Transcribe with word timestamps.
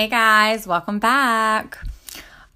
Hey 0.00 0.08
guys, 0.08 0.66
welcome 0.66 0.98
back. 0.98 1.76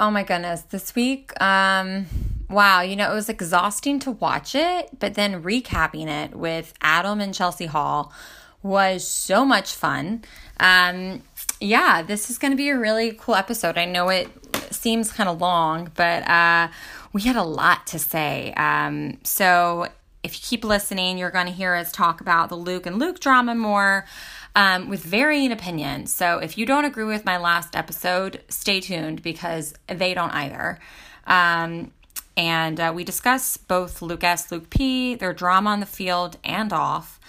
Oh 0.01 0.11
my 0.11 0.23
goodness, 0.23 0.63
this 0.63 0.95
week, 0.95 1.39
um, 1.43 2.07
wow, 2.49 2.81
you 2.81 2.97
know, 2.97 3.13
it 3.13 3.15
was 3.15 3.29
exhausting 3.29 3.99
to 3.99 4.13
watch 4.13 4.55
it, 4.55 4.99
but 4.99 5.13
then 5.13 5.43
recapping 5.43 6.09
it 6.09 6.35
with 6.35 6.73
Adam 6.81 7.21
and 7.21 7.35
Chelsea 7.35 7.67
Hall 7.67 8.15
was 8.63 9.07
so 9.07 9.45
much 9.45 9.75
fun. 9.75 10.25
Um, 10.59 11.23
yeah, 11.61 12.01
this 12.01 12.31
is 12.31 12.39
going 12.39 12.53
to 12.53 12.57
be 12.57 12.71
a 12.71 12.79
really 12.79 13.13
cool 13.13 13.35
episode. 13.35 13.77
I 13.77 13.85
know 13.85 14.09
it 14.09 14.31
seems 14.71 15.13
kind 15.13 15.29
of 15.29 15.39
long, 15.39 15.91
but 15.95 16.27
uh, 16.27 16.69
we 17.13 17.21
had 17.21 17.37
a 17.37 17.45
lot 17.45 17.87
to 17.89 17.99
say. 17.99 18.55
Um, 18.57 19.19
so 19.23 19.89
if 20.23 20.35
you 20.35 20.41
keep 20.43 20.65
listening, 20.65 21.19
you're 21.19 21.31
going 21.31 21.45
to 21.45 21.53
hear 21.53 21.75
us 21.75 21.93
talk 21.93 22.23
about 22.23 22.49
the 22.49 22.57
Luke 22.57 22.87
and 22.87 22.99
Luke 22.99 23.21
drama 23.21 23.55
more 23.55 24.07
um, 24.55 24.89
with 24.89 25.03
varying 25.03 25.53
opinions. 25.53 26.13
So 26.13 26.39
if 26.39 26.57
you 26.57 26.67
don't 26.67 26.85
agree 26.85 27.05
with 27.05 27.25
my 27.25 27.37
last 27.37 27.75
episode, 27.75 28.43
stay 28.49 28.81
tuned 28.81 29.23
because 29.23 29.75
they 29.87 30.15
don't 30.15 30.33
either. 30.33 30.79
Um, 31.27 31.93
and 32.37 32.81
uh, 32.81 32.93
we 32.95 33.05
discuss 33.05 33.57
both 33.57 34.03
Luke 34.03 34.25
S, 34.25 34.51
Luke 34.51 34.71
P, 34.71 35.15
their 35.15 35.33
drama 35.33 35.71
on 35.71 35.81
the 35.81 35.87
field 35.87 36.37
and 36.45 36.73
off. 36.73 37.21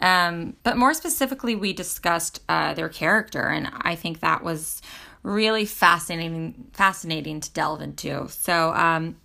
Um, 0.00 0.56
but 0.62 0.76
more 0.76 0.94
specifically, 0.94 1.54
we 1.54 1.72
discussed 1.72 2.40
uh, 2.48 2.72
their 2.74 2.88
character, 2.88 3.48
and 3.48 3.70
I 3.82 3.94
think 3.94 4.20
that 4.20 4.42
was 4.42 4.80
really 5.22 5.66
fascinating, 5.66 6.68
fascinating 6.72 7.40
to 7.40 7.52
delve 7.52 7.82
into. 7.82 8.26
So 8.28 8.72
um, 8.74 9.16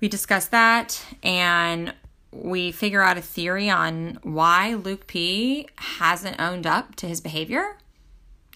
we 0.00 0.08
discussed 0.08 0.52
that, 0.52 1.02
and 1.22 1.92
we 2.32 2.70
figure 2.72 3.02
out 3.02 3.18
a 3.18 3.22
theory 3.22 3.68
on 3.68 4.18
why 4.22 4.74
Luke 4.74 5.06
P 5.06 5.68
hasn't 5.76 6.40
owned 6.40 6.66
up 6.66 6.94
to 6.96 7.06
his 7.06 7.20
behavior. 7.20 7.76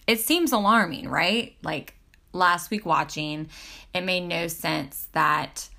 It 0.07 0.19
seems 0.19 0.51
alarming, 0.51 1.09
right? 1.09 1.55
Like 1.63 1.95
last 2.31 2.69
week 2.69 2.85
watching, 2.85 3.49
it 3.93 4.01
made 4.01 4.27
no 4.27 4.47
sense 4.47 5.07
that 5.13 5.69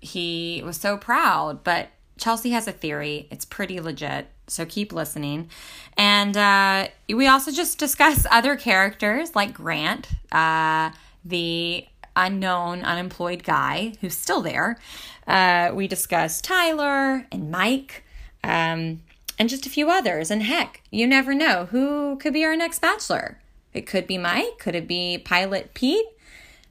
he 0.00 0.62
was 0.64 0.76
so 0.76 0.96
proud, 0.96 1.64
but 1.64 1.88
Chelsea 2.18 2.50
has 2.50 2.66
a 2.66 2.72
theory. 2.72 3.28
It's 3.30 3.44
pretty 3.44 3.80
legit, 3.80 4.28
so 4.46 4.64
keep 4.64 4.92
listening. 4.92 5.50
And 5.96 6.36
uh, 6.36 6.88
we 7.08 7.26
also 7.26 7.50
just 7.50 7.78
discuss 7.78 8.26
other 8.30 8.56
characters 8.56 9.34
like 9.34 9.52
Grant, 9.52 10.08
uh, 10.32 10.90
the 11.24 11.86
unknown, 12.14 12.82
unemployed 12.82 13.44
guy 13.44 13.92
who's 14.00 14.16
still 14.16 14.40
there. 14.40 14.78
Uh, 15.26 15.70
we 15.74 15.88
discussed 15.88 16.44
Tyler 16.44 17.26
and 17.32 17.50
Mike 17.50 18.04
um, 18.44 19.02
and 19.38 19.48
just 19.48 19.66
a 19.66 19.70
few 19.70 19.90
others. 19.90 20.30
And 20.30 20.42
heck, 20.42 20.82
you 20.90 21.06
never 21.06 21.34
know 21.34 21.66
who 21.66 22.16
could 22.16 22.32
be 22.32 22.44
our 22.44 22.56
next 22.56 22.80
bachelor. 22.80 23.38
It 23.74 23.86
could 23.86 24.06
be 24.06 24.18
Mike. 24.18 24.58
Could 24.58 24.74
it 24.74 24.88
be 24.88 25.18
Pilot 25.18 25.74
Pete? 25.74 26.06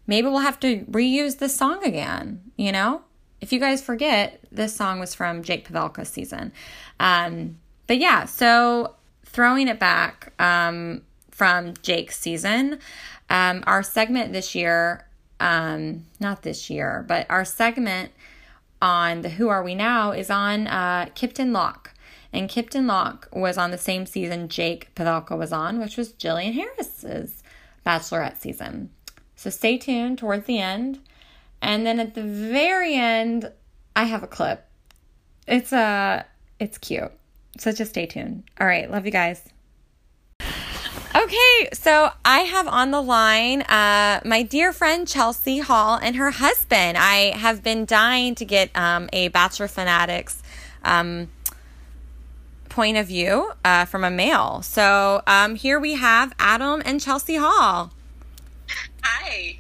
Maybe 0.08 0.28
we'll 0.28 0.40
have 0.40 0.60
to 0.62 0.82
reuse 0.86 1.38
this 1.40 1.56
song 1.56 1.84
again, 1.84 2.42
you 2.58 2.72
know? 2.72 3.02
If 3.42 3.52
you 3.52 3.60
guys 3.60 3.82
forget, 3.82 4.40
this 4.52 4.76
song 4.76 5.00
was 5.00 5.14
from 5.14 5.44
Jake 5.44 5.68
Pavelka's 5.68 6.10
season. 6.10 6.52
Um, 7.00 7.58
but 7.88 7.98
yeah, 7.98 8.26
so 8.26 8.96
throwing 9.26 9.68
it 9.68 9.80
back 9.80 10.34
um, 10.40 11.02
from 11.32 11.74
Jake's 11.82 12.20
season, 12.20 12.80
um, 13.30 13.64
our 13.68 13.84
segment 13.84 14.32
this 14.32 14.56
year, 14.56 15.06
um, 15.40 16.06
not 16.20 16.44
this 16.44 16.70
year, 16.70 17.04
but 17.08 17.26
our 17.30 17.46
segment 17.46 18.12
on 18.82 19.22
the 19.22 19.30
Who 19.30 19.50
Are 19.50 19.64
We 19.64 19.76
Now 19.76 20.12
is 20.12 20.30
on 20.30 20.68
uh, 20.68 21.08
Kiptyn 21.16 21.52
Locke. 21.52 21.94
And 22.34 22.50
Kiptyn 22.50 22.86
Locke 22.86 23.30
was 23.32 23.58
on 23.58 23.72
the 23.72 23.78
same 23.78 24.06
season 24.06 24.50
Jake 24.50 24.94
Pavelka 24.96 25.38
was 25.38 25.54
on, 25.54 25.80
which 25.80 25.96
was 25.96 26.14
Jillian 26.14 26.54
Harris's 26.54 27.42
Bachelorette 27.86 28.38
season. 28.38 28.90
So 29.36 29.50
stay 29.50 29.78
tuned 29.78 30.18
towards 30.18 30.46
the 30.46 30.60
end. 30.60 31.00
And 31.62 31.86
then 31.86 32.00
at 32.00 32.14
the 32.14 32.24
very 32.24 32.96
end, 32.96 33.52
I 33.96 34.04
have 34.04 34.24
a 34.24 34.28
clip. 34.28 34.66
It's 35.48 35.72
uh 35.72 36.24
it's 36.60 36.78
cute. 36.78 37.12
So 37.58 37.72
just 37.72 37.92
stay 37.92 38.06
tuned. 38.06 38.44
All 38.60 38.68
right, 38.68 38.90
love 38.92 39.06
you 39.06 39.12
guys. 39.12 39.48
Okay, 41.16 41.70
so 41.72 42.12
I 42.26 42.40
have 42.40 42.68
on 42.68 42.92
the 42.92 43.00
line 43.00 43.62
uh, 43.62 44.20
my 44.26 44.44
dear 44.44 44.74
friend 44.74 45.08
Chelsea 45.08 45.60
Hall 45.60 45.98
and 46.02 46.18
her 46.18 46.32
husband. 46.32 46.98
I 46.98 47.38
have 47.38 47.64
been 47.64 47.86
dying 47.86 48.36
to 48.36 48.44
get 48.44 48.70
um, 48.76 49.08
a 49.14 49.30
Bachelor 49.30 49.70
Fanatics 49.70 50.44
um, 50.84 51.30
point 52.68 52.98
of 52.98 53.08
view 53.08 53.54
uh, 53.64 53.86
from 53.86 54.04
a 54.04 54.10
male. 54.12 54.62
So 54.62 55.22
um, 55.26 55.56
here 55.56 55.80
we 55.80 55.94
have 55.94 56.34
Adam 56.38 56.82
and 56.84 57.00
Chelsea 57.00 57.38
Hall. 57.38 57.94
Hi. 59.02 59.60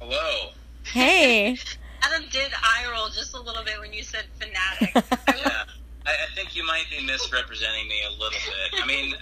Hello. 0.00 0.50
Hey. 0.86 1.56
Adam 2.02 2.24
did 2.32 2.50
eye 2.60 2.90
roll 2.90 3.10
just 3.10 3.32
a 3.32 3.40
little 3.40 3.62
bit 3.62 3.78
when 3.78 3.92
you 3.92 4.02
said 4.02 4.24
fanatic. 4.40 4.90
yeah, 5.28 5.62
I, 6.04 6.10
I 6.10 6.34
think 6.34 6.56
you 6.56 6.66
might 6.66 6.86
be 6.90 7.06
misrepresenting 7.06 7.86
me 7.86 8.00
a 8.08 8.10
little 8.10 8.30
bit. 8.30 8.82
I 8.82 8.86
mean, 8.86 9.14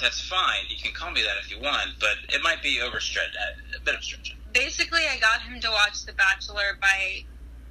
that's 0.00 0.20
fine. 0.20 0.64
You 0.68 0.76
can 0.82 0.92
call 0.92 1.10
me 1.10 1.22
that 1.22 1.36
if 1.44 1.50
you 1.50 1.60
want, 1.60 1.90
but 2.00 2.16
it 2.28 2.42
might 2.42 2.62
be 2.62 2.80
overstretched, 2.80 3.36
a 3.76 3.80
bit 3.80 3.94
of 3.94 4.04
stretch. 4.04 4.36
Basically, 4.52 5.02
I 5.10 5.18
got 5.18 5.42
him 5.42 5.60
to 5.60 5.70
watch 5.70 6.04
The 6.04 6.12
Bachelor 6.12 6.78
by 6.80 7.24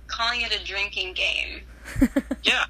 calling 0.07 0.41
it 0.41 0.53
a 0.55 0.63
drinking 0.63 1.13
game. 1.13 1.61
yeah, 2.43 2.65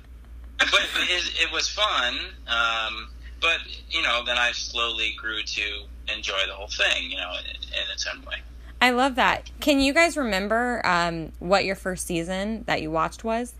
but 0.60 0.82
it, 0.96 1.34
it 1.42 1.52
was 1.52 1.68
fun. 1.68 2.16
Um, 2.48 3.10
but 3.42 3.60
you 3.90 4.02
know, 4.02 4.24
then 4.26 4.38
I 4.38 4.52
slowly 4.52 5.16
grew 5.18 5.42
to 5.42 5.84
enjoy 6.16 6.40
the 6.48 6.54
whole 6.54 6.68
thing. 6.68 7.10
You 7.10 7.18
know, 7.18 7.34
in, 7.40 7.56
in 7.56 7.92
its 7.92 8.08
own 8.08 8.24
way. 8.26 8.38
I 8.82 8.92
love 8.92 9.16
that. 9.16 9.50
Can 9.60 9.80
you 9.80 9.94
guys 9.94 10.16
remember 10.18 10.86
um, 10.86 11.32
what 11.40 11.66
your 11.66 11.76
first 11.76 12.06
season 12.06 12.64
that 12.68 12.82
you 12.82 12.92
watched 12.92 13.24
was? 13.24 13.56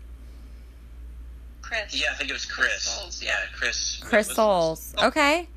Chris. 1.60 2.00
Yeah, 2.00 2.08
I 2.12 2.14
think 2.14 2.30
it 2.30 2.34
was 2.34 2.46
Chris. 2.46 2.68
Chris 2.68 2.82
Soules. 2.82 3.22
Yeah, 3.22 3.34
Chris. 3.52 4.00
Chris 4.02 4.28
Soules. 4.28 4.94
Okay. 5.02 5.48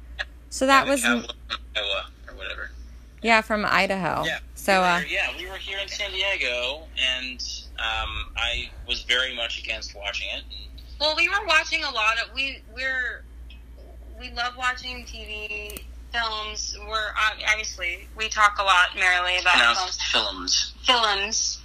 So 0.51 0.67
that 0.67 0.85
was 0.85 1.03
Iowa 1.03 1.23
or 2.28 2.35
whatever. 2.35 2.72
Yeah, 3.23 3.41
from 3.41 3.66
Idaho. 3.66 4.23
Yeah. 4.25 4.39
So 4.56 4.73
we 4.73 4.79
were, 4.79 4.85
uh, 4.85 5.01
yeah, 5.09 5.28
we 5.38 5.50
were 5.50 5.56
here 5.56 5.79
in 5.79 5.88
San 5.88 6.12
Diego, 6.12 6.84
and 7.17 7.41
um, 7.79 8.28
I 8.35 8.69
was 8.88 9.03
very 9.03 9.35
much 9.35 9.63
against 9.63 9.95
watching 9.95 10.28
it. 10.35 10.44
Well, 11.00 11.16
we 11.16 11.29
were 11.29 11.47
watching 11.47 11.84
a 11.84 11.90
lot 11.90 12.19
of 12.19 12.35
we 12.35 12.61
we're 12.75 13.23
we 14.19 14.29
love 14.31 14.57
watching 14.57 15.06
TV 15.06 15.84
films. 16.11 16.78
We're 16.85 17.13
obviously 17.50 18.09
we 18.17 18.28
talk 18.28 18.57
a 18.59 18.63
lot 18.63 18.90
merrily 18.95 19.38
about 19.40 19.78
films. 19.78 20.00
films. 20.11 20.73
Films. 20.84 21.61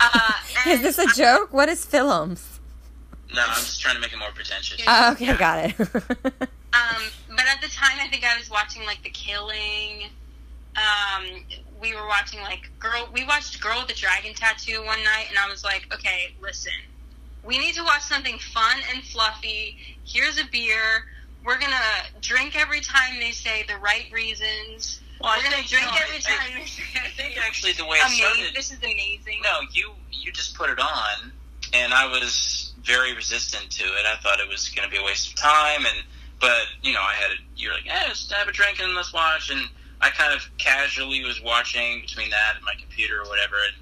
Uh, 0.00 0.32
is 0.66 0.82
this 0.82 0.98
a 0.98 1.06
joke? 1.16 1.54
What 1.54 1.70
is 1.70 1.84
films? 1.84 2.60
No, 3.34 3.42
I'm 3.42 3.54
just 3.54 3.80
trying 3.80 3.94
to 3.94 4.00
make 4.02 4.12
it 4.12 4.18
more 4.18 4.30
pretentious. 4.34 4.82
Oh, 4.86 5.12
okay, 5.12 5.26
yeah. 5.26 5.38
got 5.38 5.64
it. 5.64 6.48
um, 6.72 7.02
but 7.30 7.46
at 7.46 7.60
the 7.60 7.68
time, 7.68 7.98
I 8.00 8.08
think 8.08 8.24
I 8.24 8.36
was 8.36 8.50
watching 8.50 8.84
like 8.84 9.02
The 9.02 9.10
Killing. 9.10 10.10
Um, 10.76 11.44
we 11.80 11.94
were 11.94 12.06
watching 12.06 12.40
like 12.40 12.70
Girl. 12.78 13.08
We 13.12 13.24
watched 13.24 13.60
Girl 13.60 13.78
with 13.78 13.88
the 13.88 13.94
Dragon 13.94 14.34
Tattoo 14.34 14.84
one 14.84 15.02
night, 15.02 15.26
and 15.28 15.38
I 15.38 15.48
was 15.48 15.64
like, 15.64 15.86
okay, 15.92 16.34
listen, 16.42 16.72
we 17.44 17.58
need 17.58 17.74
to 17.74 17.84
watch 17.84 18.02
something 18.02 18.38
fun 18.52 18.76
and 18.92 19.02
fluffy. 19.04 19.78
Here's 20.04 20.38
a 20.38 20.44
beer. 20.50 21.06
We're 21.44 21.58
gonna 21.58 21.76
drink 22.20 22.60
every 22.60 22.80
time 22.80 23.18
they 23.18 23.30
say 23.30 23.64
the 23.66 23.76
right 23.78 24.06
reasons. 24.12 25.00
Well, 25.20 25.34
We're 25.36 25.50
gonna 25.50 25.66
drink 25.66 25.86
no, 25.86 25.98
every 26.06 26.20
time. 26.20 26.36
I, 26.54 27.06
I 27.06 27.08
think 27.16 27.38
actually 27.38 27.72
the 27.72 27.86
way 27.86 27.96
it 27.98 28.10
started. 28.10 28.54
This 28.54 28.70
is 28.70 28.78
amazing. 28.78 29.40
No, 29.42 29.60
you 29.72 29.92
you 30.12 30.32
just 30.32 30.54
put 30.54 30.68
it 30.68 30.78
on, 30.78 31.32
and 31.72 31.94
I 31.94 32.06
was 32.06 32.72
very 32.82 33.14
resistant 33.14 33.70
to 33.70 33.84
it. 33.84 34.06
I 34.06 34.16
thought 34.22 34.40
it 34.40 34.48
was 34.48 34.68
going 34.70 34.88
to 34.88 34.90
be 34.90 35.00
a 35.00 35.04
waste 35.04 35.28
of 35.28 35.34
time, 35.36 35.84
and 35.86 36.04
but 36.40 36.62
you 36.82 36.92
know, 36.92 37.02
I 37.02 37.14
had 37.14 37.30
a, 37.30 37.34
you're 37.56 37.72
like, 37.72 37.84
yeah, 37.84 38.04
let's 38.08 38.30
have 38.32 38.48
a 38.48 38.52
drink 38.52 38.80
and 38.80 38.94
let's 38.94 39.12
watch, 39.12 39.50
and 39.50 39.60
I 40.00 40.10
kind 40.10 40.32
of 40.32 40.48
casually 40.58 41.24
was 41.24 41.42
watching 41.42 42.00
between 42.02 42.30
that 42.30 42.54
and 42.56 42.64
my 42.64 42.74
computer 42.78 43.20
or 43.20 43.28
whatever, 43.28 43.56
and 43.56 43.74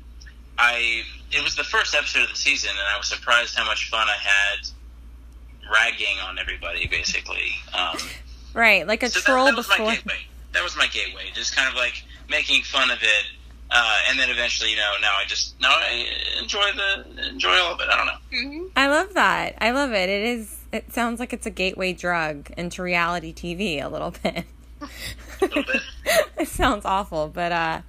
I 0.58 1.02
it 1.32 1.42
was 1.42 1.56
the 1.56 1.64
first 1.64 1.94
episode 1.94 2.22
of 2.22 2.30
the 2.30 2.36
season, 2.36 2.70
and 2.70 2.94
I 2.94 2.96
was 2.96 3.08
surprised 3.08 3.56
how 3.56 3.66
much 3.66 3.90
fun 3.90 4.06
I 4.08 4.16
had 4.16 4.68
ragging 5.70 6.18
on 6.24 6.38
everybody, 6.38 6.86
basically. 6.86 7.50
Um, 7.74 7.98
right, 8.54 8.86
like 8.86 9.02
a 9.02 9.08
so 9.08 9.20
troll 9.20 9.46
that, 9.46 9.52
that 9.52 9.56
was 9.56 9.66
before. 9.66 9.86
My 9.86 9.96
gateway. 9.96 10.18
That 10.52 10.62
was 10.62 10.76
my 10.76 10.86
gateway, 10.86 11.24
just 11.34 11.54
kind 11.54 11.68
of 11.68 11.74
like 11.74 12.02
making 12.30 12.62
fun 12.62 12.90
of 12.90 12.98
it. 13.02 13.24
Uh, 13.68 13.98
and 14.08 14.18
then 14.18 14.30
eventually, 14.30 14.70
you 14.70 14.76
know, 14.76 14.92
now 15.02 15.14
I 15.20 15.24
just 15.26 15.60
now 15.60 15.70
I 15.70 16.06
enjoy 16.40 16.64
the 16.76 17.28
enjoy 17.28 17.50
all 17.58 17.74
of 17.74 17.80
it. 17.80 17.88
I 17.90 17.96
don't 17.96 18.06
know. 18.06 18.12
Mm-hmm. 18.32 18.66
I 18.76 18.86
love 18.86 19.14
that. 19.14 19.56
I 19.60 19.72
love 19.72 19.92
it. 19.92 20.08
It 20.08 20.22
is. 20.22 20.55
It 20.72 20.92
sounds 20.92 21.20
like 21.20 21.32
it's 21.32 21.46
a 21.46 21.50
gateway 21.50 21.92
drug 21.92 22.50
into 22.56 22.82
reality 22.82 23.32
TV 23.32 23.82
a 23.82 23.88
little 23.88 24.12
bit. 24.22 24.44
A 24.80 24.88
little 25.40 25.62
bit. 25.62 25.82
it 26.38 26.48
sounds 26.48 26.84
awful, 26.84 27.28
but 27.28 27.52
uh, 27.52 27.80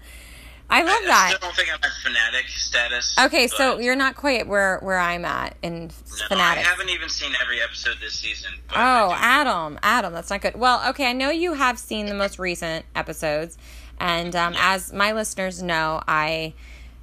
I 0.69 0.83
love 0.83 0.99
that. 1.05 1.25
I 1.25 1.35
still 1.35 1.39
don't 1.39 1.55
think 1.55 1.69
I'm 1.69 1.79
at 1.83 1.91
fanatic 2.03 2.47
status. 2.47 3.15
Okay, 3.19 3.47
so 3.47 3.79
you're 3.79 3.95
not 3.95 4.15
quite 4.15 4.47
where 4.47 4.79
where 4.79 4.99
I'm 4.99 5.23
at 5.23 5.55
in 5.63 5.87
no, 5.87 5.89
fanatics. 6.27 6.67
I 6.67 6.69
haven't 6.69 6.89
even 6.89 7.09
seen 7.09 7.31
every 7.41 7.61
episode 7.61 7.97
this 8.01 8.13
season. 8.13 8.51
Oh. 8.75 9.13
Adam, 9.15 9.79
Adam, 9.81 10.13
that's 10.13 10.29
not 10.29 10.41
good. 10.41 10.55
Well, 10.55 10.89
okay, 10.89 11.09
I 11.09 11.13
know 11.13 11.29
you 11.29 11.53
have 11.53 11.79
seen 11.79 12.05
the 12.07 12.13
most 12.13 12.37
recent 12.37 12.85
episodes, 12.95 13.57
and 13.99 14.35
um, 14.35 14.55
as 14.57 14.91
my 14.91 15.13
listeners 15.13 15.63
know, 15.63 16.01
I 16.07 16.53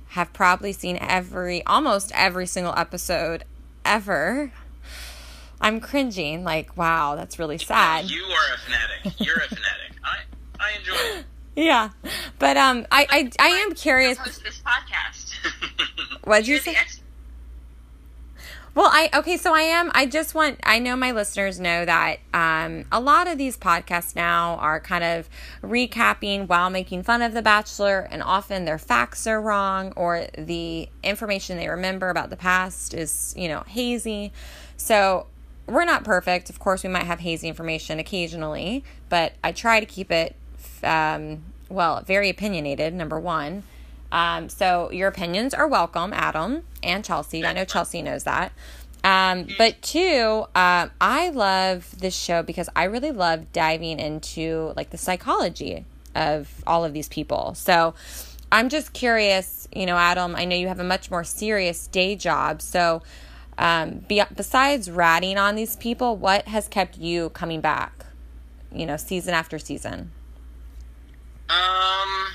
have 0.09 0.33
probably 0.33 0.73
seen 0.73 0.99
every, 1.01 1.65
almost 1.67 2.13
every 2.15 2.47
single 2.47 2.75
episode 2.77 3.45
ever. 3.85 4.53
I'm 5.65 5.81
cringing, 5.81 6.45
like, 6.45 6.77
wow, 6.77 7.15
that's 7.17 7.39
really 7.39 7.57
sad. 7.57 8.05
You 8.05 8.23
are 8.23 8.55
a 8.55 8.59
fanatic. 8.59 9.27
You're 9.27 9.39
a 9.39 9.49
fanatic. 9.49 9.93
I 10.05 10.19
I 10.61 10.79
enjoy 10.79 11.19
it. 11.21 11.25
Yeah, 11.57 11.89
but 12.39 12.59
um, 12.59 12.87
I 12.93 13.07
I, 13.09 13.31
I 13.41 13.49
am 13.49 13.73
curious. 13.73 14.19
Host 14.19 14.45
this 14.45 14.61
podcast. 14.61 15.33
What'd 16.25 16.47
you 16.47 16.59
say? 16.59 16.77
Well, 18.75 18.91
I 18.93 19.09
okay, 19.15 19.39
so 19.39 19.55
I 19.55 19.61
am. 19.61 19.91
I 19.95 20.05
just 20.05 20.35
want. 20.35 20.61
I 20.65 20.81
know 20.81 20.97
my 20.97 21.13
listeners 21.13 21.59
know 21.59 21.87
that 21.87 22.19
um, 22.35 22.85
a 22.93 23.01
lot 23.01 23.27
of 23.27 23.39
these 23.39 23.57
podcasts 23.57 24.15
now 24.15 24.57
are 24.57 24.81
kind 24.81 25.03
of 25.03 25.31
recapping 25.63 26.47
while 26.47 26.69
making 26.69 27.05
fun 27.05 27.23
of 27.23 27.33
The 27.33 27.41
Bachelor, 27.41 28.01
and 28.11 28.23
often 28.23 28.67
their 28.67 28.79
facts 28.79 29.27
are 29.27 29.41
wrong 29.41 29.95
or 29.97 30.27
the 30.37 30.91
information 31.03 31.57
they 31.57 31.69
remember 31.69 32.11
about 32.11 32.29
the 32.29 32.37
past 32.37 32.93
is, 32.93 33.33
you 33.35 33.49
know, 33.49 33.63
hazy. 33.67 34.31
So 34.77 35.29
we're 35.67 35.85
not 35.85 36.05
perfect. 36.05 36.51
Of 36.51 36.59
course, 36.59 36.83
we 36.83 36.89
might 36.89 37.05
have 37.05 37.21
hazy 37.21 37.49
information 37.49 37.99
occasionally, 37.99 38.85
but 39.09 39.33
I 39.43 39.53
try 39.53 39.81
to 39.81 39.87
keep 39.87 40.11
it, 40.11 40.37
um, 40.83 41.43
well, 41.69 42.03
very 42.03 42.29
opinionated. 42.29 42.95
Number 42.95 43.19
one. 43.19 43.63
Um, 44.13 44.49
so 44.49 44.93
your 44.93 45.09
opinions 45.09 45.55
are 45.55 45.67
welcome, 45.67 46.13
Adam 46.13 46.63
and 46.85 47.05
Chelsea. 47.05 47.45
I 47.45 47.53
know 47.53 47.65
Chelsea 47.65 48.01
knows 48.01 48.23
that. 48.25 48.53
Um, 49.03 49.49
but 49.59 49.83
two, 49.83 50.47
um, 50.55 50.91
I 51.01 51.31
love 51.31 51.99
this 51.99 52.17
show 52.17 52.43
because 52.43 52.69
I 52.77 52.85
really 52.85 53.11
love 53.11 53.53
diving 53.53 53.99
into 53.99 54.73
like 54.77 54.91
the 54.91 54.99
psychology 54.99 55.85
of 56.15 56.63
all 56.67 56.85
of 56.85 56.93
these 56.93 57.09
people. 57.09 57.55
So 57.55 57.95
I'm 58.53 58.69
just 58.69 58.93
curious, 58.93 59.69
you 59.75 59.85
know, 59.85 59.97
Adam, 59.97 60.37
I 60.37 60.45
know 60.45 60.55
you 60.55 60.69
have 60.69 60.81
a 60.81 60.85
much 60.85 61.11
more 61.11 61.25
serious 61.25 61.87
day 61.89 62.15
job. 62.15 62.63
So 62.63 63.03
um, 63.59 64.05
be, 64.09 64.23
besides 64.35 64.91
ratting 64.91 65.39
on 65.39 65.55
these 65.55 65.77
people, 65.77 66.17
what 66.17 66.49
has 66.49 66.69
kept 66.69 66.99
you 66.99 67.31
coming 67.31 67.61
back, 67.61 68.07
you 68.73 68.87
know, 68.87 68.97
season 68.97 69.35
after 69.35 69.59
season? 69.59 70.13
Um. 71.49 72.27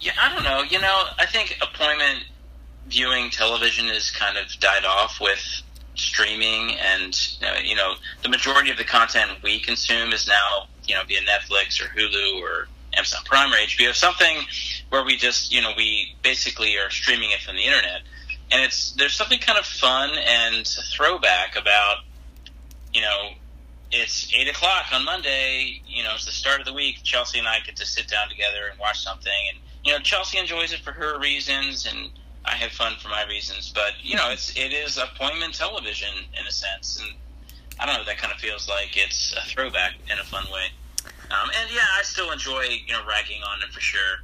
Yeah, 0.00 0.12
I 0.20 0.34
don't 0.34 0.42
know. 0.42 0.62
You 0.62 0.80
know, 0.80 1.04
I 1.18 1.26
think 1.26 1.58
appointment 1.62 2.24
viewing 2.88 3.30
television 3.30 3.86
has 3.86 4.10
kind 4.10 4.36
of 4.36 4.46
died 4.58 4.84
off 4.84 5.20
with 5.20 5.62
streaming, 5.94 6.76
and 6.76 7.16
you 7.64 7.76
know, 7.76 7.94
the 8.22 8.28
majority 8.28 8.70
of 8.70 8.76
the 8.76 8.84
content 8.84 9.30
we 9.42 9.60
consume 9.60 10.12
is 10.12 10.26
now 10.26 10.66
you 10.86 10.94
know 10.94 11.02
via 11.06 11.20
Netflix 11.20 11.80
or 11.80 11.86
Hulu 11.96 12.40
or 12.40 12.68
Amazon 12.94 13.22
Prime 13.24 13.52
or 13.52 13.56
HBO, 13.56 13.94
something 13.94 14.38
where 14.92 15.02
we 15.02 15.16
just 15.16 15.50
you 15.50 15.62
know 15.62 15.72
we 15.74 16.14
basically 16.22 16.76
are 16.76 16.90
streaming 16.90 17.30
it 17.30 17.40
from 17.40 17.56
the 17.56 17.62
internet, 17.62 18.02
and 18.50 18.62
it's 18.62 18.92
there's 18.92 19.14
something 19.14 19.38
kind 19.38 19.58
of 19.58 19.64
fun 19.64 20.10
and 20.10 20.66
throwback 20.66 21.56
about 21.56 22.00
you 22.92 23.00
know 23.00 23.30
it's 23.90 24.30
eight 24.34 24.48
o'clock 24.48 24.84
on 24.92 25.04
Monday. 25.04 25.80
You 25.86 26.02
know, 26.02 26.10
it's 26.14 26.26
the 26.26 26.32
start 26.32 26.60
of 26.60 26.66
the 26.66 26.74
week. 26.74 27.02
Chelsea 27.02 27.38
and 27.38 27.48
I 27.48 27.60
get 27.60 27.76
to 27.76 27.86
sit 27.86 28.06
down 28.08 28.28
together 28.28 28.68
and 28.70 28.78
watch 28.78 29.02
something, 29.02 29.32
and 29.48 29.58
you 29.82 29.92
know, 29.92 29.98
Chelsea 30.00 30.38
enjoys 30.38 30.74
it 30.74 30.80
for 30.80 30.92
her 30.92 31.18
reasons, 31.18 31.86
and 31.86 32.10
I 32.44 32.52
have 32.52 32.72
fun 32.72 32.92
for 33.00 33.08
my 33.08 33.24
reasons. 33.26 33.72
But 33.74 33.92
you 34.02 34.16
know, 34.16 34.30
it's 34.30 34.54
it 34.54 34.74
is 34.74 34.98
appointment 34.98 35.54
television 35.54 36.14
in 36.38 36.46
a 36.46 36.52
sense, 36.52 37.00
and 37.00 37.14
I 37.80 37.86
don't 37.86 37.96
know. 37.96 38.04
That 38.04 38.18
kind 38.18 38.32
of 38.32 38.38
feels 38.38 38.68
like 38.68 38.94
it's 38.94 39.32
a 39.32 39.40
throwback 39.48 39.94
in 40.10 40.18
a 40.18 40.24
fun 40.24 40.44
way. 40.52 40.66
Um, 41.32 41.50
and 41.60 41.70
yeah, 41.74 41.80
I 41.98 42.02
still 42.02 42.30
enjoy 42.30 42.64
you 42.86 42.92
know 42.92 43.00
ragging 43.08 43.42
on 43.42 43.62
it 43.62 43.72
for 43.72 43.80
sure. 43.80 44.20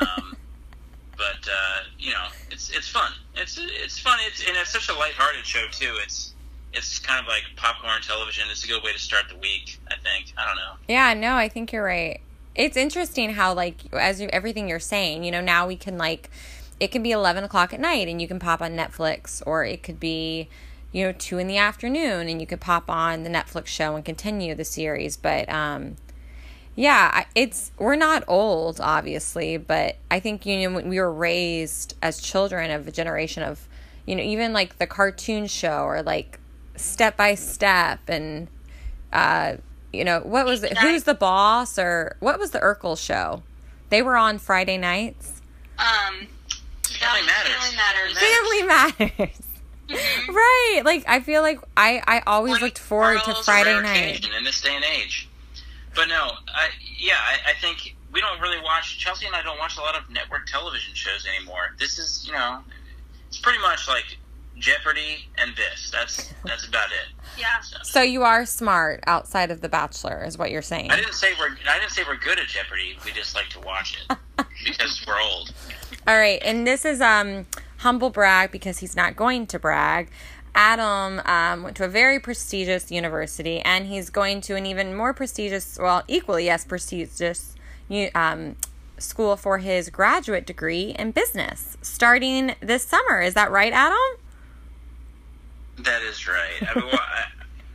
Um, 0.00 0.36
but 1.16 1.48
uh, 1.48 1.80
you 1.98 2.12
know, 2.12 2.26
it's 2.50 2.70
it's 2.70 2.88
fun. 2.88 3.12
It's 3.36 3.58
it's 3.60 3.98
fun. 3.98 4.18
It's 4.26 4.46
and 4.46 4.56
it's 4.56 4.70
such 4.70 4.88
a 4.88 4.94
lighthearted 4.98 5.46
show 5.46 5.66
too. 5.72 5.94
It's 6.02 6.34
it's 6.72 6.98
kind 6.98 7.20
of 7.20 7.26
like 7.26 7.44
popcorn 7.56 8.02
television. 8.02 8.44
It's 8.50 8.64
a 8.64 8.68
good 8.68 8.82
way 8.82 8.92
to 8.92 8.98
start 8.98 9.24
the 9.28 9.36
week. 9.36 9.80
I 9.88 9.94
think. 9.96 10.32
I 10.36 10.46
don't 10.46 10.56
know. 10.56 10.74
Yeah, 10.88 11.14
no, 11.14 11.34
I 11.34 11.48
think 11.48 11.72
you're 11.72 11.84
right. 11.84 12.20
It's 12.54 12.76
interesting 12.76 13.30
how, 13.30 13.54
like, 13.54 13.76
as 13.92 14.20
you, 14.20 14.28
everything 14.32 14.68
you're 14.68 14.80
saying, 14.80 15.24
you 15.24 15.30
know, 15.30 15.40
now 15.40 15.66
we 15.66 15.76
can, 15.76 15.96
like, 15.96 16.30
it 16.80 16.88
can 16.88 17.02
be 17.02 17.12
11 17.12 17.44
o'clock 17.44 17.72
at 17.72 17.80
night 17.80 18.08
and 18.08 18.20
you 18.20 18.26
can 18.26 18.38
pop 18.38 18.60
on 18.60 18.72
Netflix, 18.72 19.42
or 19.46 19.64
it 19.64 19.82
could 19.82 20.00
be, 20.00 20.48
you 20.90 21.04
know, 21.04 21.12
2 21.12 21.38
in 21.38 21.46
the 21.46 21.56
afternoon 21.56 22.28
and 22.28 22.40
you 22.40 22.46
could 22.46 22.60
pop 22.60 22.90
on 22.90 23.22
the 23.22 23.30
Netflix 23.30 23.68
show 23.68 23.94
and 23.94 24.04
continue 24.04 24.54
the 24.54 24.64
series. 24.64 25.16
But, 25.16 25.48
um, 25.48 25.96
yeah, 26.80 27.24
it's, 27.34 27.72
we're 27.78 27.94
not 27.96 28.24
old, 28.26 28.80
obviously, 28.80 29.58
but 29.58 29.96
I 30.10 30.18
think, 30.18 30.46
you 30.46 30.70
know, 30.70 30.80
we 30.80 30.98
were 30.98 31.12
raised 31.12 31.94
as 32.00 32.22
children 32.22 32.70
of 32.70 32.88
a 32.88 32.90
generation 32.90 33.42
of, 33.42 33.68
you 34.06 34.16
know, 34.16 34.22
even 34.22 34.54
like 34.54 34.78
the 34.78 34.86
cartoon 34.86 35.46
show 35.46 35.82
or 35.82 36.02
like 36.02 36.40
step 36.76 37.18
by 37.18 37.34
step 37.34 38.00
and, 38.08 38.48
uh, 39.12 39.56
you 39.92 40.04
know, 40.04 40.20
what 40.20 40.46
was 40.46 40.62
it? 40.62 40.78
Who's 40.78 41.02
the 41.02 41.12
boss 41.14 41.78
or 41.78 42.16
what 42.20 42.38
was 42.38 42.52
the 42.52 42.60
Urkel 42.60 42.96
show? 42.98 43.42
They 43.90 44.00
were 44.00 44.16
on 44.16 44.38
Friday 44.38 44.78
nights. 44.78 45.42
Um, 45.78 46.28
Family 46.98 47.26
Matters. 47.26 47.52
Family 47.56 47.76
Matters. 47.76 48.18
Family 48.18 48.60
Family 48.60 49.12
Matters. 49.18 50.28
Right. 50.28 50.82
Like 50.84 51.04
I 51.08 51.20
feel 51.20 51.42
like 51.42 51.60
I 51.76 52.00
I 52.06 52.22
always 52.26 52.52
Like, 52.54 52.62
looked 52.62 52.78
forward 52.78 53.20
to 53.24 53.34
Friday 53.42 53.80
night. 53.82 54.24
in 54.36 54.44
this 54.44 54.60
day 54.62 54.74
and 54.76 54.84
age. 54.84 55.28
But 55.94 56.08
no, 56.08 56.30
I 56.48 56.68
yeah, 56.98 57.16
I, 57.18 57.50
I 57.50 57.54
think 57.60 57.96
we 58.12 58.20
don't 58.20 58.40
really 58.40 58.60
watch. 58.62 58.98
Chelsea 58.98 59.26
and 59.26 59.34
I 59.34 59.42
don't 59.42 59.58
watch 59.58 59.76
a 59.76 59.80
lot 59.80 59.96
of 59.96 60.08
network 60.10 60.46
television 60.46 60.94
shows 60.94 61.26
anymore. 61.26 61.74
This 61.78 61.98
is 61.98 62.24
you 62.26 62.32
know, 62.32 62.60
it's 63.28 63.38
pretty 63.38 63.58
much 63.60 63.88
like 63.88 64.18
Jeopardy 64.58 65.28
and 65.38 65.56
this. 65.56 65.90
That's 65.90 66.32
that's 66.44 66.66
about 66.66 66.88
it. 66.90 67.14
Yeah. 67.38 67.60
So, 67.60 67.76
So 67.82 68.02
you 68.02 68.22
are 68.22 68.46
smart 68.46 69.02
outside 69.06 69.50
of 69.50 69.60
The 69.62 69.68
Bachelor, 69.68 70.24
is 70.24 70.38
what 70.38 70.50
you're 70.50 70.62
saying. 70.62 70.90
I 70.90 70.96
didn't 70.96 71.14
say 71.14 71.32
we're 71.38 71.56
I 71.68 71.78
didn't 71.78 71.92
say 71.92 72.02
we're 72.06 72.16
good 72.16 72.38
at 72.38 72.46
Jeopardy. 72.46 72.96
We 73.04 73.12
just 73.12 73.34
like 73.34 73.48
to 73.50 73.60
watch 73.60 73.98
it 74.08 74.16
because 74.64 75.04
we're 75.06 75.20
old. 75.20 75.52
All 76.06 76.16
right, 76.16 76.40
and 76.44 76.66
this 76.66 76.84
is 76.84 77.00
um 77.00 77.46
humble 77.78 78.10
brag 78.10 78.50
because 78.50 78.78
he's 78.78 78.94
not 78.94 79.16
going 79.16 79.46
to 79.48 79.58
brag. 79.58 80.10
Adam 80.54 81.20
um, 81.24 81.62
went 81.62 81.76
to 81.76 81.84
a 81.84 81.88
very 81.88 82.18
prestigious 82.18 82.90
university, 82.90 83.60
and 83.60 83.86
he's 83.86 84.10
going 84.10 84.40
to 84.42 84.56
an 84.56 84.66
even 84.66 84.94
more 84.94 85.14
prestigious, 85.14 85.78
well, 85.80 86.02
equally 86.08 86.50
as 86.50 86.64
prestigious, 86.64 87.54
um, 88.14 88.56
school 88.98 89.36
for 89.36 89.58
his 89.58 89.90
graduate 89.90 90.46
degree 90.46 90.94
in 90.98 91.10
business, 91.12 91.76
starting 91.82 92.54
this 92.60 92.84
summer. 92.84 93.20
Is 93.20 93.34
that 93.34 93.50
right, 93.50 93.72
Adam? 93.72 93.96
That 95.78 96.02
is 96.02 96.28
right. 96.28 96.62
I 96.62 96.78
mean, 96.78 96.86
well, 96.86 97.00
I, 97.00 97.24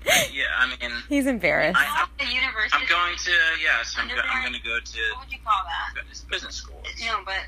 I, 0.07 0.27
yeah, 0.33 0.43
I 0.57 0.67
mean, 0.67 0.91
He's 1.09 1.25
embarrassed. 1.25 1.79
I, 1.79 2.03
I'm, 2.03 2.27
the 2.27 2.33
university. 2.33 2.77
I'm 2.79 2.87
going 2.87 3.17
to 3.17 3.31
yes. 3.61 3.95
I'm, 3.97 4.07
go, 4.07 4.15
I'm 4.15 4.43
going 4.43 4.53
to 4.53 4.63
go 4.63 4.79
to 4.79 4.99
What 5.15 5.25
would 5.25 5.31
you 5.31 5.39
call 5.43 5.63
that? 5.65 6.03
it's 6.09 6.21
business 6.21 6.55
school. 6.55 6.81
No, 7.01 7.19
but 7.25 7.45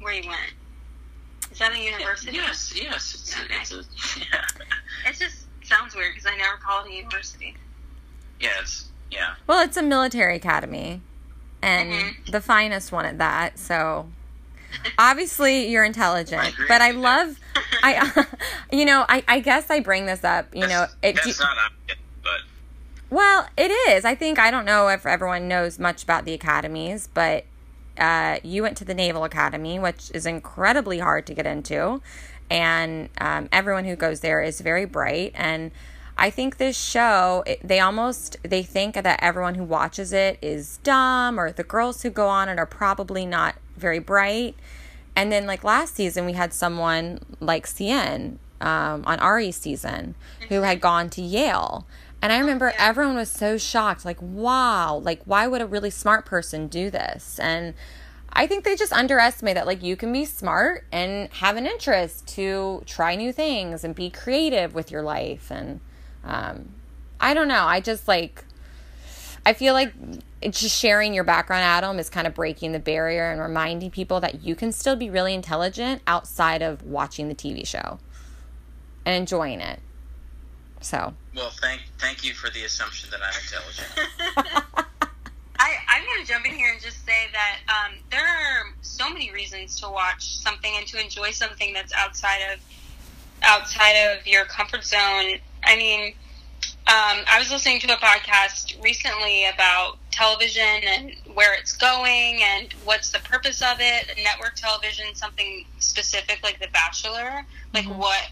where 0.00 0.14
you 0.14 0.28
went? 0.28 0.52
Is 1.56 1.60
that 1.60 1.72
a 1.72 1.78
university? 1.78 2.32
Yes, 2.36 2.70
yes. 2.76 3.14
It's, 3.14 3.34
Okay. 3.34 3.54
it's 3.62 3.72
a, 3.72 3.82
yeah. 4.20 4.44
It 5.10 5.16
just 5.18 5.46
sounds 5.64 5.94
weird 5.96 6.12
because 6.14 6.30
I 6.30 6.36
never 6.36 6.58
called 6.58 6.86
it 6.86 6.90
a 6.92 6.94
university. 6.96 7.54
Yes, 8.38 8.88
yeah. 9.10 9.36
Well, 9.46 9.64
it's 9.64 9.78
a 9.78 9.82
military 9.82 10.36
academy, 10.36 11.00
and 11.62 11.90
Mhm. 11.92 12.30
the 12.30 12.42
finest 12.42 12.92
one 12.92 13.06
at 13.06 13.16
that. 13.16 13.58
So 13.58 14.10
obviously 14.98 15.68
you're 15.68 15.84
intelligent, 15.84 16.42
I 16.42 16.52
but 16.68 16.82
I 16.82 16.90
love, 16.90 17.38
I, 17.82 18.26
you 18.70 18.84
know, 18.84 19.06
I, 19.08 19.24
I 19.26 19.40
guess 19.40 19.70
I 19.70 19.80
bring 19.80 20.04
this 20.04 20.24
up. 20.24 20.54
You 20.54 20.62
know, 20.62 20.68
That's- 20.68 20.96
it. 21.02 21.14
that's 21.14 21.38
do- 21.38 21.42
not 21.44 21.56
obvious, 21.56 21.98
but 22.22 22.40
well, 23.08 23.48
it 23.56 23.70
is. 23.90 24.04
I 24.04 24.14
think 24.14 24.38
I 24.38 24.50
don't 24.50 24.66
know 24.66 24.88
if 24.88 25.06
everyone 25.06 25.48
knows 25.48 25.78
much 25.78 26.02
about 26.02 26.26
the 26.26 26.34
academies, 26.34 27.08
but 27.14 27.46
uh, 27.98 28.38
you 28.42 28.62
went 28.62 28.76
to 28.78 28.84
the 28.84 28.94
Naval 28.94 29.24
Academy, 29.24 29.78
which 29.78 30.10
is 30.14 30.26
incredibly 30.26 30.98
hard 30.98 31.26
to 31.26 31.34
get 31.34 31.46
into, 31.46 32.00
and 32.50 33.08
um, 33.18 33.48
everyone 33.52 33.84
who 33.84 33.96
goes 33.96 34.20
there 34.20 34.42
is 34.42 34.60
very 34.60 34.84
bright. 34.84 35.32
And 35.34 35.70
I 36.18 36.30
think 36.30 36.56
this 36.56 36.78
show, 36.78 37.44
they 37.62 37.80
almost 37.80 38.36
they 38.42 38.62
think 38.62 38.94
that 38.94 39.18
everyone 39.22 39.56
who 39.56 39.64
watches 39.64 40.12
it 40.12 40.38
is 40.40 40.78
dumb, 40.82 41.38
or 41.38 41.52
the 41.52 41.64
girls 41.64 42.02
who 42.02 42.10
go 42.10 42.28
on 42.28 42.48
it 42.48 42.58
are 42.58 42.66
probably 42.66 43.26
not 43.26 43.56
very 43.76 43.98
bright. 43.98 44.54
And 45.14 45.32
then, 45.32 45.46
like 45.46 45.64
last 45.64 45.94
season, 45.94 46.26
we 46.26 46.34
had 46.34 46.52
someone 46.52 47.20
like 47.40 47.66
Sienne 47.66 48.38
um, 48.60 49.02
on 49.06 49.18
Arie's 49.20 49.56
season 49.56 50.14
who 50.48 50.62
had 50.62 50.80
gone 50.80 51.10
to 51.10 51.22
Yale. 51.22 51.86
And 52.22 52.32
I 52.32 52.38
remember 52.38 52.68
Yeah. 52.68 52.88
everyone 52.88 53.16
was 53.16 53.30
so 53.30 53.58
shocked, 53.58 54.04
like, 54.04 54.20
wow, 54.20 54.96
like, 54.96 55.20
why 55.24 55.46
would 55.46 55.60
a 55.60 55.66
really 55.66 55.90
smart 55.90 56.24
person 56.24 56.66
do 56.66 56.90
this? 56.90 57.38
And 57.38 57.74
I 58.32 58.46
think 58.46 58.64
they 58.64 58.74
just 58.74 58.92
underestimate 58.92 59.54
that, 59.54 59.66
like, 59.66 59.82
you 59.82 59.96
can 59.96 60.12
be 60.12 60.24
smart 60.24 60.84
and 60.90 61.30
have 61.34 61.56
an 61.56 61.66
interest 61.66 62.26
to 62.28 62.82
try 62.86 63.16
new 63.16 63.32
things 63.32 63.84
and 63.84 63.94
be 63.94 64.10
creative 64.10 64.74
with 64.74 64.90
your 64.90 65.02
life. 65.02 65.50
And 65.50 65.80
um, 66.24 66.70
I 67.20 67.34
don't 67.34 67.48
know. 67.48 67.64
I 67.64 67.80
just 67.80 68.08
like, 68.08 68.44
I 69.44 69.52
feel 69.52 69.74
like 69.74 69.92
just 70.42 70.76
sharing 70.76 71.14
your 71.14 71.22
background, 71.24 71.62
Adam, 71.62 71.98
is 71.98 72.10
kind 72.10 72.26
of 72.26 72.34
breaking 72.34 72.72
the 72.72 72.80
barrier 72.80 73.30
and 73.30 73.40
reminding 73.40 73.90
people 73.90 74.20
that 74.20 74.42
you 74.42 74.56
can 74.56 74.72
still 74.72 74.96
be 74.96 75.08
really 75.08 75.34
intelligent 75.34 76.02
outside 76.06 76.62
of 76.62 76.82
watching 76.82 77.28
the 77.28 77.34
TV 77.34 77.64
show 77.66 77.98
and 79.04 79.14
enjoying 79.14 79.60
it. 79.60 79.80
So, 80.86 81.12
Well, 81.34 81.50
thank 81.60 81.82
thank 81.98 82.22
you 82.22 82.32
for 82.32 82.48
the 82.48 82.62
assumption 82.62 83.10
that 83.10 83.18
I'm 83.20 83.34
intelligent. 83.42 83.88
I, 85.58 85.74
I'm 85.88 86.04
going 86.04 86.24
to 86.24 86.32
jump 86.32 86.46
in 86.46 86.52
here 86.54 86.70
and 86.70 86.80
just 86.80 87.04
say 87.04 87.26
that 87.32 87.56
um, 87.68 87.96
there 88.12 88.24
are 88.24 88.66
so 88.82 89.10
many 89.10 89.32
reasons 89.32 89.80
to 89.80 89.88
watch 89.88 90.36
something 90.38 90.72
and 90.76 90.86
to 90.86 91.00
enjoy 91.02 91.32
something 91.32 91.72
that's 91.74 91.92
outside 91.92 92.38
of 92.52 92.60
outside 93.42 93.94
of 94.12 94.24
your 94.28 94.44
comfort 94.44 94.84
zone. 94.84 95.38
I 95.64 95.74
mean, 95.76 96.14
um, 96.86 97.24
I 97.26 97.36
was 97.40 97.50
listening 97.50 97.80
to 97.80 97.92
a 97.92 97.96
podcast 97.96 98.80
recently 98.80 99.46
about 99.46 99.98
television 100.12 100.84
and 100.86 101.10
where 101.34 101.52
it's 101.54 101.76
going 101.76 102.42
and 102.44 102.72
what's 102.84 103.10
the 103.10 103.18
purpose 103.18 103.60
of 103.60 103.78
it. 103.80 104.16
Network 104.22 104.54
television, 104.54 105.16
something 105.16 105.64
specific 105.80 106.38
like 106.44 106.60
The 106.60 106.68
Bachelor, 106.72 107.44
like 107.74 107.86
Mhm. 107.86 107.96
what 107.96 108.28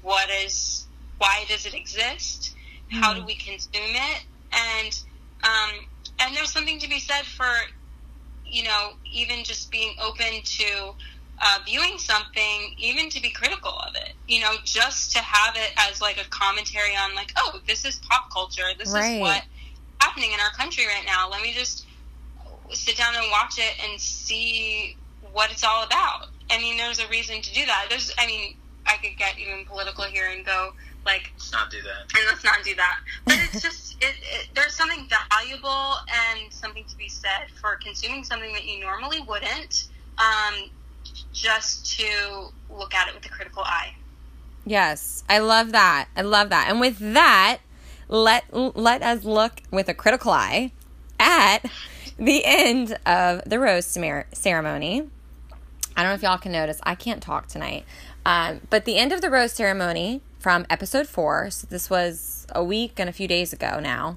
what 0.00 0.30
is 0.30 0.79
why 1.20 1.44
does 1.48 1.66
it 1.66 1.74
exist? 1.74 2.54
How 2.90 3.14
do 3.14 3.20
Mhm. 3.20 3.26
we 3.26 3.36
consume 3.36 3.94
it? 3.94 4.24
And 4.52 4.98
um, 5.44 5.70
and 6.20 6.36
there's 6.36 6.52
something 6.52 6.80
to 6.80 6.88
be 6.88 7.00
said 7.00 7.24
for 7.24 7.50
you 8.44 8.64
know 8.64 8.90
even 9.12 9.44
just 9.44 9.70
being 9.70 9.94
open 10.02 10.42
to 10.44 10.94
uh, 11.42 11.58
viewing 11.66 11.98
something 11.98 12.74
even 12.78 13.08
to 13.10 13.20
be 13.20 13.30
critical 13.30 13.70
of 13.70 13.94
it 13.94 14.14
you 14.28 14.40
know 14.40 14.54
just 14.64 15.12
to 15.12 15.18
have 15.20 15.54
it 15.56 15.70
as 15.88 16.00
like 16.02 16.18
a 16.18 16.28
commentary 16.30 16.94
on 16.96 17.14
like 17.14 17.32
oh 17.38 17.60
this 17.66 17.84
is 17.84 18.00
pop 18.10 18.24
culture 18.32 18.62
this 18.78 18.92
Right. 18.92 19.14
is 19.14 19.20
what 19.20 19.42
happening 20.00 20.32
in 20.32 20.40
our 20.40 20.50
country 20.50 20.86
right 20.86 21.04
now 21.06 21.28
let 21.30 21.42
me 21.42 21.54
just 21.54 21.86
sit 22.72 22.96
down 22.96 23.14
and 23.16 23.24
watch 23.30 23.58
it 23.58 23.74
and 23.88 24.00
see 24.00 24.96
what 25.32 25.50
it's 25.50 25.64
all 25.64 25.84
about 25.84 26.28
i 26.50 26.58
mean 26.58 26.76
there's 26.76 26.98
a 26.98 27.08
reason 27.08 27.40
to 27.40 27.52
do 27.54 27.64
that 27.66 27.86
there's 27.88 28.12
i 28.18 28.26
mean 28.26 28.54
i 28.86 28.96
could 29.02 29.16
get 29.16 29.38
even 29.38 29.64
political 29.66 30.04
here 30.04 30.30
and 30.34 30.44
go 30.44 30.70
like 31.04 31.32
Let's 31.36 31.52
not 31.52 31.70
do 31.70 31.78
that. 31.82 32.16
and 32.18 32.26
let's 32.28 32.44
not 32.44 32.62
do 32.64 32.74
that. 32.76 32.98
But 33.24 33.36
it's 33.38 33.62
just 33.62 33.96
it, 34.02 34.14
it, 34.22 34.48
there's 34.54 34.74
something 34.74 35.08
valuable 35.30 35.94
and 36.08 36.52
something 36.52 36.84
to 36.84 36.96
be 36.96 37.08
said 37.08 37.50
for 37.60 37.76
consuming 37.76 38.24
something 38.24 38.52
that 38.52 38.64
you 38.64 38.80
normally 38.80 39.20
wouldn't, 39.20 39.88
um, 40.18 40.70
just 41.32 41.98
to 41.98 42.48
look 42.70 42.94
at 42.94 43.08
it 43.08 43.14
with 43.14 43.24
a 43.26 43.28
critical 43.28 43.62
eye. 43.62 43.94
yes, 44.64 45.24
I 45.28 45.38
love 45.38 45.72
that. 45.72 46.08
I 46.16 46.22
love 46.22 46.50
that. 46.50 46.66
And 46.68 46.80
with 46.80 46.98
that, 46.98 47.60
let 48.08 48.44
let 48.52 49.02
us 49.02 49.24
look 49.24 49.62
with 49.70 49.88
a 49.88 49.94
critical 49.94 50.32
eye 50.32 50.72
at 51.18 51.58
the 52.18 52.44
end 52.44 52.96
of 53.06 53.42
the 53.46 53.58
rose 53.58 53.86
ceremony. 54.32 55.08
I 55.96 56.02
don't 56.02 56.10
know 56.10 56.14
if 56.14 56.22
y'all 56.22 56.38
can 56.38 56.52
notice, 56.52 56.80
I 56.84 56.94
can't 56.94 57.22
talk 57.22 57.48
tonight. 57.48 57.84
Um, 58.24 58.60
but 58.70 58.84
the 58.84 58.96
end 58.96 59.12
of 59.12 59.20
the 59.20 59.30
rose 59.30 59.52
ceremony 59.52 60.22
from 60.40 60.66
episode 60.70 61.06
four, 61.06 61.50
so 61.50 61.66
this 61.70 61.90
was 61.90 62.46
a 62.54 62.64
week 62.64 62.94
and 62.98 63.08
a 63.08 63.12
few 63.12 63.28
days 63.28 63.52
ago 63.52 63.78
now. 63.78 64.16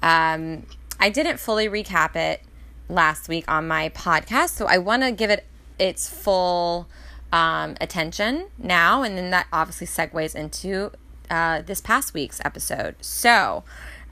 Um, 0.00 0.64
I 0.98 1.10
didn't 1.10 1.38
fully 1.38 1.68
recap 1.68 2.14
it 2.16 2.42
last 2.88 3.28
week 3.28 3.44
on 3.48 3.66
my 3.66 3.88
podcast, 3.90 4.50
so 4.50 4.66
I 4.66 4.78
want 4.78 5.02
to 5.02 5.10
give 5.10 5.28
it 5.28 5.44
its 5.78 6.08
full 6.08 6.88
um, 7.32 7.76
attention 7.80 8.46
now, 8.58 9.02
and 9.02 9.18
then 9.18 9.30
that 9.30 9.48
obviously 9.52 9.88
segues 9.88 10.36
into 10.36 10.92
uh, 11.28 11.62
this 11.62 11.80
past 11.80 12.14
week's 12.14 12.40
episode. 12.44 12.94
So, 13.00 13.64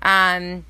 um, 0.03 0.67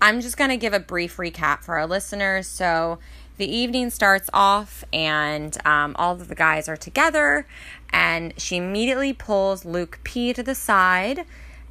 I'm 0.00 0.20
just 0.20 0.36
going 0.36 0.50
to 0.50 0.56
give 0.56 0.72
a 0.72 0.80
brief 0.80 1.18
recap 1.18 1.62
for 1.62 1.78
our 1.78 1.86
listeners. 1.86 2.46
So, 2.46 2.98
the 3.38 3.46
evening 3.46 3.90
starts 3.90 4.30
off, 4.32 4.82
and 4.92 5.56
um, 5.66 5.94
all 5.98 6.14
of 6.14 6.28
the 6.28 6.34
guys 6.34 6.68
are 6.70 6.76
together, 6.76 7.46
and 7.90 8.34
she 8.36 8.56
immediately 8.56 9.12
pulls 9.12 9.64
Luke 9.64 10.00
P 10.04 10.32
to 10.32 10.42
the 10.42 10.54
side 10.54 11.24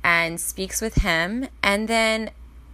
and 0.03 0.39
speaks 0.39 0.81
with 0.81 0.95
him. 0.95 1.47
And 1.63 1.87
then, 1.87 2.31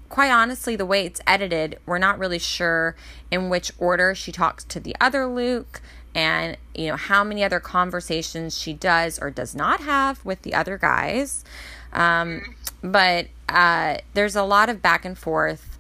quite 0.10 0.32
honestly, 0.32 0.76
the 0.76 0.86
way 0.86 1.06
it's 1.06 1.22
edited, 1.26 1.80
we're 1.86 1.98
not 1.98 2.20
really 2.20 2.40
sure 2.40 2.96
in 3.30 3.50
which 3.50 3.72
order 3.78 4.14
she 4.14 4.32
talks 4.32 4.64
to 4.66 4.80
the 4.80 4.96
other 5.00 5.28
Luke 5.28 5.82
and 6.14 6.58
you 6.76 6.88
know 6.88 6.98
how 6.98 7.24
many 7.24 7.42
other 7.42 7.62
conversations 7.62 8.58
she 8.58 8.74
does 8.74 9.18
or 9.20 9.32
does 9.32 9.56
not 9.56 9.80
have 9.80 10.24
with 10.26 10.42
the 10.42 10.54
other 10.54 10.78
guys 10.78 11.46
um, 11.94 12.56
but 12.82 13.28
uh, 13.48 13.98
there's 14.14 14.36
a 14.36 14.44
lot 14.44 14.70
of 14.70 14.82
back 14.82 15.06
and 15.06 15.18
forth 15.18 15.78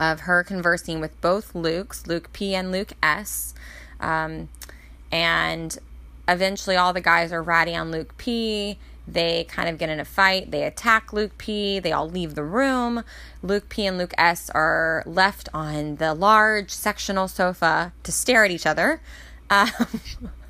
of 0.00 0.20
her 0.20 0.44
conversing 0.44 1.00
with 1.00 1.18
both 1.20 1.52
Lukes, 1.54 2.06
Luke 2.06 2.32
P 2.32 2.54
and 2.54 2.70
Luke 2.70 2.92
S. 3.02 3.54
Um, 4.00 4.48
and 5.10 5.76
eventually, 6.28 6.76
all 6.76 6.92
the 6.92 7.00
guys 7.00 7.32
are 7.32 7.42
ratty 7.42 7.74
on 7.74 7.90
Luke 7.90 8.16
P. 8.18 8.78
They 9.06 9.44
kind 9.44 9.68
of 9.70 9.78
get 9.78 9.88
in 9.88 10.00
a 10.00 10.04
fight. 10.04 10.50
They 10.50 10.64
attack 10.64 11.12
Luke 11.14 11.38
P. 11.38 11.78
They 11.78 11.92
all 11.92 12.08
leave 12.08 12.34
the 12.34 12.44
room. 12.44 13.02
Luke 13.42 13.68
P 13.70 13.86
and 13.86 13.96
Luke 13.96 14.12
S 14.18 14.50
are 14.50 15.02
left 15.06 15.48
on 15.54 15.96
the 15.96 16.12
large 16.12 16.70
sectional 16.70 17.26
sofa 17.26 17.92
to 18.02 18.12
stare 18.12 18.44
at 18.44 18.50
each 18.50 18.66
other. 18.66 19.00
Um, 19.50 19.70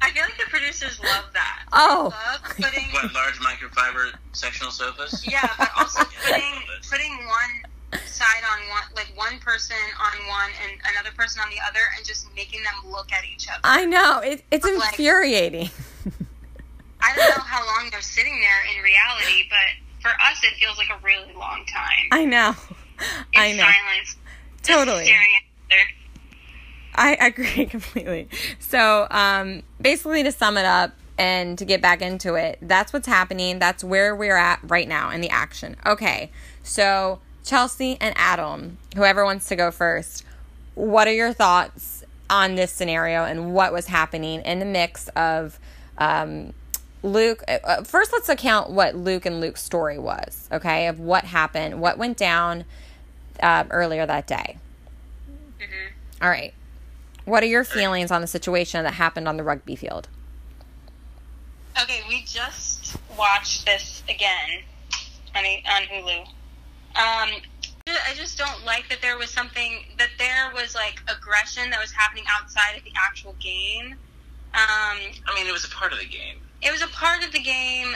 I 0.03 0.11
feel 0.11 0.25
like 0.25 0.37
the 0.39 0.47
producers 0.51 0.99
love 1.01 1.27
that. 1.35 1.55
Oh. 1.73 2.13
love 2.33 2.43
putting 2.57 2.87
What 2.93 3.13
large 3.15 3.35
microfiber 3.41 4.13
sectional 4.33 4.73
sofas? 4.73 5.25
yeah, 5.31 5.49
but 5.59 5.69
also 5.77 6.03
putting 6.27 6.43
putting 6.91 7.13
one 7.27 7.68
side 8.07 8.43
on 8.53 8.69
one, 8.69 8.83
like 8.97 9.13
one 9.17 9.39
person 9.41 9.77
on 10.01 10.27
one 10.29 10.51
and 10.63 10.81
another 10.93 11.15
person 11.17 11.41
on 11.45 11.51
the 11.51 11.57
other, 11.69 11.81
and 11.97 12.07
just 12.07 12.27
making 12.35 12.61
them 12.63 12.91
look 12.91 13.13
at 13.13 13.25
each 13.25 13.49
other. 13.49 13.61
I 13.65 13.85
know 13.85 14.21
it, 14.21 14.45
it's 14.51 14.65
Like- 14.65 14.93
infuriating. 14.93 15.71
I 17.01 17.15
don't 17.15 17.29
know 17.37 17.45
how 17.45 17.65
long 17.65 17.89
they're 17.91 18.01
sitting 18.01 18.41
there 18.41 18.77
in 18.77 18.83
reality, 18.83 19.45
but 19.49 20.03
for 20.03 20.09
us, 20.11 20.43
it 20.43 20.55
feels 20.59 20.77
like 20.79 20.89
a 20.91 20.99
really 21.05 21.33
long 21.35 21.65
time. 21.73 22.09
I 22.11 22.25
know. 22.25 22.55
In 23.33 23.41
I 23.41 23.53
know. 23.53 23.63
silence. 23.63 24.17
Totally. 24.65 25.05
Staring 25.05 25.29
at 25.37 25.43
each 25.43 25.79
other. 25.79 25.91
I 26.97 27.27
agree 27.27 27.67
completely. 27.71 28.29
So, 28.59 29.07
um, 29.13 29.63
basically, 29.81 30.25
to 30.25 30.33
sum 30.33 30.57
it 30.59 30.65
up 30.65 30.93
and 31.17 31.57
to 31.59 31.65
get 31.65 31.81
back 31.81 32.03
into 32.03 32.35
it, 32.35 32.59
that's 32.63 32.93
what's 32.93 33.07
happening. 33.07 33.61
That's 33.61 33.85
where 33.85 34.15
we're 34.17 34.37
at 34.37 34.59
right 34.65 34.89
now 34.89 35.11
in 35.11 35.21
the 35.21 35.31
action. 35.31 35.77
Okay, 35.87 36.33
so 36.65 37.21
Chelsea 37.53 37.97
and 37.99 38.13
Adam, 38.19 38.77
whoever 38.95 39.25
wants 39.25 39.49
to 39.49 39.57
go 39.57 39.71
first, 39.71 40.23
what 40.75 41.09
are 41.09 41.13
your 41.15 41.33
thoughts 41.33 42.05
on 42.29 42.57
this 42.57 42.71
scenario 42.71 43.25
and 43.25 43.55
what 43.55 43.73
was 43.73 43.87
happening 43.87 44.43
in 44.43 44.59
the 44.59 44.67
mix 44.67 45.09
of 45.17 45.59
um, 45.97 46.53
Luke? 47.03 47.43
Uh, 47.49 47.85
first, 47.85 48.13
let's 48.13 48.29
account 48.29 48.69
what 48.69 48.95
Luke 48.95 49.25
and 49.25 49.41
Luke's 49.41 49.63
story 49.63 49.99
was, 49.99 50.47
okay, 50.53 50.89
of 50.89 51.01
what 51.01 51.25
happened, 51.25 51.81
what 51.81 51.97
went 51.97 52.19
down 52.19 52.67
uh, 53.43 53.65
earlier 53.71 54.05
that 54.05 54.27
day. 54.27 54.59
Mhm. 55.59 55.93
All 56.21 56.29
right. 56.29 56.53
What 57.25 57.43
are 57.43 57.47
your 57.47 57.65
feelings 57.65 58.11
on 58.11 58.21
the 58.21 58.27
situation 58.27 58.85
that 58.85 58.95
happened 58.95 59.27
on 59.27 59.39
the 59.39 59.43
rugby 59.43 59.75
field? 59.75 60.09
Okay, 61.81 62.03
we 62.09 62.25
just 62.27 62.95
watched 63.17 63.65
this 63.65 64.03
again 64.07 64.63
on, 65.35 65.45
on 65.45 65.83
Hulu. 65.85 66.29
Um, 66.99 67.31
I 67.89 68.13
just 68.17 68.37
don't 68.37 68.65
like 68.67 68.89
that 68.91 69.01
there 69.01 69.17
was 69.17 69.31
something 69.31 69.85
that 69.99 70.11
there 70.19 70.51
was 70.55 70.75
like 70.75 71.01
aggression 71.09 71.71
that 71.71 71.81
was 71.81 71.93
happening 71.93 72.25
outside 72.29 72.77
of 72.77 72.85
the 72.85 72.93
actual 72.97 73.35
game. 73.41 73.93
Um, 74.55 74.99
I 75.27 75.35
mean, 75.35 75.47
it 75.47 75.53
was 75.53 75.65
a 75.65 75.69
part 75.71 75.93
of 75.93 75.99
the 75.99 76.07
game. 76.07 76.37
it 76.61 76.73
was 76.73 76.83
a 76.83 76.89
part 76.89 77.25
of 77.25 77.33
the 77.33 77.39
game, 77.41 77.95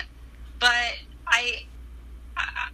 but 0.61 0.95
I, 1.27 1.65
I 2.37 2.69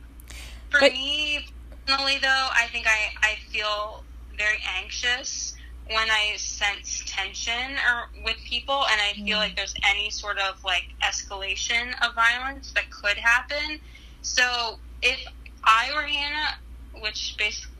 for 0.70 0.80
But- 0.80 0.92
me 0.92 1.46
personally, 1.86 2.18
though, 2.18 2.48
I 2.52 2.66
think 2.72 2.86
I 2.86 3.10
I 3.22 3.36
feel 3.50 4.04
very 4.36 4.62
anxious 4.76 5.54
when 5.90 6.10
I 6.10 6.34
sense 6.36 7.02
tension 7.06 7.76
or 7.88 8.10
with 8.22 8.36
people, 8.44 8.84
and 8.90 9.00
I 9.00 9.14
feel 9.14 9.38
like 9.38 9.56
there's 9.56 9.74
any 9.82 10.10
sort 10.10 10.38
of 10.38 10.62
like 10.62 10.84
escalation 11.02 11.94
of 12.06 12.14
violence 12.14 12.72
that 12.72 12.90
could 12.90 13.16
happen. 13.16 13.80
So 14.22 14.78
if 15.00 15.18
I 15.64 15.90
were 15.94 16.02
Hannah, 16.02 16.56
which 17.00 17.36
basically, 17.38 17.76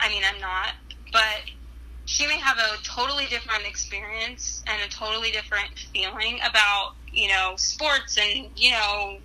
I 0.00 0.08
mean, 0.08 0.22
I'm 0.24 0.40
not, 0.40 0.74
but 1.12 1.42
she 2.04 2.26
may 2.26 2.38
have 2.38 2.58
a 2.58 2.82
totally 2.82 3.26
different 3.26 3.66
experience 3.66 4.62
and 4.66 4.82
a 4.82 4.88
totally 4.88 5.30
different 5.30 5.78
feeling 5.92 6.40
about 6.48 6.94
you 7.12 7.28
know 7.28 7.54
sports 7.56 8.18
and 8.18 8.48
you 8.56 8.72
know 8.72 9.18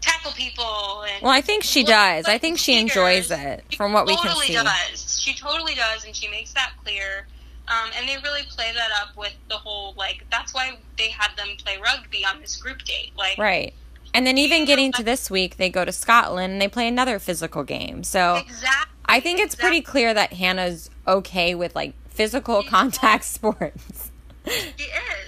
tackle 0.00 0.32
people. 0.32 1.02
And 1.02 1.22
Well, 1.22 1.32
I 1.32 1.40
think 1.40 1.62
she 1.64 1.82
does. 1.84 2.26
I 2.26 2.38
think 2.38 2.58
she 2.58 2.78
enjoys 2.78 3.30
it 3.30 3.74
from 3.76 3.92
what 3.92 4.06
we 4.06 4.16
can 4.16 4.36
see. 4.36 4.46
She 4.48 4.54
totally 4.54 4.64
does. 4.64 5.20
She 5.20 5.34
totally 5.34 5.74
does, 5.74 6.04
and 6.04 6.14
she 6.14 6.28
makes 6.28 6.52
that 6.52 6.72
clear. 6.84 7.26
Um, 7.68 7.90
and 7.98 8.08
they 8.08 8.16
really 8.22 8.44
play 8.48 8.70
that 8.72 8.90
up 9.02 9.16
with 9.16 9.34
the 9.48 9.56
whole 9.56 9.94
like. 9.96 10.24
That's 10.30 10.54
why 10.54 10.78
they 10.96 11.10
had 11.10 11.36
them 11.36 11.48
play 11.64 11.78
rugby 11.82 12.24
on 12.24 12.40
this 12.40 12.56
group 12.56 12.82
date. 12.84 13.12
Like, 13.16 13.38
Right. 13.38 13.74
And 14.16 14.26
then 14.26 14.38
even 14.38 14.64
getting 14.64 14.92
to 14.92 15.02
this 15.02 15.30
week, 15.30 15.58
they 15.58 15.68
go 15.68 15.84
to 15.84 15.92
Scotland 15.92 16.54
and 16.54 16.62
they 16.62 16.68
play 16.68 16.88
another 16.88 17.18
physical 17.18 17.64
game. 17.64 18.02
So 18.02 18.36
exactly. 18.36 18.94
I 19.04 19.20
think 19.20 19.40
it's 19.40 19.54
pretty 19.54 19.82
clear 19.82 20.14
that 20.14 20.32
Hannah's 20.32 20.88
okay 21.06 21.54
with 21.54 21.76
like 21.76 21.92
physical 22.08 22.62
contact 22.62 23.24
sports. 23.34 24.10
She 24.46 24.52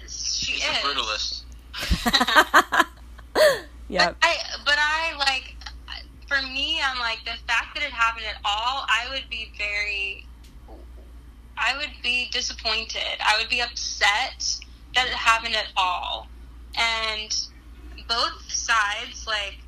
is. 0.05 0.39
She 0.39 0.53
She's 0.53 0.63
is. 0.63 0.71
a 0.71 0.81
brutalist. 0.81 1.43
yep. 3.89 4.17
But 4.19 4.27
I, 4.27 4.37
but 4.65 4.77
I 4.79 5.17
like, 5.19 5.55
for 6.27 6.41
me, 6.41 6.81
I'm 6.83 6.99
like 6.99 7.19
the 7.27 7.37
fact 7.47 7.75
that 7.75 7.85
it 7.85 7.93
happened 7.93 8.25
at 8.25 8.41
all. 8.43 8.87
I 8.89 9.07
would 9.11 9.29
be 9.29 9.53
very, 9.59 10.27
I 11.59 11.77
would 11.77 11.93
be 12.03 12.31
disappointed. 12.33 13.21
I 13.21 13.37
would 13.39 13.51
be 13.51 13.61
upset 13.61 14.57
that 14.95 15.09
it 15.09 15.13
happened 15.13 15.57
at 15.57 15.67
all, 15.77 16.27
and 16.75 17.39
both 18.09 18.51
sides 18.51 19.27
like, 19.27 19.59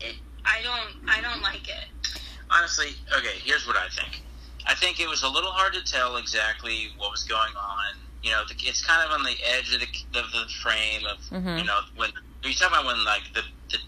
it. 0.00 0.16
I 0.44 0.60
don't, 0.62 1.08
I 1.08 1.20
don't 1.20 1.42
like 1.42 1.68
it. 1.68 1.86
Honestly, 2.50 2.88
okay, 3.16 3.38
here's 3.42 3.66
what 3.66 3.76
I 3.76 3.88
think. 3.88 4.22
I 4.66 4.74
think 4.74 5.00
it 5.00 5.08
was 5.08 5.22
a 5.22 5.28
little 5.28 5.50
hard 5.50 5.72
to 5.74 5.82
tell 5.84 6.16
exactly 6.16 6.88
what 6.98 7.10
was 7.10 7.24
going 7.24 7.52
on. 7.56 7.96
You 8.22 8.30
know, 8.30 8.42
the, 8.48 8.54
it's 8.58 8.84
kind 8.84 9.02
of 9.04 9.10
on 9.18 9.22
the 9.22 9.34
edge 9.56 9.74
of 9.74 9.80
the, 9.80 10.18
of 10.20 10.30
the 10.32 10.50
frame 10.62 11.02
of, 11.06 11.18
Mhm. 11.30 11.58
you 11.58 11.64
know, 11.64 11.80
when, 11.96 12.10
are 12.10 12.48
you 12.48 12.54
talking 12.54 12.74
about 12.78 12.86
when, 12.86 13.04
like, 13.04 13.22
the, 13.34 13.42
the, 13.70 13.78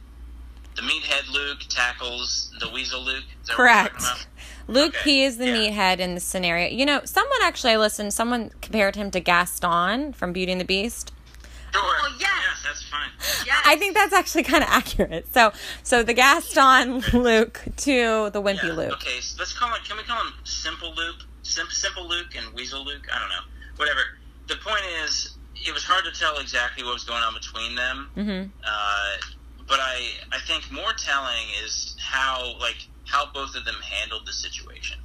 the 0.77 0.83
meathead 0.83 1.31
Luke 1.33 1.61
tackles 1.69 2.53
the 2.61 2.69
weasel 2.69 3.03
Luke? 3.03 3.25
Is 3.43 3.49
that 3.49 3.57
Correct. 3.57 4.01
talking? 4.01 4.27
Luke 4.69 4.95
Okay, 4.95 5.05
P 5.05 5.23
is 5.25 5.39
the 5.39 5.47
yeah. 5.47 5.71
meathead 5.71 5.99
in 6.01 6.15
the 6.15 6.21
scenario. 6.21 6.69
You 6.69 6.85
know, 6.85 7.01
someone 7.05 7.39
actually 7.43 7.73
I 7.73 7.77
listened, 7.79 8.13
someone 8.13 8.51
compared 8.61 8.97
him 8.97 9.11
to 9.13 9.21
Gaston 9.21 10.13
from 10.13 10.33
Beauty 10.33 10.53
and 10.53 10.61
the 10.61 10.65
Beast. 10.67 11.13
Sure. 11.77 11.97
Oh, 12.03 12.17
yes. 12.19 12.31
Yeah, 12.31 12.69
that's 12.69 12.83
fine. 12.85 13.11
Yes. 13.47 13.63
I 13.67 13.77
think 13.77 13.95
that's 13.95 14.13
actually 14.13 14.43
kind 14.43 14.63
of 14.63 14.71
accurate. 14.71 15.33
So, 15.33 15.53
so 15.83 16.03
the 16.03 16.15
Gaston 16.15 17.01
Luke 17.13 17.63
to 17.79 18.31
the 18.31 18.43
Wimpy 18.43 18.65
Yeah, 18.65 18.73
Luke. 18.73 18.93
Okay, 18.95 19.21
so 19.21 19.37
let's 19.39 19.53
call 19.53 19.75
it. 19.75 19.85
Can 19.85 19.97
we 19.97 20.03
call 20.03 20.19
him 20.25 20.33
Simple 20.45 20.95
Luke? 20.95 21.17
Sim, 21.43 21.67
Simple 21.71 22.09
Luke 22.09 22.35
and 22.37 22.53
Weasel 22.55 22.85
Luke? 22.85 23.07
I 23.13 23.19
don't 23.19 23.29
know. 23.29 23.45
Whatever. 23.77 24.01
The 24.49 24.57
point 24.57 24.83
is, 25.05 25.37
it 25.55 25.73
was 25.73 25.85
hard 25.85 26.05
to 26.05 26.13
tell 26.13 26.39
exactly 26.39 26.85
what 26.85 26.95
was 26.95 27.05
going 27.05 27.23
on 27.23 27.35
between 27.35 27.75
them. 27.75 28.11
Mm-hmm. 28.17 28.51
Uh, 28.65 29.17
but 29.69 29.81
I, 29.81 30.09
I 30.33 30.39
think 30.47 30.71
more 30.71 30.93
telling 30.93 31.47
is 31.65 31.97
how, 32.01 32.57
like, 32.61 32.77
how 33.07 33.27
both 33.33 33.55
of 33.55 33.65
them 33.65 33.77
handled 33.83 34.27
the 34.27 34.33
situation. 34.33 34.99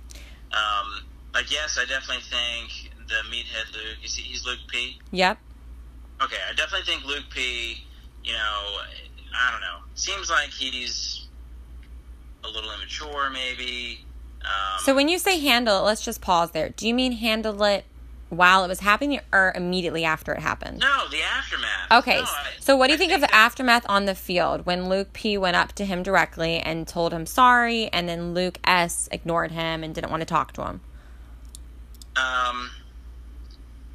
Um, 0.52 1.06
like, 1.34 1.52
yes, 1.52 1.78
I 1.80 1.86
definitely 1.86 2.24
think 2.24 2.92
the 3.08 3.22
meathead 3.30 3.74
Luke. 3.74 3.98
You 4.02 4.08
see, 4.08 4.22
he's 4.22 4.46
Luke 4.46 4.60
P. 4.68 5.00
Yep. 5.12 5.38
Okay, 6.24 6.38
I 6.50 6.54
definitely 6.54 6.86
think 6.86 7.06
Luke 7.06 7.26
P. 7.30 7.84
You 8.24 8.34
know, 8.34 8.38
I 9.36 9.52
don't 9.52 9.62
know. 9.62 9.78
Seems 9.96 10.30
like 10.30 10.50
he's 10.50 11.28
a 12.44 12.48
little 12.48 12.72
immature, 12.74 13.30
maybe. 13.32 14.06
Um, 14.44 14.80
So 14.80 14.94
when 14.96 15.10
you 15.10 15.18
say 15.20 15.40
handle 15.40 15.80
it, 15.80 15.82
let's 15.82 16.04
just 16.04 16.22
pause 16.22 16.52
there. 16.52 16.70
Do 16.70 16.88
you 16.88 16.94
mean 16.94 17.14
handle 17.14 17.62
it 17.64 17.86
while 18.30 18.64
it 18.64 18.68
was 18.68 18.80
happening 18.82 19.20
or 19.34 19.52
immediately 19.56 20.06
after 20.06 20.34
it 20.34 20.40
happened? 20.42 20.80
no, 20.80 21.08
the 21.10 21.22
aftermath. 21.22 21.92
Okay, 21.92 22.18
No, 22.18 22.24
I- 22.24 22.48
so 22.60 22.78
what 22.78 22.88
do 22.88 22.94
you 22.94 22.96
I 22.96 22.98
think, 23.00 23.12
of 23.12 23.22
the 23.22 23.34
aftermath 23.36 23.86
on 23.90 24.06
the 24.06 24.16
field 24.16 24.66
when 24.66 24.88
Luke 24.88 25.14
P 25.14 25.38
went 25.38 25.56
up 25.56 25.74
to 25.74 25.86
him 25.86 26.02
directly 26.04 26.58
and 26.60 26.88
told 26.88 27.12
him 27.14 27.26
sorry, 27.26 27.88
and 27.92 28.08
then 28.08 28.34
Luke 28.34 28.60
S 28.64 29.10
ignored 29.12 29.52
him 29.52 29.84
and 29.84 29.94
didn't 29.96 30.12
want 30.12 30.22
to 30.22 30.26
talk 30.26 30.54
to 30.54 30.62
him? 30.64 30.82
Um, 32.16 32.70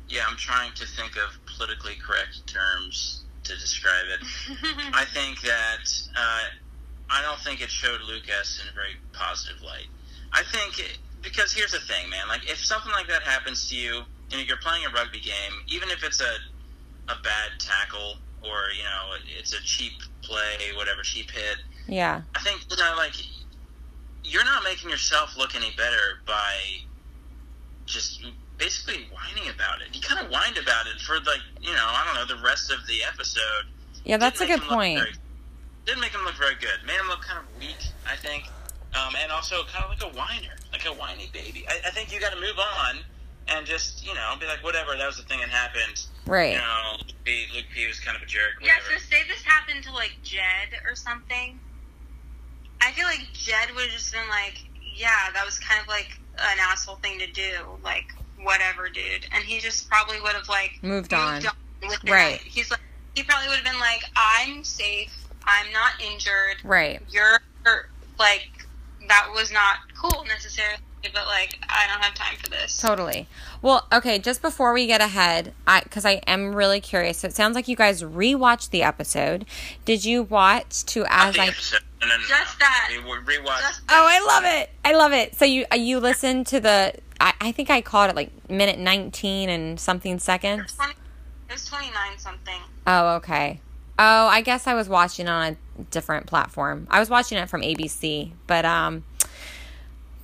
yeah, 0.09 0.23
I'm 0.29 0.37
trying 0.37 0.73
to 0.75 0.87
think 0.87 1.17
of 1.17 1.39
politically 1.57 1.95
correct 2.05 2.47
terms 2.47 3.25
to 3.45 3.55
describe 3.55 4.07
it. 4.13 4.27
I 4.95 5.05
think 5.05 5.41
that 5.43 5.87
uh, 6.17 6.41
I 7.11 7.23
don't 7.23 7.41
think 7.41 7.61
it 7.61 7.71
showed 7.71 8.01
Luke 8.09 8.25
S 8.29 8.61
in 8.63 8.69
a 8.69 8.75
very 8.75 8.97
positive 9.13 9.63
light. 9.63 9.87
I 10.33 10.43
think 10.43 10.79
it, 10.79 10.99
because 11.23 11.53
here's 11.53 11.73
the 11.73 11.81
thing, 11.81 12.11
man. 12.11 12.29
Like 12.29 12.49
if 12.51 12.59
something 12.59 12.93
like 12.93 13.09
that 13.09 13.23
happens 13.23 13.69
to 13.71 13.77
you, 13.77 14.03
and 14.33 14.47
you're 14.47 14.57
playing 14.59 14.85
a 14.87 14.91
rugby 14.91 15.21
game, 15.21 15.53
even 15.69 15.89
if 15.91 16.03
it's 16.05 16.21
a 16.21 16.37
a 17.09 17.15
bad 17.23 17.53
tackle 17.61 18.17
or 18.43 18.71
you 18.77 18.83
know 18.83 19.15
it's 19.39 19.53
a 19.55 19.63
cheap 19.63 19.93
play, 20.23 20.73
whatever 20.77 21.03
cheap 21.03 21.31
hit, 21.31 21.59
Yeah. 21.87 22.23
I 22.35 22.41
think 22.41 22.63
you 22.69 22.77
know, 22.77 22.95
like 22.97 23.13
you're 24.25 24.45
not 24.45 24.65
making 24.65 24.91
yourself 24.91 25.37
look 25.37 25.55
any 25.55 25.71
better 25.77 26.19
by 26.27 26.53
just 27.87 28.25
basically 28.59 29.09
whining 29.13 29.51
about 29.55 29.81
it. 29.83 29.89
He 29.93 30.01
kind 30.01 30.25
of 30.25 30.31
whined 30.31 30.59
about 30.59 30.87
it 30.87 31.01
for 31.03 31.17
like 31.21 31.41
you 31.61 31.73
know 31.73 31.87
I 31.87 32.05
don't 32.05 32.15
know 32.15 32.37
the 32.37 32.43
rest 32.43 32.71
of 32.73 32.87
the 32.87 33.03
episode. 33.05 33.67
Yeah, 34.05 34.17
that's 34.17 34.41
a 34.41 34.47
Didn't 34.47 34.61
good 34.61 34.71
make 34.71 34.71
him 34.71 34.71
look 34.71 34.77
point. 34.79 34.99
very- 34.99 35.15
didn't 35.85 36.01
make 36.01 36.13
him 36.13 36.25
look 36.25 36.35
very 36.35 36.55
good. 36.57 36.79
Made 36.85 36.99
him 36.99 37.07
look 37.09 37.23
kind 37.23 37.39
of 37.39 37.45
weak, 37.61 37.79
I 38.11 38.17
think, 38.17 38.45
um, 38.99 39.15
and 39.23 39.31
also 39.31 39.63
kind 39.71 39.85
of 39.85 39.91
like 39.91 40.03
a 40.03 40.17
whiner, 40.19 40.57
like 40.73 40.85
a 40.85 40.91
whiny 40.93 41.31
baby. 41.33 41.65
I, 41.69 41.79
I 41.87 41.91
think 41.91 42.13
you 42.13 42.19
got 42.19 42.33
to 42.33 42.41
move 42.41 42.59
on 42.59 42.99
and 43.49 43.65
just 43.65 44.05
you 44.07 44.13
know 44.15 44.35
be 44.41 44.47
like 44.47 44.65
whatever. 44.65 44.97
That 44.97 45.07
was 45.07 45.17
the 45.17 45.23
thing 45.25 45.39
that 45.41 45.49
happened. 45.49 46.07
Right. 46.27 46.53
You 46.55 46.59
know, 46.59 46.97
Luke 47.07 47.15
P, 47.25 47.47
Luke 47.55 47.67
P 47.73 47.87
was 47.87 48.01
kind 48.01 48.17
of 48.17 48.23
a 48.23 48.27
jerk. 48.27 48.59
Yeah, 48.61 48.73
so 48.91 48.99
say 48.99 49.23
this 49.29 49.43
happened 49.43 49.85
to 49.85 49.93
like 49.93 50.17
Jed 50.25 50.75
or 50.89 50.97
something. 50.97 51.61
I 52.81 52.91
feel 52.93 53.07
like 53.07 53.21
Jed 53.33 53.69
would 53.77 53.85
have 53.85 53.93
just 53.93 54.13
been 54.13 54.29
like, 54.29 54.65
yeah, 54.97 55.31
that 55.35 55.45
was 55.47 55.59
kind 55.61 55.81
of 55.81 55.87
like 55.87 56.19
an 56.39 56.59
asshole 56.61 56.97
thing 56.97 57.19
to 57.21 57.27
do. 57.31 57.53
Like, 57.85 58.07
whatever, 58.43 58.89
dude. 58.89 59.27
And 59.33 59.45
he 59.45 59.59
just 59.61 59.89
probably 59.89 60.21
would 60.21 60.33
have 60.35 60.49
like 60.49 60.79
Moved 60.83 61.13
on. 61.15 61.43
with 61.83 61.99
Right. 62.05 62.33
night. 62.33 62.41
He's 62.45 62.71
like, 62.71 62.81
he 63.15 63.23
probably 63.23 63.49
would 63.49 63.57
have 63.57 63.65
been 63.65 63.81
like, 63.81 64.03
I'm 64.17 64.63
safe. 64.65 65.13
I'm 65.45 65.73
not 65.73 65.93
injured. 66.01 66.57
Right. 66.65 67.01
You're 67.11 67.41
like, 68.19 68.49
that 69.09 69.29
was 69.35 69.53
not 69.53 69.77
cool 70.01 70.25
necessarily, 70.27 70.79
but 71.03 71.27
like, 71.27 71.59
I 71.69 71.87
don't 71.87 72.03
have 72.03 72.15
time 72.15 72.37
for 72.43 72.51
this. 72.51 72.77
Totally. 72.81 73.29
Well, 73.63 73.87
okay, 73.93 74.19
just 74.19 74.43
before 74.43 74.73
we 74.73 74.87
get 74.87 75.01
ahead, 75.01 75.53
I 75.67 75.81
cuz 75.83 76.05
I 76.05 76.15
am 76.27 76.55
really 76.55 76.81
curious. 76.81 77.19
So 77.19 77.29
it 77.29 77.35
sounds 77.37 77.55
like 77.55 77.69
you 77.69 77.77
guys 77.77 78.03
rewatched 78.03 78.71
the 78.71 78.83
episode. 78.83 79.47
Did 79.85 80.05
you 80.05 80.23
watch 80.25 80.85
to 80.87 81.01
Not 81.03 81.11
as 81.29 81.39
I 81.39 81.47
episode. 81.49 81.81
No, 82.01 82.09
no, 82.09 82.17
no, 82.17 82.23
Just 82.27 82.59
that. 82.59 82.89
We 82.91 82.99
we 82.99 83.17
rewatched. 83.39 83.61
Just- 83.61 83.81
Oh, 83.89 84.07
I 84.09 84.21
love 84.27 84.45
it. 84.45 84.71
I 84.85 84.93
love 84.95 85.13
it. 85.13 85.37
So 85.37 85.45
you 85.45 85.65
uh, 85.73 85.77
you 85.77 86.01
listened 86.01 86.47
to 86.49 86.61
the 86.61 86.95
I, 87.21 87.33
I 87.41 87.53
think 87.53 87.71
I 87.71 87.81
called 87.81 88.11
it 88.11 88.17
like 88.17 88.31
minute 88.51 88.79
19 88.79 89.49
and 89.49 89.79
something 89.81 90.19
seconds. 90.19 90.77
it 91.49 91.53
was 91.53 91.65
29 91.67 92.19
something. 92.19 92.61
Oh, 92.87 93.17
okay. 93.17 93.61
Oh, 93.99 94.27
I 94.27 94.43
guess 94.43 94.67
I 94.67 94.75
was 94.75 94.89
watching 94.89 95.29
on 95.29 95.53
a 95.79 95.83
different 95.85 96.27
platform. 96.27 96.87
I 96.91 97.01
was 97.01 97.09
watching 97.09 97.39
it 97.39 97.49
from 97.49 97.63
ABC, 97.63 98.33
but 98.47 98.65
um 98.65 99.05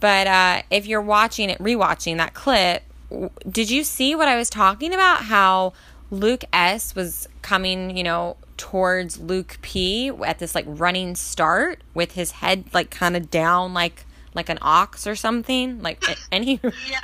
but 0.01 0.27
uh 0.27 0.63
if 0.71 0.87
you're 0.87 1.01
watching 1.03 1.49
it 1.51 1.59
rewatching 1.59 2.19
that 2.19 2.35
clip, 2.35 2.83
w- 3.11 3.31
did 3.51 3.71
you 3.71 3.85
see 3.85 4.15
what 4.15 4.29
I 4.29 4.37
was 4.37 4.51
talking 4.51 4.93
about 4.93 5.25
how 5.25 5.73
Luke 6.11 6.45
S 6.53 6.95
was 6.95 7.29
coming, 7.41 7.97
you 7.97 8.03
know, 8.03 8.37
towards 8.59 9.19
Luke 9.19 9.57
P 9.63 10.11
at 10.25 10.39
this 10.39 10.55
like 10.55 10.67
running 10.69 11.15
start 11.17 11.81
with 11.95 12.13
his 12.13 12.33
head 12.33 12.65
like 12.75 12.91
kind 12.91 13.17
of 13.17 13.31
down 13.31 13.73
like 13.73 14.05
like 14.35 14.49
an 14.49 14.59
ox 14.63 15.07
or 15.07 15.15
something? 15.17 15.83
Like 15.83 16.03
any. 16.33 16.61
Yeah. 16.63 17.01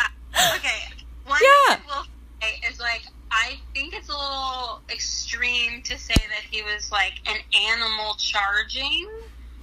Okay. 0.56 0.80
One 1.26 1.38
Yeah. 1.42 1.74
thing 1.76 1.84
I 1.90 1.96
will 1.98 2.06
say 2.42 2.60
is 2.70 2.78
like 2.80 3.02
I 3.30 3.56
think 3.74 3.94
it's 3.94 4.08
a 4.08 4.12
little 4.16 4.80
extreme 4.90 5.82
to 5.82 5.98
say 5.98 6.14
that 6.14 6.42
he 6.50 6.62
was 6.62 6.90
like 6.90 7.14
an 7.26 7.36
animal 7.70 8.14
charging. 8.14 9.06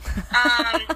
Um, 0.05 0.81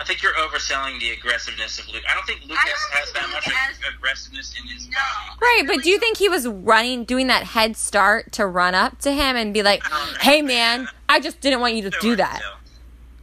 I 0.00 0.04
think 0.04 0.22
you're 0.22 0.32
overselling 0.32 0.98
the 0.98 1.10
aggressiveness 1.10 1.78
of 1.78 1.86
Luke. 1.92 2.02
I 2.10 2.14
don't 2.14 2.26
think 2.26 2.40
Luke 2.48 2.58
S 2.58 2.64
don't 2.64 2.98
has 3.00 3.10
think 3.10 3.14
that 3.26 3.32
much 3.32 3.44
has- 3.44 3.76
aggressiveness 3.94 4.54
in 4.60 4.66
his 4.66 4.88
no. 4.88 4.94
body. 4.94 5.38
Right, 5.42 5.62
but 5.66 5.84
do 5.84 5.90
you 5.90 5.98
think 5.98 6.16
he 6.16 6.28
was 6.28 6.48
running, 6.48 7.04
doing 7.04 7.26
that 7.28 7.44
head 7.44 7.76
start 7.76 8.32
to 8.32 8.46
run 8.46 8.74
up 8.74 8.98
to 9.00 9.12
him 9.12 9.36
and 9.36 9.52
be 9.54 9.62
like, 9.62 9.84
I 9.86 9.90
don't 9.90 10.12
know. 10.14 10.18
"Hey, 10.20 10.42
man, 10.42 10.88
I 11.08 11.20
just 11.20 11.40
didn't 11.42 11.60
want 11.60 11.74
you 11.74 11.82
to 11.88 11.96
do 12.00 12.16
that." 12.16 12.40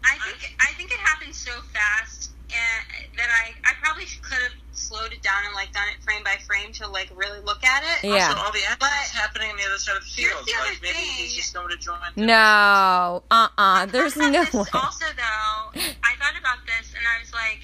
I 0.06 0.18
think 0.20 0.56
I 0.62 0.72
think 0.74 0.92
it 0.92 1.00
happened 1.00 1.36
so 1.36 1.52
fast 1.74 2.17
and 2.58 3.18
that 3.18 3.30
I 3.30 3.54
I 3.70 3.74
probably 3.82 4.06
could 4.22 4.42
have 4.42 4.52
slowed 4.72 5.12
it 5.14 5.22
down 5.22 5.46
and 5.46 5.54
like 5.56 5.72
done 5.74 5.88
it 5.96 6.02
frame 6.04 6.24
by 6.24 6.38
frame 6.46 6.72
to 6.74 6.88
like 6.88 7.10
really 7.16 7.40
look 7.42 7.64
at 7.64 7.84
it. 7.84 8.08
Yeah. 8.08 8.28
Also, 8.30 8.40
all 8.42 8.52
the 8.52 8.60
action's 8.66 8.78
But- 8.80 8.90
happening 9.14 9.52
on 9.52 9.58
the 9.58 9.64
other 9.66 9.78
side 9.78 9.98
of 9.98 10.04
the 10.04 10.10
Here's 10.22 10.34
field. 10.34 10.46
the 10.48 10.54
other 10.62 10.70
like 10.72 10.82
maybe 10.82 10.94
thing. 10.94 11.06
he's 11.18 11.34
just 11.36 11.54
going 11.54 11.70
to 11.70 11.78
join. 11.78 11.98
No, 12.16 13.24
uh, 13.32 13.48
uh 13.58 13.86
There's 13.88 14.18
I 14.18 14.22
thought 14.22 14.32
no 14.34 14.44
this 14.46 14.54
way. 14.54 14.66
Also, 14.74 15.06
though, 15.16 15.82
I 16.04 16.14
thought 16.20 16.38
about 16.40 16.60
this 16.66 16.94
and 16.98 17.06
I 17.06 17.20
was 17.22 17.34
like, 17.34 17.62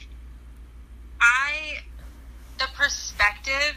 I 1.22 1.80
the 2.60 2.66
perspective 2.76 3.76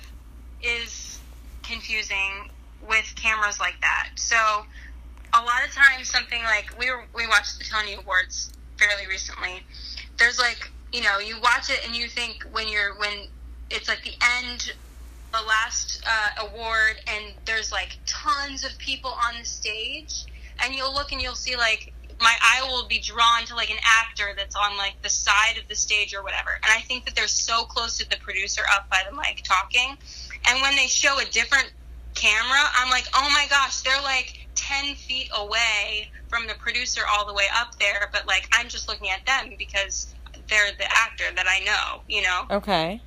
is 0.63 1.19
confusing 1.63 2.51
with 2.89 3.13
cameras 3.17 3.59
like 3.61 3.81
that. 3.81 4.11
So 4.17 4.37
a 5.35 5.41
lot 5.43 5.65
of 5.67 5.73
times 5.75 6.09
something 6.11 6.43
like 6.45 6.79
we 6.79 6.91
were 6.91 7.05
we 7.15 7.27
watched 7.27 7.59
the 7.59 7.65
Tony 7.65 7.95
Awards 7.95 8.53
fairly 8.79 9.07
recently. 9.07 9.63
There's 10.19 10.39
like 10.39 10.71
you 10.93 11.03
know 11.03 11.19
you 11.19 11.41
watch 11.41 11.71
it 11.71 11.81
and 11.87 11.95
you 11.95 12.09
think 12.09 12.45
when 12.53 12.69
you're 12.69 12.97
when 12.99 13.27
it's 13.71 13.89
like 13.89 14.03
the 14.05 14.15
end 14.41 14.73
the 15.33 15.47
last 15.47 16.03
uh, 16.07 16.47
award 16.47 16.97
and 17.09 17.35
there's 17.45 17.73
like 17.73 17.99
tons 18.07 18.65
of 18.65 18.77
people 18.79 19.11
on 19.11 19.39
the 19.39 19.45
stage 19.45 20.25
and 20.63 20.75
you'll 20.75 20.95
look 20.95 21.13
and 21.13 21.21
you'll 21.21 21.35
see 21.35 21.57
like 21.57 21.93
my 22.21 22.35
eye 22.41 22.67
will 22.71 22.87
be 22.89 22.99
drawn 22.99 23.45
to 23.45 23.55
like 23.55 23.71
an 23.71 23.77
actor 23.85 24.33
that's 24.37 24.57
on 24.57 24.79
like 24.79 24.95
the 25.03 25.09
side 25.09 25.59
of 25.61 25.69
the 25.69 25.75
stage 25.75 26.15
or 26.15 26.23
whatever. 26.23 26.51
And 26.63 26.73
i 26.73 26.81
think 26.83 27.05
that 27.05 27.15
they're 27.15 27.29
so 27.29 27.65
close 27.65 27.99
to 27.99 28.09
the 28.09 28.17
producer 28.19 28.63
up 28.73 28.89
by 28.91 29.03
the 29.09 29.15
mic 29.15 29.43
talking. 29.45 29.97
And 30.49 30.63
when 30.63 30.77
they 30.77 30.87
show 30.87 31.19
a 31.19 31.25
different 31.27 31.73
camera 32.15 32.63
i'm 32.79 32.89
like 32.91 33.07
oh 33.13 33.29
my 33.35 33.47
gosh 33.51 33.83
they're 33.83 34.01
like 34.01 34.49
10 34.55 34.95
feet 34.95 35.29
away 35.37 36.09
from 36.29 36.47
the 36.47 36.55
producer 36.55 37.03
all 37.13 37.27
the 37.27 37.35
way 37.35 37.45
up 37.59 37.79
there. 37.79 38.09
But 38.13 38.27
like 38.27 38.49
i'm 38.53 38.69
just 38.69 38.89
looking 38.89 39.11
at 39.11 39.27
them 39.27 39.55
because 39.59 40.15
they're 40.49 40.73
the 40.79 40.85
actor 40.97 41.25
that 41.35 41.47
i 41.49 41.61
know 41.65 42.01
you 42.09 42.23
know 42.23 42.45
Okay. 42.51 43.01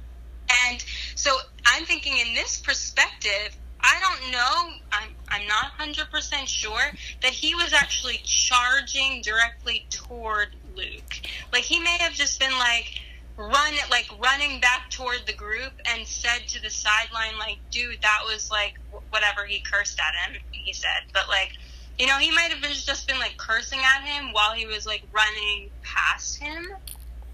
and 0.67 0.84
so 1.15 1.32
I'm 1.65 1.86
thinking 1.86 2.17
in 2.17 2.34
this 2.34 2.60
perspective, 2.60 3.56
I 3.82 3.99
don't 3.99 4.32
know, 4.32 4.73
I'm, 4.91 5.10
I'm 5.28 5.45
not 5.47 5.78
100% 5.78 6.47
sure 6.47 6.91
that 7.21 7.32
he 7.32 7.54
was 7.56 7.73
actually 7.73 8.19
charging 8.23 9.21
directly 9.21 9.86
toward 9.89 10.49
Luke. 10.75 11.21
Like 11.54 11.63
he 11.63 11.80
may 11.80 11.97
have 11.99 12.13
just 12.13 12.39
been 12.39 12.52
like, 12.54 12.99
run 13.38 13.73
like 13.89 14.10
running 14.19 14.60
back 14.60 14.89
toward 14.89 15.19
the 15.25 15.34
group 15.34 15.71
and 15.86 16.06
said 16.06 16.39
to 16.47 16.62
the 16.62 16.69
sideline 16.69 17.38
like 17.39 17.58
dude 17.71 18.02
that 18.02 18.19
was 18.25 18.52
like 18.52 18.73
whatever 19.12 19.45
he 19.45 19.62
cursed 19.62 19.97
at 19.97 20.30
him 20.30 20.41
he 20.52 20.73
said 20.73 21.04
but 21.13 21.23
like 21.30 21.54
you 21.97 22.06
know 22.06 22.17
he 22.17 22.30
might 22.32 22.52
have 22.52 22.62
been 22.62 22.71
just 22.73 23.08
been 23.08 23.17
like 23.17 23.38
cursing 23.38 23.80
at 23.80 24.04
him 24.04 24.34
while 24.34 24.52
he 24.52 24.65
was 24.67 24.86
like 24.86 25.04
running 25.13 25.69
past 25.84 26.38
him 26.38 26.67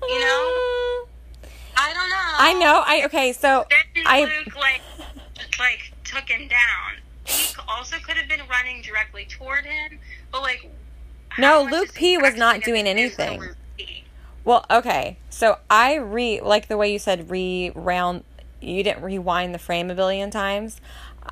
you 0.10 0.20
know 0.20 1.08
i 1.78 1.92
don't 1.94 2.10
know 2.10 2.16
I 2.38 2.54
know. 2.54 2.84
I 2.86 3.06
okay. 3.06 3.32
So 3.34 3.66
then 3.70 4.04
I 4.06 4.22
Luke 4.22 4.56
like 4.56 4.82
like 5.58 5.94
took 6.04 6.28
him 6.30 6.48
down. 6.48 7.02
He 7.24 7.56
also 7.68 7.98
could 7.98 8.18
have 8.18 8.28
been 8.28 8.42
running 8.50 8.82
directly 8.82 9.26
toward 9.26 9.66
him, 9.66 10.00
but 10.32 10.42
like 10.42 10.70
No, 11.38 11.64
Luke 11.70 11.94
P 11.94 12.18
was 12.18 12.36
not 12.36 12.62
doing 12.62 12.88
anything. 12.88 13.40
for 13.40 13.48
Luke 13.48 13.58
P? 13.78 14.04
well, 14.44 14.66
okay. 14.70 15.18
So 15.30 15.60
I 15.70 15.96
re 15.96 16.42
like 16.42 16.68
the 16.68 16.78
way 16.78 16.92
you 16.92 17.00
said 17.00 17.30
re 17.30 17.72
round. 17.74 18.24
You 18.62 18.84
didn't 18.84 19.04
rewind 19.04 19.54
the 19.54 19.60
frame 19.60 19.90
a 19.90 19.96
billion 19.96 20.30
times. 20.30 20.82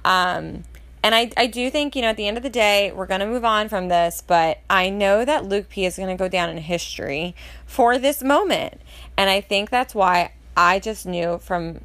Um, 0.05 0.63
and 1.03 1.13
I, 1.13 1.31
I 1.35 1.47
do 1.47 1.69
think, 1.69 1.95
you 1.95 2.01
know, 2.01 2.07
at 2.09 2.17
the 2.17 2.27
end 2.27 2.37
of 2.37 2.43
the 2.43 2.49
day, 2.49 2.91
we're 2.93 3.05
going 3.05 3.19
to 3.19 3.25
move 3.27 3.43
on 3.43 3.67
from 3.69 3.89
this, 3.89 4.23
but 4.25 4.59
I 4.69 4.89
know 4.89 5.25
that 5.25 5.43
Luke 5.45 5.67
P 5.69 5.85
is 5.85 5.97
going 5.97 6.09
to 6.09 6.15
go 6.15 6.29
down 6.29 6.49
in 6.49 6.57
history 6.57 7.35
for 7.65 7.97
this 7.97 8.23
moment. 8.23 8.79
And 9.17 9.29
I 9.29 9.41
think 9.41 9.69
that's 9.69 9.93
why 9.93 10.31
I 10.55 10.79
just 10.79 11.05
knew 11.05 11.39
from, 11.39 11.81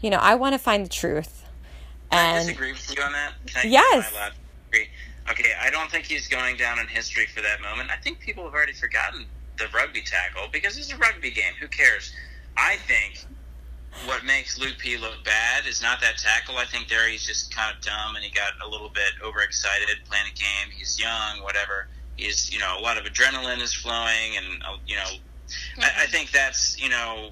you 0.00 0.08
know, 0.10 0.18
I 0.18 0.36
want 0.36 0.52
to 0.54 0.58
find 0.58 0.84
the 0.84 0.88
truth. 0.90 1.44
I 2.12 2.16
And 2.16 2.46
disagree 2.46 2.72
with 2.72 2.96
you 2.96 3.02
on 3.02 3.12
that. 3.12 3.32
Can 3.46 3.66
I- 3.66 3.68
Yes. 3.70 4.06
am 4.06 4.14
I 4.14 4.18
allowed 4.18 4.28
to 4.30 4.34
agree? 4.68 4.88
Okay, 5.30 5.52
I 5.60 5.70
don't 5.70 5.90
think 5.90 6.04
he's 6.04 6.28
going 6.28 6.56
down 6.56 6.78
in 6.78 6.86
history 6.86 7.26
for 7.26 7.40
that 7.40 7.60
moment. 7.60 7.90
I 7.90 7.96
think 7.96 8.20
people 8.20 8.44
have 8.44 8.52
already 8.54 8.74
forgotten 8.74 9.26
the 9.58 9.66
rugby 9.74 10.02
tackle 10.02 10.48
because 10.52 10.76
it's 10.76 10.92
a 10.92 10.96
rugby 10.96 11.30
game. 11.30 11.54
Who 11.60 11.66
cares? 11.68 12.12
I 12.56 12.76
think 12.86 13.24
what 14.06 14.24
makes 14.24 14.58
Luke 14.58 14.76
P 14.78 14.96
look 14.96 15.24
bad 15.24 15.66
is 15.66 15.80
not 15.80 16.00
that 16.00 16.18
tackle. 16.18 16.56
I 16.58 16.64
think 16.64 16.88
there 16.88 17.08
he's 17.08 17.26
just 17.26 17.54
kind 17.54 17.74
of 17.74 17.82
dumb 17.82 18.16
and 18.16 18.24
he 18.24 18.30
got 18.30 18.52
a 18.64 18.68
little 18.68 18.88
bit 18.88 19.12
overexcited 19.24 19.88
playing 20.08 20.26
a 20.26 20.34
game. 20.34 20.72
He's 20.76 21.00
young, 21.00 21.42
whatever. 21.42 21.88
He's 22.16 22.52
you 22.52 22.58
know 22.58 22.78
a 22.78 22.82
lot 22.82 22.98
of 22.98 23.04
adrenaline 23.04 23.60
is 23.60 23.72
flowing, 23.72 24.36
and 24.36 24.62
uh, 24.62 24.76
you 24.86 24.96
know 24.96 25.10
I, 25.78 26.02
I 26.02 26.06
think 26.06 26.30
that's 26.30 26.80
you 26.80 26.88
know 26.88 27.30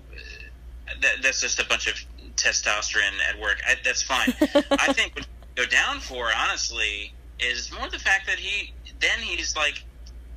that, 1.01 1.23
that's 1.23 1.41
just 1.41 1.61
a 1.61 1.67
bunch 1.67 1.87
of 1.87 1.95
testosterone 2.37 3.19
at 3.29 3.41
work. 3.41 3.61
I, 3.67 3.77
that's 3.85 4.03
fine. 4.03 4.33
I 4.71 4.93
think 4.93 5.15
what 5.15 5.27
you 5.27 5.65
go 5.65 5.67
down 5.67 6.01
for, 6.01 6.31
honestly, 6.37 7.13
is 7.39 7.71
more 7.73 7.89
the 7.89 7.99
fact 7.99 8.27
that 8.27 8.39
he 8.39 8.73
then 9.01 9.19
he's 9.19 9.57
like, 9.57 9.85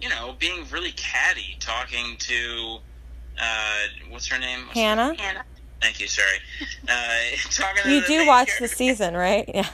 you 0.01 0.09
know, 0.09 0.35
being 0.39 0.65
really 0.71 0.91
catty, 0.91 1.57
talking 1.59 2.17
to 2.19 2.77
uh, 3.39 3.79
what's 4.09 4.27
her 4.27 4.39
name? 4.39 4.65
What's 4.67 4.79
Hannah, 4.79 5.15
Hannah. 5.17 5.43
Thank 5.85 5.99
you. 5.99 6.07
Sorry. 6.07 6.39
Uh, 6.89 7.37
talking 7.51 7.91
you 7.91 8.03
do 8.07 8.25
watch 8.25 8.49
the 8.59 8.67
season, 8.67 9.15
right? 9.15 9.47
Yeah. 9.53 9.69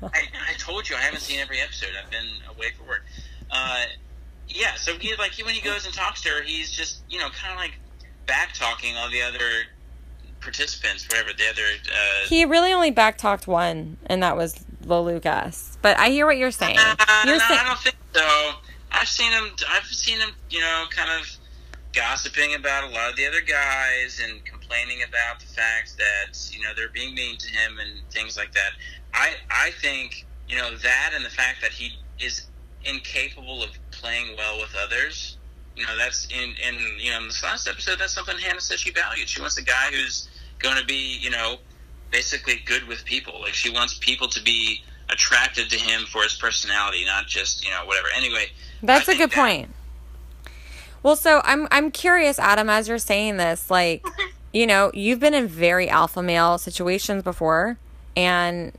I, 0.00 0.06
I 0.50 0.54
told 0.58 0.88
you 0.88 0.94
I 0.94 1.00
haven't 1.00 1.22
seen 1.22 1.40
every 1.40 1.58
episode. 1.58 1.88
I've 2.00 2.08
been 2.08 2.28
away 2.48 2.68
for 2.78 2.86
work. 2.86 3.04
Uh, 3.50 3.86
yeah, 4.48 4.76
so 4.76 4.96
he 4.96 5.16
like 5.16 5.32
when 5.44 5.54
he 5.54 5.60
goes 5.60 5.84
and 5.84 5.92
talks 5.92 6.22
to 6.22 6.28
her, 6.28 6.42
he's 6.42 6.70
just 6.70 7.02
you 7.10 7.18
know 7.18 7.28
kind 7.30 7.52
of 7.52 7.58
like 7.58 7.72
back 8.26 8.52
talking 8.54 8.96
all 8.96 9.10
the 9.10 9.22
other 9.22 9.64
participants, 10.40 11.08
whatever 11.08 11.30
the 11.36 11.48
other. 11.48 11.62
Uh, 11.62 12.28
He 12.28 12.44
really 12.44 12.72
only 12.72 12.92
back 12.92 13.18
talked 13.18 13.48
one, 13.48 13.96
and 14.06 14.22
that 14.22 14.36
was 14.36 14.64
the 14.82 15.02
Luke 15.02 15.26
S. 15.26 15.78
But 15.82 15.98
I 15.98 16.10
hear 16.10 16.26
what 16.26 16.36
you're 16.36 16.52
saying. 16.52 16.78
Uh, 16.78 16.94
You're 17.24 17.38
no, 17.38 17.38
saying 17.40 17.60
I 17.60 17.66
don't 17.66 17.80
think 17.80 17.96
so. 18.12 18.52
I've 18.92 19.08
seen 19.08 19.32
him. 19.32 19.50
I've 19.68 19.86
seen 19.86 20.18
him. 20.18 20.30
You 20.48 20.60
know, 20.60 20.84
kind 20.90 21.10
of 21.20 21.26
gossiping 21.92 22.54
about 22.54 22.84
a 22.84 22.94
lot 22.94 23.10
of 23.10 23.16
the 23.16 23.26
other 23.26 23.40
guys 23.40 24.20
and 24.22 24.40
complaining 24.66 25.02
about 25.08 25.40
the 25.40 25.46
fact 25.46 25.96
that 25.98 26.50
you 26.52 26.62
know 26.62 26.70
they're 26.76 26.88
being 26.88 27.14
mean 27.14 27.36
to 27.38 27.48
him 27.48 27.78
and 27.78 28.00
things 28.10 28.36
like 28.36 28.52
that. 28.52 28.70
I 29.14 29.34
I 29.50 29.70
think 29.80 30.26
you 30.48 30.56
know 30.56 30.76
that 30.76 31.12
and 31.14 31.24
the 31.24 31.30
fact 31.30 31.58
that 31.62 31.72
he 31.72 31.92
is 32.18 32.46
incapable 32.84 33.62
of 33.62 33.70
playing 33.90 34.36
well 34.36 34.58
with 34.58 34.74
others. 34.82 35.38
You 35.76 35.86
know, 35.86 35.96
that's 35.96 36.26
in 36.30 36.50
in 36.66 36.74
you 36.98 37.10
know 37.10 37.18
in 37.18 37.26
this 37.26 37.42
last 37.42 37.68
episode. 37.68 37.98
That's 37.98 38.14
something 38.14 38.38
Hannah 38.38 38.60
said 38.60 38.78
she 38.78 38.90
valued. 38.90 39.28
She 39.28 39.40
wants 39.40 39.58
a 39.58 39.62
guy 39.62 39.88
who's 39.90 40.28
going 40.58 40.76
to 40.78 40.84
be 40.84 41.18
you 41.20 41.30
know 41.30 41.56
basically 42.10 42.60
good 42.64 42.86
with 42.88 43.04
people. 43.04 43.40
Like 43.40 43.54
she 43.54 43.70
wants 43.70 43.98
people 43.98 44.28
to 44.28 44.42
be 44.42 44.82
attracted 45.10 45.70
to 45.70 45.78
him 45.78 46.02
for 46.06 46.22
his 46.22 46.34
personality, 46.34 47.04
not 47.04 47.26
just 47.26 47.64
you 47.64 47.70
know 47.70 47.84
whatever. 47.84 48.08
Anyway, 48.16 48.46
That's 48.82 49.08
I 49.08 49.12
a 49.12 49.16
good 49.16 49.30
that- 49.30 49.36
point. 49.36 49.70
Well, 51.02 51.14
so 51.14 51.40
I'm 51.44 51.68
I'm 51.70 51.92
curious, 51.92 52.36
Adam, 52.38 52.68
as 52.68 52.88
you're 52.88 52.98
saying 52.98 53.36
this, 53.36 53.70
like, 53.70 54.04
you 54.52 54.66
know, 54.66 54.90
you've 54.94 55.20
been 55.20 55.34
in 55.34 55.48
very 55.48 55.88
alpha 55.88 56.22
male 56.22 56.58
situations 56.58 57.22
before, 57.22 57.78
and 58.16 58.72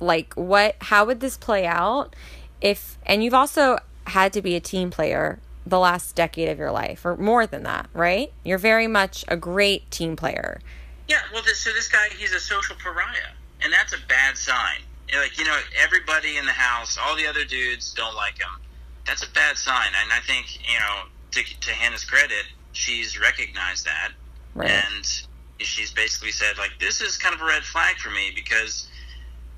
like, 0.00 0.34
what? 0.34 0.76
How 0.80 1.04
would 1.04 1.20
this 1.20 1.36
play 1.36 1.66
out 1.66 2.14
if? 2.60 2.98
And 3.06 3.24
you've 3.24 3.34
also 3.34 3.78
had 4.06 4.32
to 4.32 4.42
be 4.42 4.54
a 4.56 4.60
team 4.60 4.90
player 4.90 5.38
the 5.66 5.78
last 5.78 6.14
decade 6.16 6.48
of 6.48 6.58
your 6.58 6.70
life, 6.70 7.04
or 7.04 7.16
more 7.16 7.46
than 7.46 7.62
that, 7.64 7.88
right? 7.92 8.32
You're 8.42 8.58
very 8.58 8.86
much 8.86 9.24
a 9.28 9.36
great 9.36 9.90
team 9.90 10.16
player. 10.16 10.60
Yeah, 11.08 11.20
well, 11.32 11.42
this, 11.42 11.60
so 11.60 11.72
this 11.72 11.88
guy, 11.88 12.08
he's 12.16 12.32
a 12.32 12.40
social 12.40 12.76
pariah, 12.76 13.32
and 13.62 13.72
that's 13.72 13.92
a 13.92 13.98
bad 14.08 14.36
sign. 14.36 14.80
Like, 15.14 15.38
you 15.38 15.44
know, 15.44 15.58
everybody 15.82 16.36
in 16.36 16.46
the 16.46 16.52
house, 16.52 16.98
all 17.00 17.16
the 17.16 17.26
other 17.26 17.44
dudes 17.44 17.92
don't 17.94 18.14
like 18.14 18.38
him. 18.38 18.60
That's 19.06 19.22
a 19.22 19.30
bad 19.32 19.56
sign, 19.56 19.88
and 20.02 20.12
I 20.12 20.20
think, 20.26 20.58
you 20.70 20.78
know, 20.78 21.08
to, 21.32 21.42
to 21.42 21.70
Hannah's 21.70 22.04
credit, 22.04 22.44
she's 22.72 23.18
recognized 23.18 23.84
that, 23.86 24.12
Right. 24.58 24.70
and 24.70 25.22
she's 25.58 25.90
basically 25.92 26.32
said, 26.32 26.58
like, 26.58 26.72
this 26.80 27.00
is 27.00 27.16
kind 27.16 27.34
of 27.34 27.40
a 27.40 27.44
red 27.44 27.62
flag 27.62 27.96
for 27.96 28.10
me 28.10 28.32
because 28.34 28.88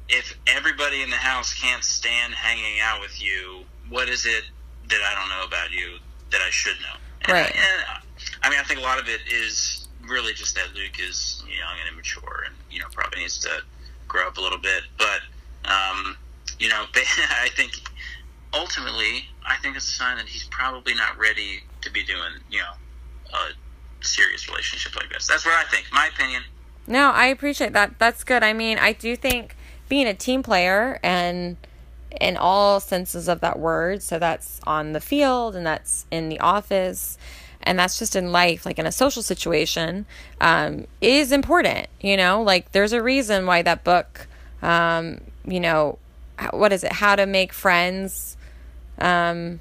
if 0.09 0.37
everybody 0.47 1.03
in 1.03 1.11
the 1.11 1.17
house 1.17 1.55
can't 1.55 1.85
stand 1.85 2.35
hanging 2.35 2.81
out 2.83 3.01
with 3.01 3.23
you, 3.23 3.65
what 3.89 4.09
is 4.09 4.27
it 4.27 4.45
that 4.89 5.01
I 5.03 5.15
don't 5.15 5.29
know 5.29 5.45
about 5.47 5.71
you 5.71 5.99
that 6.33 6.41
I 6.41 6.51
should 6.51 6.77
know? 6.81 6.99
And, 7.23 7.33
Right. 7.33 7.55
and, 7.55 8.01
I 8.43 8.51
mean, 8.51 8.59
I 8.59 8.63
think 8.63 8.81
a 8.81 8.83
lot 8.83 8.99
of 8.99 9.09
it 9.09 9.21
is 9.31 9.89
really 10.09 10.33
just 10.33 10.55
that 10.55 10.75
Luke 10.75 10.99
is 10.99 11.43
young 11.47 11.77
and 11.81 11.93
immature, 11.93 12.45
and 12.47 12.55
you 12.71 12.81
know 12.81 12.87
probably 12.93 13.21
needs 13.21 13.39
to 13.39 13.63
grow 14.09 14.27
up 14.27 14.37
a 14.39 14.41
little 14.41 14.59
bit. 14.59 14.83
But 14.99 15.21
um, 15.71 16.17
you 16.59 16.69
know, 16.69 16.85
I 16.95 17.49
think 17.55 17.73
ultimately, 18.53 19.27
I 19.47 19.57
think 19.57 19.77
it's 19.77 19.87
a 19.87 19.95
sign 19.95 20.17
that 20.17 20.27
he's 20.27 20.45
probably 20.45 20.95
not 20.95 21.19
ready 21.19 21.63
to 21.83 21.91
be 21.91 22.05
doing 22.05 22.33
you 22.51 22.59
know 22.59 22.73
a 23.35 23.39
serious 24.03 24.49
relationship 24.49 24.97
like 24.97 25.11
this. 25.11 25.27
That's 25.27 25.45
what 25.45 25.55
I 25.55 25.65
think. 25.65 25.87
My 25.93 26.09
opinion. 26.13 26.43
No, 26.87 27.11
I 27.11 27.27
appreciate 27.27 27.73
that. 27.75 27.99
That's 27.99 28.25
good. 28.25 28.43
I 28.43 28.53
mean, 28.53 28.79
I 28.79 28.93
do 28.93 29.17
think 29.17 29.57
being 29.89 30.07
a 30.07 30.15
team 30.15 30.43
player 30.43 30.99
and 31.03 31.57
in 32.21 32.37
all 32.37 32.81
senses 32.81 33.29
of 33.29 33.41
that 33.41 33.59
word, 33.59 34.03
so 34.03 34.19
that's 34.19 34.61
on 34.67 34.93
the 34.93 35.01
field 35.01 35.55
and 35.55 35.65
that's 35.65 36.07
in 36.11 36.29
the 36.29 36.41
office 36.41 37.19
and 37.63 37.79
that's 37.79 37.99
just 37.99 38.17
in 38.17 38.33
life, 38.33 38.65
like 38.65 38.79
in 38.79 38.87
a 38.87 38.93
social 38.93 39.23
situation, 39.23 40.07
um, 40.41 40.87
is 41.01 41.31
important. 41.31 41.89
You 42.01 42.17
know, 42.17 42.43
like 42.43 42.73
there's 42.73 42.93
a 42.93 43.03
reason 43.03 43.47
why 43.47 43.63
that 43.63 43.85
book, 43.85 44.27
um, 44.63 45.21
you 45.45 45.61
know, 45.61 45.99
what 46.53 46.73
is 46.73 46.85
it? 46.85 46.93
How 46.93 47.17
to 47.17 47.27
make 47.27 47.53
friends. 47.53 48.37
Um, 48.99 49.61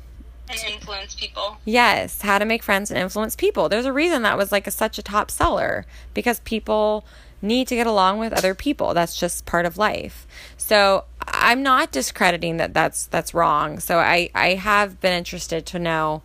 And 0.49 0.59
influence 0.73 1.13
people. 1.13 1.57
Yes, 1.63 2.21
how 2.21 2.39
to 2.39 2.45
make 2.45 2.63
friends 2.63 2.89
and 2.89 2.99
influence 2.99 3.35
people. 3.35 3.69
There's 3.69 3.85
a 3.85 3.93
reason 3.93 4.23
that 4.23 4.37
was 4.37 4.51
like 4.51 4.65
a, 4.65 4.71
such 4.71 4.97
a 4.97 5.03
top 5.03 5.29
seller 5.29 5.85
because 6.15 6.39
people 6.39 7.05
need 7.41 7.67
to 7.67 7.75
get 7.75 7.85
along 7.87 8.17
with 8.17 8.33
other 8.33 8.55
people. 8.55 8.93
That's 8.93 9.17
just 9.17 9.45
part 9.45 9.65
of 9.65 9.77
life. 9.77 10.25
So 10.57 11.05
I'm 11.27 11.61
not 11.61 11.91
discrediting 11.91 12.57
that 12.57 12.73
that's 12.73 13.05
that's 13.05 13.33
wrong. 13.33 13.79
So 13.79 13.99
I 13.99 14.29
I 14.33 14.55
have 14.55 14.99
been 14.99 15.13
interested 15.13 15.65
to 15.67 15.79
know 15.79 16.23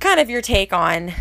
kind 0.00 0.18
of 0.18 0.30
your 0.30 0.42
take 0.42 0.72
on. 0.72 1.12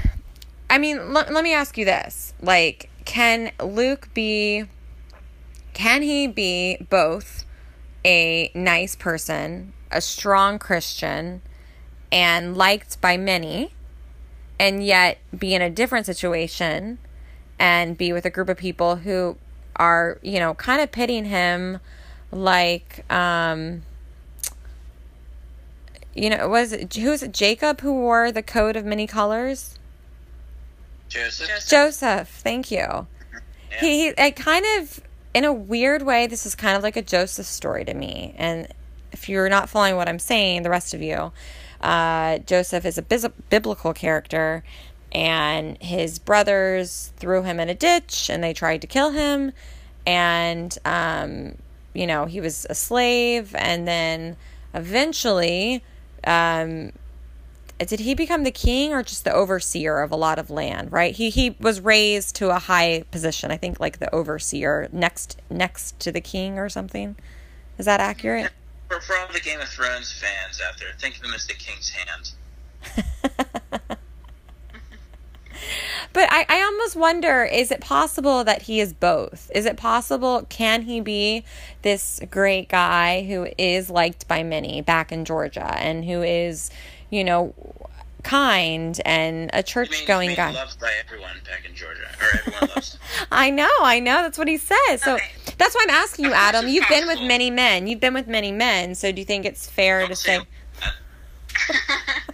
I 0.69 0.77
mean, 0.77 0.97
l- 0.97 1.11
let 1.11 1.43
me 1.43 1.53
ask 1.53 1.77
you 1.77 1.85
this: 1.85 2.33
like, 2.41 2.89
can 3.05 3.51
Luke 3.61 4.09
be? 4.13 4.65
Can 5.73 6.01
he 6.01 6.27
be 6.27 6.77
both 6.89 7.45
a 8.03 8.51
nice 8.55 8.95
person, 8.95 9.73
a 9.91 10.01
strong 10.01 10.59
Christian? 10.59 11.41
And 12.11 12.57
liked 12.57 12.99
by 13.01 13.17
many, 13.17 13.73
and 14.59 14.83
yet 14.83 15.19
be 15.37 15.53
in 15.53 15.61
a 15.61 15.69
different 15.69 16.05
situation 16.05 16.97
and 17.59 17.97
be 17.97 18.11
with 18.13 18.25
a 18.25 18.29
group 18.29 18.49
of 18.49 18.57
people 18.57 18.97
who 18.97 19.37
are, 19.75 20.17
you 20.21 20.39
know, 20.39 20.53
kind 20.53 20.81
of 20.81 20.91
pitting 20.91 21.25
him 21.25 21.79
like, 22.31 23.05
um, 23.11 23.83
you 26.13 26.29
know, 26.29 26.49
was 26.49 26.73
it, 26.73 26.93
who's 26.95 27.23
it, 27.23 27.33
Jacob 27.33 27.81
who 27.81 27.93
wore 27.93 28.31
the 28.31 28.43
coat 28.43 28.75
of 28.75 28.85
many 28.85 29.07
colors? 29.07 29.77
Joseph. 31.07 31.67
Joseph, 31.67 32.29
thank 32.29 32.71
you. 32.71 32.77
Yeah. 32.77 33.79
He, 33.79 33.99
he 33.99 34.07
it 34.09 34.35
kind 34.35 34.65
of, 34.77 35.01
in 35.33 35.45
a 35.45 35.53
weird 35.53 36.01
way, 36.01 36.27
this 36.27 36.45
is 36.45 36.55
kind 36.55 36.75
of 36.75 36.83
like 36.83 36.97
a 36.97 37.01
Joseph 37.01 37.45
story 37.45 37.85
to 37.85 37.93
me. 37.93 38.35
And 38.37 38.67
if 39.11 39.29
you're 39.29 39.49
not 39.49 39.69
following 39.69 39.95
what 39.95 40.09
I'm 40.09 40.19
saying, 40.19 40.63
the 40.63 40.69
rest 40.69 40.93
of 40.93 41.01
you, 41.01 41.31
uh, 41.81 42.39
Joseph 42.39 42.85
is 42.85 42.97
a 42.97 43.29
biblical 43.49 43.93
character, 43.93 44.63
and 45.11 45.77
his 45.81 46.19
brothers 46.19 47.13
threw 47.17 47.43
him 47.43 47.59
in 47.59 47.69
a 47.69 47.75
ditch 47.75 48.29
and 48.29 48.43
they 48.43 48.53
tried 48.53 48.81
to 48.81 48.87
kill 48.87 49.11
him. 49.11 49.51
And, 50.05 50.77
um, 50.85 51.55
you 51.93 52.05
know, 52.05 52.25
he 52.25 52.41
was 52.41 52.65
a 52.69 52.75
slave, 52.75 53.55
and 53.55 53.87
then 53.87 54.37
eventually, 54.73 55.83
um, 56.25 56.91
did 57.87 58.01
he 58.01 58.13
become 58.13 58.43
the 58.43 58.51
king 58.51 58.93
or 58.93 59.03
just 59.03 59.23
the 59.23 59.33
overseer 59.33 60.01
of 60.01 60.11
a 60.11 60.15
lot 60.15 60.37
of 60.37 60.49
land 60.49 60.91
right 60.91 61.15
he 61.15 61.29
he 61.29 61.55
was 61.61 61.79
raised 61.79 62.35
to 62.35 62.49
a 62.49 62.59
high 62.59 63.03
position 63.11 63.51
i 63.51 63.57
think 63.57 63.79
like 63.79 63.99
the 63.99 64.13
overseer 64.13 64.89
next 64.91 65.41
next 65.49 65.97
to 65.99 66.11
the 66.11 66.19
king 66.19 66.59
or 66.59 66.67
something 66.67 67.15
is 67.77 67.85
that 67.85 68.01
accurate 68.01 68.51
For, 68.89 68.99
for 68.99 69.17
all 69.17 69.27
the 69.31 69.39
Game 69.39 69.61
of 69.61 69.69
Thrones 69.69 70.11
fans 70.11 70.59
out 70.67 70.77
there, 70.77 70.89
think 70.99 71.17
of 71.17 71.23
him 71.23 71.33
as 71.33 71.47
the 71.47 71.53
king's 71.53 71.89
hand. 71.89 72.31
But 76.13 76.27
I, 76.31 76.45
I 76.49 76.61
almost 76.63 76.95
wonder 76.95 77.43
is 77.43 77.71
it 77.71 77.81
possible 77.81 78.43
that 78.43 78.63
he 78.63 78.79
is 78.79 78.93
both? 78.93 79.51
Is 79.53 79.65
it 79.65 79.77
possible, 79.77 80.45
can 80.49 80.83
he 80.83 80.99
be 81.01 81.43
this 81.81 82.19
great 82.29 82.69
guy 82.69 83.23
who 83.23 83.47
is 83.57 83.89
liked 83.89 84.27
by 84.27 84.43
many 84.43 84.81
back 84.81 85.11
in 85.11 85.25
Georgia 85.25 85.75
and 85.77 86.03
who 86.05 86.21
is, 86.23 86.71
you 87.09 87.23
know, 87.23 87.53
kind 88.23 88.99
and 89.05 89.49
a 89.53 89.63
church 89.63 90.05
going 90.05 90.35
guy? 90.35 90.51
loved 90.51 90.79
by 90.79 90.91
everyone 91.03 91.37
back 91.45 91.65
in 91.67 91.73
Georgia, 91.75 92.01
or 92.21 92.39
everyone 92.39 92.69
loves. 92.75 92.97
I 93.31 93.49
know, 93.49 93.69
I 93.81 93.99
know. 93.99 94.21
That's 94.21 94.37
what 94.37 94.47
he 94.47 94.57
says. 94.57 95.01
So 95.03 95.15
Okay. 95.15 95.25
that's 95.57 95.75
why 95.75 95.81
I'm 95.85 95.89
asking 95.91 96.25
you, 96.25 96.33
Adam. 96.33 96.67
You've 96.67 96.87
been 96.89 97.07
with 97.07 97.21
many 97.21 97.49
men. 97.51 97.87
You've 97.87 97.99
been 97.99 98.13
with 98.13 98.27
many 98.27 98.51
men. 98.51 98.95
So 98.95 99.11
do 99.11 99.19
you 99.19 99.25
think 99.25 99.45
it's 99.45 99.69
fair 99.69 100.01
to 100.01 100.07
Don't 100.07 100.15
say 100.15 100.35
uh, 100.37 100.41
say 100.41 100.47
that. 100.81 102.33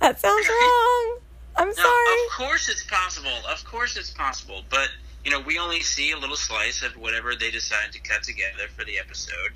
that 0.00 0.20
sounds 0.20 0.48
wrong? 0.48 1.18
I'm 1.56 1.68
No, 1.68 1.72
sorry. 1.74 2.26
of 2.26 2.32
course 2.36 2.68
it's 2.68 2.84
possible. 2.84 3.30
Of 3.50 3.64
course 3.64 3.96
it's 3.96 4.10
possible. 4.10 4.62
But 4.70 4.88
you 5.24 5.30
know, 5.30 5.40
we 5.40 5.58
only 5.58 5.80
see 5.80 6.10
a 6.12 6.18
little 6.18 6.34
slice 6.36 6.82
of 6.82 6.96
whatever 6.96 7.34
they 7.36 7.50
decide 7.50 7.92
to 7.92 8.00
cut 8.00 8.22
together 8.24 8.66
for 8.76 8.84
the 8.84 8.98
episode, 8.98 9.52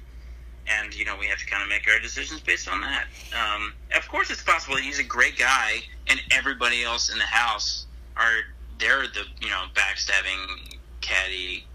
and 0.68 0.94
you 0.94 1.04
know, 1.04 1.16
we 1.18 1.26
have 1.26 1.38
to 1.38 1.46
kind 1.46 1.62
of 1.62 1.68
make 1.68 1.88
our 1.88 1.98
decisions 2.00 2.40
based 2.40 2.68
on 2.68 2.80
that. 2.80 3.06
Um, 3.32 3.72
of 3.96 4.08
course, 4.08 4.30
it's 4.30 4.42
possible. 4.42 4.76
He's 4.76 4.98
a 4.98 5.04
great 5.04 5.38
guy, 5.38 5.80
and 6.08 6.20
everybody 6.30 6.82
else 6.84 7.10
in 7.10 7.18
the 7.18 7.24
house 7.24 7.86
are 8.16 8.40
they're 8.78 9.02
the 9.02 9.24
you 9.40 9.48
know 9.48 9.64
backstabbing, 9.74 10.76
catty, 11.00 11.66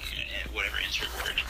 eh, 0.00 0.48
whatever 0.52 0.76
insert 0.84 1.08
word. 1.22 1.42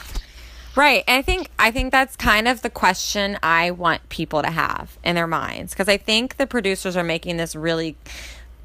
Right. 0.75 1.03
And 1.07 1.17
I 1.17 1.21
think 1.23 1.49
I 1.57 1.71
think 1.71 1.91
that's 1.91 2.15
kind 2.15 2.47
of 2.47 2.61
the 2.61 2.69
question 2.69 3.39
I 3.41 3.71
want 3.71 4.07
people 4.09 4.43
to 4.43 4.51
have 4.51 4.99
in 5.03 5.15
their 5.15 5.25
minds 5.25 5.73
because 5.73 5.89
I 5.89 5.97
think 5.97 6.37
the 6.37 6.45
producers 6.45 6.95
are 6.95 7.03
making 7.03 7.37
this 7.37 7.55
really 7.55 7.97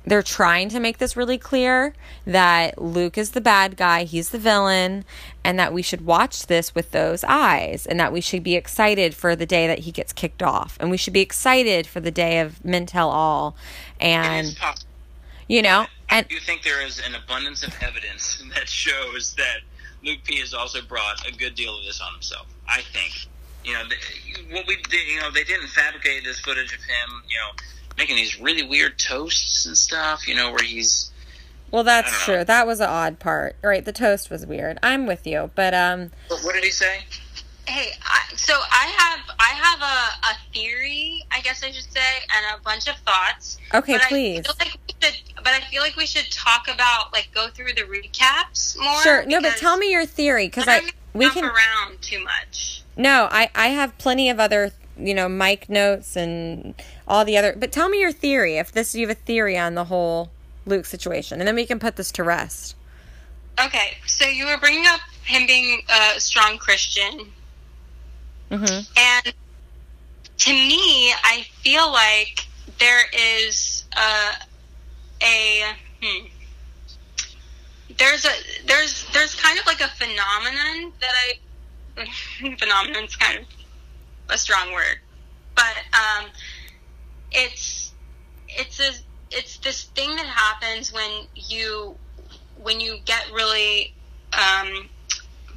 they're 0.04 0.22
trying 0.22 0.68
to 0.70 0.80
make 0.80 0.98
this 0.98 1.16
really 1.16 1.38
clear 1.38 1.94
that 2.26 2.80
Luke 2.80 3.16
is 3.16 3.30
the 3.30 3.40
bad 3.40 3.76
guy, 3.76 4.04
he's 4.04 4.30
the 4.30 4.38
villain, 4.38 5.04
and 5.44 5.58
that 5.58 5.72
we 5.72 5.82
should 5.82 6.04
watch 6.04 6.46
this 6.46 6.74
with 6.74 6.90
those 6.90 7.24
eyes 7.24 7.86
and 7.86 7.98
that 8.00 8.12
we 8.12 8.20
should 8.20 8.42
be 8.42 8.56
excited 8.56 9.14
for 9.14 9.36
the 9.36 9.46
day 9.46 9.66
that 9.66 9.80
he 9.80 9.92
gets 9.92 10.12
kicked 10.12 10.42
off 10.42 10.76
and 10.80 10.90
we 10.90 10.96
should 10.96 11.12
be 11.12 11.20
excited 11.20 11.86
for 11.86 12.00
the 12.00 12.10
day 12.10 12.40
of 12.40 12.60
Mintel 12.64 13.12
All 13.12 13.56
and 14.00 14.56
you 15.48 15.62
know 15.62 15.86
and 16.08 16.28
do 16.28 16.38
think 16.38 16.62
there 16.62 16.84
is 16.84 17.00
an 17.06 17.14
abundance 17.14 17.62
of 17.62 17.74
evidence 17.82 18.42
that 18.54 18.68
shows 18.68 19.34
that 19.34 19.60
Luke 20.04 20.18
P 20.24 20.40
has 20.40 20.52
also 20.52 20.82
brought 20.82 21.26
a 21.26 21.32
good 21.32 21.54
deal 21.54 21.78
of 21.78 21.84
this 21.84 22.00
on 22.00 22.12
himself. 22.12 22.46
I 22.68 22.82
think, 22.92 23.26
you 23.64 23.72
know, 23.72 23.84
what 24.50 24.66
we 24.66 24.76
did, 24.88 25.08
you 25.08 25.20
know, 25.20 25.30
they 25.30 25.44
didn't 25.44 25.68
fabricate 25.68 26.24
this 26.24 26.40
footage 26.40 26.72
of 26.74 26.80
him, 26.80 27.22
you 27.28 27.36
know, 27.36 27.50
making 27.96 28.16
these 28.16 28.40
really 28.40 28.62
weird 28.62 28.98
toasts 28.98 29.66
and 29.66 29.76
stuff, 29.76 30.26
you 30.26 30.34
know, 30.34 30.50
where 30.50 30.62
he's 30.62 31.10
well 31.70 31.84
that's 31.84 32.08
I 32.08 32.10
don't 32.10 32.18
know. 32.18 32.24
true. 32.40 32.44
That 32.44 32.66
was 32.66 32.80
an 32.80 32.88
odd 32.88 33.18
part. 33.18 33.56
Right, 33.62 33.84
the 33.84 33.92
toast 33.92 34.30
was 34.30 34.46
weird. 34.46 34.78
I'm 34.82 35.06
with 35.06 35.26
you, 35.26 35.50
but 35.54 35.74
um 35.74 36.10
what, 36.28 36.40
what 36.44 36.54
did 36.54 36.64
he 36.64 36.70
say? 36.70 37.04
Hey, 37.66 37.92
I, 38.02 38.34
so 38.34 38.54
I 38.54 38.92
have 38.98 39.36
I 39.38 39.54
have 39.54 39.80
a, 39.80 40.26
a 40.26 40.52
theory, 40.52 41.22
I 41.30 41.40
guess 41.42 41.62
I 41.62 41.70
should 41.70 41.90
say, 41.92 42.00
and 42.36 42.58
a 42.58 42.62
bunch 42.62 42.88
of 42.88 42.96
thoughts. 43.06 43.58
okay, 43.72 43.94
but 43.94 44.02
please. 44.08 44.40
I 44.40 44.42
feel 44.42 44.54
like 44.58 44.78
we 44.88 44.94
should, 45.08 45.20
but 45.36 45.46
I 45.48 45.60
feel 45.70 45.82
like 45.82 45.96
we 45.96 46.06
should 46.06 46.30
talk 46.32 46.66
about 46.68 47.12
like 47.12 47.28
go 47.32 47.48
through 47.48 47.74
the 47.74 47.82
recaps 47.82 48.76
more. 48.82 49.00
Sure. 49.02 49.24
No, 49.26 49.40
but 49.40 49.56
tell 49.58 49.76
me 49.76 49.92
your 49.92 50.06
theory 50.06 50.46
because 50.48 50.66
I'm 50.66 50.74
I 50.74 50.80
gonna 50.80 50.92
we 51.14 51.24
jump 51.26 51.36
can. 51.36 51.44
around 51.44 52.02
too 52.02 52.22
much. 52.24 52.82
No, 52.96 53.28
I 53.30 53.48
I 53.54 53.68
have 53.68 53.96
plenty 53.96 54.28
of 54.28 54.40
other 54.40 54.72
you 54.98 55.14
know 55.14 55.28
mic 55.28 55.68
notes 55.70 56.16
and 56.16 56.74
all 57.12 57.26
the 57.26 57.36
other. 57.36 57.54
But 57.54 57.70
tell 57.70 57.90
me 57.90 58.00
your 58.00 58.10
theory. 58.10 58.56
If 58.56 58.72
this 58.72 58.94
you 58.94 59.06
have 59.06 59.14
a 59.16 59.20
theory 59.20 59.58
on 59.58 59.74
the 59.74 59.84
whole 59.84 60.30
Luke 60.64 60.86
situation, 60.86 61.40
and 61.40 61.46
then 61.46 61.54
we 61.54 61.66
can 61.66 61.78
put 61.78 61.96
this 61.96 62.10
to 62.12 62.24
rest. 62.24 62.74
Okay, 63.62 63.98
so 64.06 64.24
you 64.24 64.46
were 64.46 64.56
bringing 64.56 64.86
up 64.86 65.00
him 65.22 65.46
being 65.46 65.82
a 65.88 66.18
strong 66.18 66.56
Christian, 66.56 67.30
Mm-hmm. 68.50 68.80
and 68.98 69.34
to 70.38 70.52
me, 70.52 71.12
I 71.24 71.46
feel 71.62 71.90
like 71.90 72.46
there 72.78 73.04
is 73.38 73.84
a 73.96 74.44
a 75.22 75.62
hmm, 76.02 76.26
there's 77.98 78.24
a 78.24 78.32
there's 78.66 79.06
there's 79.12 79.34
kind 79.34 79.58
of 79.58 79.66
like 79.66 79.80
a 79.80 79.88
phenomenon 79.88 80.92
that 81.00 81.12
I 81.98 82.06
phenomenon's 82.58 83.16
kind 83.16 83.38
of 83.40 83.44
a 84.28 84.36
strong 84.38 84.72
word, 84.72 84.98
but 85.54 85.76
um, 85.92 86.30
it's 87.34 87.92
it's 88.48 88.80
a 88.80 88.92
it's 89.30 89.58
this 89.58 89.84
thing 89.84 90.14
that 90.16 90.26
happens 90.26 90.92
when 90.92 91.26
you 91.34 91.96
when 92.62 92.80
you 92.80 92.98
get 93.04 93.24
really 93.32 93.92
um, 94.32 94.88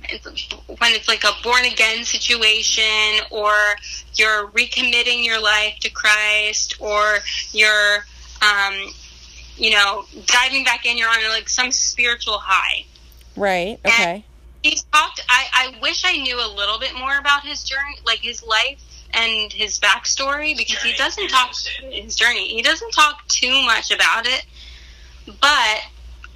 it's, 0.09 0.51
when 0.67 0.93
it's 0.93 1.07
like 1.07 1.23
a 1.23 1.31
born 1.43 1.65
again 1.65 2.03
situation 2.03 3.25
or 3.31 3.53
you're 4.15 4.47
recommitting 4.47 5.25
your 5.25 5.41
life 5.41 5.77
to 5.81 5.89
Christ 5.89 6.79
or 6.79 7.19
you're 7.51 8.05
um, 8.41 8.93
you 9.57 9.71
know 9.71 10.05
diving 10.25 10.63
back 10.63 10.85
in 10.85 10.97
you're 10.97 11.09
on 11.09 11.17
like 11.29 11.49
some 11.49 11.71
spiritual 11.71 12.38
high 12.38 12.85
Right. 13.38 13.79
Okay. 13.85 14.23
he's 14.63 14.83
talked 14.83 15.21
I, 15.29 15.45
I 15.53 15.81
wish 15.81 16.03
I 16.05 16.17
knew 16.17 16.38
a 16.38 16.49
little 16.55 16.79
bit 16.79 16.95
more 16.95 17.17
about 17.17 17.43
his 17.45 17.63
journey 17.63 17.97
like 18.05 18.19
his 18.19 18.43
life 18.43 18.81
and 19.15 19.51
his 19.51 19.80
backstory 19.80 20.56
because 20.56 20.82
he 20.82 20.93
doesn't 20.93 21.30
talk 21.30 21.56
his 21.89 22.15
journey. 22.15 22.49
He 22.49 22.62
doesn't 22.62 22.91
talk 22.91 23.28
too 23.28 23.62
much 23.63 23.91
about 23.91 24.28
it 24.28 24.45
but 25.25 25.82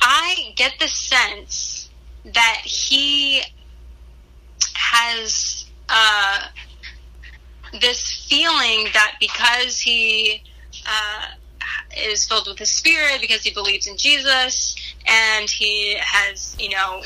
I 0.02 0.54
get 0.56 0.74
the 0.80 0.88
sense 0.88 1.90
that 2.26 2.62
he 2.64 3.42
has 4.74 5.66
uh, 5.88 6.42
this 7.80 8.26
feeling 8.28 8.88
that 8.94 9.16
because 9.20 9.80
he 9.80 10.44
uh, 10.88 11.28
is 11.98 12.26
filled 12.28 12.48
with 12.48 12.58
the 12.58 12.66
Spirit, 12.66 13.22
because 13.22 13.44
he 13.44 13.52
believes 13.52 13.88
in 13.88 13.98
Jesus, 13.98 14.76
and 15.06 15.50
he 15.50 15.96
has, 16.00 16.56
you 16.60 16.70
know, 16.70 17.04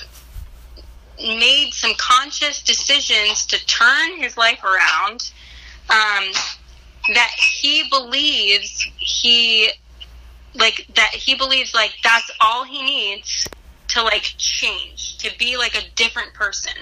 made 1.17 1.71
some 1.73 1.93
conscious 1.97 2.61
decisions 2.63 3.45
to 3.47 3.65
turn 3.65 4.17
his 4.17 4.37
life 4.37 4.63
around, 4.63 5.31
um, 5.89 6.31
that 7.13 7.31
he 7.35 7.87
believes 7.89 8.87
he 8.97 9.71
like 10.55 10.87
that 10.95 11.11
he 11.13 11.35
believes 11.35 11.73
like 11.73 11.93
that's 12.03 12.29
all 12.39 12.63
he 12.63 12.83
needs 12.83 13.47
to 13.89 14.01
like 14.01 14.23
change 14.37 15.17
to 15.17 15.31
be 15.37 15.57
like 15.57 15.75
a 15.75 15.89
different 15.95 16.33
person. 16.33 16.73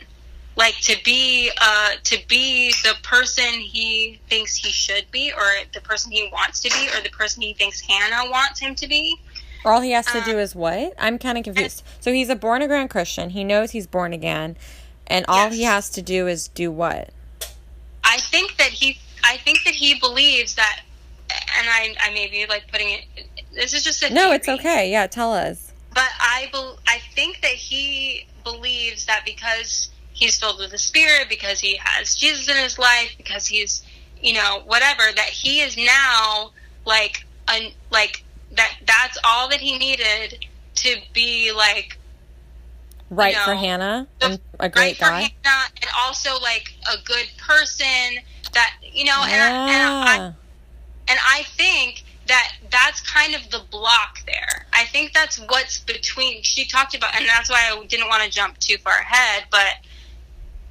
Like 0.58 0.76
to 0.82 0.98
be 1.04 1.50
uh 1.60 1.92
to 2.04 2.18
be 2.28 2.72
the 2.84 2.96
person 3.04 3.46
he 3.46 4.20
thinks 4.30 4.56
he 4.56 4.70
should 4.70 5.10
be 5.12 5.32
or 5.32 5.44
the 5.74 5.82
person 5.82 6.12
he 6.12 6.30
wants 6.32 6.60
to 6.62 6.70
be 6.70 6.90
or 6.90 7.02
the 7.02 7.10
person 7.10 7.42
he 7.42 7.54
thinks 7.54 7.82
hannah 7.82 8.30
wants 8.30 8.60
him 8.60 8.76
to 8.76 8.88
be. 8.88 9.18
All 9.64 9.82
he 9.82 9.92
has 9.92 10.08
to 10.08 10.22
do 10.26 10.38
is 10.40 10.56
what? 10.56 10.94
I'm 11.00 11.20
kind 11.20 11.38
of 11.38 11.44
confused. 11.44 11.84
So 12.00 12.12
he's 12.12 12.30
a 12.30 12.36
born 12.36 12.62
again 12.62 12.90
christian. 12.90 13.30
He 13.30 13.44
knows 13.44 13.72
he's 13.72 13.88
born 13.88 14.12
again. 14.12 14.58
And 15.08 15.26
all 15.28 15.48
Yes. 15.50 15.56
he 15.56 15.64
has 15.64 15.90
to 15.92 16.02
do 16.02 16.28
is 16.28 16.50
do 16.50 16.70
what 16.70 17.12
I 18.12 18.18
think 18.18 18.58
that 18.58 18.68
he, 18.68 19.00
I 19.24 19.38
think 19.38 19.64
that 19.64 19.74
he 19.74 19.98
believes 19.98 20.56
that, 20.56 20.82
and 21.58 21.68
I, 21.70 21.96
I 22.02 22.14
may 22.14 22.28
be 22.30 22.46
like 22.46 22.70
putting 22.70 22.90
it. 22.90 23.06
This 23.54 23.74
is 23.74 23.86
just 23.86 24.04
a 24.04 24.14
no 24.14 24.34
it's 24.34 24.50
okay 24.50 24.92
yeah 24.92 25.08
tell 25.08 25.34
us 25.34 25.72
But 25.94 26.10
I, 26.20 26.50
bel 26.52 26.78
I 26.88 27.00
think 27.16 27.42
that 27.42 27.52
he 27.70 28.26
believes 28.44 29.06
that 29.06 29.24
because 29.26 29.90
he's 30.12 30.38
filled 30.38 30.60
with 30.60 30.72
the 30.72 30.78
Spirit, 30.78 31.28
because 31.30 31.60
he 31.60 31.80
has 31.82 32.16
Jesus 32.16 32.50
in 32.50 32.58
his 32.58 32.78
life, 32.78 33.14
because 33.18 33.48
he's, 33.48 33.84
you 34.22 34.34
know, 34.34 34.62
whatever, 34.66 35.04
that 35.16 35.30
he 35.30 35.62
is 35.62 35.78
now 35.78 36.52
like, 36.86 37.26
un, 37.48 37.72
like 37.92 38.24
that. 38.58 38.76
That's 38.86 39.18
all 39.24 39.50
that 39.50 39.62
he 39.62 39.78
needed 39.78 40.46
to 40.76 40.98
be 41.14 41.52
like 41.52 41.98
right 43.12 43.36
for 43.36 43.54
know, 43.54 43.60
hannah 43.60 44.08
the- 44.20 44.40
a 44.60 44.70
great 44.70 45.00
right 45.00 45.00
guy 45.00 45.08
for 45.28 45.50
Hannah, 45.50 45.66
and 45.82 45.92
also 46.00 46.40
like 46.40 46.74
a 46.92 46.98
good 47.04 47.28
person. 47.38 48.20
That 48.54 48.74
you 48.82 49.06
know, 49.06 49.24
and, 49.24 49.42
I, 49.42 49.74
and 49.74 50.10
I, 50.10 50.16
and 51.08 51.20
I 51.26 51.44
think 51.56 52.04
that 52.28 52.54
that's 52.70 53.02
kind 53.02 53.34
of 53.34 53.50
the 53.50 53.62
block 53.72 54.20
there. 54.26 54.66
I 54.74 54.86
think 54.86 55.14
that's 55.14 55.38
what's 55.38 55.80
between. 55.80 56.44
She 56.44 56.66
talked 56.66 56.96
about, 56.96 57.16
and 57.16 57.28
that's 57.28 57.50
why 57.50 57.72
I 57.72 57.86
didn't 57.86 58.08
want 58.08 58.24
to 58.24 58.30
jump 58.30 58.58
too 58.60 58.78
far 58.78 58.98
ahead. 59.00 59.46
But 59.52 59.78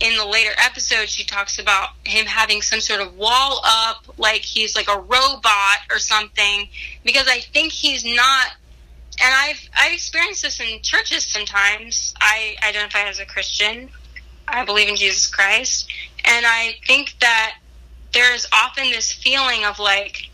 in 0.01 0.17
the 0.17 0.25
later 0.25 0.53
episode, 0.59 1.09
she 1.09 1.25
talks 1.25 1.59
about 1.59 1.91
him 2.05 2.27
having 2.27 2.63
some 2.63 2.81
sort 2.81 3.01
of 3.01 3.15
wall 3.17 3.61
up, 3.65 4.05
like 4.19 4.43
he's 4.43 4.77
like 4.77 4.89
a 4.89 4.99
robot 4.99 5.79
or 5.91 5.99
something. 5.99 6.69
Because 7.05 7.29
I 7.29 7.41
think 7.41 7.73
he's 7.73 8.05
not. 8.05 8.49
And 9.23 9.35
I've 9.35 9.69
I've 9.79 9.93
experienced 9.93 10.43
this 10.43 10.61
in 10.61 10.81
churches 10.83 11.25
sometimes. 11.25 12.15
I 12.21 12.57
identify 12.67 13.09
as 13.09 13.19
a 13.21 13.27
Christian. 13.27 13.91
I 14.49 14.65
believe 14.65 14.89
in 14.89 14.97
Jesus 14.97 15.27
Christ, 15.29 15.89
and 16.25 16.45
I 16.47 16.75
think 16.87 17.15
that 17.21 17.57
there's 18.13 18.47
often 18.53 18.91
this 18.91 19.13
feeling 19.13 19.65
of 19.65 19.79
like 19.79 20.29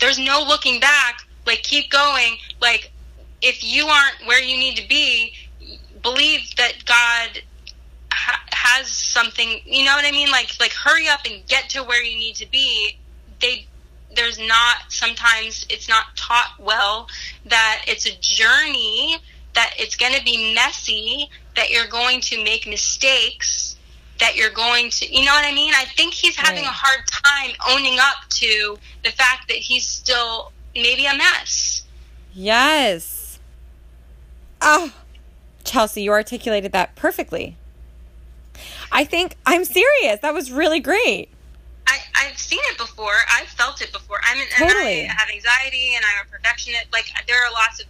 there's 0.00 0.18
no 0.18 0.44
looking 0.46 0.80
back. 0.80 1.20
Like 1.46 1.62
keep 1.62 1.90
going. 1.90 2.36
Like 2.60 2.90
if 3.40 3.64
you 3.64 3.86
aren't 3.86 4.26
where 4.26 4.42
you 4.42 4.56
need 4.56 4.76
to 4.76 4.88
be 4.88 5.34
believe 6.02 6.54
that 6.56 6.72
god 6.84 7.42
ha- 8.12 8.42
has 8.50 8.88
something 8.88 9.60
you 9.64 9.84
know 9.84 9.94
what 9.94 10.04
i 10.04 10.10
mean? 10.10 10.30
Like 10.30 10.50
like 10.60 10.72
hurry 10.72 11.08
up 11.08 11.20
and 11.28 11.44
get 11.46 11.68
to 11.70 11.82
where 11.82 12.02
you 12.02 12.16
need 12.16 12.34
to 12.36 12.50
be. 12.50 12.98
They 13.40 13.66
there's 14.14 14.38
not 14.38 14.76
sometimes 14.88 15.64
it's 15.70 15.88
not 15.88 16.14
taught 16.16 16.52
well 16.58 17.08
that 17.46 17.82
it's 17.86 18.06
a 18.06 18.16
journey 18.20 19.16
that 19.54 19.72
it's 19.78 19.96
going 19.96 20.12
to 20.14 20.22
be 20.24 20.54
messy 20.54 21.28
that 21.56 21.70
you're 21.70 21.86
going 21.88 22.20
to 22.20 22.42
make 22.44 22.66
mistakes 22.66 23.76
that 24.20 24.36
you're 24.36 24.50
going 24.50 24.90
to 24.90 25.06
you 25.12 25.24
know 25.24 25.32
what 25.32 25.44
i 25.44 25.52
mean 25.54 25.72
i 25.74 25.84
think 25.96 26.12
he's 26.14 26.36
having 26.36 26.62
Right. 26.64 26.70
a 26.70 26.74
hard 26.74 27.00
time 27.08 27.50
owning 27.70 27.98
up 27.98 28.28
to 28.30 28.78
the 29.04 29.10
fact 29.10 29.48
that 29.48 29.56
he's 29.56 29.86
still 29.86 30.52
maybe 30.74 31.06
a 31.06 31.16
mess 31.16 31.82
Yes. 32.34 33.38
Oh, 34.62 34.90
Chelsea, 35.64 36.02
you 36.02 36.12
articulated 36.12 36.72
that 36.72 36.96
perfectly. 36.96 37.56
I 38.90 39.04
think 39.04 39.36
I'm 39.44 39.66
serious. 39.66 40.20
That 40.20 40.32
was 40.32 40.50
really 40.50 40.80
great. 40.80 41.28
I've 42.30 42.38
seen 42.38 42.60
it 42.70 42.78
before. 42.78 43.14
I've 43.36 43.48
felt 43.48 43.80
it 43.82 43.92
before. 43.92 44.18
I'm 44.24 44.38
an, 44.38 44.46
Totally. 44.56 45.02
and 45.02 45.10
I 45.10 45.14
have 45.14 45.28
anxiety, 45.32 45.94
and 45.96 46.04
I'm 46.04 46.26
a 46.26 46.30
perfectionist. 46.30 46.86
Like 46.92 47.06
there 47.26 47.36
are 47.46 47.52
lots 47.52 47.80
of 47.80 47.86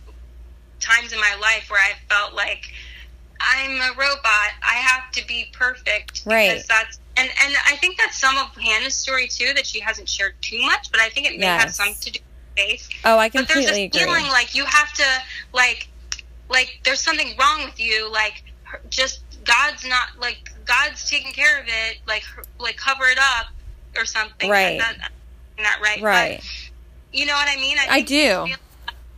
times 0.80 1.12
in 1.12 1.20
my 1.20 1.36
life 1.40 1.70
where 1.70 1.80
I 1.80 1.92
felt 2.12 2.34
like 2.34 2.72
I'm 3.40 3.80
a 3.80 3.90
robot. 3.96 4.50
I 4.62 4.74
have 4.74 5.10
to 5.12 5.26
be 5.26 5.48
perfect 5.52 6.22
Right. 6.26 6.50
because 6.50 6.66
that's 6.66 6.98
and 7.16 7.28
and 7.44 7.54
I 7.66 7.76
think 7.76 7.98
that's 7.98 8.16
some 8.16 8.36
of 8.38 8.56
Hannah's 8.56 8.94
story 8.94 9.28
too 9.28 9.52
that 9.54 9.66
she 9.66 9.80
hasn't 9.80 10.08
shared 10.08 10.34
too 10.40 10.60
much, 10.62 10.90
but 10.90 11.00
I 11.00 11.08
think 11.10 11.26
it 11.26 11.38
may 11.38 11.46
have 11.46 11.66
Yes. 11.66 11.76
some 11.76 11.94
to 11.94 12.10
do 12.10 12.20
with 12.20 12.56
faith. 12.56 12.88
Oh, 13.04 13.18
I 13.18 13.28
completely 13.28 13.62
agree. 13.62 13.64
But 13.64 13.64
there's 13.64 13.66
this 13.66 14.02
agree. 14.06 14.14
feeling 14.20 14.32
like 14.32 14.54
you 14.54 14.64
have 14.64 14.92
to 14.94 15.04
like 15.52 15.88
like 16.48 16.80
there's 16.84 17.00
something 17.00 17.36
wrong 17.38 17.64
with 17.64 17.78
you. 17.78 18.10
Like 18.10 18.42
just 18.90 19.20
God's 19.44 19.86
not 19.86 20.08
like 20.20 20.50
God's 20.64 21.08
taking 21.08 21.32
care 21.32 21.58
of 21.60 21.66
it. 21.66 21.98
Like 22.06 22.24
like 22.58 22.76
cover 22.76 23.06
it 23.06 23.18
up 23.18 23.46
or 23.96 24.04
something. 24.04 24.48
Right. 24.50 24.78
That, 24.78 24.96
that, 24.98 25.10
not 25.62 25.80
right. 25.82 26.00
Right. 26.02 26.36
But 26.40 27.18
you 27.18 27.26
know 27.26 27.34
what 27.34 27.48
I 27.48 27.56
mean? 27.56 27.76
I 27.78 27.86
think 27.96 28.08
do. 28.08 28.14
he's 28.14 28.56
feel- 28.56 28.56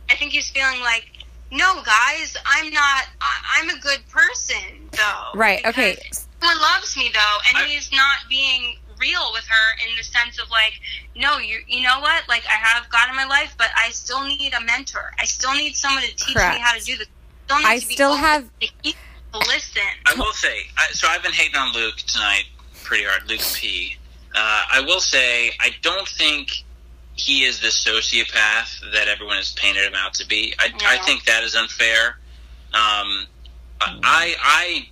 I 0.09 0.15
think 0.15 0.31
he's 0.33 0.49
feeling 0.49 0.79
like, 0.81 1.05
no, 1.51 1.81
guys, 1.83 2.35
I'm 2.45 2.71
not. 2.71 3.05
I, 3.21 3.59
I'm 3.59 3.69
a 3.69 3.79
good 3.79 3.99
person, 4.09 4.89
though. 4.91 5.31
Right. 5.39 5.65
Okay. 5.65 5.97
Someone 6.11 6.61
loves 6.61 6.95
me 6.97 7.09
though, 7.13 7.37
and 7.49 7.57
I- 7.57 7.67
he's 7.67 7.91
not 7.91 8.17
being 8.29 8.77
real 8.99 9.29
with 9.33 9.43
her 9.45 9.87
in 9.89 9.95
the 9.97 10.03
sense 10.03 10.39
of 10.41 10.49
like, 10.51 10.73
no, 11.15 11.37
you 11.37 11.59
you 11.67 11.81
know 11.83 11.99
what? 11.99 12.27
Like 12.29 12.43
I 12.47 12.53
have 12.53 12.89
God 12.89 13.09
in 13.09 13.15
my 13.15 13.25
life, 13.25 13.55
but 13.57 13.67
I 13.77 13.89
still 13.89 14.23
need 14.25 14.53
a 14.53 14.61
mentor. 14.61 15.11
I 15.19 15.25
still 15.25 15.53
need 15.53 15.75
someone 15.75 16.03
to 16.03 16.15
teach 16.15 16.35
Correct. 16.35 16.55
me 16.55 16.61
how 16.61 16.73
to 16.77 16.83
do 16.83 16.97
this. 16.97 17.07
Still 17.45 17.57
need 17.59 17.65
I 17.65 17.79
to 17.79 17.85
still 17.85 18.11
open 18.11 18.23
have- 18.23 18.49
to 18.61 18.67
hear, 18.83 18.93
to 19.33 19.39
listen. 19.39 19.81
I 20.05 20.13
will 20.15 20.31
say, 20.33 20.55
I, 20.77 20.87
so 20.91 21.07
I've 21.07 21.21
been 21.23 21.33
hating 21.33 21.55
on 21.55 21.73
Luke 21.73 21.97
tonight 21.97 22.45
pretty 22.83 23.03
hard. 23.05 23.27
Luke 23.29 23.41
P. 23.55 23.97
Uh, 24.35 24.63
I 24.73 24.81
will 24.85 24.99
say, 24.99 25.51
I 25.59 25.69
don't 25.81 26.07
think 26.07 26.49
he 27.15 27.43
is 27.45 27.59
the 27.61 27.67
sociopath 27.69 28.79
that 28.93 29.07
everyone 29.07 29.37
has 29.37 29.53
painted 29.53 29.83
him 29.85 29.93
out 29.95 30.13
to 30.15 30.27
be. 30.27 30.53
I, 30.59 30.71
I 30.85 30.97
think 31.05 31.23
that 31.25 31.43
is 31.43 31.55
unfair. 31.55 32.17
Um, 32.73 33.25
I 33.81 34.35
I 34.41 34.87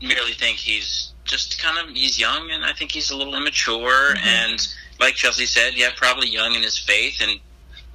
merely 0.00 0.32
think 0.32 0.56
he's 0.56 1.12
just 1.24 1.60
kind 1.60 1.78
of 1.78 1.94
he's 1.94 2.18
young, 2.18 2.50
and 2.50 2.64
I 2.64 2.72
think 2.72 2.92
he's 2.92 3.10
a 3.10 3.16
little 3.16 3.34
immature, 3.34 4.14
Mhm. 4.14 4.26
and 4.26 4.68
like 4.98 5.14
Chelsea 5.14 5.44
said, 5.46 5.74
yeah, 5.76 5.90
probably 5.96 6.28
young 6.28 6.54
in 6.54 6.62
his 6.62 6.78
faith 6.78 7.20
and 7.20 7.38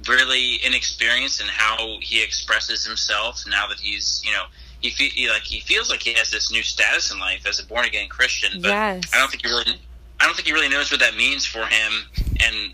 really 0.08 0.64
inexperienced 0.64 1.40
in 1.40 1.46
how 1.48 1.96
he 2.00 2.22
expresses 2.22 2.84
himself. 2.84 3.42
Now 3.48 3.66
that 3.66 3.80
he's 3.80 4.22
you 4.24 4.32
know 4.32 4.44
he, 4.80 4.90
fe- 4.90 5.08
he 5.08 5.28
like 5.28 5.42
he 5.42 5.60
feels 5.60 5.90
like 5.90 6.02
he 6.02 6.12
has 6.14 6.30
this 6.30 6.52
new 6.52 6.62
status 6.62 7.10
in 7.12 7.18
life 7.18 7.44
as 7.48 7.58
a 7.58 7.66
born 7.66 7.84
again 7.86 8.08
Christian, 8.08 8.60
but 8.60 8.68
Yes. 8.68 9.02
I 9.12 9.18
don't 9.18 9.30
think 9.30 9.44
he 9.44 9.50
really 9.50 9.78
I 10.24 10.26
don't 10.26 10.34
think 10.36 10.46
he 10.48 10.54
really 10.54 10.70
knows 10.70 10.90
what 10.90 11.00
that 11.00 11.16
means 11.16 11.44
for 11.44 11.66
him 11.66 11.92
and 12.42 12.72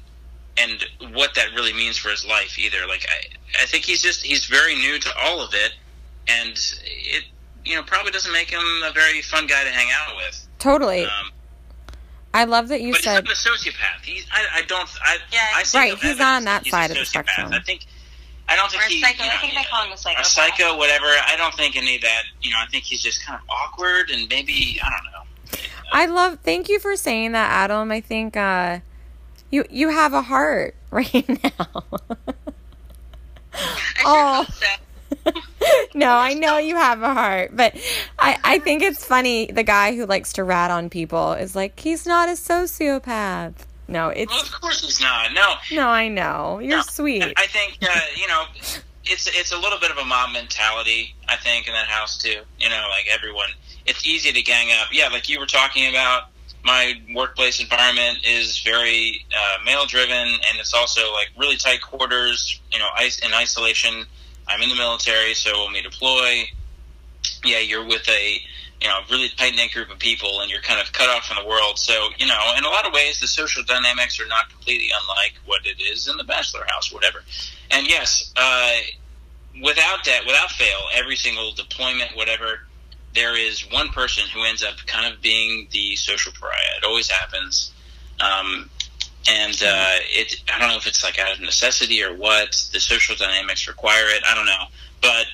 and 0.56 1.14
what 1.16 1.34
that 1.34 1.48
really 1.56 1.72
means 1.72 1.96
for 1.98 2.10
his 2.10 2.24
life 2.24 2.56
either. 2.60 2.86
Like 2.86 3.04
I 3.10 3.62
I 3.62 3.66
think 3.66 3.84
he's 3.84 4.00
just 4.00 4.22
he's 4.24 4.46
very 4.46 4.76
new 4.76 5.00
to 5.00 5.10
all 5.20 5.40
of 5.40 5.52
it 5.52 5.72
and 6.28 6.52
it 6.84 7.24
you 7.64 7.74
know 7.74 7.82
probably 7.82 8.12
doesn't 8.12 8.32
make 8.32 8.48
him 8.50 8.62
a 8.84 8.92
very 8.92 9.20
fun 9.20 9.48
guy 9.48 9.64
to 9.64 9.70
hang 9.70 9.88
out 9.92 10.16
with. 10.16 10.46
Totally. 10.60 11.04
Um, 11.06 11.32
I 12.32 12.44
love 12.44 12.68
that 12.68 12.82
you 12.82 12.92
but 12.92 13.02
said 13.02 13.26
he's 13.26 13.44
not 13.46 13.56
a 13.56 13.58
sociopath. 13.58 14.04
He's 14.04 14.26
I, 14.30 14.60
I 14.60 14.62
don't 14.62 14.88
I 15.02 15.18
Yeah. 15.32 15.40
I 15.56 15.64
see 15.64 15.78
Right, 15.78 15.90
no 15.90 15.96
he's 16.08 16.20
on 16.20 16.44
that 16.44 16.62
he's 16.62 16.70
side 16.70 16.90
a 16.90 16.92
of 16.92 16.98
the 17.00 17.04
spectrum. 17.06 17.52
I 17.52 17.58
think 17.60 17.86
I 18.48 18.54
don't 18.54 18.70
think 18.70 18.82
Or 18.82 18.86
a 18.86 18.88
he 18.90 19.00
psycho. 19.02 19.24
you 19.24 19.28
know, 19.28 19.34
I 19.34 19.38
think 19.40 19.54
they 19.54 19.64
call 19.64 19.84
him 19.86 19.92
a 19.92 19.96
psycho. 19.96 20.20
a 20.20 20.24
psycho, 20.24 20.76
whatever. 20.76 21.06
I 21.06 21.34
don't 21.36 21.54
think 21.54 21.76
any 21.76 21.96
of 21.96 22.02
that. 22.02 22.22
You 22.42 22.50
know, 22.50 22.58
I 22.60 22.66
think 22.66 22.84
he's 22.84 23.02
just 23.02 23.24
kind 23.24 23.40
of 23.40 23.48
awkward 23.48 24.10
and 24.10 24.28
maybe 24.28 24.80
I 24.84 24.90
don't 24.90 25.04
know. 25.12 25.19
I 25.92 26.06
love 26.06 26.38
thank 26.42 26.68
you 26.68 26.78
for 26.78 26.96
saying 26.96 27.32
that, 27.32 27.50
Adam. 27.50 27.90
I 27.90 28.00
think 28.00 28.36
uh 28.36 28.80
you 29.50 29.64
you 29.70 29.88
have 29.90 30.12
a 30.12 30.22
heart 30.22 30.74
right 30.90 31.28
now. 31.42 31.84
Oh. 34.04 34.46
no, 35.94 36.12
I 36.12 36.34
know 36.34 36.58
you 36.58 36.76
have 36.76 37.02
a 37.02 37.12
heart, 37.12 37.50
but 37.54 37.74
I, 38.18 38.38
I 38.44 38.58
think 38.60 38.82
it's 38.82 39.04
funny. 39.04 39.46
The 39.46 39.64
guy 39.64 39.94
who 39.96 40.06
likes 40.06 40.32
to 40.34 40.44
rat 40.44 40.70
on 40.70 40.88
people 40.88 41.32
is 41.32 41.54
like, 41.56 41.78
he's 41.78 42.06
not 42.06 42.28
a 42.28 42.32
sociopath. 42.32 43.54
No, 43.88 44.06
Well, 44.06 44.14
it's 44.16 44.42
of 44.48 44.60
course 44.60 44.80
he's 44.82 45.00
not. 45.00 45.32
No, 45.34 45.54
no, 45.72 45.88
I 45.88 46.08
know 46.08 46.60
you're 46.60 46.76
No. 46.76 46.82
sweet. 46.82 47.24
I 47.36 47.46
think 47.48 47.78
uh, 47.82 48.00
you 48.16 48.28
know 48.28 48.44
it's 49.04 49.26
it's 49.26 49.50
a 49.52 49.58
little 49.58 49.80
bit 49.80 49.90
of 49.90 49.98
a 49.98 50.04
mob 50.04 50.32
mentality. 50.32 51.14
I 51.28 51.36
think 51.36 51.66
in 51.66 51.72
that 51.74 51.88
house 51.88 52.16
too. 52.16 52.40
You 52.60 52.68
know, 52.68 52.86
like 52.88 53.06
everyone, 53.12 53.48
it's 53.90 54.06
easy 54.06 54.32
to 54.32 54.42
gang 54.42 54.68
up. 54.80 54.88
Yeah, 54.92 55.08
like 55.08 55.28
you 55.28 55.38
were 55.38 55.46
talking 55.46 55.88
about. 55.88 56.24
My 56.62 56.92
workplace 57.14 57.58
environment 57.58 58.18
is 58.22 58.60
very 58.60 59.24
uh, 59.34 59.64
male 59.64 59.86
driven, 59.86 60.14
and 60.14 60.58
it's 60.58 60.74
also 60.74 61.10
like 61.12 61.30
really 61.38 61.56
tight 61.56 61.80
quarters. 61.80 62.60
You 62.72 62.78
know, 62.78 62.88
in 63.00 63.34
isolation. 63.34 64.04
I'm 64.46 64.60
in 64.62 64.68
the 64.68 64.74
military, 64.74 65.34
so 65.34 65.64
when 65.64 65.74
we 65.74 65.80
deploy, 65.80 66.42
yeah, 67.44 67.60
you're 67.60 67.86
with 67.86 68.08
a 68.08 68.42
you 68.80 68.88
know, 68.88 69.00
really 69.10 69.28
tight 69.36 69.54
knit 69.54 69.72
group 69.72 69.90
of 69.90 69.98
people, 69.98 70.40
and 70.40 70.50
you're 70.50 70.62
kind 70.62 70.80
of 70.80 70.92
cut 70.92 71.08
off 71.10 71.26
from 71.26 71.36
the 71.42 71.48
world. 71.48 71.78
So, 71.78 72.08
you 72.18 72.26
know, 72.26 72.38
in 72.56 72.64
a 72.64 72.68
lot 72.68 72.86
of 72.86 72.94
ways, 72.94 73.20
the 73.20 73.26
social 73.26 73.62
dynamics 73.62 74.18
are 74.20 74.26
not 74.26 74.48
completely 74.50 74.88
unlike 75.02 75.34
what 75.44 75.66
it 75.66 75.82
is 75.82 76.08
in 76.08 76.16
the 76.16 76.24
bachelor 76.24 76.64
house, 76.68 76.90
whatever. 76.90 77.22
And 77.70 77.86
yes, 77.86 78.32
uh, 78.36 78.72
without 79.62 80.04
that, 80.06 80.22
without 80.26 80.50
fail, 80.52 80.80
every 80.94 81.16
single 81.16 81.52
deployment, 81.52 82.16
whatever, 82.16 82.60
there 83.14 83.36
is 83.36 83.60
one 83.72 83.88
person 83.88 84.24
who 84.32 84.44
ends 84.44 84.62
up 84.62 84.76
kind 84.86 85.12
of 85.12 85.20
being 85.20 85.66
the 85.72 85.96
social 85.96 86.32
pariah. 86.32 86.78
It 86.78 86.84
always 86.84 87.10
happens. 87.10 87.72
Um, 88.20 88.70
and 89.28 89.54
uh, 89.62 89.96
it, 90.10 90.42
I 90.54 90.58
don't 90.58 90.68
know 90.68 90.76
if 90.76 90.86
it's 90.86 91.04
like 91.04 91.18
out 91.18 91.32
of 91.32 91.40
necessity 91.40 92.02
or 92.02 92.14
what. 92.14 92.52
The 92.72 92.80
social 92.80 93.16
dynamics 93.16 93.68
require 93.68 94.06
it. 94.08 94.22
I 94.26 94.34
don't 94.34 94.46
know, 94.46 94.64
but 95.00 95.26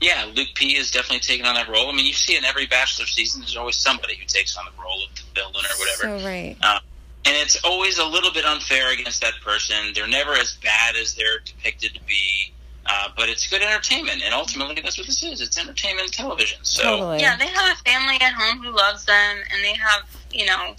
yeah, 0.00 0.26
Luke 0.34 0.48
P 0.54 0.76
is 0.76 0.90
definitely 0.90 1.20
taking 1.20 1.46
on 1.46 1.54
that 1.54 1.68
role. 1.68 1.88
I 1.88 1.92
mean, 1.92 2.06
you 2.06 2.12
see 2.12 2.36
in 2.36 2.44
every 2.44 2.66
Bachelor 2.66 3.06
season, 3.06 3.40
there's 3.40 3.56
always 3.56 3.76
somebody 3.76 4.16
who 4.16 4.24
takes 4.26 4.56
on 4.56 4.64
the 4.64 4.82
role 4.82 5.04
of 5.04 5.14
the 5.14 5.22
villain 5.34 5.54
or 5.54 5.78
whatever. 5.78 6.20
So 6.20 6.26
right. 6.26 6.56
Um, 6.64 6.80
and 7.24 7.36
it's 7.36 7.62
always 7.64 7.98
a 7.98 8.04
little 8.04 8.32
bit 8.32 8.44
unfair 8.44 8.92
against 8.92 9.20
that 9.20 9.34
person. 9.44 9.76
They're 9.94 10.08
never 10.08 10.32
as 10.32 10.58
bad 10.62 10.96
as 10.96 11.14
they're 11.14 11.38
depicted 11.38 11.94
to 11.94 12.00
be. 12.02 12.52
Uh, 12.84 13.08
but 13.16 13.28
it's 13.28 13.48
good 13.48 13.62
entertainment, 13.62 14.22
and 14.24 14.34
ultimately 14.34 14.74
that's 14.82 14.98
what 14.98 15.06
this 15.06 15.22
is. 15.22 15.40
It's 15.40 15.56
entertainment 15.58 16.12
television. 16.12 16.58
So 16.62 16.82
Totally. 16.82 17.20
Yeah, 17.20 17.36
they 17.36 17.46
have 17.46 17.76
a 17.78 17.90
family 17.90 18.16
at 18.20 18.32
home 18.32 18.62
who 18.62 18.70
loves 18.70 19.04
them, 19.04 19.36
and 19.52 19.62
they 19.62 19.74
have, 19.74 20.02
you 20.32 20.46
know, 20.46 20.74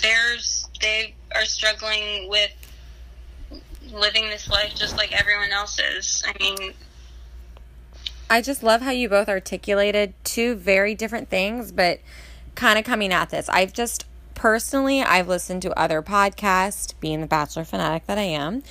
there's 0.00 0.68
they 0.80 1.14
are 1.34 1.44
struggling 1.44 2.28
with 2.28 2.50
living 3.92 4.28
this 4.28 4.48
life 4.48 4.74
just 4.74 4.96
like 4.96 5.12
everyone 5.12 5.52
else 5.52 5.78
is. 5.78 6.22
I 6.26 6.42
mean, 6.42 6.74
I 8.30 8.40
just 8.40 8.62
love 8.62 8.80
how 8.80 8.90
you 8.90 9.08
both 9.08 9.28
articulated 9.28 10.14
two 10.24 10.54
very 10.54 10.94
different 10.94 11.28
things, 11.28 11.70
but 11.70 12.00
kind 12.54 12.78
of 12.78 12.84
coming 12.84 13.12
at 13.12 13.30
this. 13.30 13.48
I've 13.48 13.72
just 13.72 14.06
personally, 14.34 15.02
I've 15.02 15.28
listened 15.28 15.62
to 15.62 15.78
other 15.78 16.02
podcasts, 16.02 16.94
being 17.00 17.20
the 17.20 17.26
Bachelor 17.26 17.64
fanatic 17.64 18.06
that 18.06 18.18
I 18.18 18.22
am, 18.22 18.62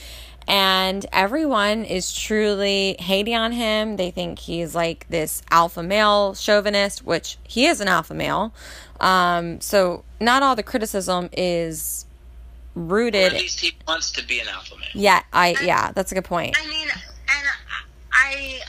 and 0.48 1.06
everyone 1.12 1.84
is 1.86 2.14
truly 2.14 2.96
hating 3.00 3.36
on 3.36 3.52
him. 3.52 3.96
They 3.98 4.12
think 4.12 4.40
he's 4.40 4.76
like 4.76 5.08
this 5.10 5.42
alpha 5.52 5.84
male 5.84 6.34
chauvinist, 6.36 7.06
which 7.06 7.38
he 7.44 7.66
is 7.68 7.80
an 7.82 7.88
alpha 7.88 8.14
male. 8.14 8.54
Um, 9.00 9.60
so 9.62 10.04
not 10.20 10.44
all 10.44 10.56
the 10.56 10.64
criticism 10.64 11.30
is 11.34 12.06
or 12.76 12.82
rooted. 12.84 13.34
at 13.34 13.34
least 13.34 13.60
he 13.60 13.74
wants 13.88 14.12
to 14.12 14.26
be 14.26 14.40
an 14.40 14.48
alpha 14.48 14.76
male. 14.78 14.88
Yeah, 14.94 15.22
I 15.32 15.56
yeah, 15.64 15.92
that's 15.92 16.12
a 16.12 16.16
good 16.16 16.26
point. 16.26 16.56
I 16.60 16.68
mean, 16.68 16.88
and 16.90 17.48
I, 18.12 18.60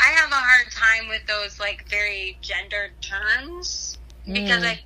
I 0.00 0.06
have 0.06 0.30
a 0.30 0.34
hard 0.34 0.70
time 0.70 1.08
with 1.08 1.26
those 1.26 1.58
like 1.60 1.88
very 1.88 2.36
gendered 2.40 2.90
terms 3.00 3.98
because 4.26 4.62
Mm. 4.62 4.66
I, 4.66 4.80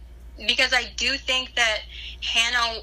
because 0.47 0.72
I 0.72 0.84
do 0.97 1.16
think 1.16 1.55
that 1.57 1.80
Hannah 2.22 2.80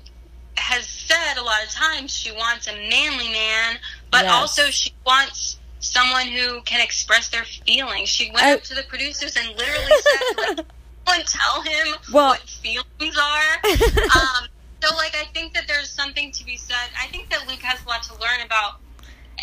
has 0.58 0.88
said 0.88 1.38
a 1.38 1.44
lot 1.44 1.64
of 1.64 1.70
times 1.70 2.12
she 2.16 2.32
wants 2.32 2.68
a 2.68 2.74
manly 2.74 3.30
man, 3.30 3.78
but 4.12 4.24
Yes. 4.24 4.34
also 4.34 4.70
she 4.70 4.92
wants 5.06 5.58
someone 5.80 6.28
who 6.28 6.62
can 6.62 6.82
express 6.82 7.28
their 7.30 7.44
feelings. 7.46 8.10
She 8.10 8.32
went 8.32 8.46
I- 8.46 8.54
up 8.54 8.64
to 8.64 8.74
the 8.76 8.84
producers 8.84 9.36
and 9.36 9.50
literally 9.58 9.92
said, 10.02 10.58
like, 10.58 10.66
"Someone 11.08 11.26
tell 11.26 11.62
him 11.62 11.96
Well- 12.12 12.30
what 12.30 12.42
feelings 12.50 13.18
are." 13.18 13.60
um, 14.16 14.48
so, 14.84 14.96
like, 14.96 15.16
I 15.16 15.26
think 15.34 15.54
that 15.54 15.68
there's 15.68 15.90
something 15.90 16.32
to 16.32 16.46
be 16.46 16.58
said. 16.58 16.90
I 17.00 17.08
think 17.08 17.30
that 17.30 17.48
Luke 17.48 17.62
has 17.62 17.84
a 17.86 17.88
lot 17.88 18.04
to 18.04 18.14
learn 18.14 18.42
about. 18.46 18.80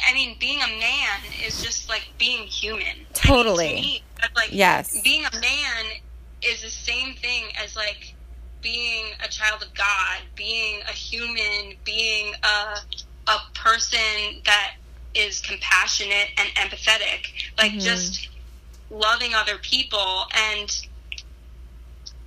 I 0.09 0.15
mean, 0.15 0.37
being 0.41 0.61
a 0.63 0.67
man 0.67 1.21
is 1.47 1.63
just 1.63 1.89
like 1.89 2.09
being 2.19 2.47
human. 2.47 3.07
Totally. 3.15 3.69
I 3.69 3.73
mean, 3.75 3.83
to 3.83 4.23
me, 4.23 4.29
like 4.37 4.49
Yes. 4.53 5.01
being 5.03 5.25
a 5.25 5.35
man 5.41 5.85
is 6.43 6.63
the 6.63 6.71
same 6.71 7.15
thing 7.15 7.45
as 7.63 7.77
like 7.77 8.15
being 8.63 9.07
a 9.25 9.29
child 9.29 9.63
of 9.63 9.73
God, 9.75 10.19
being 10.35 10.72
human, 11.13 11.77
being 11.85 12.35
a 12.43 12.77
a 13.29 13.39
person 13.55 14.43
that 14.45 14.73
is 15.15 15.41
compassionate 15.41 16.29
and 16.39 16.49
empathetic, 16.57 17.27
like 17.59 17.73
Mhm. 17.73 17.81
just 17.85 18.29
loving 18.91 19.35
other 19.35 19.59
people 19.59 20.27
and 20.35 20.87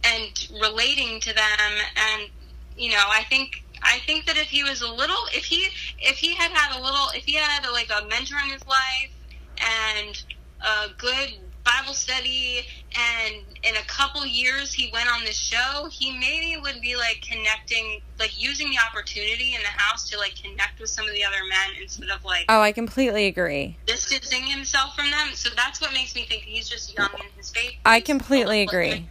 and 0.03 0.47
relating 0.61 1.19
to 1.19 1.33
them 1.33 1.71
and 1.95 2.29
you 2.77 2.89
know 2.91 3.03
i 3.09 3.23
think 3.29 3.63
i 3.83 3.99
think 4.05 4.25
that 4.25 4.37
if 4.37 4.47
he 4.47 4.63
was 4.63 4.81
a 4.81 4.87
little 4.91 5.17
if 5.33 5.45
he 5.45 5.67
if 5.99 6.17
he 6.17 6.35
had 6.35 6.51
had 6.51 6.77
a 6.79 6.83
little 6.83 7.07
if 7.15 7.23
he 7.25 7.35
had 7.35 7.65
like 7.71 7.89
a 7.89 8.05
mentor 8.07 8.37
in 8.43 8.49
his 8.51 8.65
life 8.67 9.11
and 9.57 10.23
a 10.61 10.93
good 10.97 11.33
bible 11.65 11.93
study 11.93 12.61
and 12.97 13.35
in 13.63 13.75
a 13.75 13.85
couple 13.87 14.23
years 14.25 14.71
he 14.71 14.89
went 14.93 15.09
on 15.11 15.23
this 15.25 15.35
show 15.37 15.87
he 15.91 16.11
maybe 16.17 16.61
would 16.61 16.79
be 16.81 16.95
like 16.95 17.21
connecting 17.27 17.99
like 18.19 18.39
using 18.41 18.69
the 18.69 18.77
opportunity 18.89 19.55
in 19.55 19.61
the 19.61 19.67
house 19.67 20.07
to 20.09 20.17
like 20.17 20.35
connect 20.41 20.79
with 20.79 20.89
some 20.89 21.05
of 21.07 21.13
the 21.13 21.23
other 21.23 21.43
men 21.49 21.81
instead 21.81 22.09
of 22.09 22.23
like 22.23 22.45
Oh, 22.47 22.61
I 22.61 22.71
completely 22.71 23.25
agree. 23.25 23.77
distancing 23.87 24.43
himself 24.43 24.95
from 24.95 25.09
them. 25.09 25.29
So 25.33 25.49
that's 25.55 25.81
what 25.81 25.91
makes 25.93 26.13
me 26.15 26.25
think 26.25 26.43
he's 26.43 26.69
just 26.69 26.95
young 26.95 27.09
in 27.15 27.25
his 27.35 27.49
faith. 27.49 27.73
I 27.85 27.99
completely 28.01 28.61
agree. 28.61 29.07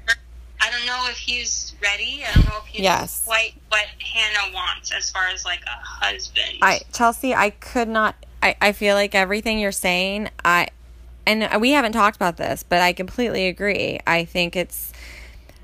I 0.61 0.71
don't 0.71 0.87
know 0.87 1.07
if 1.11 1.17
he's 1.17 1.75
ready. 1.83 2.23
I 2.27 2.33
don't 2.35 2.47
know 2.47 2.59
if 2.59 2.67
he's 2.67 2.83
Yes. 2.83 3.23
quite 3.27 3.55
what 3.69 3.85
Hannah 3.99 4.55
wants 4.55 4.93
as 4.93 5.11
far 5.11 5.27
as 5.29 5.45
like 5.45 5.61
a 5.67 5.85
husband. 5.85 6.59
I 6.63 6.81
Chelsea, 6.93 7.35
I 7.35 7.51
could 7.51 7.89
not. 7.89 8.15
I 8.43 8.55
I 8.61 8.73
feel 8.73 8.95
like 8.95 9.15
everything 9.15 9.59
you're 9.59 9.73
saying, 9.73 10.31
I 10.45 10.69
and 11.27 11.61
we 11.61 11.71
haven't 11.71 11.93
talked 11.93 12.17
about 12.17 12.37
this, 12.37 12.63
but 12.63 12.81
I 12.81 12.93
completely 12.93 13.49
agree. 13.49 14.01
I 14.07 14.25
think 14.25 14.57
it's 14.57 14.93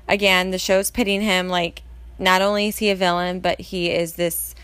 again 0.07 0.51
the 0.51 0.57
show's 0.57 0.91
pitting 0.91 1.21
him 1.21 1.47
like 1.47 1.83
not 2.19 2.41
only 2.41 2.67
is 2.67 2.77
he 2.77 2.89
a 2.89 2.95
villain, 2.95 3.39
but 3.39 3.59
he 3.59 3.89
is 3.89 4.13
this. 4.13 4.55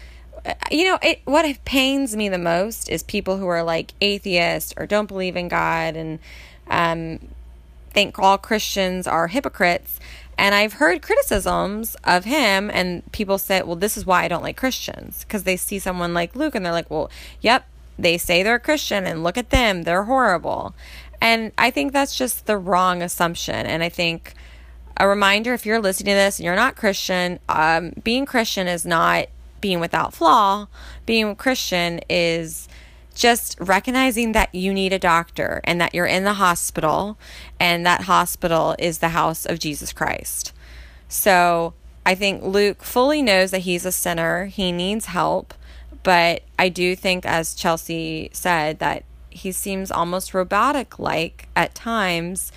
You 0.71 0.85
know, 0.85 0.99
it 1.01 1.21
what 1.25 1.45
pains 1.65 2.15
me 2.15 2.29
the 2.29 2.37
most 2.37 2.89
is 2.89 3.03
people 3.03 3.37
who 3.37 3.47
are 3.47 3.63
like 3.63 3.93
atheist 3.99 4.73
or 4.77 4.85
don't 4.85 5.07
believe 5.07 5.35
in 5.35 5.47
God 5.47 5.95
and 5.95 6.19
um, 6.69 7.19
think 7.91 8.19
all 8.19 8.37
Christians 8.37 9.07
are 9.07 9.27
hypocrites. 9.27 9.99
And 10.37 10.53
I've 10.53 10.73
heard 10.73 11.01
criticisms 11.01 11.95
of 12.03 12.25
him, 12.25 12.69
and 12.71 13.11
people 13.11 13.39
say, 13.39 13.63
well, 13.63 13.75
this 13.75 13.97
is 13.97 14.05
why 14.05 14.23
I 14.23 14.27
don't 14.27 14.43
like 14.43 14.55
Christians. 14.55 15.23
Because 15.23 15.43
they 15.43 15.57
see 15.57 15.79
someone 15.79 16.13
like 16.13 16.35
Luke 16.35 16.53
and 16.53 16.63
they're 16.63 16.71
like, 16.71 16.91
well, 16.91 17.09
yep, 17.41 17.65
they 17.97 18.17
say 18.17 18.43
they're 18.43 18.59
Christian, 18.59 19.05
and 19.05 19.23
look 19.23 19.37
at 19.37 19.49
them, 19.49 19.83
they're 19.83 20.03
horrible. 20.03 20.75
And 21.21 21.51
I 21.57 21.71
think 21.71 21.93
that's 21.93 22.15
just 22.15 22.45
the 22.45 22.57
wrong 22.57 23.01
assumption. 23.01 23.65
And 23.65 23.83
I 23.83 23.89
think 23.89 24.33
a 24.97 25.07
reminder 25.07 25.53
if 25.53 25.65
you're 25.65 25.81
listening 25.81 26.13
to 26.13 26.17
this 26.17 26.39
and 26.39 26.45
you're 26.45 26.55
not 26.55 26.75
Christian, 26.75 27.39
um, 27.49 27.93
being 28.03 28.25
Christian 28.25 28.67
is 28.67 28.85
not 28.85 29.27
being 29.61 29.79
without 29.79 30.13
flaw. 30.13 30.67
Being 31.05 31.35
Christian 31.35 31.99
is 32.09 32.67
just 33.15 33.57
recognizing 33.59 34.33
that 34.33 34.53
you 34.53 34.73
need 34.73 34.93
a 34.93 34.99
doctor 34.99 35.59
and 35.63 35.81
that 35.81 35.93
you're 35.93 36.05
in 36.05 36.23
the 36.23 36.33
hospital 36.33 37.17
and 37.59 37.85
that 37.85 38.01
hospital 38.01 38.75
is 38.77 38.99
the 38.99 39.09
house 39.09 39.45
of 39.45 39.57
Jesus 39.57 39.91
Christ. 39.91 40.53
So 41.09 41.73
I 42.05 42.13
think 42.13 42.43
Luke 42.43 42.83
fully 42.83 43.21
knows 43.21 43.51
that 43.51 43.59
he's 43.59 43.85
a 43.85 43.91
sinner, 43.91 44.45
he 44.45 44.71
needs 44.71 45.07
help, 45.07 45.53
but 46.07 46.43
I 46.57 46.69
do 46.69 46.95
think, 46.95 47.25
as 47.25 47.53
Chelsea 47.53 48.29
said, 48.31 48.79
that 48.79 49.03
he 49.29 49.51
seems 49.51 49.91
almost 49.91 50.33
robotic 50.33 50.97
like 50.97 51.49
at 51.53 51.75
times 51.75 52.49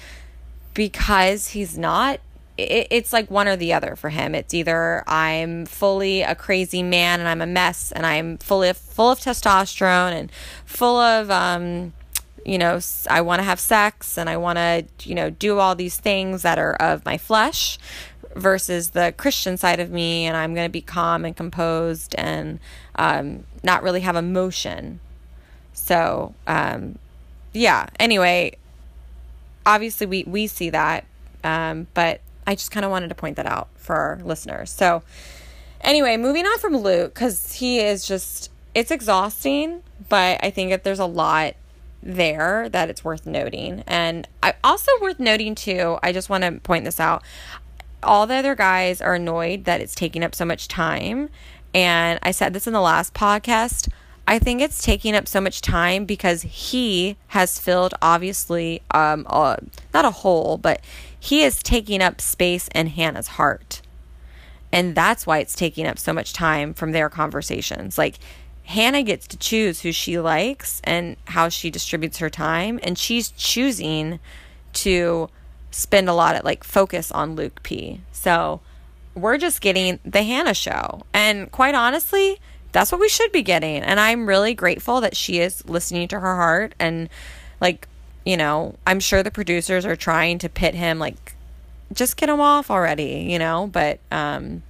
because 0.73 1.49
he's 1.49 1.77
not 1.77 2.21
it, 2.57 2.87
it's 2.93 3.13
like 3.13 3.29
one 3.29 3.49
or 3.49 3.57
the 3.57 3.73
other 3.73 3.97
for 3.97 4.11
him. 4.11 4.37
It's 4.37 4.55
either 4.55 5.03
i'm 5.09 5.67
fully 5.67 6.23
a 6.23 6.37
crazy 6.37 6.85
man 6.85 7.19
and 7.19 7.29
i'm 7.29 7.43
a 7.43 7.47
mess 7.47 7.91
and 7.91 8.07
i'm 8.07 8.39
fully 8.39 8.73
full 8.73 9.11
of 9.11 9.19
testosterone 9.19 10.13
and 10.13 10.31
full 10.65 11.01
of 11.01 11.29
um 11.29 11.93
you 12.47 12.57
know 12.57 12.79
I 13.09 13.21
want 13.21 13.41
to 13.41 13.45
have 13.45 13.59
sex 13.59 14.17
and 14.17 14.31
i 14.31 14.37
want 14.37 14.59
to 14.59 14.85
you 15.09 15.17
know 15.17 15.29
do 15.29 15.59
all 15.59 15.75
these 15.75 15.97
things 15.97 16.43
that 16.43 16.59
are 16.59 16.75
of 16.75 17.05
my 17.05 17.19
flesh 17.19 17.79
versus 18.37 18.91
the 18.91 19.13
christian 19.17 19.57
side 19.57 19.81
of 19.81 19.91
me 19.91 20.25
and 20.25 20.37
i'm 20.37 20.55
going 20.55 20.67
to 20.67 20.73
be 20.73 20.81
calm 20.81 21.25
and 21.25 21.37
composed 21.37 22.15
and 22.17 22.61
um, 22.97 23.45
not 23.63 23.83
really 23.83 24.01
have 24.01 24.17
emotion. 24.17 25.01
So 25.73 26.35
um, 26.47 26.99
yeah 27.53 27.89
anyway 27.99 28.57
obviously 29.67 30.07
we 30.07 30.25
we 30.25 30.47
see 30.47 30.71
that 30.71 31.05
um, 31.43 31.87
but 31.95 32.21
i 32.47 32.55
just 32.55 32.71
kind 32.71 32.85
of 32.85 32.91
wanted 32.91 33.09
to 33.09 33.15
point 33.15 33.37
that 33.37 33.47
out 33.47 33.69
for 33.77 33.97
our 33.97 34.21
listeners. 34.23 34.71
So 34.71 35.03
anyway 35.81 36.17
moving 36.17 36.47
on 36.47 36.59
from 36.59 36.77
luke 36.77 37.15
because 37.15 37.55
he 37.55 37.81
is 37.81 38.07
just 38.07 38.51
it's 38.75 38.91
exhausting 38.91 39.83
but 40.11 40.39
i 40.45 40.51
think 40.51 40.71
that 40.71 40.85
there's 40.85 40.99
a 40.99 41.07
lot 41.07 41.55
there 42.03 42.69
that 42.69 42.89
it's 42.89 43.03
worth 43.05 43.27
noting. 43.27 43.83
And 43.87 44.29
i 44.43 44.55
also 44.63 44.93
worth 45.01 45.19
noting 45.19 45.55
too 45.55 45.99
i 46.03 46.13
just 46.13 46.29
want 46.29 46.45
to 46.45 46.53
point 46.61 46.85
this 46.85 47.01
out 47.01 47.23
all 48.03 48.27
the 48.27 48.35
other 48.35 48.55
guys 48.55 49.01
are 49.01 49.15
annoyed 49.15 49.65
that 49.65 49.81
it's 49.81 49.95
taking 49.95 50.23
up 50.23 50.35
so 50.35 50.45
much 50.45 50.69
time 50.69 51.29
and 51.75 52.19
i 52.23 52.31
said 52.31 52.53
this 52.53 52.67
in 52.67 52.73
the 52.73 52.81
last 52.81 53.15
podcast 53.15 53.89
I 54.31 54.39
think 54.39 54.61
it's 54.61 54.81
taking 54.81 55.17
up 55.17 55.27
so 55.27 55.41
much 55.41 55.61
time 55.61 56.05
because 56.05 56.43
he 56.43 57.17
has 57.29 57.59
filled 57.59 57.95
obviously 58.01 58.81
um 58.93 59.27
uh, 59.29 59.57
not 59.93 60.05
a 60.05 60.13
hole, 60.13 60.57
but 60.57 60.81
he 61.19 61.43
is 61.43 61.61
taking 61.61 62.01
up 62.01 62.21
space 62.21 62.69
in 62.73 62.87
Hannah's 62.87 63.27
heart. 63.27 63.83
And 64.73 64.95
that's 64.95 65.27
why 65.27 65.39
it's 65.39 65.57
taking 65.57 65.85
up 65.85 65.99
so 65.99 66.13
much 66.13 66.33
time 66.33 66.75
from 66.75 66.93
their 66.93 67.09
conversations. 67.09 67.99
Like 67.99 68.21
Hannah 68.65 69.03
gets 69.03 69.27
to 69.27 69.37
choose 69.37 69.81
who 69.81 69.91
she 69.91 70.21
likes 70.21 70.81
and 70.85 71.17
how 71.25 71.49
she 71.49 71.69
distributes 71.69 72.19
her 72.19 72.31
time 72.31 72.79
and 72.85 72.97
she's 72.97 73.31
choosing 73.33 74.21
to 74.75 75.29
spend 75.71 76.09
a 76.09 76.15
lot 76.15 76.37
of 76.37 76.45
like 76.45 76.65
focus 76.65 77.11
on 77.13 77.37
Luke 77.37 77.63
P. 77.63 78.01
So 78.13 78.61
we're 79.15 79.39
just 79.39 79.61
getting 79.61 79.99
the 80.05 80.23
Hannah 80.23 80.55
show. 80.55 81.03
And 81.13 81.51
quite 81.51 81.75
honestly, 81.75 82.39
that's 82.73 82.93
what 82.93 83.01
we 83.01 83.09
should 83.09 83.33
be 83.33 83.43
getting. 83.43 83.83
And 83.83 83.99
I'm 83.99 84.27
really 84.27 84.55
grateful 84.55 85.01
that 85.01 85.17
she 85.17 85.41
is 85.41 85.69
listening 85.69 86.09
to 86.09 86.21
her 86.21 86.37
heart. 86.37 86.75
And, 86.79 87.09
like, 87.61 87.89
you 88.25 88.37
know, 88.37 88.77
I'm 88.87 89.01
sure 89.01 89.23
the 89.23 89.31
producers 89.31 89.85
are 89.85 89.97
trying 89.97 90.39
to 90.39 90.49
pit 90.49 90.75
him, 90.75 90.99
like, 90.99 91.35
just 91.93 92.17
get 92.17 92.29
him 92.29 92.41
off 92.41 92.71
already, 92.71 93.27
you 93.29 93.39
know? 93.39 93.69
But, 93.73 93.99
um, 94.13 94.63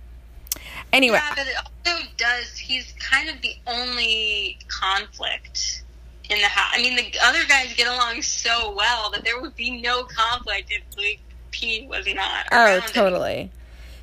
anyway. 0.93 1.19
Yeah, 1.19 1.35
but 1.35 1.47
it 1.47 1.57
also 1.57 2.07
does, 2.17 2.57
he's 2.57 2.95
kind 2.99 3.29
of 3.29 3.43
the 3.43 3.55
only 3.67 4.59
conflict 4.69 5.83
in 6.31 6.41
the 6.41 6.47
house. 6.49 6.73
I 6.75 6.83
mean, 6.83 6.97
the 6.97 7.13
other 7.23 7.45
guys 7.49 7.75
get 7.77 7.89
along 7.89 8.23
so 8.23 8.75
well 8.75 9.11
that 9.11 9.25
there 9.25 9.41
would 9.41 9.57
be 9.57 9.81
no 9.81 10.05
conflict 10.05 10.71
if 10.71 10.83
Luke 10.97 11.19
P 11.51 11.87
was 11.89 12.07
not. 12.15 12.47
Oh, 12.53 12.65
around 12.65 12.83
totally. 12.89 13.51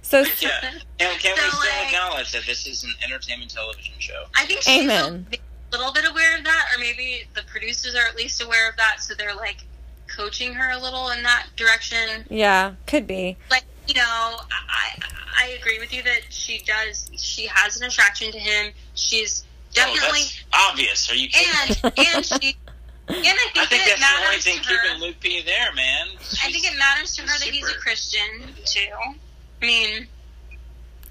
So, 0.02 0.24
Yeah. 0.40 0.50
And 1.00 1.20
can 1.20 1.34
we 1.36 1.42
So, 1.42 1.50
still 1.50 1.60
like- 1.60 1.88
acknowledge 1.88 2.32
that 2.32 2.46
this 2.46 2.66
is 2.68 2.84
an 2.84 2.94
entertainment 3.04 3.52
television 3.52 3.94
show? 4.00 4.26
I 4.36 4.46
think 4.46 4.62
she's 4.62 4.84
Amen. 4.84 5.28
a 5.32 5.78
little 5.78 5.92
bit 5.94 6.06
aware 6.10 6.38
of 6.38 6.44
that, 6.44 6.68
or 6.74 6.80
maybe 6.80 7.26
the 7.34 7.44
producers 7.44 7.96
are 7.96 8.06
at 8.08 8.16
least 8.16 8.42
aware 8.42 8.70
of 8.70 8.78
that, 8.78 9.02
so 9.02 9.14
they're 9.16 9.36
like 9.36 9.58
coaching 10.16 10.54
her 10.54 10.72
a 10.72 10.78
little 10.78 11.10
in 11.10 11.24
that 11.24 11.48
direction. 11.58 12.26
yeah, 12.30 12.74
could 12.86 13.06
be. 13.08 13.36
Like 13.52 13.66
you 13.88 13.94
know, 13.96 14.02
I 14.52 14.98
I 15.40 15.48
agree 15.60 15.80
with 15.80 15.94
you 15.94 16.04
that 16.04 16.22
she 16.30 16.60
does. 16.60 17.10
She 17.18 17.48
has 17.48 17.78
an 17.80 17.86
attraction 17.88 18.32
to 18.32 18.40
him. 18.40 18.74
She's 18.96 19.44
definitely, 19.74 20.20
that's 20.22 20.44
obvious. 20.70 21.12
Are 21.12 21.16
you 21.16 21.28
kidding? 21.30 21.78
and 21.84 21.94
and 22.16 22.26
she. 22.26 22.56
And 23.10 23.18
I 23.20 23.22
think, 23.22 23.58
I 23.58 23.66
think 23.66 23.84
that 23.84 23.96
it 23.96 24.00
that's 24.00 24.00
the 24.02 24.16
only 24.18 24.28
matters 24.28 24.44
thing 24.44 24.58
to 24.60 24.70
her. 24.70 24.84
keeping 24.88 25.02
Luke 25.02 25.16
P 25.22 25.42
there, 25.44 25.74
man. 25.76 26.08
I 26.44 26.52
think 26.52 26.66
it 26.66 26.78
matters 26.78 27.16
to 27.16 27.22
her 27.22 27.28
that 27.28 27.48
he's 27.48 27.70
a 27.70 27.76
Christian 27.76 28.54
too. 28.66 28.90
I 29.62 29.66
mean, 29.66 30.08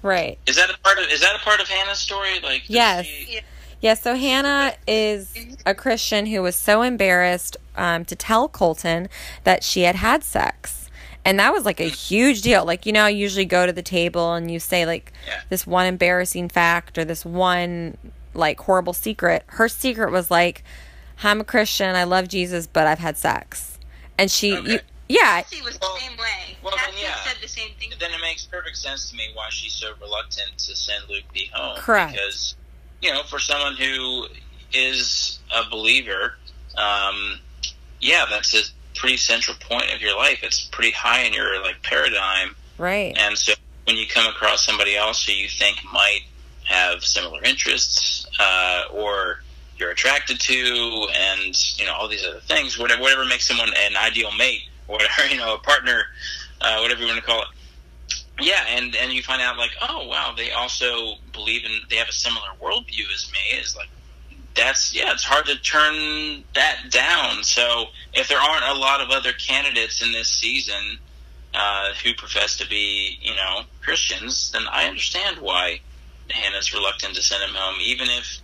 Right. 0.03 0.37
Is 0.45 0.55
that 0.57 0.69
a 0.69 0.77
part 0.83 0.99
of 0.99 1.05
is 1.09 1.21
that 1.21 1.35
a 1.35 1.39
part 1.39 1.59
of 1.59 1.67
Hannah's 1.67 1.97
story? 1.99 2.39
Like 2.43 2.61
does 2.61 2.69
Yes. 2.69 3.05
she- 3.05 3.27
Yeah. 3.35 3.39
Yeah, 3.79 3.93
so 3.93 4.15
Hannah 4.15 4.73
is 4.87 5.35
a 5.63 5.75
Christian 5.75 6.25
who 6.25 6.41
was 6.41 6.55
so 6.55 6.81
embarrassed 6.81 7.57
um, 7.75 8.05
to 8.05 8.15
tell 8.15 8.47
Colton 8.49 9.07
that 9.43 9.63
she 9.63 9.81
had 9.83 9.95
had 9.97 10.23
sex. 10.23 10.89
And 11.23 11.39
that 11.39 11.53
was 11.53 11.63
like 11.63 11.79
a 11.79 11.83
huge 11.87 12.41
deal. 12.41 12.65
Like, 12.65 12.87
you 12.87 12.91
know, 12.91 13.05
you 13.05 13.17
usually 13.19 13.45
go 13.45 13.67
to 13.67 13.71
the 13.73 13.83
table 13.83 14.33
and 14.33 14.49
you 14.49 14.59
say, 14.59 14.87
like, 14.87 15.13
Yeah. 15.27 15.41
this 15.49 15.67
one 15.67 15.85
embarrassing 15.85 16.49
fact 16.49 16.97
or 16.97 17.05
this 17.05 17.23
one, 17.23 17.97
like, 18.33 18.59
horrible 18.61 18.93
secret. 18.93 19.43
Her 19.47 19.67
secret 19.69 20.11
was, 20.11 20.29
like, 20.31 20.63
I'm 21.23 21.41
a 21.41 21.43
Christian, 21.43 21.95
I 21.95 22.03
love 22.03 22.27
Jesus, 22.27 22.67
but 22.67 22.85
I've 22.87 22.99
had 22.99 23.17
sex. 23.17 23.77
And 24.17 24.29
she, 24.31 24.55
Okay. 24.55 24.71
you, 24.73 24.79
yeah, 25.09 25.41
Cassie 25.41 25.61
was 25.61 25.77
Well- 25.81 25.95
the 25.95 26.01
same 26.01 26.17
way. 26.17 26.57
well, 26.61 26.75
then, 26.75 26.85
Cassie 26.91 27.01
yeah. 27.03 27.23
said 27.23 27.37
the 27.41 27.47
same 27.47 27.69
thing. 27.79 27.91
then 27.99 28.11
it 28.11 28.21
makes 28.21 28.43
perfect 28.45 28.77
sense 28.77 29.09
to 29.09 29.15
me 29.15 29.29
why 29.33 29.47
she's 29.49 29.73
so 29.73 29.93
reluctant 30.01 30.57
to 30.57 30.75
send 30.75 31.03
Luke 31.09 31.23
P 31.33 31.49
home. 31.53 31.77
Correct. 31.77 32.13
Because 32.13 32.55
you 33.01 33.13
know, 33.13 33.21
for 33.23 33.37
someone 33.39 33.75
who 33.75 34.25
is 34.73 35.39
a 35.55 35.69
believer, 35.69 36.35
um, 36.77 37.39
yeah, 38.01 38.25
that's 38.29 38.53
a 38.55 38.61
pretty 38.95 39.17
central 39.17 39.55
point 39.59 39.93
of 39.93 40.01
your 40.01 40.15
life. 40.15 40.39
It's 40.43 40.61
pretty 40.61 40.91
high 40.91 41.21
in 41.21 41.33
your 41.33 41.61
like 41.63 41.81
paradigm. 41.83 42.55
right. 42.77 43.15
And 43.17 43.37
so 43.37 43.53
when 43.85 43.95
you 43.97 44.07
come 44.07 44.27
across 44.27 44.65
somebody 44.65 44.95
else 44.97 45.23
who 45.25 45.31
you 45.33 45.47
think 45.47 45.77
might 45.93 46.21
have 46.67 47.03
similar 47.03 47.41
interests, 47.43 48.27
uh, 48.39 48.83
or 48.93 49.41
you're 49.77 49.91
attracted 49.91 50.39
to, 50.39 51.07
and 51.15 51.79
you 51.79 51.85
know 51.85 51.93
all 51.93 52.07
these 52.07 52.25
other 52.25 52.39
things, 52.41 52.77
whatever, 52.77 53.01
whatever 53.01 53.25
makes 53.25 53.47
someone 53.47 53.69
an 53.69 53.95
ideal 53.97 54.31
mate, 54.37 54.61
or 54.87 54.97
whatever 54.97 55.27
you 55.29 55.37
know, 55.37 55.55
a 55.55 55.59
partner, 55.59 56.03
uh, 56.61 56.79
whatever 56.79 57.01
you 57.01 57.07
want 57.07 57.19
to 57.19 57.25
call 57.25 57.41
it. 57.41 57.47
Yeah, 58.39 58.63
and 58.69 58.95
and 58.95 59.11
you 59.11 59.23
find 59.23 59.41
out 59.41 59.57
like, 59.57 59.71
oh 59.89 60.07
wow, 60.07 60.33
they 60.35 60.51
also 60.51 61.15
believe 61.33 61.65
in, 61.65 61.71
they 61.89 61.95
have 61.95 62.09
a 62.09 62.13
similar 62.13 62.47
worldview 62.61 63.11
as 63.13 63.31
me. 63.31 63.57
Is 63.59 63.75
like 63.75 63.89
that's 64.55 64.93
yeah, 64.93 65.11
it's 65.13 65.23
hard 65.23 65.45
to 65.45 65.55
turn 65.57 66.43
that 66.53 66.91
down. 66.91 67.43
So 67.43 67.85
if 68.13 68.27
there 68.27 68.39
aren't 68.39 68.65
a 68.65 68.79
lot 68.79 69.01
of 69.01 69.09
other 69.09 69.31
candidates 69.33 70.03
in 70.03 70.11
this 70.11 70.27
season 70.27 70.99
uh, 71.53 71.93
who 72.03 72.13
profess 72.13 72.57
to 72.57 72.67
be, 72.67 73.17
you 73.21 73.35
know, 73.35 73.61
Christians, 73.81 74.51
then 74.51 74.63
I 74.71 74.87
understand 74.87 75.39
why 75.39 75.79
Hannah's 76.29 76.73
reluctant 76.73 77.15
to 77.15 77.21
send 77.21 77.43
him 77.43 77.55
home, 77.55 77.75
even 77.81 78.07
if 78.09 78.39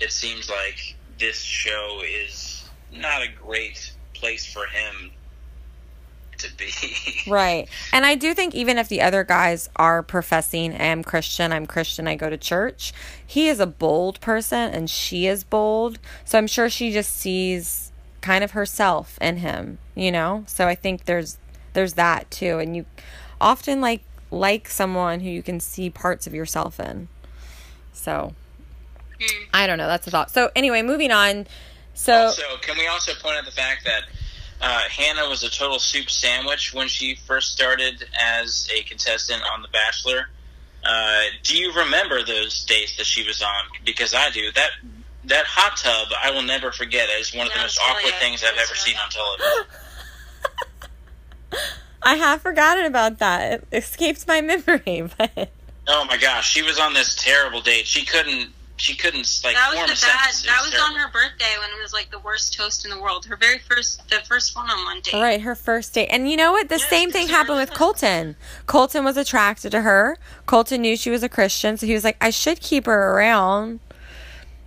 it 0.00 0.12
seems 0.12 0.48
like 0.48 0.96
this 1.18 1.40
show 1.40 2.02
is 2.06 2.68
not 2.92 3.22
a 3.22 3.28
great 3.28 3.92
place 4.14 4.46
for 4.46 4.66
him 4.66 5.10
to 6.38 6.56
be. 6.56 6.70
Right. 7.30 7.68
And 7.92 8.04
I 8.04 8.16
do 8.16 8.34
think 8.34 8.54
even 8.54 8.76
if 8.76 8.88
the 8.88 9.00
other 9.00 9.24
guys 9.24 9.70
are 9.76 10.02
professing, 10.02 10.78
I'm 10.78 11.02
Christian, 11.02 11.52
I'm 11.52 11.64
Christian, 11.64 12.06
I 12.06 12.16
go 12.16 12.28
to 12.28 12.36
church, 12.36 12.92
he 13.26 13.48
is 13.48 13.60
a 13.60 13.66
bold 13.66 14.20
person 14.20 14.70
and 14.70 14.90
she 14.90 15.26
is 15.26 15.42
bold. 15.42 15.98
So 16.24 16.36
I'm 16.36 16.46
sure 16.46 16.68
she 16.68 16.92
just 16.92 17.16
sees 17.16 17.92
kind 18.20 18.44
of 18.44 18.50
herself 18.50 19.18
in 19.22 19.38
him, 19.38 19.78
you 19.94 20.12
know? 20.12 20.44
So 20.46 20.66
I 20.66 20.74
think 20.74 21.06
there's 21.06 21.38
there's 21.72 21.94
that 21.94 22.30
too. 22.30 22.58
And 22.58 22.76
you 22.76 22.84
often 23.40 23.80
like 23.80 24.02
like 24.30 24.68
someone 24.68 25.20
who 25.20 25.30
you 25.30 25.42
can 25.42 25.60
see 25.60 25.88
parts 25.88 26.26
of 26.26 26.34
yourself 26.34 26.78
in. 26.78 27.08
So 27.94 28.34
Hmm. 29.20 29.44
I 29.54 29.66
don't 29.68 29.78
know, 29.78 29.86
that's 29.86 30.06
a 30.08 30.10
thought. 30.10 30.30
So 30.32 30.50
anyway, 30.56 30.82
moving 30.82 31.10
on. 31.12 31.46
So 31.94 32.12
Also, 32.26 32.42
can 32.62 32.76
we 32.76 32.86
also 32.88 33.12
point 33.22 33.36
out 33.36 33.44
the 33.44 33.52
fact 33.52 33.84
that 33.84 34.02
uh, 34.60 34.80
Hannah 34.90 35.28
was 35.28 35.44
a 35.44 35.50
total 35.50 35.78
soup 35.78 36.10
sandwich 36.10 36.74
when 36.74 36.88
she 36.88 37.14
first 37.14 37.52
started 37.52 38.04
as 38.20 38.68
a 38.74 38.82
contestant 38.82 39.42
on 39.52 39.62
The 39.62 39.68
Bachelor? 39.68 40.28
Uh, 40.84 41.20
do 41.44 41.56
you 41.56 41.72
remember 41.72 42.24
those 42.24 42.64
days 42.64 42.94
that 42.98 43.06
she 43.06 43.24
was 43.26 43.40
on? 43.40 43.64
Because 43.84 44.12
I 44.14 44.30
do. 44.30 44.50
That 44.52 44.70
that 45.26 45.46
hot 45.46 45.76
tub, 45.78 46.08
I 46.22 46.30
will 46.32 46.42
never 46.42 46.72
forget. 46.72 47.08
It 47.08 47.20
is 47.20 47.32
one 47.34 47.46
of 47.46 47.52
the 47.54 47.58
most 47.60 47.78
it's 47.78 47.88
awkward 47.88 48.12
a- 48.14 48.18
things 48.20 48.42
I've 48.44 48.58
ever 48.58 48.74
seen 48.74 48.96
on 49.02 49.08
television. 49.10 49.64
I 52.02 52.16
have 52.16 52.42
forgotten 52.42 52.84
about 52.84 53.18
that. 53.20 53.52
It 53.52 53.68
escapes 53.72 54.26
my 54.26 54.40
memory, 54.42 55.08
but 55.18 55.50
Oh 55.86 56.04
my 56.06 56.16
gosh, 56.16 56.50
she 56.50 56.62
was 56.62 56.78
on 56.78 56.94
this 56.94 57.14
terrible 57.14 57.60
date. 57.60 57.86
She 57.86 58.04
couldn't. 58.04 58.50
She 58.76 58.96
couldn't 58.96 59.40
like 59.44 59.54
That 59.54 59.72
form 59.72 59.88
was 59.88 60.02
a 60.02 60.06
the 60.06 60.06
bad. 60.06 60.30
sentence. 60.32 60.44
It 60.44 60.46
That 60.48 60.62
was 60.64 60.80
on 60.80 60.96
her 60.96 61.08
birthday 61.12 61.54
when 61.60 61.70
it 61.70 61.80
was 61.80 61.92
like 61.92 62.10
the 62.10 62.18
worst 62.18 62.54
toast 62.54 62.84
in 62.84 62.90
the 62.90 63.00
world. 63.00 63.24
Her 63.24 63.36
very 63.36 63.60
first, 63.60 64.08
the 64.10 64.16
first 64.26 64.56
one-on-one 64.56 65.00
date. 65.02 65.14
Right, 65.14 65.40
her 65.42 65.54
first 65.54 65.94
date. 65.94 66.08
And 66.08 66.28
you 66.28 66.36
know 66.36 66.50
what? 66.50 66.68
The 66.68 66.78
Yes, 66.78 66.88
same 66.90 67.12
thing 67.12 67.28
happened 67.28 67.58
with 67.58 67.70
Colton. 67.72 68.34
Colton 68.66 69.04
was 69.04 69.16
attracted 69.16 69.70
to 69.70 69.82
her. 69.82 70.18
Colton 70.46 70.80
knew 70.82 70.96
she 70.96 71.08
was 71.08 71.22
a 71.22 71.28
Christian, 71.28 71.76
so 71.76 71.86
he 71.86 71.94
was 71.94 72.02
like, 72.02 72.16
I 72.20 72.30
should 72.30 72.58
keep 72.58 72.86
her 72.86 73.12
around. 73.12 73.78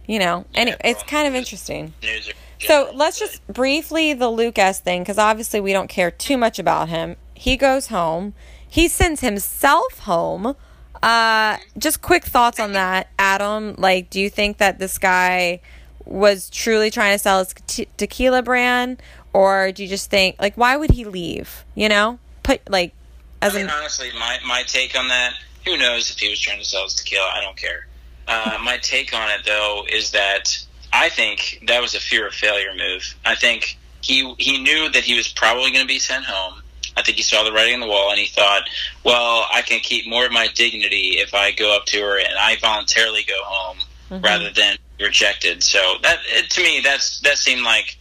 You 0.06 0.20
know, 0.20 0.46
anyway, 0.56 0.78
it's 0.86 1.04
kind 1.04 1.28
of 1.28 1.36
interesting. 1.36 1.94
News 2.02 2.32
So 2.62 2.90
let's 2.94 3.20
just 3.20 3.46
briefly 3.48 4.14
the 4.14 4.30
Luke 4.30 4.58
S 4.58 4.80
thing, 4.80 5.02
because 5.02 5.18
obviously 5.18 5.60
we 5.60 5.74
don't 5.74 5.90
care 5.90 6.12
too 6.12 6.38
much 6.38 6.60
about 6.60 6.88
him. 6.88 7.18
He 7.34 7.58
goes 7.58 7.88
home. 7.88 8.36
He 8.66 8.88
sends 8.88 9.20
himself 9.20 10.00
home. 10.00 10.56
Uh, 11.02 11.58
just 11.78 12.02
quick 12.02 12.26
thoughts 12.26 12.60
on 12.60 12.74
that, 12.74 13.10
Adam. 13.20 13.76
Like, 13.78 14.10
do 14.10 14.20
you 14.20 14.30
think 14.30 14.58
that 14.58 14.80
this 14.80 14.98
guy 14.98 15.62
was 16.06 16.50
truly 16.50 16.90
trying 16.90 17.14
to 17.14 17.20
sell 17.20 17.40
his 17.40 17.54
te- 17.68 17.88
tequila 17.98 18.42
brand, 18.42 19.02
or 19.34 19.72
do 19.72 19.84
you 19.84 19.90
just 19.90 20.10
think 20.10 20.36
like 20.40 20.56
why 20.56 20.78
would 20.78 20.92
he 20.92 21.06
leave? 21.06 21.66
You 21.76 21.90
know, 21.90 22.20
put 22.44 22.70
like 22.70 22.94
as 23.42 23.54
I 23.54 23.58
mean, 23.58 23.66
an 23.68 23.72
honestly, 23.72 24.10
my, 24.20 24.40
my 24.48 24.64
take 24.64 24.98
on 24.98 25.08
that, 25.10 25.34
who 25.66 25.78
knows 25.78 26.10
if 26.10 26.20
he 26.20 26.30
was 26.30 26.40
trying 26.40 26.60
to 26.60 26.66
sell 26.66 26.84
his 26.84 26.96
tequila? 26.96 27.30
I 27.34 27.42
don't 27.42 27.58
care. 27.58 27.88
Uh, 28.28 28.58
my 28.64 28.78
take 28.78 29.14
on 29.14 29.30
it, 29.30 29.46
though, 29.46 29.84
is 29.92 30.12
that 30.12 30.58
I 30.92 31.10
think 31.10 31.64
that 31.68 31.82
was 31.82 31.94
a 31.96 32.00
fear 32.00 32.28
of 32.28 32.34
failure 32.34 32.74
move. 32.76 33.16
I 33.26 33.36
think 33.36 33.78
he 34.02 34.34
he 34.38 34.62
knew 34.62 34.90
that 34.90 35.04
he 35.04 35.16
was 35.16 35.28
probably 35.28 35.72
going 35.72 35.84
to 35.84 35.88
be 35.88 36.00
sent 36.00 36.26
home. 36.26 36.62
I 36.98 37.04
think 37.04 37.18
he 37.18 37.24
saw 37.24 37.44
the 37.44 37.52
writing 37.52 37.76
on 37.76 37.80
the 37.80 37.88
wall 37.88 38.10
and 38.10 38.20
he 38.20 38.26
thought, 38.28 38.64
well, 39.04 39.46
I 39.54 39.62
can 39.62 39.80
keep 39.80 40.08
more 40.08 40.26
of 40.26 40.32
my 40.32 40.48
dignity 40.56 41.20
if 41.20 41.34
I 41.36 41.52
go 41.52 41.76
up 41.76 41.86
to 41.88 42.02
her 42.02 42.18
and 42.20 42.34
I 42.40 42.56
voluntarily 42.58 43.24
go 43.28 43.40
home 43.44 43.78
Mhm. 44.10 44.24
rather 44.24 44.50
than 44.52 44.78
rejected. 45.00 45.62
So 45.64 45.96
that 46.02 46.20
to 46.50 46.64
me, 46.64 46.82
that's 46.84 47.20
that 47.20 47.38
seemed 47.38 47.62
like, 47.64 47.98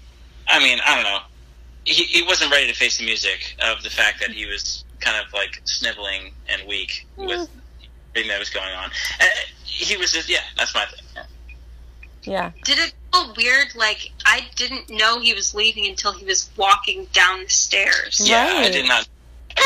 I 0.48 0.58
mean, 0.60 0.78
I 0.86 0.94
don't 0.94 1.04
know. 1.04 1.18
He, 1.84 2.04
he 2.04 2.22
wasn't 2.22 2.50
ready 2.50 2.66
to 2.68 2.72
face 2.74 2.96
the 2.98 3.04
music 3.04 3.54
of 3.60 3.82
the 3.82 3.90
fact 3.90 4.20
that 4.20 4.30
he 4.30 4.46
was 4.46 4.84
kind 5.00 5.22
of 5.24 5.30
like 5.34 5.60
sniveling 5.64 6.32
and 6.48 6.66
weak 6.66 7.06
with 7.16 7.48
everything 8.14 8.28
that 8.30 8.38
was 8.38 8.50
going 8.50 8.72
on. 8.74 8.90
And 9.20 9.30
he 9.64 9.96
was 9.98 10.10
just, 10.10 10.28
yeah, 10.28 10.40
that's 10.56 10.74
my 10.74 10.86
thing. 10.86 11.24
Yeah. 12.26 12.50
Did 12.64 12.78
it 12.78 12.92
feel 13.12 13.34
weird? 13.36 13.74
Like 13.74 14.12
I 14.24 14.42
didn't 14.56 14.90
know 14.90 15.20
he 15.20 15.32
was 15.34 15.54
leaving 15.54 15.86
until 15.86 16.12
he 16.12 16.24
was 16.24 16.50
walking 16.56 17.06
down 17.12 17.44
the 17.44 17.48
stairs. 17.50 18.20
Yeah, 18.22 18.46
I 18.56 18.70
did 18.70 18.86
not. 18.88 19.08
I, 19.58 19.62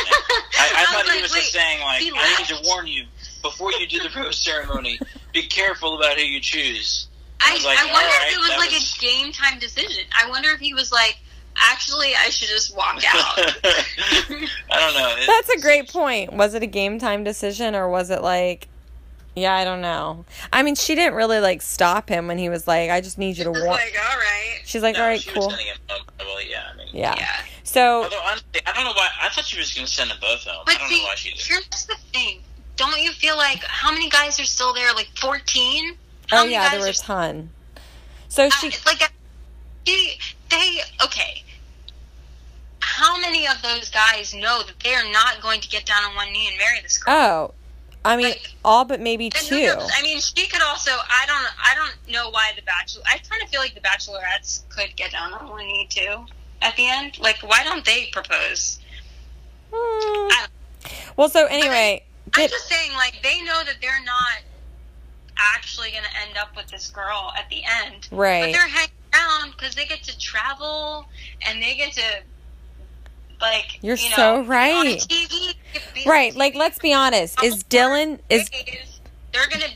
I, 0.59 0.71
I 0.77 0.85
thought 0.93 1.05
was 1.05 1.15
he 1.15 1.23
was 1.23 1.33
like, 1.33 1.41
just 1.41 1.53
saying 1.53 1.81
like, 1.81 2.01
he 2.01 2.13
I 2.15 2.37
need 2.39 2.47
to 2.49 2.69
warn 2.69 2.87
you 2.87 3.05
before 3.43 3.73
you 3.73 3.87
do 3.89 3.99
the 3.99 4.11
rose 4.17 4.39
ceremony. 4.39 5.01
Be 5.33 5.43
careful 5.43 5.97
about 5.99 6.17
who 6.17 6.25
you 6.25 6.41
choose. 6.41 7.09
I, 7.43 7.55
was 7.55 7.65
like, 7.65 7.79
I 7.79 7.85
wonder 7.87 7.97
alright, 7.99 8.29
if 8.29 8.37
it 8.37 8.41
was 8.41 8.49
like 8.51 8.71
was- 8.71 8.97
a 8.97 9.01
game 9.01 9.33
time 9.33 9.59
decision. 9.59 10.05
I 10.13 10.29
wonder 10.29 10.51
if 10.51 10.61
he 10.61 10.75
was 10.75 10.93
like, 10.93 11.19
actually, 11.57 12.13
I 12.15 12.29
should 12.29 12.49
just 12.49 12.77
walk 12.77 12.97
out. 12.97 13.05
I 13.65 14.49
don't 14.71 14.95
know. 14.95 15.15
It- 15.19 15.27
That's 15.27 15.49
a 15.49 15.61
great 15.61 15.89
point. 15.89 16.35
Was 16.35 16.55
it 16.55 16.63
a 16.63 16.67
game 16.67 16.99
time 16.99 17.25
decision 17.25 17.75
or 17.75 17.89
was 17.89 18.11
it 18.11 18.23
like 18.23 18.69
yeah, 19.37 19.55
I 19.55 19.65
don't 19.65 19.81
know. 19.81 20.25
I 20.53 20.63
mean, 20.63 20.75
she 20.75 20.95
didn't 20.95 21.15
really 21.15 21.41
like 21.41 21.63
stop 21.63 22.09
him 22.09 22.27
when 22.27 22.39
he 22.39 22.49
was 22.49 22.67
like, 22.67 22.91
"I 22.91 23.01
just 23.01 23.19
need 23.19 23.39
you 23.39 23.45
to 23.45 23.53
Just 23.53 23.65
warn." 23.65 23.77
like, 23.77 23.95
all 24.11 24.19
right. 24.19 24.61
She's 24.65 24.83
like, 24.83 24.97
no, 24.97 25.03
"All 25.03 25.09
right, 25.09 25.21
she 25.21 25.31
cool." 25.31 25.47
Was 25.47 25.55
sending 25.55 25.67
him 25.69 25.77
oh, 25.89 25.95
home, 25.95 26.05
probably, 26.19 26.51
yeah, 26.51 26.71
I 26.73 26.77
mean, 26.77 26.89
Yeah. 26.93 27.15
Yeah. 27.17 27.29
So 27.65 28.03
Although 28.05 28.21
honestly, 28.25 28.61
I 28.67 28.73
don't 28.73 28.85
know 28.85 28.93
why. 28.93 29.09
I 29.23 29.29
thought 29.29 29.45
she 29.45 29.59
was 29.59 29.73
going 29.73 29.87
to 29.87 29.93
send 29.93 30.11
them 30.11 30.19
both 30.21 30.43
home. 30.45 30.63
But 30.67 30.75
I 30.75 30.79
don't 30.79 30.89
see, 30.89 30.99
know 30.99 31.05
why 31.05 31.15
she 31.15 31.31
did. 31.31 31.41
here's 31.41 31.87
the 31.87 31.97
thing. 32.13 32.41
Don't 32.77 33.01
you 33.01 33.13
feel 33.13 33.37
like 33.37 33.63
how 33.65 33.93
many 33.93 34.09
guys 34.09 34.41
are 34.41 34.45
still 34.45 34.73
there? 34.75 34.93
Like 34.95 35.09
14? 35.21 35.97
How 36.29 36.39
oh 36.39 36.41
many 36.43 36.53
yeah, 36.53 36.63
guys 36.65 36.71
there 36.73 36.81
were 36.81 36.87
are 36.87 36.91
a 36.91 36.93
ton. 36.95 37.51
So 38.29 38.47
uh, 38.47 38.51
she 38.51 38.69
I- 38.69 38.77
like 38.87 39.13
they, 39.87 40.19
they 40.51 40.81
okay. 41.05 41.45
How 42.81 43.19
many 43.21 43.47
of 43.47 43.61
those 43.63 43.89
guys 43.91 44.35
know 44.35 44.63
that 44.65 44.81
they 44.83 44.95
are 44.95 45.11
not 45.13 45.41
going 45.41 45.61
to 45.61 45.69
get 45.69 45.87
down 45.87 46.03
on 46.05 46.17
one 46.17 46.33
knee 46.33 46.49
and 46.49 46.59
marry 46.59 46.81
this 46.83 46.99
girl? 46.99 47.15
Oh, 47.15 47.55
I 48.05 48.17
mean, 48.17 48.31
Like- 48.31 48.55
all 48.65 48.85
but 48.85 49.01
maybe 49.01 49.29
two. 49.31 49.67
knows? 49.67 49.91
I 49.95 50.03
mean, 50.03 50.21
she 50.21 50.47
could 50.47 50.63
also. 50.63 50.91
I 50.93 51.27
don't. 51.27 51.47
I 51.63 51.75
don't 51.75 52.13
know 52.13 52.31
why 52.31 52.53
the 52.57 52.63
bachelor. 52.63 53.03
I 53.07 53.19
kind 53.19 53.43
of 53.43 53.49
feel 53.51 53.61
like 53.61 53.75
the 53.75 53.81
bachelorettes 53.81 54.63
could 54.71 54.97
get 54.97 55.13
down 55.13 55.33
on 55.35 55.49
one 55.49 55.67
knee 55.67 55.87
too 55.91 56.25
at 56.63 56.77
the 56.77 56.89
end. 56.89 57.19
Like, 57.19 57.39
why 57.43 57.63
don't 57.63 57.85
they 57.85 58.07
propose? 58.13 58.79
Hmm. 59.73 60.29
I- 60.33 60.47
Well, 61.17 61.29
so 61.29 61.47
anyway, 61.47 62.03
I'm 62.35 62.43
did, 62.43 62.51
just 62.51 62.69
saying, 62.69 62.93
like, 62.95 63.21
they 63.23 63.43
know 63.43 63.63
that 63.65 63.77
they're 63.83 64.03
not 64.05 64.39
actually 65.55 65.91
going 65.91 66.05
to 66.05 66.29
end 66.29 66.37
up 66.39 66.57
with 66.57 66.67
this 66.69 66.91
girl 66.91 67.33
at 67.39 67.49
the 67.51 67.63
end. 67.85 68.09
Right. 68.11 68.45
But 68.47 68.53
they're 68.53 68.69
hanging 68.69 68.91
around 69.15 69.53
because 69.53 69.75
they 69.75 69.85
get 69.87 70.03
to 70.05 70.19
travel 70.19 71.07
and 71.43 71.63
they 71.63 71.77
get 71.77 71.93
to, 71.95 72.03
like, 73.41 73.79
You're 73.83 73.97
you 73.97 74.11
know, 74.11 74.17
so 74.17 74.35
be 74.35 74.41
on 74.43 74.49
right. 74.49 74.99
TV, 74.99 75.55
Right. 76.07 76.35
Like, 76.35 76.55
let's 76.55 76.79
be 76.79 76.93
honest. 76.93 77.43
Is 77.43 77.63
Dylan 77.65 78.19
is 78.29 78.49
they're 79.33 79.47
gonna 79.49 79.67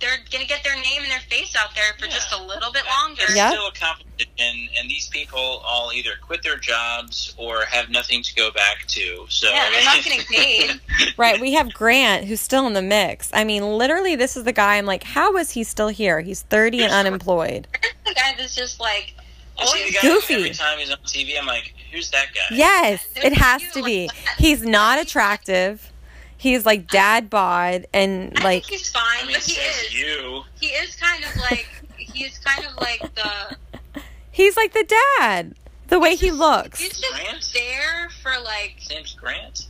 they're 0.00 0.18
gonna 0.30 0.44
get 0.44 0.62
their 0.62 0.74
name 0.74 1.00
and 1.02 1.10
their 1.10 1.20
face 1.30 1.54
out 1.58 1.74
there 1.74 1.94
for 1.98 2.04
Yeah. 2.06 2.12
just 2.12 2.30
a 2.32 2.42
little 2.42 2.70
bit 2.70 2.82
It's 2.86 2.96
longer. 2.98 3.22
Yeah. 3.34 3.50
still 3.50 3.66
a 3.68 3.72
competition, 3.72 4.68
and 4.78 4.90
these 4.90 5.08
people 5.08 5.62
all 5.66 5.90
either 5.94 6.10
quit 6.20 6.42
their 6.42 6.56
jobs 6.58 7.34
or 7.38 7.62
have 7.64 7.88
nothing 7.88 8.22
to 8.22 8.34
go 8.34 8.50
back 8.50 8.84
to. 8.88 9.24
So 9.30 9.48
Yeah, 9.50 9.70
they're 9.70 9.84
not 9.84 10.04
getting 10.04 10.20
paid. 10.26 10.80
right? 11.16 11.40
We 11.40 11.52
have 11.54 11.72
Grant 11.72 12.26
who's 12.26 12.40
still 12.40 12.66
in 12.66 12.74
the 12.74 12.82
mix. 12.82 13.30
I 13.32 13.44
mean, 13.44 13.62
literally, 13.78 14.16
this 14.16 14.36
is 14.36 14.44
the 14.44 14.52
guy. 14.52 14.76
I'm 14.76 14.86
like, 14.86 15.02
how 15.02 15.36
is 15.38 15.50
he 15.52 15.64
still 15.64 15.88
here? 15.88 16.20
He's 16.20 16.42
30 16.42 16.82
and 16.84 16.92
unemployed. 16.92 17.66
the 18.04 18.12
guy 18.14 18.34
that's 18.36 18.54
just 18.54 18.78
like 18.80 19.14
You 19.58 19.66
see 19.66 19.86
the 19.86 19.92
guy 19.92 20.00
Goofy. 20.02 20.34
every 20.34 20.50
time 20.50 20.78
he's 20.78 20.90
on 20.90 20.98
TV. 20.98 21.38
I'm 21.38 21.46
like, 21.46 21.74
who's 21.92 22.10
that 22.10 22.26
guy? 22.34 22.54
Yes, 22.56 23.06
it 23.16 23.32
has 23.34 23.62
to 23.72 23.82
be. 23.82 24.10
He's 24.38 24.62
not 24.62 24.98
attractive. 25.00 25.92
He's 26.38 26.66
like 26.66 26.88
dad 26.88 27.30
bod 27.30 27.86
and 27.94 28.38
I 28.38 28.44
like 28.44 28.64
think 28.66 28.78
he's 28.80 28.90
fine, 28.90 29.02
I 29.22 29.26
mean, 29.26 29.32
but 29.36 29.42
he 29.42 29.52
says 29.54 29.82
is 29.86 29.94
you. 29.94 30.42
he 30.60 30.66
is 30.66 30.94
kind 30.96 31.24
of 31.24 31.34
like 31.36 31.66
he's 31.96 32.38
kind 32.38 32.66
of 32.66 32.76
like 32.76 33.00
the 33.14 33.56
he's 34.30 34.56
like 34.56 34.72
the 34.74 34.86
dad. 35.18 35.54
The 35.88 35.98
way 35.98 36.14
he 36.16 36.30
looks. 36.32 36.80
he's 36.80 36.98
just 37.00 37.14
Grant? 37.14 37.50
there 37.54 38.10
for 38.22 38.32
like 38.44 38.76
James 38.86 39.14
Grant. 39.14 39.68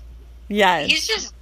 Yes. 0.48 0.90
he's 0.90 1.06
just 1.06 1.34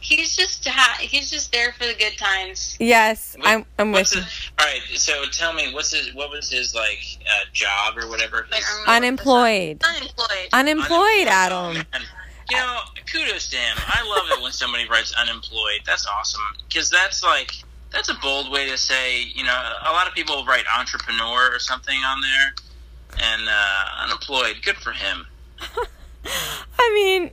he's 0.00 0.34
just 0.36 0.66
ha- 0.66 0.98
he's 1.00 1.30
just 1.30 1.52
there 1.52 1.72
for 1.72 1.86
the 1.86 1.94
good 1.94 2.16
times. 2.18 2.76
Yes, 2.80 3.36
What- 3.38 3.46
I'm 3.48 3.64
I'm 3.78 3.92
with 3.92 4.12
you. 4.14 4.22
His, 4.66 5.08
all 5.08 5.20
right, 5.20 5.26
so 5.28 5.38
tell 5.38 5.52
me, 5.52 5.72
what's 5.74 5.92
his? 5.92 6.14
What 6.14 6.30
was 6.30 6.50
his 6.50 6.74
like 6.74 6.98
uh, 7.22 7.44
job 7.52 7.96
or 7.98 8.08
whatever? 8.08 8.46
Like, 8.50 8.60
His- 8.60 8.78
I'm- 8.86 9.02
Unemployed. 9.02 9.82
Unemployed. 9.84 10.48
Unemployed, 10.52 11.26
Oh, 11.26 11.28
Adam. 11.28 11.74
man. 11.74 11.86
You 12.50 12.56
know, 12.58 12.78
kudos 13.10 13.48
to 13.48 13.56
him. 13.56 13.76
I 13.86 14.02
love 14.06 14.38
it 14.38 14.42
when 14.42 14.52
somebody 14.52 14.86
writes 14.88 15.14
unemployed. 15.14 15.80
That's 15.86 16.06
awesome 16.06 16.42
because 16.68 16.90
that's 16.90 17.22
like 17.22 17.52
that's 17.90 18.10
a 18.10 18.14
bold 18.22 18.50
way 18.52 18.68
to 18.68 18.76
say. 18.76 19.22
You 19.22 19.44
know, 19.44 19.72
a 19.86 19.92
lot 19.92 20.06
of 20.06 20.14
people 20.14 20.44
write 20.44 20.64
entrepreneur 20.78 21.54
or 21.54 21.58
something 21.58 21.96
on 21.98 22.20
there, 22.20 22.54
and 23.22 23.42
uh, 23.48 24.02
unemployed. 24.04 24.56
Good 24.62 24.76
for 24.76 24.92
him. 24.92 25.26
I 26.78 26.90
mean, 26.94 27.30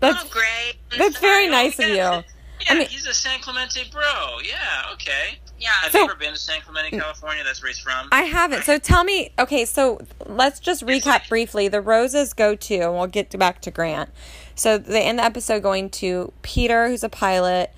that's 0.00 0.24
oh, 0.24 0.28
great. 0.30 0.74
that's 0.98 1.18
very 1.18 1.46
Oh, 1.48 1.50
nice 1.50 1.78
of 1.78 1.88
you. 1.88 1.94
Yeah, 1.96 2.22
I 2.68 2.74
mean- 2.78 2.88
he's 2.88 3.06
a 3.06 3.14
San 3.14 3.40
Clemente 3.40 3.82
bro. 3.90 4.38
Yeah, 4.44 4.92
okay. 4.92 5.38
Yeah. 5.58 5.70
Have 5.82 5.92
So- 5.92 5.98
you 5.98 6.04
ever 6.04 6.14
been 6.16 6.32
to 6.32 6.38
San 6.38 6.60
Clemente, 6.62 6.98
California? 6.98 7.42
That's 7.44 7.62
where 7.62 7.68
he's 7.68 7.78
from. 7.78 8.08
I 8.12 8.22
haven't. 8.22 8.64
So 8.64 8.78
tell 8.78 9.04
me, 9.04 9.30
okay, 9.38 9.64
so 9.64 10.00
let's 10.26 10.60
just 10.60 10.84
recap 10.84 11.28
briefly. 11.28 11.68
The 11.68 11.80
roses 11.80 12.32
go 12.32 12.54
to, 12.54 12.74
and 12.76 12.92
we'll 12.94 13.06
get 13.06 13.36
back 13.38 13.60
to 13.62 13.70
Grant. 13.70 14.10
So 14.54 14.78
they 14.78 15.02
end 15.02 15.18
the 15.18 15.24
episode 15.24 15.62
going 15.62 15.90
to 15.90 16.32
Peter, 16.42 16.88
who's 16.88 17.02
a 17.04 17.08
pilot, 17.08 17.72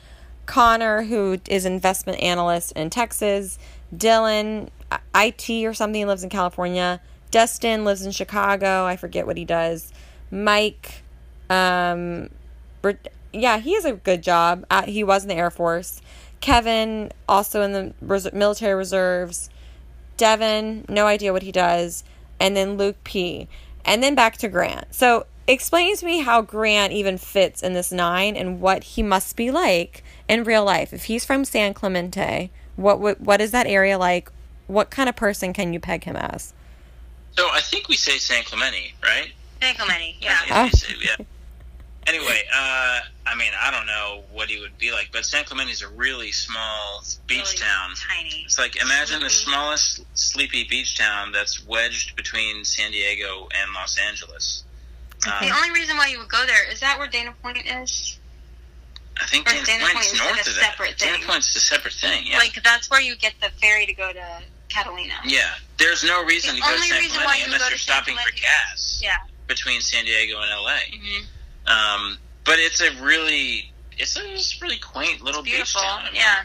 Connor, 0.46 1.04
who 1.04 1.38
is 1.48 1.64
investment 1.64 2.20
analyst 2.20 2.72
in 2.72 2.90
Texas, 2.90 3.58
Dylan, 3.94 4.68
IT 5.14 5.50
or 5.66 5.74
something, 5.74 6.06
lives 6.06 6.22
in 6.22 6.30
California, 6.30 7.00
Dustin 7.30 7.84
lives 7.84 8.04
in 8.06 8.12
Chicago. 8.12 8.84
I 8.84 8.96
forget 8.96 9.26
what 9.26 9.36
he 9.36 9.44
does. 9.44 9.92
Mike, 10.30 11.02
um, 11.50 12.30
yeah, 13.32 13.58
he 13.58 13.74
has 13.74 13.84
a 13.84 13.92
good 13.92 14.22
job. 14.22 14.64
Uh, 14.70 14.82
he 14.84 15.02
was 15.04 15.22
in 15.24 15.28
the 15.28 15.34
Air 15.34 15.50
Force. 15.50 16.00
Kevin, 16.40 17.12
also 17.28 17.62
in 17.62 17.72
the 17.72 17.94
res- 18.00 18.32
military 18.32 18.74
reserves. 18.74 19.50
Devin, 20.16 20.84
no 20.88 21.06
idea 21.06 21.32
what 21.32 21.42
he 21.42 21.52
does. 21.52 22.04
And 22.40 22.56
then 22.56 22.76
Luke 22.76 22.96
P. 23.04 23.48
And 23.84 24.02
then 24.02 24.14
back 24.14 24.36
to 24.38 24.48
Grant. 24.48 24.94
So 24.94 25.26
explain 25.46 25.96
to 25.96 26.04
me 26.06 26.20
how 26.20 26.42
Grant 26.42 26.92
even 26.92 27.18
fits 27.18 27.62
in 27.62 27.72
this 27.74 27.92
nine 27.92 28.36
and 28.36 28.60
what 28.60 28.82
he 28.84 29.02
must 29.02 29.36
be 29.36 29.50
like 29.50 30.02
in 30.28 30.44
real 30.44 30.64
life. 30.64 30.92
If 30.92 31.04
he's 31.04 31.24
from 31.24 31.44
San 31.44 31.74
Clemente, 31.74 32.50
what 32.76 32.98
what, 33.00 33.20
what 33.20 33.40
is 33.40 33.50
that 33.52 33.66
area 33.66 33.98
like? 33.98 34.30
What 34.66 34.90
kind 34.90 35.08
of 35.08 35.14
person 35.16 35.52
can 35.52 35.72
you 35.72 35.80
peg 35.80 36.04
him 36.04 36.16
as? 36.16 36.52
so 37.36 37.48
I 37.52 37.60
think 37.60 37.88
we 37.88 37.96
say 37.96 38.16
San 38.16 38.42
Clemente, 38.44 38.94
right? 39.02 39.32
San 39.60 39.74
Clemente. 39.74 40.16
Yeah. 40.20 40.38
I 40.50 40.68
think 40.70 40.72
we 41.00 41.06
say- 41.06 41.14
yeah. 41.18 41.24
Anyway, 42.06 42.42
uh, 42.54 43.00
I 43.26 43.34
mean, 43.36 43.50
I 43.60 43.70
don't 43.72 43.86
know 43.86 44.22
what 44.32 44.48
he 44.48 44.60
would 44.60 44.78
be 44.78 44.92
like, 44.92 45.10
but 45.12 45.24
San 45.24 45.44
Clemente 45.44 45.72
is 45.72 45.82
a 45.82 45.88
really 45.88 46.30
small 46.30 47.02
beach 47.26 47.38
Really 47.44 47.56
town. 47.56 47.90
Tiny. 47.96 48.42
It's 48.44 48.58
like 48.58 48.80
imagine 48.80 49.20
the 49.20 49.30
smallest 49.30 50.02
sleepy 50.14 50.64
beach 50.64 50.96
town 50.96 51.32
that's 51.32 51.64
wedged 51.66 52.14
between 52.14 52.64
San 52.64 52.92
Diego 52.92 53.48
and 53.60 53.72
Los 53.74 53.98
Angeles. 53.98 54.62
Um, 55.26 55.32
The 55.48 55.54
only 55.54 55.70
reason 55.72 55.96
why 55.96 56.06
you 56.06 56.18
would 56.18 56.28
go 56.28 56.44
there 56.46 56.70
is 56.70 56.78
that 56.80 56.98
where 56.98 57.08
Dana 57.08 57.34
Point 57.42 57.58
is. 57.66 58.18
I 59.20 59.24
think 59.26 59.48
Dana, 59.48 59.64
Dana 59.64 59.84
Point's 59.84 59.94
Point 59.94 60.06
is 60.06 60.18
north 60.20 60.30
like 60.36 60.46
a 60.46 60.50
of 60.50 60.56
that. 60.56 60.64
separate 60.70 60.98
Dana 60.98 61.16
thing. 61.18 61.26
Point's 61.26 61.56
a 61.56 61.60
separate 61.60 61.94
thing. 61.94 62.24
Yeah. 62.26 62.38
Like 62.38 62.62
that's 62.62 62.88
where 62.90 63.00
you 63.00 63.16
get 63.16 63.34
the 63.40 63.48
ferry 63.60 63.86
to 63.86 63.94
go 63.94 64.12
to 64.12 64.42
Catalina. 64.68 65.14
yeah. 65.24 65.54
There's 65.78 66.04
no 66.04 66.22
reason 66.24 66.54
The 66.54 66.60
to 66.60 66.66
go 66.68 66.72
to 66.76 66.82
San 66.82 66.88
Clemente 67.10 67.42
unless 67.46 67.60
you're 67.70 67.78
San 67.78 67.78
stopping 67.78 68.16
for 68.16 68.30
gas 68.32 69.00
Yeah. 69.02 69.16
between 69.48 69.80
San 69.80 70.04
Diego 70.04 70.38
and 70.40 70.50
LA. 70.50 70.76
hmm 70.92 71.24
Um, 71.66 72.18
but 72.44 72.58
it's 72.58 72.80
a 72.80 72.90
really, 73.02 73.72
it's 73.98 74.16
a 74.16 74.20
just 74.28 74.62
really 74.62 74.78
quaint 74.78 75.22
little 75.22 75.42
beach 75.42 75.74
town. 75.74 76.00
I 76.02 76.04
mean, 76.06 76.14
Yeah. 76.16 76.42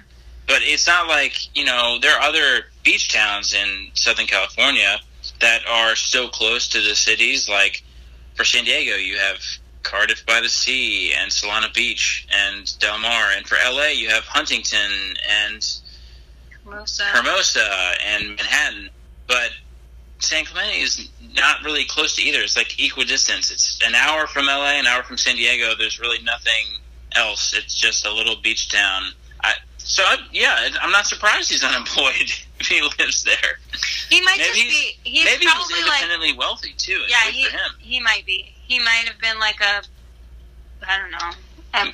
but 0.47 0.61
it's 0.63 0.87
not 0.87 1.07
like 1.07 1.55
you 1.55 1.65
know 1.65 1.97
there 2.01 2.15
are 2.15 2.21
other 2.21 2.65
beach 2.83 3.11
towns 3.13 3.53
in 3.53 3.91
Southern 3.93 4.25
California 4.27 4.99
that 5.39 5.61
are 5.67 5.95
so 5.95 6.27
close 6.27 6.67
to 6.69 6.81
the 6.81 6.95
cities. 6.95 7.47
Like 7.47 7.83
for 8.35 8.43
San 8.43 8.63
Diego, 8.65 8.95
you 8.95 9.17
have 9.17 9.37
Cardiff 9.83 10.25
by 10.25 10.41
the 10.41 10.49
Sea 10.49 11.13
and 11.13 11.31
Solana 11.31 11.71
Beach 11.73 12.27
and 12.31 12.77
Del 12.79 12.97
Mar, 12.99 13.31
and 13.35 13.47
for 13.47 13.57
LA, 13.63 13.87
you 13.87 14.09
have 14.09 14.23
Huntington 14.23 15.15
and 15.29 15.63
Hermosa. 16.63 17.03
Hermosa 17.05 17.93
and 18.05 18.29
Manhattan. 18.29 18.89
But 19.27 19.51
San 20.21 20.45
Clemente 20.45 20.79
is 20.81 21.09
not 21.33 21.63
really 21.63 21.85
close 21.85 22.15
to 22.15 22.21
either. 22.23 22.39
It's 22.41 22.55
like 22.57 22.79
equidistance. 22.79 23.51
It's 23.51 23.79
an 23.85 23.95
hour 23.95 24.27
from 24.27 24.45
LA, 24.45 24.73
an 24.79 24.85
hour 24.87 25.03
from 25.03 25.17
San 25.17 25.35
Diego. 25.35 25.73
There's 25.77 25.99
really 25.99 26.21
nothing 26.23 26.65
else. 27.13 27.53
It's 27.57 27.73
just 27.75 28.05
a 28.05 28.13
little 28.13 28.35
beach 28.41 28.69
town. 28.69 29.03
I, 29.43 29.53
so 29.77 30.03
I, 30.03 30.17
yeah, 30.31 30.69
I'm 30.81 30.91
not 30.91 31.07
surprised 31.07 31.49
he's 31.51 31.63
unemployed 31.71 32.31
if 32.59 32.67
he 32.67 32.81
lives 32.99 33.23
there. 33.23 33.59
He 34.09 34.21
might 34.21 34.37
Maybe 34.37 34.49
just 34.49 34.55
he's- 34.61 34.95
be. 35.03 35.09
He's 35.09 35.25
Maybe 35.25 35.45
he's 35.45 35.53
probably 35.53 35.81
like. 35.81 36.01
independently 36.03 36.33
wealthy 36.37 36.73
too. 36.77 36.99
Yeah, 37.07 37.29
he 37.31 37.45
for 37.45 37.51
him. 37.57 37.71
he 37.79 37.99
might 37.99 38.25
be. 38.25 38.53
He 38.67 38.79
might 38.79 39.05
have 39.07 39.19
been 39.19 39.39
like 39.39 39.59
a. 39.61 39.81
I 40.87 40.97
don't 40.97 41.11
know. 41.11 41.31
A 41.73 41.85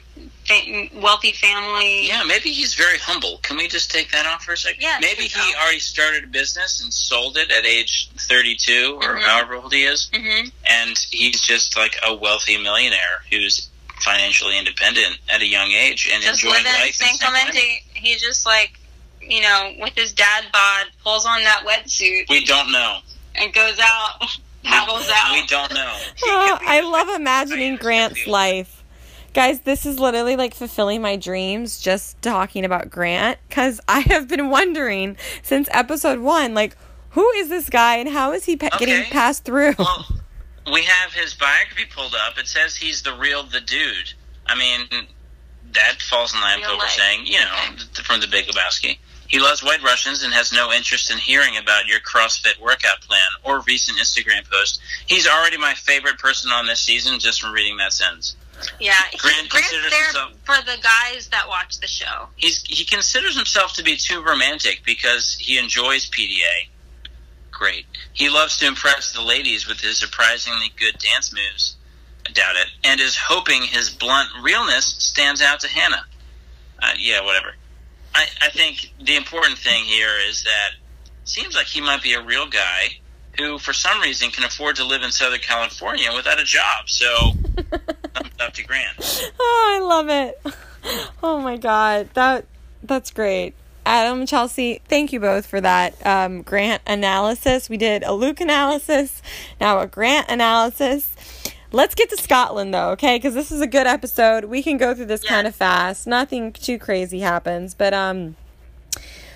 fa- 0.45 0.89
wealthy 0.99 1.31
family. 1.33 2.07
Yeah, 2.07 2.23
maybe 2.23 2.49
he's 2.51 2.73
very 2.73 2.97
humble. 2.97 3.37
Can 3.43 3.57
we 3.57 3.67
just 3.67 3.91
take 3.91 4.11
that 4.11 4.25
off 4.25 4.43
for 4.43 4.53
a 4.53 4.57
second? 4.57 4.81
Yeah, 4.81 4.97
Maybe 4.99 5.23
he 5.23 5.39
off. 5.39 5.55
already 5.61 5.79
started 5.79 6.23
a 6.23 6.27
business 6.27 6.81
and 6.81 6.91
sold 6.91 7.37
it 7.37 7.51
at 7.51 7.65
age 7.65 8.09
32 8.27 8.97
or 9.01 9.17
Mhm. 9.17 9.21
however 9.23 9.55
old 9.55 9.73
he 9.73 9.83
is, 9.83 10.09
hmm 10.13 10.47
and 10.65 10.97
he's 11.11 11.39
just 11.41 11.77
like 11.77 11.97
a 12.03 12.13
wealthy 12.15 12.57
millionaire 12.57 13.23
who's 13.29 13.69
financially 14.01 14.57
independent 14.57 15.17
at 15.29 15.41
a 15.41 15.45
young 15.47 15.71
age 15.71 16.07
and 16.11 16.23
Just 16.23 16.43
enjoying 16.43 16.63
life. 16.65 16.95
San 16.95 17.09
in 17.09 17.17
San 17.17 17.29
Clemente. 17.31 17.83
He 17.93 18.15
just 18.15 18.45
like, 18.45 18.79
you 19.21 19.41
know, 19.41 19.73
with 19.79 19.93
his 19.95 20.13
dad 20.13 20.45
bod, 20.53 20.87
pulls 21.03 21.25
on 21.25 21.43
that 21.43 21.63
wetsuit 21.65 22.29
We 22.29 22.43
don't 22.45 22.71
know. 22.71 22.99
and 23.35 23.53
goes 23.53 23.77
out, 23.79 24.21
paddles 24.63 25.09
out. 25.09 25.31
We 25.33 25.45
don't 25.47 25.73
know. 25.73 25.97
Oh, 26.23 26.57
I 26.65 26.81
love 26.81 27.09
imagining 27.09 27.75
Grant's 27.77 28.25
life. 28.27 28.76
Guys, 29.33 29.61
this 29.61 29.85
is 29.85 29.99
literally 29.99 30.35
like 30.35 30.53
fulfilling 30.53 31.01
my 31.01 31.15
dreams 31.15 31.79
just 31.79 32.21
talking 32.21 32.65
about 32.65 32.89
Grant 32.89 33.37
because 33.47 33.79
I 33.87 33.99
have 34.01 34.27
been 34.27 34.49
wondering 34.49 35.17
since 35.43 35.69
episode 35.71 36.19
one, 36.19 36.53
like, 36.53 36.75
who 37.11 37.29
is 37.31 37.49
this 37.49 37.69
guy 37.69 37.97
and 37.97 38.09
how 38.09 38.31
is 38.31 38.45
he 38.45 38.55
pa- 38.55 38.75
getting 38.77 39.03
passed 39.11 39.43
through? 39.43 39.75
Well, 39.77 40.05
we 40.71 40.83
have 40.83 41.13
his 41.13 41.33
biography 41.33 41.85
pulled 41.85 42.13
up. 42.13 42.37
It 42.37 42.47
says 42.47 42.75
he's 42.75 43.01
the 43.01 43.13
real 43.13 43.43
the 43.43 43.61
dude. 43.61 44.13
I 44.45 44.55
mean, 44.55 44.87
that 45.73 46.01
falls 46.01 46.33
in 46.33 46.41
line 46.41 46.59
with 46.59 46.69
what 46.69 46.79
we're 46.79 46.87
saying, 46.87 47.25
you 47.25 47.39
know, 47.39 47.55
th- 47.75 48.05
from 48.05 48.19
the 48.21 48.27
Big 48.27 48.47
Lebowski. 48.47 48.97
He 49.27 49.39
loves 49.39 49.61
White 49.63 49.83
Russians 49.83 50.23
and 50.23 50.33
has 50.33 50.53
no 50.53 50.71
interest 50.71 51.11
in 51.11 51.17
hearing 51.17 51.57
about 51.57 51.85
your 51.85 51.99
CrossFit 51.99 52.59
workout 52.61 53.01
plan 53.01 53.19
or 53.43 53.61
recent 53.61 53.97
Instagram 53.97 54.49
post. 54.49 54.79
He's 55.05 55.27
already 55.27 55.57
my 55.57 55.73
favorite 55.73 56.17
person 56.17 56.51
on 56.51 56.65
this 56.65 56.79
season 56.79 57.19
just 57.19 57.41
from 57.41 57.51
reading 57.51 57.77
that 57.77 57.91
sentence. 57.93 58.35
Yeah, 58.79 58.93
he- 59.11 59.17
Grant 59.17 59.49
Grant's 59.49 59.69
considers 59.69 59.91
there 59.91 60.03
himself- 60.05 60.33
for 60.43 60.61
the 60.61 60.77
guys 60.81 61.27
that 61.29 61.47
watch 61.47 61.79
the 61.79 61.87
show. 61.87 62.29
He's 62.35 62.63
he 62.63 62.85
considers 62.85 63.35
himself 63.35 63.73
to 63.73 63.83
be 63.83 63.97
too 63.97 64.21
romantic 64.21 64.83
because 64.83 65.35
he 65.39 65.57
enjoys 65.57 66.07
PDA. 66.09 66.69
Great. 67.51 67.85
He 68.13 68.29
loves 68.29 68.57
to 68.57 68.67
impress 68.67 69.11
the 69.13 69.21
ladies 69.21 69.67
with 69.67 69.79
his 69.79 69.97
surprisingly 69.97 70.71
good 70.75 70.97
dance 70.99 71.33
moves. 71.33 71.75
I 72.27 72.31
doubt 72.31 72.55
it. 72.55 72.67
And 72.83 72.99
is 72.99 73.15
hoping 73.17 73.63
his 73.63 73.89
blunt 73.89 74.29
realness 74.41 74.85
stands 74.85 75.41
out 75.41 75.59
to 75.61 75.67
Hannah. 75.67 76.05
Uh, 76.79 76.93
yeah, 76.99 77.21
whatever. 77.21 77.55
I, 78.13 78.27
I 78.41 78.49
think 78.49 78.91
the 79.01 79.15
important 79.15 79.57
thing 79.57 79.85
here 79.85 80.13
is 80.27 80.43
that 80.43 80.71
seems 81.23 81.55
like 81.55 81.65
he 81.67 81.81
might 81.81 82.01
be 82.03 82.13
a 82.13 82.21
real 82.21 82.45
guy 82.47 82.99
who, 83.39 83.57
for 83.59 83.73
some 83.73 83.99
reason, 84.01 84.29
can 84.31 84.43
afford 84.43 84.75
to 84.77 84.83
live 84.83 85.03
in 85.03 85.11
Southern 85.11 85.39
California 85.39 86.09
without 86.15 86.39
a 86.39 86.43
job. 86.43 86.87
So, 86.89 87.31
thumbs 88.13 88.31
up 88.39 88.53
to 88.53 88.63
Grant. 88.63 89.31
Oh, 89.39 89.75
I 89.75 89.83
love 89.85 90.09
it. 90.09 90.41
Oh 91.21 91.39
my 91.41 91.57
god, 91.57 92.09
that 92.13 92.45
that's 92.83 93.11
great. 93.11 93.53
Adam 93.85 94.25
Chelsea, 94.25 94.81
thank 94.87 95.11
you 95.13 95.19
both 95.19 95.45
for 95.45 95.59
that 95.61 96.05
um, 96.05 96.41
grant 96.41 96.81
analysis. 96.87 97.69
We 97.69 97.77
did 97.77 98.03
a 98.03 98.13
Luke 98.13 98.39
analysis, 98.41 99.21
now 99.61 99.79
a 99.79 99.87
grant 99.87 100.29
analysis. 100.29 101.13
Let's 101.73 101.95
get 101.95 102.09
to 102.11 102.17
Scotland 102.17 102.73
though, 102.73 102.91
okay? 102.91 103.17
Because 103.17 103.33
this 103.33 103.51
is 103.51 103.59
a 103.61 103.67
good 103.67 103.87
episode. 103.87 104.45
We 104.45 104.63
can 104.63 104.77
go 104.77 104.93
through 104.95 105.05
this 105.05 105.23
Yeah. 105.25 105.29
kind 105.31 105.47
of 105.47 105.55
fast. 105.55 106.07
Nothing 106.07 106.53
too 106.53 106.77
crazy 106.79 107.19
happens, 107.19 107.73
but 107.73 107.93
um, 107.93 108.35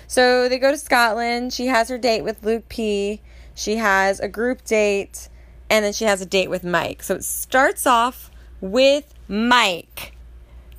so 0.06 0.48
they 0.48 0.58
go 0.58 0.70
to 0.70 0.78
Scotland. 0.78 1.52
She 1.52 1.66
has 1.66 1.88
her 1.88 1.98
date 1.98 2.22
with 2.22 2.42
Luke 2.42 2.68
P. 2.68 3.20
She 3.54 3.76
has 3.76 4.20
a 4.20 4.28
group 4.28 4.64
date, 4.64 5.28
and 5.68 5.84
then 5.84 5.92
she 5.92 6.04
has 6.04 6.20
a 6.20 6.26
date 6.26 6.50
with 6.50 6.64
Mike. 6.64 7.02
So 7.02 7.16
it 7.16 7.24
starts 7.24 7.86
off 7.86 8.30
with 8.60 9.12
Mike. 9.28 10.14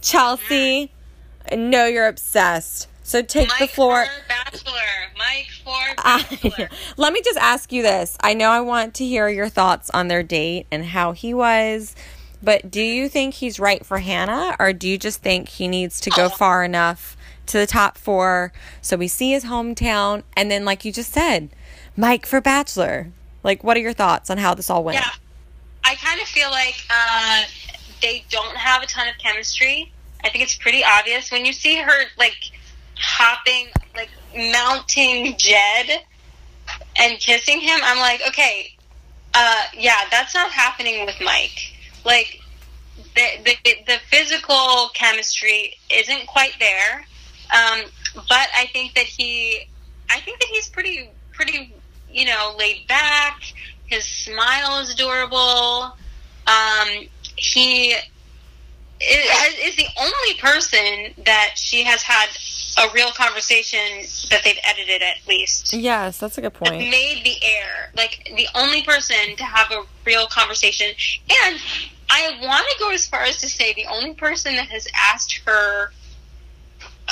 Chelsea, 0.01 0.91
I 1.51 1.55
know 1.55 1.85
you're 1.85 2.07
obsessed. 2.07 2.87
So 3.03 3.21
take 3.21 3.49
the 3.49 3.55
Mike 3.59 3.69
floor. 3.71 4.05
for 4.05 4.27
Bachelor. 4.27 4.71
Mike 5.17 5.49
for 5.63 5.95
Bachelor. 6.03 6.69
let 6.97 7.13
me 7.13 7.21
just 7.23 7.37
ask 7.37 7.71
you 7.71 7.81
this. 7.81 8.17
I 8.21 8.33
know 8.33 8.49
I 8.49 8.61
want 8.61 8.93
to 8.95 9.05
hear 9.05 9.27
your 9.27 9.49
thoughts 9.49 9.89
on 9.89 10.07
their 10.07 10.23
date 10.23 10.67
and 10.71 10.85
how 10.85 11.11
he 11.11 11.33
was, 11.33 11.95
but 12.41 12.71
do 12.71 12.81
you 12.81 13.09
think 13.09 13.35
he's 13.35 13.59
right 13.59 13.85
for 13.85 13.99
Hannah, 13.99 14.55
or 14.59 14.73
do 14.73 14.87
you 14.87 14.97
just 14.97 15.21
think 15.21 15.49
he 15.49 15.67
needs 15.67 15.99
to 16.01 16.09
go 16.09 16.25
oh. 16.25 16.29
far 16.29 16.63
enough 16.63 17.17
to 17.47 17.57
the 17.57 17.67
top 17.67 17.97
four 17.97 18.53
so 18.81 18.95
we 18.95 19.07
see 19.07 19.31
his 19.31 19.45
hometown, 19.45 20.23
and 20.35 20.49
then, 20.49 20.65
like 20.65 20.85
you 20.85 20.91
just 20.91 21.11
said, 21.11 21.49
Mike 21.95 22.25
for 22.25 22.41
Bachelor? 22.41 23.11
Like, 23.43 23.63
what 23.63 23.77
are 23.77 23.81
your 23.81 23.93
thoughts 23.93 24.29
on 24.29 24.37
how 24.37 24.53
this 24.53 24.69
all 24.69 24.83
went? 24.83 24.97
Yeah, 24.97 25.09
I 25.83 25.95
kind 25.95 26.19
of 26.21 26.27
feel 26.27 26.49
like 26.49 26.75
uh, 26.89 27.43
they 28.01 28.25
don't 28.29 28.55
have 28.55 28.81
a 28.81 28.85
ton 28.85 29.07
of 29.07 29.17
chemistry. 29.17 29.91
I 30.23 30.29
think 30.29 30.43
it's 30.43 30.55
pretty 30.55 30.83
obvious 30.83 31.31
when 31.31 31.45
you 31.45 31.53
see 31.53 31.77
her 31.77 32.05
like 32.17 32.37
hopping, 32.97 33.67
like 33.95 34.09
mounting 34.35 35.35
Jed 35.37 36.03
and 36.97 37.19
kissing 37.19 37.59
him. 37.59 37.79
I'm 37.83 37.99
like, 37.99 38.21
okay, 38.29 38.73
uh, 39.33 39.63
yeah, 39.77 40.05
that's 40.09 40.33
not 40.33 40.51
happening 40.51 41.05
with 41.05 41.15
Mike. 41.21 41.73
Like 42.05 42.39
the 43.15 43.27
the, 43.43 43.75
the 43.85 43.97
physical 44.09 44.89
chemistry 44.93 45.75
isn't 45.91 46.25
quite 46.27 46.53
there. 46.59 47.05
Um, 47.53 47.81
but 48.15 48.47
I 48.55 48.67
think 48.71 48.93
that 48.95 49.05
he, 49.05 49.67
I 50.09 50.19
think 50.21 50.39
that 50.39 50.47
he's 50.47 50.69
pretty 50.69 51.09
pretty 51.33 51.73
you 52.13 52.25
know 52.25 52.55
laid 52.57 52.87
back. 52.87 53.41
His 53.85 54.05
smile 54.05 54.79
is 54.79 54.93
adorable. 54.93 55.95
Um, 56.47 57.07
he 57.35 57.91
is, 57.91 59.55
is 59.61 59.75
the 59.75 59.87
only 59.99 60.33
person 60.39 61.13
that 61.25 61.51
she 61.55 61.83
has 61.83 62.01
had 62.01 62.27
a 62.77 62.91
real 62.93 63.11
conversation 63.11 63.79
that 64.29 64.41
they've 64.43 64.57
edited 64.63 65.01
at 65.03 65.17
least 65.27 65.73
Yes, 65.73 66.17
that's 66.19 66.37
a 66.37 66.41
good 66.41 66.53
point. 66.53 66.77
made 66.79 67.21
the 67.23 67.35
air 67.45 67.91
like 67.95 68.31
the 68.35 68.47
only 68.55 68.81
person 68.83 69.35
to 69.37 69.43
have 69.43 69.69
a 69.71 69.83
real 70.05 70.25
conversation 70.27 70.87
and 70.87 71.59
i 72.09 72.35
want 72.41 72.65
to 72.71 72.75
go 72.79 72.89
as 72.91 73.05
far 73.05 73.21
as 73.23 73.39
to 73.41 73.47
say 73.47 73.73
the 73.73 73.85
only 73.85 74.13
person 74.13 74.55
that 74.55 74.67
has 74.69 74.87
asked 74.95 75.41
her 75.45 75.91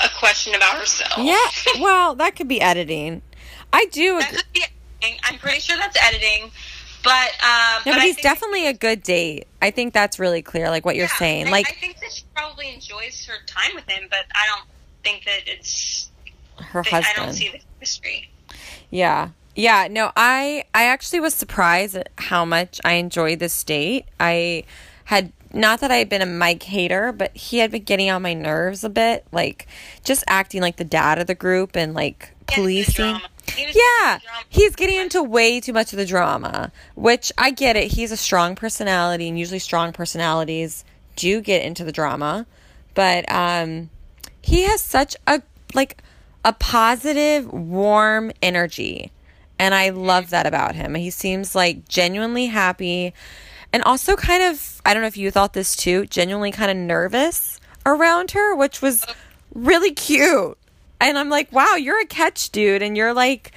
a 0.03 0.09
question 0.17 0.55
about 0.55 0.77
herself 0.77 1.13
Yeah, 1.17 1.35
well, 1.81 2.15
that 2.15 2.35
could 2.35 2.47
be 2.47 2.59
editing. 2.61 3.21
I 3.73 3.85
do 3.91 4.17
that 4.19 4.29
agree. 4.29 4.37
could 4.41 4.53
be 4.53 4.63
editing. 5.01 5.19
i'm 5.23 5.37
pretty 5.39 5.59
sure 5.59 5.77
that's 5.77 5.97
editing 6.03 6.51
but 7.03 7.11
um 7.43 7.81
No, 7.85 7.93
but 7.93 7.97
I 7.99 8.05
he's 8.05 8.17
definitely 8.17 8.67
a 8.67 8.73
good 8.73 9.01
date. 9.01 9.47
I 9.61 9.71
think 9.71 9.91
that's 9.93 10.19
really 10.19 10.43
clear, 10.43 10.69
like 10.69 10.85
what 10.85 10.95
you're 10.95 11.07
saying. 11.07 11.47
I, 11.47 11.51
Like 11.51 11.69
I 11.69 11.73
think 11.73 11.99
that 11.99 12.11
she 12.11 12.23
probably 12.35 12.71
enjoys 12.73 13.25
her 13.25 13.43
time 13.47 13.73
with 13.75 13.87
him 13.89 14.07
but 14.09 14.25
i 14.35 14.45
don't 14.47 14.67
think 15.03 15.25
that 15.25 15.41
it's 15.47 16.09
her 16.57 16.83
that 16.83 17.03
i 17.05 17.13
don't 17.19 17.33
see 17.33 17.49
the 17.49 17.59
chemistry 17.79 18.29
Yeah. 18.89 19.29
Yeah, 19.53 19.87
no, 19.91 20.11
I 20.15 20.63
I 20.73 20.85
actually 20.85 21.19
was 21.19 21.33
surprised 21.33 21.95
at 21.95 22.09
how 22.17 22.45
much 22.45 22.79
I 22.85 22.93
enjoyed 22.93 23.39
this 23.39 23.61
date. 23.65 24.05
I 24.17 24.63
had 25.05 25.33
not 25.51 25.81
that 25.81 25.91
I 25.91 25.97
had 25.97 26.07
been 26.07 26.21
a 26.21 26.25
Mike 26.25 26.63
hater, 26.63 27.11
but 27.11 27.35
he 27.35 27.57
had 27.57 27.69
been 27.71 27.83
getting 27.83 28.09
on 28.09 28.21
my 28.21 28.33
nerves 28.33 28.85
a 28.85 28.89
bit, 28.89 29.25
like 29.33 29.67
just 30.05 30.23
acting 30.27 30.61
like 30.61 30.77
the 30.77 30.85
dad 30.85 31.19
of 31.19 31.27
the 31.27 31.35
group 31.35 31.75
and 31.75 31.93
like 31.93 32.31
policing. 32.47 33.19
Yeah, 33.57 34.19
he's 34.49 34.75
getting 34.75 34.97
into 34.97 35.23
way 35.23 35.59
too 35.59 35.73
much 35.73 35.93
of 35.93 35.97
the 35.97 36.05
drama, 36.05 36.71
which 36.95 37.31
I 37.37 37.51
get 37.51 37.75
it. 37.75 37.91
He's 37.91 38.11
a 38.11 38.17
strong 38.17 38.55
personality, 38.55 39.27
and 39.27 39.37
usually 39.37 39.59
strong 39.59 39.93
personalities 39.93 40.83
do 41.15 41.41
get 41.41 41.63
into 41.63 41.83
the 41.83 41.91
drama. 41.91 42.45
But 42.93 43.29
um, 43.31 43.89
he 44.41 44.63
has 44.63 44.81
such 44.81 45.15
a 45.27 45.41
like 45.73 46.01
a 46.43 46.53
positive, 46.53 47.51
warm 47.51 48.31
energy, 48.41 49.11
and 49.59 49.73
I 49.73 49.89
love 49.89 50.29
that 50.31 50.45
about 50.45 50.75
him. 50.75 50.95
He 50.95 51.09
seems 51.09 51.55
like 51.55 51.87
genuinely 51.87 52.47
happy, 52.47 53.13
and 53.71 53.83
also 53.83 54.15
kind 54.15 54.43
of 54.43 54.81
I 54.85 54.93
don't 54.93 55.01
know 55.01 55.07
if 55.07 55.17
you 55.17 55.31
thought 55.31 55.53
this 55.53 55.75
too, 55.75 56.05
genuinely 56.05 56.51
kind 56.51 56.71
of 56.71 56.77
nervous 56.77 57.59
around 57.85 58.31
her, 58.31 58.55
which 58.55 58.81
was 58.81 59.05
really 59.53 59.91
cute. 59.91 60.57
And 61.01 61.17
I'm 61.17 61.29
like, 61.29 61.51
wow, 61.51 61.75
you're 61.75 61.99
a 61.99 62.05
catch 62.05 62.49
dude 62.51 62.81
and 62.81 62.95
you're 62.95 63.13
like 63.13 63.51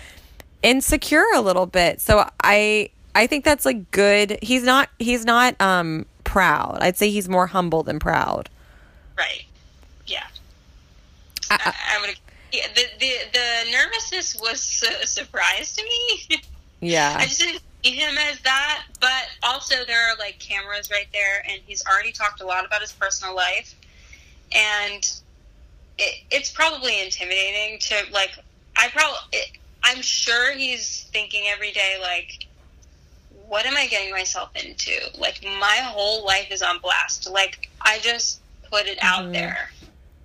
insecure 0.62 1.24
a 1.34 1.40
little 1.40 1.66
bit. 1.66 2.00
So 2.00 2.28
I 2.42 2.90
I 3.14 3.26
think 3.26 3.44
that's 3.44 3.64
like 3.64 3.90
good. 3.92 4.38
He's 4.42 4.62
not 4.64 4.88
he's 4.98 5.24
not 5.24 5.60
um 5.60 6.06
proud. 6.24 6.78
I'd 6.80 6.96
say 6.96 7.10
he's 7.10 7.28
more 7.28 7.46
humble 7.46 7.82
than 7.82 7.98
proud. 8.00 8.48
Right. 9.16 9.44
Yeah. 10.06 10.24
I- 11.50 11.60
I, 11.64 11.96
I 11.96 12.00
would. 12.00 12.16
Yeah, 12.52 12.66
the, 12.74 12.82
the 13.00 13.12
the 13.32 13.70
nervousness 13.72 14.36
was 14.40 14.84
a 15.02 15.06
surprise 15.06 15.74
to 15.76 15.82
me. 15.84 16.40
Yeah. 16.80 17.16
I 17.18 17.24
just 17.24 17.38
didn't 17.40 17.62
see 17.82 17.92
him 17.92 18.18
as 18.30 18.38
that, 18.40 18.84
but 19.00 19.28
also 19.42 19.74
there 19.86 20.06
are 20.10 20.16
like 20.18 20.38
cameras 20.38 20.90
right 20.90 21.06
there, 21.14 21.42
and 21.48 21.58
he's 21.66 21.82
already 21.86 22.12
talked 22.12 22.42
a 22.42 22.46
lot 22.46 22.66
about 22.66 22.82
his 22.82 22.92
personal 22.92 23.34
life, 23.34 23.74
and 24.52 25.10
it, 25.98 26.22
it's 26.30 26.50
probably 26.50 27.02
intimidating 27.02 27.78
to 27.80 27.94
like. 28.12 28.32
I 28.76 28.88
probably, 28.88 29.38
I'm 29.84 30.02
sure 30.02 30.52
he's 30.52 31.04
thinking 31.12 31.44
every 31.46 31.70
day 31.70 31.96
like, 32.00 32.46
what 33.46 33.66
am 33.66 33.76
I 33.76 33.86
getting 33.86 34.10
myself 34.12 34.50
into? 34.56 34.92
Like 35.18 35.44
my 35.44 35.76
whole 35.82 36.24
life 36.26 36.48
is 36.50 36.60
on 36.62 36.80
blast. 36.80 37.30
Like 37.30 37.68
I 37.80 37.98
just 38.00 38.40
put 38.70 38.86
it 38.86 38.98
out 39.00 39.22
mm-hmm. 39.24 39.32
there. 39.32 39.70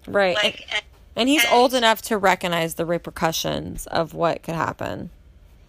Right. 0.07 0.35
Like, 0.35 0.65
and, 0.73 0.81
and 1.15 1.29
he's 1.29 1.43
and- 1.43 1.53
old 1.53 1.73
enough 1.75 2.01
to 2.03 2.17
recognize 2.17 2.73
the 2.75 2.85
repercussions 2.85 3.85
of 3.87 4.13
what 4.15 4.41
could 4.41 4.55
happen. 4.55 5.11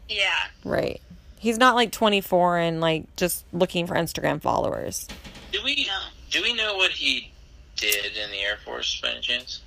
yeah. 0.08 0.46
Right. 0.64 1.00
He's 1.38 1.56
not 1.58 1.74
like 1.74 1.90
24 1.90 2.58
and 2.58 2.80
like 2.80 3.14
just 3.16 3.44
looking 3.52 3.86
for 3.86 3.94
Instagram 3.94 4.40
followers. 4.42 5.06
Do 5.52 5.60
we 5.64 5.86
No. 5.86 5.98
do 6.30 6.42
we 6.42 6.52
know 6.54 6.76
what 6.76 6.92
he 6.92 7.30
did 7.76 8.16
in 8.16 8.30
the 8.30 8.38
Air 8.38 8.58
Force 8.64 9.00
by 9.00 9.10
any 9.10 9.20
chance? 9.20 9.60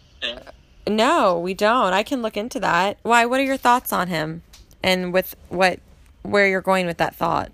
No, 0.87 1.39
we 1.39 1.53
don't. 1.53 1.93
I 1.93 2.03
can 2.03 2.21
look 2.21 2.35
into 2.35 2.59
that. 2.59 2.97
Why? 3.03 3.25
What 3.25 3.39
are 3.39 3.43
your 3.43 3.57
thoughts 3.57 3.93
on 3.93 4.07
him? 4.07 4.43
And 4.83 5.13
with 5.13 5.35
what 5.49 5.79
where 6.23 6.47
you're 6.47 6.61
going 6.61 6.85
with 6.85 6.97
that 6.97 7.15
thought? 7.15 7.51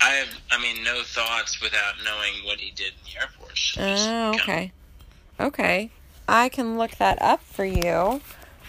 I 0.00 0.10
have, 0.10 0.28
I 0.50 0.60
mean, 0.60 0.84
no 0.84 1.02
thoughts 1.02 1.62
without 1.62 1.94
knowing 2.04 2.44
what 2.44 2.58
he 2.58 2.70
did 2.72 2.88
in 2.88 3.12
the 3.12 3.20
Air 3.20 3.28
Force. 3.38 3.76
Oh, 3.80 4.34
okay. 4.34 4.72
Okay. 5.40 5.90
I 6.28 6.48
can 6.50 6.76
look 6.76 6.92
that 6.96 7.20
up 7.22 7.42
for 7.42 7.64
you. 7.64 8.20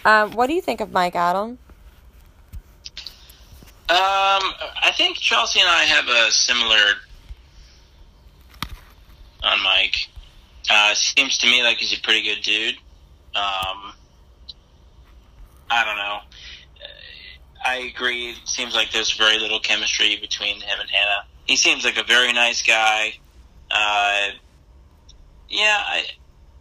Um, 0.04 0.32
what 0.32 0.46
do 0.46 0.54
you 0.54 0.62
think 0.62 0.80
of 0.80 0.92
Mike 0.92 1.14
Adam? 1.14 1.58
Um, 3.88 3.98
I 4.82 4.92
think 4.96 5.18
Chelsea 5.18 5.60
and 5.60 5.68
I 5.68 5.84
have 5.84 6.08
a 6.08 6.32
similar 6.32 6.94
on 9.42 9.62
Mike. 9.62 10.08
Uh, 10.70 10.94
seems 10.94 11.38
to 11.38 11.46
me 11.46 11.62
like 11.62 11.78
he's 11.78 11.96
a 11.96 12.00
pretty 12.00 12.22
good 12.22 12.42
dude. 12.42 12.74
Um, 13.34 13.92
I 15.70 15.84
don't 15.84 15.96
know. 15.96 16.18
Uh, 16.82 17.64
I 17.64 17.74
agree. 17.94 18.30
It 18.30 18.48
seems 18.48 18.74
like 18.74 18.90
there's 18.92 19.12
very 19.12 19.38
little 19.38 19.60
chemistry 19.60 20.16
between 20.20 20.60
him 20.60 20.80
and 20.80 20.90
Hannah. 20.90 21.24
He 21.46 21.56
seems 21.56 21.84
like 21.84 21.98
a 21.98 22.02
very 22.02 22.32
nice 22.32 22.62
guy. 22.62 23.14
Uh, 23.70 24.30
yeah, 25.48 25.76
I, 25.78 26.04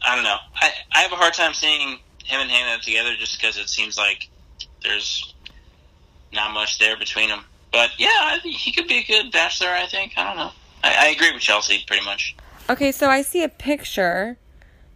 I 0.06 0.16
don't 0.16 0.24
know. 0.24 0.38
I, 0.56 0.72
I 0.92 1.00
have 1.02 1.12
a 1.12 1.16
hard 1.16 1.34
time 1.34 1.54
seeing 1.54 2.00
him 2.24 2.42
and 2.42 2.52
Hannah 2.52 2.82
together 2.82 3.16
just 3.18 3.40
because 3.40 3.58
it 3.58 3.70
seems 3.70 3.98
like 3.98 4.30
there's 4.84 5.34
not 6.34 6.54
much 6.54 6.80
there 6.80 6.98
between 6.98 7.30
them. 7.30 7.46
But 7.72 7.92
yeah, 7.98 8.38
he 8.44 8.72
could 8.72 8.88
be 8.88 9.00
a 9.00 9.04
good 9.04 9.32
bachelor. 9.32 9.70
I 9.70 9.88
think. 9.88 10.14
I 10.18 10.24
don't 10.24 10.38
know. 10.38 10.52
I, 10.84 11.08
I 11.08 11.10
agree 11.10 11.32
with 11.32 11.42
Chelsea 11.42 11.84
pretty 11.88 12.06
much. 12.06 12.36
Okay, 12.70 12.92
so 12.92 13.10
I 13.10 13.22
see 13.22 13.44
a 13.44 13.50
picture. 13.50 14.38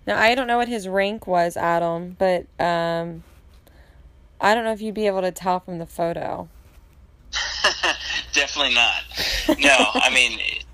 Now 0.08 0.20
I 0.20 0.34
don't 0.36 0.48
know 0.48 0.58
what 0.58 0.68
his 0.68 0.88
rank 0.88 1.28
was, 1.28 1.56
Adam, 1.56 2.16
but 2.18 2.46
um, 2.60 3.24
I 4.42 4.56
don't 4.56 4.64
know 4.64 4.72
if 4.72 4.82
you'd 4.82 4.96
be 4.96 5.08
able 5.08 5.22
to 5.22 5.32
tell 5.32 5.60
from 5.60 5.78
the 5.78 5.86
photo. 5.86 6.50
Definitely 8.34 8.74
not. 8.74 9.04
No, 9.60 9.76
I 9.94 10.10
mean, 10.14 10.40
it, 10.40 10.66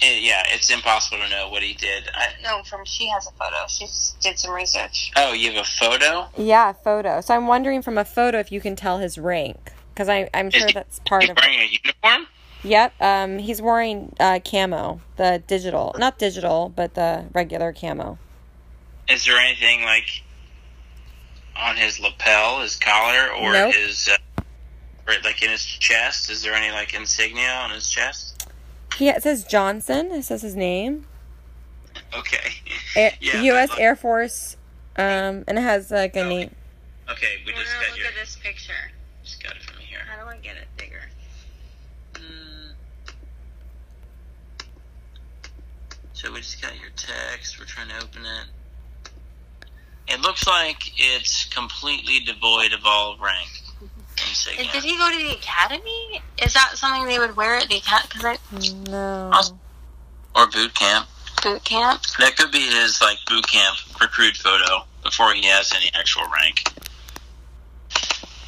it- 0.00 0.22
yeah, 0.22 0.42
it's 0.54 0.70
impossible 0.70 1.18
to 1.18 1.28
know 1.28 1.50
what 1.50 1.62
he 1.62 1.74
did. 1.74 2.04
I, 2.14 2.28
No, 2.42 2.62
from 2.62 2.84
she 2.86 3.08
has 3.08 3.26
a 3.26 3.32
photo. 3.32 3.56
She 3.68 3.86
did 4.22 4.38
some 4.38 4.52
research. 4.54 5.10
oh, 5.16 5.32
you 5.34 5.52
have 5.52 5.62
a 5.62 5.68
photo? 5.68 6.28
Yeah, 6.38 6.70
a 6.70 6.74
photo. 6.74 7.20
So 7.20 7.34
I'm 7.34 7.46
wondering 7.48 7.82
from 7.82 7.98
a 7.98 8.04
photo 8.04 8.38
if 8.38 8.50
you 8.50 8.60
can 8.62 8.76
tell 8.76 8.98
his 8.98 9.18
rank, 9.18 9.72
because 9.92 10.08
I'm 10.08 10.46
Is 10.48 10.54
sure 10.54 10.66
he- 10.68 10.72
that's 10.72 11.00
part 11.00 11.22
He's 11.24 11.30
of. 11.32 11.36
wearing 11.36 11.58
a 11.58 11.64
uniform. 11.84 12.26
Yep. 12.64 12.94
Um, 13.00 13.38
he's 13.38 13.62
wearing 13.62 14.14
uh, 14.18 14.40
camo, 14.44 15.00
the 15.16 15.42
digital, 15.46 15.94
not 15.98 16.18
digital, 16.18 16.72
but 16.74 16.94
the 16.94 17.26
regular 17.32 17.72
camo. 17.72 18.18
Is 19.08 19.24
there 19.24 19.38
anything 19.38 19.82
like 19.84 20.22
on 21.56 21.76
his 21.76 21.98
lapel, 22.00 22.60
his 22.60 22.76
collar, 22.76 23.28
or 23.32 23.52
Nope. 23.52 23.74
his, 23.74 24.08
uh, 24.08 24.42
or 25.06 25.14
like 25.24 25.42
in 25.42 25.50
his 25.50 25.64
chest? 25.64 26.30
Is 26.30 26.42
there 26.42 26.52
any 26.54 26.70
like 26.72 26.94
insignia 26.94 27.48
on 27.50 27.70
his 27.70 27.88
chest? 27.88 28.48
He 28.96 29.08
it 29.08 29.22
says 29.22 29.44
Johnson. 29.44 30.10
It 30.10 30.24
says 30.24 30.42
his 30.42 30.56
name. 30.56 31.06
Okay. 32.16 32.54
Air, 32.96 33.12
Yeah, 33.20 33.40
U.S. 33.42 33.68
but- 33.70 33.78
Air 33.78 33.94
Force. 33.96 34.56
Um, 34.96 35.44
and 35.46 35.56
it 35.58 35.62
has 35.62 35.92
like 35.92 36.16
a 36.16 36.22
Oh, 36.22 36.28
name. 36.28 36.54
Okay, 37.08 37.36
we 37.46 37.52
just 37.52 37.72
gonna 37.72 37.84
got 37.86 37.90
look 37.90 37.98
your. 37.98 38.06
at 38.08 38.14
this 38.20 38.36
picture. 38.42 38.72
Just 39.24 39.40
got 39.42 39.54
it 39.54 39.62
from 39.62 39.78
here. 39.78 40.00
How 40.06 40.22
do 40.22 40.28
I 40.28 40.36
get 40.38 40.56
it 40.56 40.66
bigger? 40.76 41.02
Mm. 42.14 42.72
So 46.18 46.32
we 46.32 46.40
just 46.40 46.60
got 46.60 46.72
your 46.80 46.90
text. 46.96 47.60
We're 47.60 47.64
trying 47.66 47.90
to 47.90 47.96
open 47.98 48.22
it. 48.22 50.12
It 50.12 50.20
looks 50.20 50.48
like 50.48 50.78
it's 50.96 51.44
completely 51.44 52.18
devoid 52.18 52.72
of 52.72 52.80
all 52.84 53.16
rank. 53.22 53.48
And 54.58 54.68
Did 54.72 54.82
he 54.82 54.98
go 54.98 55.12
to 55.12 55.16
the 55.16 55.34
academy? 55.34 56.20
Is 56.42 56.54
that 56.54 56.72
something 56.74 57.06
they 57.06 57.20
would 57.20 57.36
wear 57.36 57.54
at 57.54 57.68
the 57.68 57.76
academy? 57.76 58.08
Because 58.50 58.74
I 58.88 58.90
No. 58.90 59.30
Or 60.34 60.48
boot 60.48 60.74
camp. 60.74 61.06
boot 61.40 61.62
camp. 61.62 62.02
That 62.18 62.36
could 62.36 62.50
be 62.50 62.62
his 62.62 63.00
like 63.00 63.18
boot 63.28 63.46
camp 63.46 63.76
recruit 64.00 64.36
photo 64.36 64.86
before 65.04 65.34
he 65.34 65.46
has 65.46 65.72
any 65.72 65.88
actual 65.94 66.24
rank. 66.32 66.64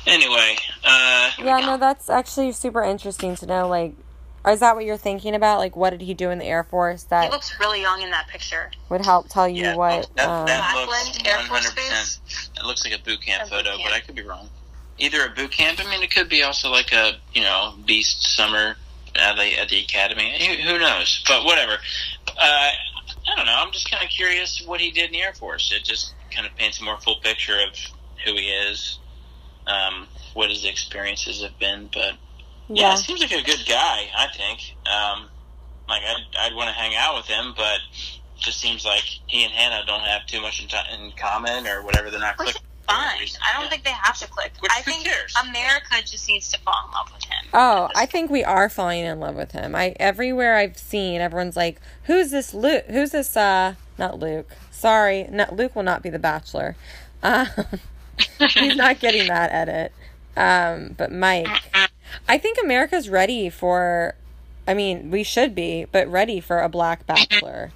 Anyway, 0.09 0.57
uh, 0.85 1.31
Yeah, 1.39 1.61
no, 1.61 1.77
that's 1.77 2.11
actually 2.11 2.51
super 2.51 2.83
interesting 2.83 3.37
to 3.37 3.47
know. 3.47 3.69
Like, 3.69 3.95
is 4.49 4.61
that 4.61 4.75
what 4.75 4.85
you're 4.85 4.97
thinking 4.97 5.35
about? 5.35 5.59
Like, 5.59 5.77
what 5.77 5.91
did 5.91 6.01
he 6.01 6.15
do 6.15 6.31
in 6.31 6.39
the 6.39 6.47
Air 6.47 6.65
Force 6.65 7.05
that 7.05 7.25
He 7.25 7.29
that 7.29 7.33
looks 7.35 7.59
really 7.61 7.81
young 7.83 8.03
in 8.03 8.11
that 8.11 8.29
picture. 8.29 8.71
would 8.89 9.05
help 9.05 9.29
tell 9.29 9.49
you 9.49 9.63
yeah, 9.65 9.77
what? 9.77 10.09
that, 10.17 10.29
um, 10.29 10.47
that 10.47 10.87
looks 10.87 11.19
Air 11.27 11.39
Force 11.47 11.71
100%. 11.71 12.19
It 12.59 12.65
looks 12.65 12.85
like 12.85 12.99
a 12.99 13.03
boot 13.03 13.21
camp 13.23 13.43
A 13.43 13.51
boot 13.51 13.51
photo, 13.51 13.71
camp. 13.77 13.83
but 13.85 13.93
I 13.93 14.01
could 14.01 14.15
be 14.15 14.23
wrong. 14.23 14.49
Either 14.99 15.25
a 15.27 15.31
boot 15.31 15.51
camp. 15.51 15.79
I 15.85 15.91
mean, 15.91 16.03
it 16.03 16.11
could 16.11 16.29
be 16.29 16.43
also 16.43 16.71
like 16.71 16.93
a 16.93 17.13
you 17.35 17.43
know 17.43 17.75
beast 17.87 18.23
summer 18.37 18.77
at 19.17 19.37
the 19.37 19.59
at 19.59 19.69
the 19.69 19.83
academy. 19.83 20.33
Who, 20.39 20.71
who 20.73 20.79
knows? 20.79 21.23
But 21.27 21.45
whatever. 21.45 21.75
Uh, 22.29 22.71
I 23.29 23.37
don't 23.37 23.47
know. 23.47 23.55
I'm 23.57 23.73
just 23.73 23.91
kind 23.91 24.03
of 24.03 24.11
curious 24.11 24.63
what 24.67 24.81
he 24.81 24.91
did 24.91 25.07
in 25.07 25.13
the 25.13 25.23
Air 25.23 25.35
Force. 25.35 25.73
It 25.75 25.85
just 25.85 26.15
kind 26.35 26.47
of 26.47 26.55
paints 26.57 26.81
a 26.81 26.85
more 26.85 26.99
full 27.01 27.17
picture 27.17 27.57
of 27.67 27.75
who 28.25 28.35
he 28.35 28.49
is, 28.49 28.99
um, 29.67 30.07
what 30.35 30.51
his 30.51 30.65
experiences 30.65 31.43
have 31.43 31.59
been. 31.59 31.89
But 31.93 32.15
yeah, 32.75 32.91
yeah. 32.91 32.95
seems 32.97 33.21
like 33.21 33.33
a 33.33 33.43
good 33.43 33.65
guy. 33.69 34.09
I 34.17 34.27
think. 34.37 34.77
Um, 34.87 35.29
like 35.89 36.03
I'd, 36.03 36.25
I'd 36.39 36.55
want 36.55 36.69
to 36.69 36.75
hang 36.75 36.95
out 36.97 37.17
with 37.17 37.27
him, 37.27 37.53
but 37.57 37.77
it 38.37 38.41
just 38.41 38.61
seems 38.61 38.85
like 38.85 39.03
he 39.27 39.45
and 39.45 39.53
Hannah 39.53 39.85
don't 39.87 40.01
have 40.03 40.27
too 40.27 40.41
much 40.41 40.63
in, 40.63 40.69
t- 40.69 40.77
in 40.95 41.13
common 41.17 41.67
or 41.67 41.83
whatever. 41.83 42.11
They're 42.11 42.21
not 42.21 42.39
Which 42.39 42.51
clicking. 42.53 42.63
fine. 42.87 43.19
I 43.43 43.61
don't 43.61 43.69
think 43.71 43.83
they 43.85 43.91
have 43.91 44.17
to 44.19 44.29
click. 44.29 44.53
Which- 44.61 44.71
I 44.75 44.83
think 44.83 45.05
cares? 45.05 45.35
America 45.49 45.97
just 46.05 46.29
needs 46.29 46.49
to 46.53 46.61
fall 46.61 46.75
in 46.87 46.93
love 46.93 47.13
with 47.13 47.25
him. 47.25 47.45
Oh, 47.53 47.89
I 47.97 48.07
think 48.07 48.31
we 48.31 48.45
are 48.45 48.69
falling 48.69 49.01
in 49.05 49.19
love 49.19 49.35
with 49.35 49.51
him. 49.53 49.75
I 49.75 49.97
everywhere 49.99 50.55
I've 50.57 50.79
seen, 50.79 51.21
everyone's 51.21 51.57
like, 51.57 51.81
"Who's 52.05 52.31
this 52.31 52.55
Luke? 52.55 52.85
Who's 52.89 53.11
this? 53.11 53.37
Uh, 53.37 53.75
not 53.99 54.21
Luke. 54.21 54.49
Sorry, 54.71 55.25
not 55.31 55.57
Luke. 55.57 55.75
Will 55.75 55.83
not 55.83 56.03
be 56.05 56.11
the 56.11 56.19
Bachelor. 56.21 56.77
Um, 57.23 57.49
he's 58.55 58.77
not 58.77 59.01
getting 59.01 59.27
that 59.29 59.51
edit. 59.53 59.93
Um, 60.37 60.95
but 60.97 61.11
Mike, 61.13 61.49
I 62.29 62.39
think 62.39 62.59
America's 62.63 63.09
ready 63.09 63.49
for. 63.51 64.15
I 64.69 64.75
mean, 64.75 65.11
we 65.11 65.23
should 65.25 65.55
be, 65.55 65.87
but 65.91 66.07
ready 66.09 66.39
for 66.41 66.61
a 66.61 66.69
black 66.69 67.07
Bachelor. 67.07 67.73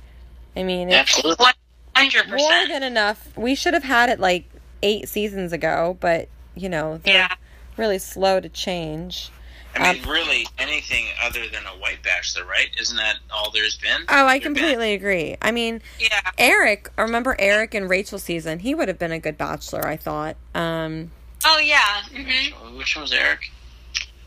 I 0.56 0.62
mean, 0.62 0.88
it's 0.90 0.96
Absolutely. 1.16 1.44
One 1.44 1.54
hundred 1.96 2.28
more 2.28 2.68
than 2.68 2.82
enough. 2.82 3.36
We 3.36 3.54
should 3.54 3.74
have 3.74 3.84
had 3.84 4.10
it 4.10 4.20
like 4.20 4.44
eight 4.82 5.08
seasons 5.08 5.52
ago, 5.52 5.96
but 6.00 6.28
you 6.54 6.68
know, 6.68 6.98
they're 6.98 7.14
Yeah. 7.14 7.34
really 7.76 7.98
slow 7.98 8.38
to 8.40 8.48
change. 8.48 9.30
I 9.76 9.94
mean, 9.94 10.08
really, 10.08 10.46
anything 10.56 11.06
other 11.20 11.48
than 11.48 11.64
a 11.66 11.70
white 11.80 12.00
bachelor, 12.04 12.44
right? 12.44 12.68
Isn't 12.80 12.96
that 12.96 13.16
all 13.32 13.50
there's 13.50 13.76
been? 13.76 14.02
Oh, 14.08 14.24
I 14.26 14.38
There 14.38 14.50
been- 14.50 14.54
completely 14.54 14.92
agree. 14.92 15.36
I 15.42 15.50
mean, 15.50 15.82
Yeah. 15.98 16.20
Eric, 16.38 16.90
remember 16.96 17.34
Eric 17.40 17.74
and 17.74 17.90
Rachel 17.90 18.20
season? 18.20 18.60
He 18.60 18.72
would 18.72 18.86
have 18.86 19.00
been 19.00 19.10
a 19.10 19.18
good 19.18 19.36
bachelor, 19.36 19.84
I 19.84 19.96
thought. 19.96 20.36
Um, 20.54 21.10
Oh 21.44 21.58
yeah. 21.58 22.02
hmm 22.04 22.76
Which 22.78 22.94
one 22.94 23.02
was 23.02 23.12
Eric? 23.12 23.50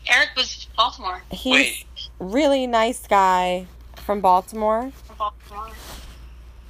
Eric 0.08 0.30
was 0.36 0.66
Baltimore. 0.76 1.22
he's 1.30 1.52
Wait. 1.52 1.84
really 2.18 2.66
nice 2.66 3.06
guy 3.06 3.66
from 3.96 4.20
Baltimore. 4.20 4.90
From 5.04 5.16
Baltimore. 5.16 5.68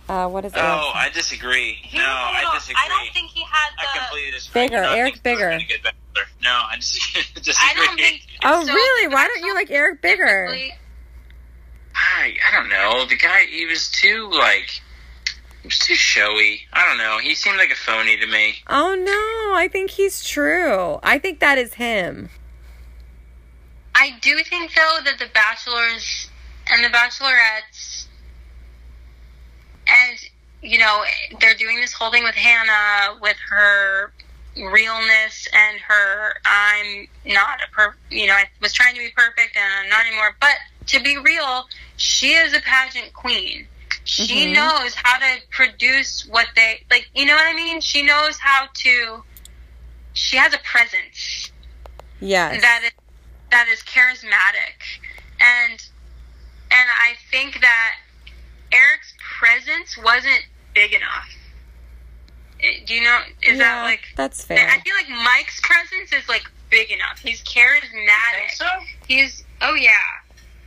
Uh, 0.08 0.26
what 0.26 0.44
is 0.44 0.52
it? 0.52 0.58
Oh, 0.58 0.92
Eric? 0.94 0.96
I 0.96 1.10
disagree. 1.14 1.74
He 1.82 1.98
No, 1.98 2.02
little- 2.04 2.16
I 2.50 2.50
disagree. 2.54 2.82
I 2.82 2.88
don't 2.88 3.12
think 3.12 3.30
he 3.30 3.42
had 3.42 3.70
I 3.78 3.98
completely 3.98 4.30
disagree. 4.32 4.62
Bigger, 4.62 4.78
I 4.78 4.82
don't 4.86 4.98
Eric 4.98 5.16
think 5.18 5.38
he 5.38 5.44
would've 5.44 5.50
Bigger. 5.50 5.50
been 5.50 5.60
a 5.60 5.64
good 5.66 5.82
bachelor. 5.82 6.28
No, 6.42 6.50
I 6.50 6.76
dis- 6.76 7.32
disagree. 7.34 7.54
I 7.60 7.74
don't 7.86 7.96
think. 7.98 8.22
oh, 8.44 8.64
so 8.64 8.72
really? 8.72 9.08
Why 9.14 9.26
don't 9.26 9.44
you 9.44 9.54
like 9.54 9.70
Eric 9.70 10.00
Bigger? 10.02 10.48
I, 11.94 12.34
I 12.48 12.54
don't 12.56 12.68
know. 12.70 13.04
The 13.06 13.16
guy, 13.16 13.40
he 13.50 13.66
was 13.66 13.90
too 13.90 14.30
like, 14.32 14.70
he 15.62 15.68
was 15.68 15.78
too 15.78 15.94
showy. 15.94 16.62
I 16.72 16.86
don't 16.88 16.96
know. 16.98 17.18
He 17.18 17.34
seemed 17.34 17.58
like 17.58 17.70
a 17.70 17.74
phony 17.76 18.16
to 18.16 18.26
me. 18.26 18.54
Oh 18.68 18.94
no, 18.94 19.56
I 19.58 19.68
think 19.70 19.90
he's 19.90 20.24
true. 20.26 20.98
I 21.02 21.18
think 21.18 21.40
that 21.40 21.58
is 21.58 21.74
him. 21.74 22.30
I 23.98 24.16
do 24.20 24.38
think 24.44 24.74
though 24.74 24.98
that 25.04 25.18
the 25.18 25.26
bachelors 25.34 26.28
and 26.70 26.84
the 26.84 26.88
bachelorettes 26.88 28.06
and 29.88 30.18
you 30.62 30.78
know 30.78 31.02
they're 31.40 31.54
doing 31.54 31.80
this 31.80 31.92
whole 31.92 32.10
thing 32.10 32.22
with 32.22 32.34
Hannah 32.34 33.18
with 33.20 33.36
her 33.50 34.12
realness 34.56 35.48
and 35.52 35.80
her 35.80 36.34
I'm 36.44 37.08
not 37.26 37.58
a 37.66 37.74
per 37.74 37.94
you 38.10 38.26
know 38.26 38.34
I 38.34 38.44
was 38.60 38.72
trying 38.72 38.94
to 38.94 39.00
be 39.00 39.10
perfect 39.16 39.56
and 39.56 39.64
I'm 39.84 39.88
not 39.88 40.06
anymore 40.06 40.36
but 40.40 40.54
to 40.86 41.02
be 41.02 41.16
real 41.18 41.66
she 41.96 42.32
is 42.34 42.54
a 42.54 42.60
pageant 42.60 43.12
queen 43.12 43.66
she 44.04 44.46
Mhm. 44.46 44.54
knows 44.54 44.94
how 44.94 45.18
to 45.18 45.42
produce 45.50 46.24
what 46.26 46.48
they 46.56 46.82
like. 46.90 47.10
You 47.14 47.26
know 47.26 47.34
what 47.34 47.46
I 47.46 47.52
mean? 47.52 47.82
She 47.82 48.02
knows 48.02 48.38
how 48.38 48.66
to. 48.72 49.22
She 50.14 50.38
has 50.38 50.54
a 50.54 50.58
presence 50.60 51.50
Yes. 52.18 52.62
that 52.62 52.84
is 52.84 52.90
that 53.50 53.68
is 53.68 53.80
charismatic, 53.80 55.00
and 55.40 55.82
and 56.70 56.88
I 57.00 57.14
think 57.30 57.60
that 57.60 57.96
Eric's 58.72 59.14
presence 59.38 59.96
wasn't 59.96 60.46
big 60.74 60.92
enough. 60.92 61.28
Eh, 62.60 62.84
Do 62.86 62.94
you 62.94 63.02
know? 63.02 63.20
Is 63.42 63.58
that 63.58 63.82
like? 63.82 64.00
that's 64.16 64.44
fair? 64.44 64.68
I 64.68 64.80
feel 64.80 64.94
like 64.94 65.08
Mike's 65.08 65.60
presence 65.62 66.12
is 66.12 66.28
like 66.28 66.44
big 66.70 66.90
enough. 66.90 67.18
He's 67.18 67.42
charismatic. 67.42 68.50
so? 68.54 68.66
He's 69.06 69.44
oh 69.62 69.74
yeah. 69.74 69.92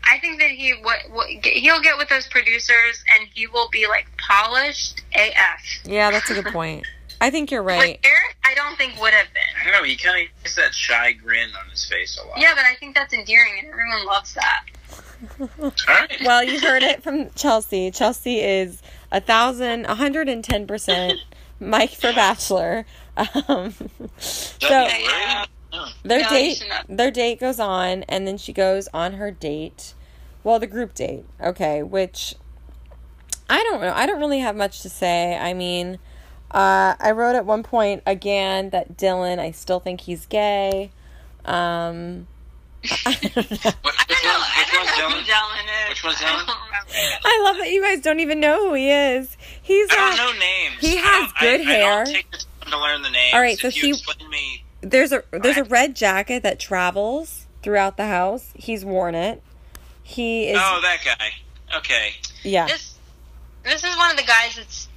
I 0.03 0.19
think 0.19 0.39
that 0.39 0.49
he 0.49 0.71
what, 0.81 0.99
what 1.11 1.27
he'll 1.27 1.81
get 1.81 1.97
with 1.97 2.09
those 2.09 2.27
producers 2.27 3.03
and 3.15 3.29
he 3.33 3.47
will 3.47 3.69
be 3.69 3.87
like 3.87 4.07
polished 4.17 5.01
AF. 5.13 5.61
Yeah, 5.85 6.11
that's 6.11 6.29
a 6.29 6.41
good 6.41 6.51
point. 6.51 6.85
I 7.21 7.29
think 7.29 7.51
you're 7.51 7.63
But 7.63 7.77
right. 7.77 7.99
Eric, 8.03 8.35
I 8.43 8.53
don't 8.55 8.75
think 8.77 8.99
would 8.99 9.13
have 9.13 9.27
been. 9.33 9.43
I 9.61 9.63
don't 9.71 9.81
know. 9.81 9.87
He 9.87 9.95
kind 9.95 10.27
of 10.27 10.43
has 10.43 10.55
that 10.55 10.73
shy 10.73 11.13
grin 11.13 11.49
on 11.63 11.69
his 11.69 11.85
face 11.85 12.19
a 12.21 12.27
lot. 12.27 12.39
Yeah, 12.39 12.53
but 12.55 12.65
I 12.65 12.75
think 12.75 12.95
that's 12.95 13.13
endearing 13.13 13.53
and 13.59 13.69
everyone 13.69 14.05
loves 14.05 14.33
that. 14.33 14.63
All 15.39 15.71
right. 15.87 16.11
Well, 16.25 16.43
you 16.43 16.59
heard 16.59 16.81
it 16.83 17.03
from 17.03 17.29
Chelsea. 17.35 17.91
Chelsea 17.91 18.39
is 18.39 18.81
a 19.11 19.21
thousand, 19.21 19.85
a 19.85 19.95
hundred 19.95 20.27
and 20.27 20.43
ten 20.43 20.65
percent 20.67 21.19
Mike 21.59 21.91
for 21.91 22.11
Bachelor. 22.11 22.85
Um, 23.47 23.73
so 24.17 24.67
Yeah. 24.67 25.45
Their 26.03 26.21
No, 26.21 26.29
date, 26.29 26.65
their 26.89 27.11
date 27.11 27.39
goes 27.39 27.59
on, 27.59 28.03
and 28.03 28.27
then 28.27 28.37
she 28.37 28.51
goes 28.51 28.89
on 28.93 29.13
her 29.13 29.31
date. 29.31 29.93
Well, 30.43 30.59
the 30.59 30.67
group 30.67 30.93
date, 30.95 31.25
okay, 31.41 31.83
which 31.83 32.35
I 33.49 33.61
don't 33.63 33.79
know. 33.81 33.93
I 33.95 34.05
don't 34.05 34.19
really 34.19 34.39
have 34.39 34.55
much 34.55 34.81
to 34.81 34.89
say. 34.89 35.37
I 35.37 35.53
mean, 35.53 35.99
uh, 36.53 36.95
I 36.99 37.11
wrote 37.11 37.35
at 37.35 37.45
one 37.45 37.63
point 37.63 38.03
again 38.05 38.69
that 38.71 38.97
Dylan. 38.97 39.39
I 39.39 39.51
still 39.51 39.79
think 39.79 40.01
he's 40.01 40.25
gay. 40.25 40.91
Um, 41.45 42.27
I 43.05 43.17
don't 43.21 43.35
know. 43.65 43.71
What, 43.81 43.95
I 43.97 44.05
which 44.09 44.21
don't 44.21 44.23
know. 44.23 44.39
which 44.57 44.73
one's 44.73 44.89
Dylan? 44.89 45.11
who 45.11 45.31
Dylan 45.31 45.83
is. 45.83 45.89
Which 45.89 46.03
one's 46.03 46.17
I 46.21 46.25
Dylan? 46.25 46.47
don't. 46.47 47.25
I 47.25 47.41
love 47.43 47.57
that 47.57 47.71
you 47.71 47.81
guys 47.81 48.01
don't 48.01 48.19
even 48.19 48.39
know 48.39 48.67
who 48.67 48.73
he 48.73 48.91
is. 48.91 49.37
He's 49.61 49.87
I 49.91 49.95
don't 49.95 50.13
uh, 50.13 50.15
know 50.33 50.39
names. 50.39 50.75
he 50.79 50.97
has 50.97 51.31
don't- 51.31 51.39
good 51.39 51.61
I, 51.61 51.63
hair. 51.63 51.91
I 52.01 52.03
don't 52.03 52.13
take 52.13 52.31
the 52.31 52.37
time 52.37 52.71
to 52.71 52.79
learn 52.79 53.01
the 53.01 53.09
names. 53.09 53.33
All 53.33 53.39
right, 53.41 53.57
so 53.57 53.67
if 53.67 53.77
you 53.81 53.95
he- 53.95 54.27
me, 54.27 54.63
there's 54.81 55.11
a 55.11 55.23
there's 55.31 55.57
a 55.57 55.63
red 55.63 55.95
jacket 55.95 56.43
that 56.43 56.59
travels 56.59 57.45
throughout 57.63 57.97
the 57.97 58.07
house. 58.07 58.51
He's 58.55 58.83
worn 58.83 59.15
it. 59.15 59.41
He 60.03 60.49
is 60.49 60.57
oh, 60.59 60.79
that 60.81 60.99
guy. 61.05 61.77
Okay. 61.77 62.13
yeah. 62.43 62.67
This 62.67 62.97
this 63.63 63.83
is 63.83 63.95
one 63.97 64.11
of 64.11 64.17
the 64.17 64.23
guys 64.23 64.55
that's 64.57 64.87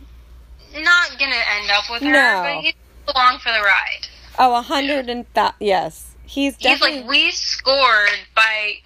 not 0.75 1.19
gonna 1.19 1.35
end 1.61 1.71
up 1.71 1.85
with 1.91 2.03
her, 2.03 2.11
No. 2.13 2.43
but 2.45 2.63
he's 2.65 2.75
along 3.15 3.39
for 3.39 3.53
the 3.53 3.61
ride. 3.61 4.07
Oh, 4.39 4.57
a 4.57 4.63
hundred 4.63 5.09
and 5.09 5.27
that 5.35 5.55
yes. 5.61 6.13
He's 6.27 6.57
definitely. 6.57 6.93
He's 6.97 7.01
like 7.03 7.09
we 7.11 7.31
scored 7.31 8.19
by 8.35 8.77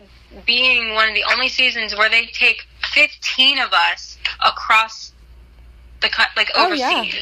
being 0.44 0.94
one 0.94 1.08
of 1.08 1.14
the 1.14 1.24
only 1.32 1.48
seasons 1.48 1.94
where 1.96 2.08
they 2.10 2.26
take 2.26 2.66
fifteen 2.92 3.58
of 3.58 3.72
us 3.72 4.18
across 4.44 5.12
the 6.00 6.08
cut, 6.08 6.28
like 6.36 6.50
Oh, 6.54 6.66
overseas. 6.66 7.14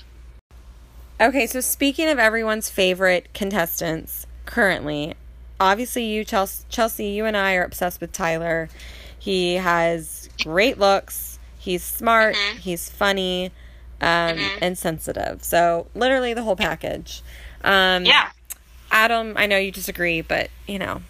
yeah. 1.21 1.27
Okay, 1.29 1.47
so 1.47 1.61
speaking 1.61 2.09
of 2.09 2.19
everyone's 2.19 2.69
favorite 2.69 3.29
contestants 3.33 4.27
currently, 4.45 5.15
obviously 5.61 6.05
you 6.05 6.25
Chelsea, 6.25 6.65
Chelsea, 6.69 7.07
you 7.07 7.25
and 7.25 7.37
I 7.37 7.55
are 7.55 7.65
obsessed 7.65 8.01
with 8.01 8.13
Tyler. 8.13 8.69
He 9.19 9.55
has 9.55 10.29
great 10.43 10.79
looks. 10.79 11.39
He's 11.59 11.83
smart. 11.83 12.35
Mhm. 12.37 12.59
He's 12.59 12.89
funny, 12.91 13.51
um, 14.01 14.37
Mhm. 14.37 14.59
and 14.61 14.79
sensitive. 14.79 15.43
So 15.45 15.87
literally 15.95 16.35
the 16.35 16.43
whole 16.43 16.57
package. 16.57 17.23
Um, 17.65 18.05
Yeah. 18.05 18.29
Adam, 18.91 19.35
I 19.37 19.47
know 19.47 19.59
you 19.59 19.73
disagree, 19.73 20.21
but 20.21 20.51
you 20.67 20.79
know, 20.79 21.03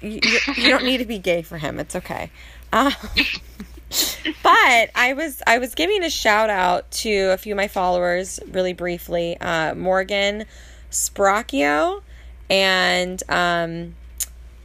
you, 0.00 0.18
you, 0.22 0.38
you 0.56 0.68
don't 0.68 0.84
need 0.84 0.98
to 0.98 1.04
be 1.04 1.18
gay 1.18 1.42
for 1.42 1.56
him. 1.58 1.78
It's 1.78 1.94
okay. 1.94 2.30
Um, 2.72 2.92
but 4.42 4.90
I 4.94 5.12
was 5.16 5.42
I 5.46 5.58
was 5.58 5.74
giving 5.74 6.02
a 6.02 6.10
shout 6.10 6.50
out 6.50 6.90
to 7.02 7.12
a 7.32 7.36
few 7.36 7.52
of 7.52 7.56
my 7.56 7.68
followers 7.68 8.40
really 8.50 8.72
briefly. 8.72 9.36
Uh, 9.40 9.74
Morgan 9.74 10.46
Spracchio 10.90 12.02
and 12.50 13.22
um, 13.28 13.94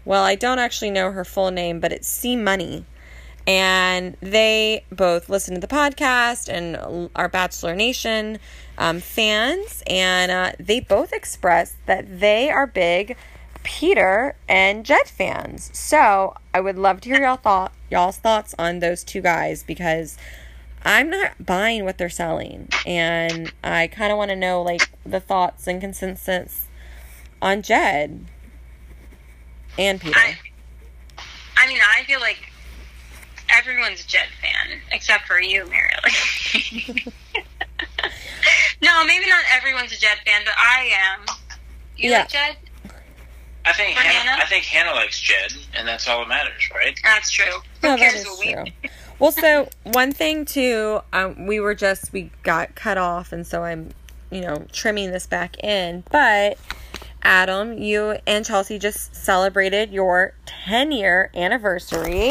well, 0.06 0.24
I 0.24 0.36
don't 0.36 0.60
actually 0.60 0.92
know 0.92 1.12
her 1.12 1.26
full 1.26 1.52
name, 1.52 1.80
but 1.80 1.92
it's 1.92 2.08
C 2.08 2.36
Money. 2.36 2.86
And 3.48 4.18
they 4.20 4.84
both 4.92 5.30
listen 5.30 5.56
to 5.56 5.62
the 5.62 5.68
podcast 5.68 6.50
and 6.50 7.10
are 7.16 7.30
Bachelor 7.30 7.76
Nation 7.76 8.40
um, 8.78 9.00
fans, 9.00 9.82
and 9.88 10.32
uh, 10.32 10.52
they 10.60 10.82
both 10.82 11.14
expressed 11.14 11.78
that 11.86 12.20
they 12.20 12.50
are 12.50 12.68
big 12.68 13.16
Peter 13.64 14.36
and 14.48 14.86
Jed 14.86 15.08
fans. 15.08 15.70
So 15.74 16.36
I 16.54 16.60
would 16.60 16.78
love 16.78 17.02
to 17.02 17.10
hear 17.10 17.22
y'all 17.22 17.38
thought 17.38 17.72
y'all's 17.90 18.18
thoughts 18.18 18.54
on 18.60 18.80
those 18.80 19.04
two 19.04 19.22
guys 19.22 19.64
because 19.64 20.18
I'm 20.84 21.10
not 21.10 21.46
buying 21.46 21.86
what 21.86 21.98
they're 21.98 22.10
selling, 22.10 22.68
and 22.86 23.52
I 23.64 23.88
kind 23.88 24.12
of 24.12 24.18
want 24.18 24.30
to 24.30 24.36
know 24.36 24.62
like 24.62 24.90
the 25.06 25.20
thoughts 25.20 25.68
and 25.68 25.80
consensus 25.80 26.68
on 27.42 27.62
Jed 27.62 28.26
and 29.78 30.02
Peter. 30.02 30.20
I, 30.20 30.38
I 31.58 31.68
mean, 31.68 31.80
I 31.82 32.04
feel 32.04 32.20
like 32.20 32.52
everyone's 33.50 34.04
a 34.04 34.08
Jed 34.08 34.28
fan 34.42 34.80
except 34.92 35.26
for 35.28 35.40
you, 35.42 35.64
Marilee. 35.66 37.14
no, 38.82 39.04
maybe 39.06 39.28
not 39.28 39.44
everyone's 39.52 39.92
a 39.92 39.98
Jed 40.00 40.18
fan, 40.26 40.42
but 40.46 40.54
I 40.58 40.92
am. 40.94 41.26
You 41.98 42.12
Yeah. 42.12 42.20
like 42.20 42.30
Jed? 42.30 42.58
I 43.66 43.74
think 43.74 43.98
Hannah, 43.98 44.10
Hannah? 44.30 44.44
I 44.44 44.46
think 44.48 44.64
Hannah 44.64 44.94
likes 44.94 45.20
Jed, 45.20 45.52
and 45.76 45.86
that's 45.86 46.08
all 46.08 46.20
that 46.20 46.30
matters, 46.30 46.70
right? 46.74 46.98
That's 47.04 47.30
true. 47.30 47.46
Who 47.82 47.88
No, 47.90 47.98
that 47.98 48.00
cares 48.00 48.26
what 48.26 48.40
we 48.40 48.54
true. 48.54 48.64
Well, 49.20 49.32
so 49.32 49.68
one 49.84 50.12
thing 50.14 50.46
too, 50.46 51.02
um, 51.12 51.48
we 51.48 51.60
were 51.60 51.76
just 51.76 52.14
we 52.14 52.32
got 52.44 52.76
cut 52.76 52.98
off, 52.98 53.34
and 53.34 53.46
so 53.46 53.64
I'm, 53.64 53.90
you 54.32 54.40
know, 54.42 54.66
trimming 54.72 55.12
this 55.12 55.28
back 55.28 55.62
in. 55.64 56.04
But 56.12 56.58
Adam, 57.24 57.78
you 57.78 58.18
and 58.26 58.46
Chelsea 58.46 58.80
just 58.80 59.14
celebrated 59.16 59.92
your 59.92 60.34
10 60.46 60.92
year 60.94 61.30
anniversary. 61.36 62.30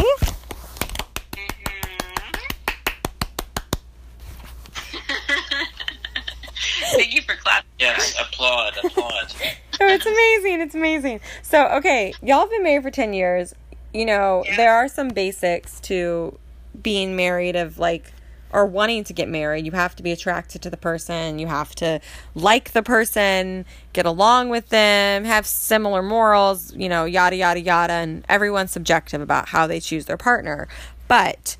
Thank 6.96 7.14
you 7.14 7.22
for 7.22 7.34
clapping. 7.36 7.68
Yes, 7.78 8.14
applaud, 8.20 8.76
applaud. 8.82 9.32
Oh, 9.78 9.86
it's 9.86 10.06
amazing. 10.06 10.62
It's 10.62 10.74
amazing. 10.74 11.20
So, 11.42 11.66
okay, 11.68 12.14
y'all 12.22 12.40
have 12.40 12.48
been 12.50 12.62
married 12.62 12.82
for 12.82 12.90
10 12.90 13.12
years. 13.12 13.54
You 13.92 14.06
know, 14.06 14.42
Yeah. 14.46 14.56
there 14.56 14.74
are 14.74 14.88
some 14.88 15.08
basics 15.08 15.80
to 15.80 16.38
being 16.80 17.14
married 17.14 17.56
of 17.56 17.78
like 17.78 18.10
or 18.52 18.64
wanting 18.64 19.04
to 19.04 19.12
get 19.12 19.28
married. 19.28 19.66
You 19.66 19.72
have 19.72 19.94
to 19.96 20.02
be 20.02 20.12
attracted 20.12 20.62
to 20.62 20.70
the 20.70 20.78
person, 20.78 21.38
you 21.38 21.46
have 21.46 21.74
to 21.74 22.00
like 22.34 22.72
the 22.72 22.82
person, 22.82 23.66
get 23.92 24.06
along 24.06 24.48
with 24.48 24.70
them, 24.70 25.24
have 25.24 25.44
similar 25.44 26.02
morals, 26.02 26.74
you 26.74 26.88
know, 26.88 27.04
yada 27.04 27.36
yada 27.36 27.60
yada 27.60 27.92
and 27.92 28.24
everyone's 28.30 28.72
subjective 28.72 29.20
about 29.20 29.48
how 29.50 29.66
they 29.66 29.78
choose 29.78 30.06
their 30.06 30.16
partner. 30.16 30.68
But 31.06 31.58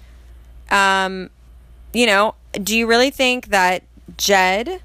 um 0.70 1.28
you 1.92 2.06
know, 2.06 2.34
do 2.54 2.74
you 2.76 2.86
really 2.86 3.10
think 3.10 3.48
that 3.48 3.82
Jed 4.16 4.80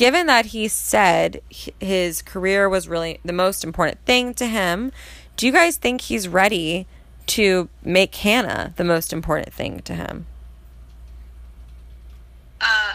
given 0.00 0.24
that 0.24 0.46
he 0.46 0.66
said 0.66 1.42
his 1.78 2.22
career 2.22 2.70
was 2.70 2.88
really 2.88 3.20
the 3.22 3.34
most 3.34 3.62
important 3.62 4.02
thing 4.06 4.32
to 4.32 4.46
him, 4.46 4.90
do 5.36 5.44
you 5.44 5.52
guys 5.52 5.76
think 5.76 6.00
he's 6.00 6.26
ready 6.26 6.86
to 7.26 7.68
make 7.84 8.14
Hannah 8.14 8.72
the 8.78 8.84
most 8.84 9.12
important 9.12 9.52
thing 9.52 9.80
to 9.80 9.94
him? 9.94 10.24
Uh, 12.62 12.94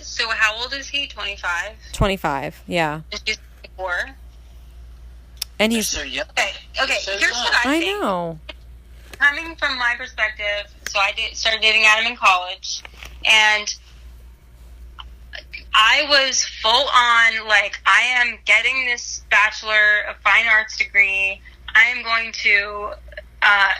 so 0.00 0.28
how 0.28 0.56
old 0.56 0.72
is 0.72 0.86
he? 0.86 1.08
25? 1.08 1.72
25, 1.92 2.62
yeah. 2.68 3.00
And 3.10 3.20
she's 3.26 3.38
24? 3.76 4.10
And 5.58 5.72
he's, 5.72 5.88
so. 5.88 6.02
Okay, 6.02 6.52
okay, 6.80 6.98
So 7.00 7.18
here's 7.18 7.32
young. 7.32 7.32
what 7.32 7.52
I, 7.52 7.62
think. 7.62 7.66
I 7.66 7.80
think. 7.80 8.00
know. 8.00 8.38
coming 9.18 9.56
from 9.56 9.76
my 9.76 9.96
perspective, 9.98 10.72
so 10.88 11.00
I 11.00 11.10
did 11.16 11.36
started 11.36 11.60
dating 11.60 11.82
Adam 11.84 12.06
in 12.06 12.16
college, 12.16 12.84
and 13.24 13.74
I 15.74 16.06
was 16.08 16.44
full 16.44 16.70
on 16.70 17.48
like 17.48 17.80
I 17.84 18.02
am 18.16 18.38
getting 18.44 18.86
this 18.86 19.22
bachelor 19.30 20.02
of 20.08 20.16
fine 20.22 20.46
arts 20.46 20.76
degree. 20.78 21.40
I 21.74 21.86
am 21.86 22.04
going 22.04 22.32
to 22.32 22.92
uh, 23.42 23.72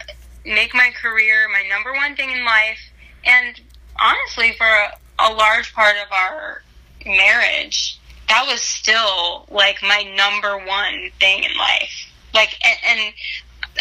make 0.44 0.74
my 0.74 0.90
career 1.00 1.48
my 1.52 1.62
number 1.68 1.92
one 1.92 2.16
thing 2.16 2.30
in 2.32 2.44
life, 2.44 2.80
and 3.24 3.60
honestly, 4.00 4.52
for 4.58 4.66
a, 4.66 4.98
a 5.20 5.32
large 5.32 5.72
part 5.72 5.94
of 6.04 6.12
our 6.12 6.62
marriage, 7.06 8.00
that 8.28 8.44
was 8.48 8.60
still 8.60 9.46
like 9.48 9.80
my 9.82 10.02
number 10.16 10.58
one 10.66 11.10
thing 11.20 11.44
in 11.44 11.56
life. 11.56 12.10
Like, 12.34 12.58
and, 12.64 12.98
and 12.98 13.14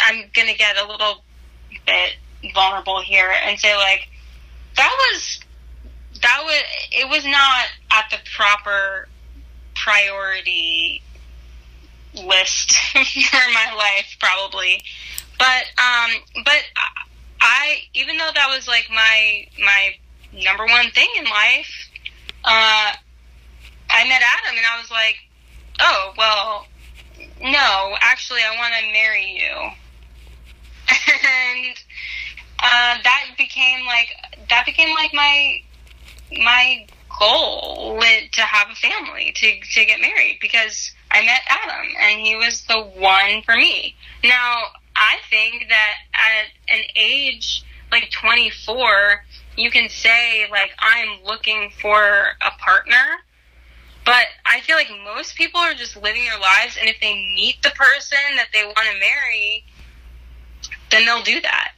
I'm 0.01 0.29
gonna 0.33 0.53
get 0.53 0.77
a 0.77 0.87
little 0.87 1.23
bit 1.87 2.17
vulnerable 2.53 3.01
here 3.01 3.31
and 3.45 3.59
say 3.59 3.75
like 3.75 4.07
that 4.75 4.95
was 5.11 5.39
that 6.23 6.41
was 6.43 6.63
it 6.91 7.09
was 7.09 7.25
not 7.25 7.65
at 7.91 8.05
the 8.09 8.17
proper 8.35 9.07
priority 9.75 11.03
list 12.15 12.73
for 12.93 13.51
my 13.53 13.73
life 13.75 14.15
probably. 14.19 14.81
But 15.37 15.65
um 15.77 16.11
but 16.45 16.63
i 17.41 17.81
even 17.93 18.17
though 18.17 18.29
that 18.33 18.47
was 18.47 18.67
like 18.67 18.87
my 18.89 19.45
my 19.59 19.93
number 20.33 20.65
one 20.65 20.89
thing 20.91 21.09
in 21.17 21.25
life 21.25 21.89
uh 22.45 22.93
i 23.89 24.07
met 24.07 24.21
adam 24.21 24.57
and 24.57 24.65
i 24.65 24.79
was 24.79 24.89
like 24.89 25.17
oh 25.79 26.13
well 26.17 26.67
no 27.41 27.95
actually 27.99 28.39
i 28.41 28.55
want 28.57 28.73
to 28.79 28.93
marry 28.93 29.37
you. 29.37 29.69
And 31.25 31.75
uh 32.59 32.97
that 33.03 33.31
became 33.37 33.85
like 33.85 34.07
that 34.49 34.65
became 34.65 34.95
like 34.95 35.13
my 35.13 35.61
my 36.39 36.87
goal 37.19 37.95
was 37.95 38.29
to 38.31 38.41
have 38.41 38.69
a 38.71 38.75
family, 38.75 39.31
to, 39.35 39.59
to 39.59 39.85
get 39.85 40.01
married, 40.01 40.39
because 40.41 40.91
I 41.11 41.23
met 41.25 41.41
Adam 41.47 41.87
and 41.99 42.21
he 42.21 42.35
was 42.35 42.63
the 42.65 42.81
one 42.81 43.43
for 43.43 43.55
me. 43.55 43.95
Now, 44.23 44.63
I 44.95 45.17
think 45.29 45.67
that 45.69 45.93
at 46.13 46.75
an 46.75 46.83
age 46.95 47.63
like 47.91 48.09
24, 48.09 49.23
you 49.55 49.69
can 49.69 49.87
say, 49.89 50.47
like, 50.49 50.71
I'm 50.79 51.23
looking 51.23 51.71
for 51.79 52.01
a 52.01 52.51
partner. 52.59 53.05
But 54.05 54.25
I 54.45 54.59
feel 54.61 54.75
like 54.75 54.89
most 55.05 55.35
people 55.35 55.61
are 55.61 55.73
just 55.73 55.95
living 55.95 56.25
their 56.25 56.39
lives, 56.39 56.75
and 56.77 56.89
if 56.89 56.99
they 56.99 57.13
meet 57.13 57.61
the 57.63 57.69
person 57.69 58.17
that 58.35 58.47
they 58.51 58.65
want 58.65 58.77
to 58.79 58.99
marry, 58.99 59.63
then 60.91 61.05
they'll 61.05 61.23
do 61.23 61.39
that. 61.39 61.73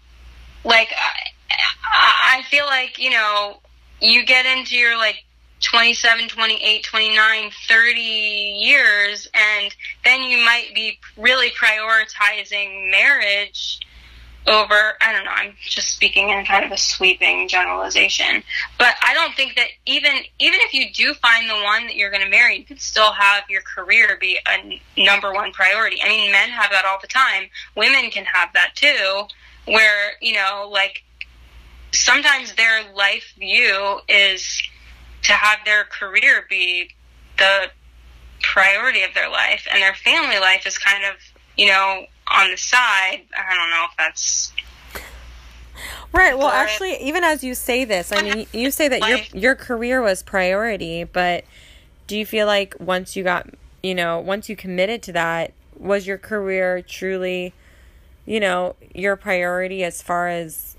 Like, 0.63 0.89
I, 0.97 2.39
I 2.39 2.43
feel 2.49 2.65
like, 2.65 2.97
you 2.97 3.11
know, 3.11 3.59
you 4.01 4.25
get 4.25 4.45
into 4.45 4.75
your 4.75 4.97
like 4.97 5.23
27, 5.61 6.27
28, 6.27 6.83
29, 6.83 7.51
30 7.67 7.99
years, 7.99 9.27
and 9.33 9.75
then 10.03 10.23
you 10.23 10.37
might 10.37 10.71
be 10.75 10.99
really 11.17 11.49
prioritizing 11.51 12.91
marriage 12.91 13.79
over, 14.47 14.93
I 15.01 15.11
don't 15.11 15.25
know, 15.25 15.31
I'm 15.33 15.55
just 15.59 15.89
speaking 15.89 16.29
in 16.29 16.45
kind 16.45 16.63
of 16.63 16.71
a 16.71 16.77
sweeping 16.77 17.47
generalization. 17.47 18.43
But 18.77 18.95
I 19.01 19.13
don't 19.13 19.35
think 19.35 19.55
that 19.55 19.67
even, 19.85 20.13
even 20.39 20.59
if 20.61 20.73
you 20.73 20.93
do 20.93 21.13
find 21.15 21.49
the 21.49 21.55
one 21.63 21.87
that 21.87 21.95
you're 21.95 22.11
going 22.11 22.23
to 22.23 22.29
marry, 22.29 22.57
you 22.57 22.63
could 22.63 22.81
still 22.81 23.11
have 23.11 23.43
your 23.49 23.61
career 23.61 24.17
be 24.19 24.37
a 24.47 24.81
number 25.03 25.33
one 25.33 25.51
priority. 25.51 25.97
I 26.03 26.09
mean, 26.09 26.31
men 26.31 26.49
have 26.49 26.69
that 26.71 26.85
all 26.85 26.99
the 27.01 27.07
time. 27.07 27.49
Women 27.75 28.11
can 28.11 28.25
have 28.25 28.53
that 28.53 28.75
too, 28.75 29.23
where, 29.65 30.11
you 30.21 30.33
know, 30.33 30.69
like, 30.71 31.03
sometimes 31.95 32.53
their 32.55 32.91
life 32.93 33.33
view 33.37 33.99
is 34.07 34.61
to 35.23 35.33
have 35.33 35.59
their 35.65 35.85
career 35.85 36.45
be 36.49 36.89
the 37.37 37.69
priority 38.41 39.01
of 39.03 39.13
their 39.13 39.29
life 39.29 39.67
and 39.71 39.81
their 39.81 39.95
family 39.95 40.39
life 40.39 40.67
is 40.67 40.77
kind 40.77 41.03
of 41.03 41.15
you 41.57 41.67
know 41.67 42.05
on 42.31 42.51
the 42.51 42.57
side. 42.57 43.21
I 43.37 43.55
don't 43.55 43.69
know 43.69 43.85
if 43.89 43.97
that's 43.97 44.51
right 46.13 46.37
well 46.37 46.47
actually 46.47 46.95
even 47.01 47.23
as 47.23 47.43
you 47.43 47.53
say 47.53 47.83
this 47.83 48.13
i 48.13 48.21
mean 48.21 48.47
you 48.53 48.71
say 48.71 48.87
that 48.87 49.05
your 49.09 49.19
your 49.33 49.55
career 49.55 50.01
was 50.01 50.23
priority 50.23 51.03
but 51.03 51.43
do 52.07 52.17
you 52.17 52.25
feel 52.25 52.47
like 52.47 52.73
once 52.79 53.15
you 53.15 53.23
got 53.23 53.49
you 53.83 53.93
know 53.93 54.19
once 54.19 54.47
you 54.47 54.55
committed 54.55 55.03
to 55.03 55.11
that 55.11 55.51
was 55.77 56.07
your 56.07 56.17
career 56.17 56.81
truly 56.81 57.53
you 58.25 58.39
know 58.39 58.75
your 58.93 59.17
priority 59.17 59.83
as 59.83 60.01
far 60.01 60.29
as 60.29 60.74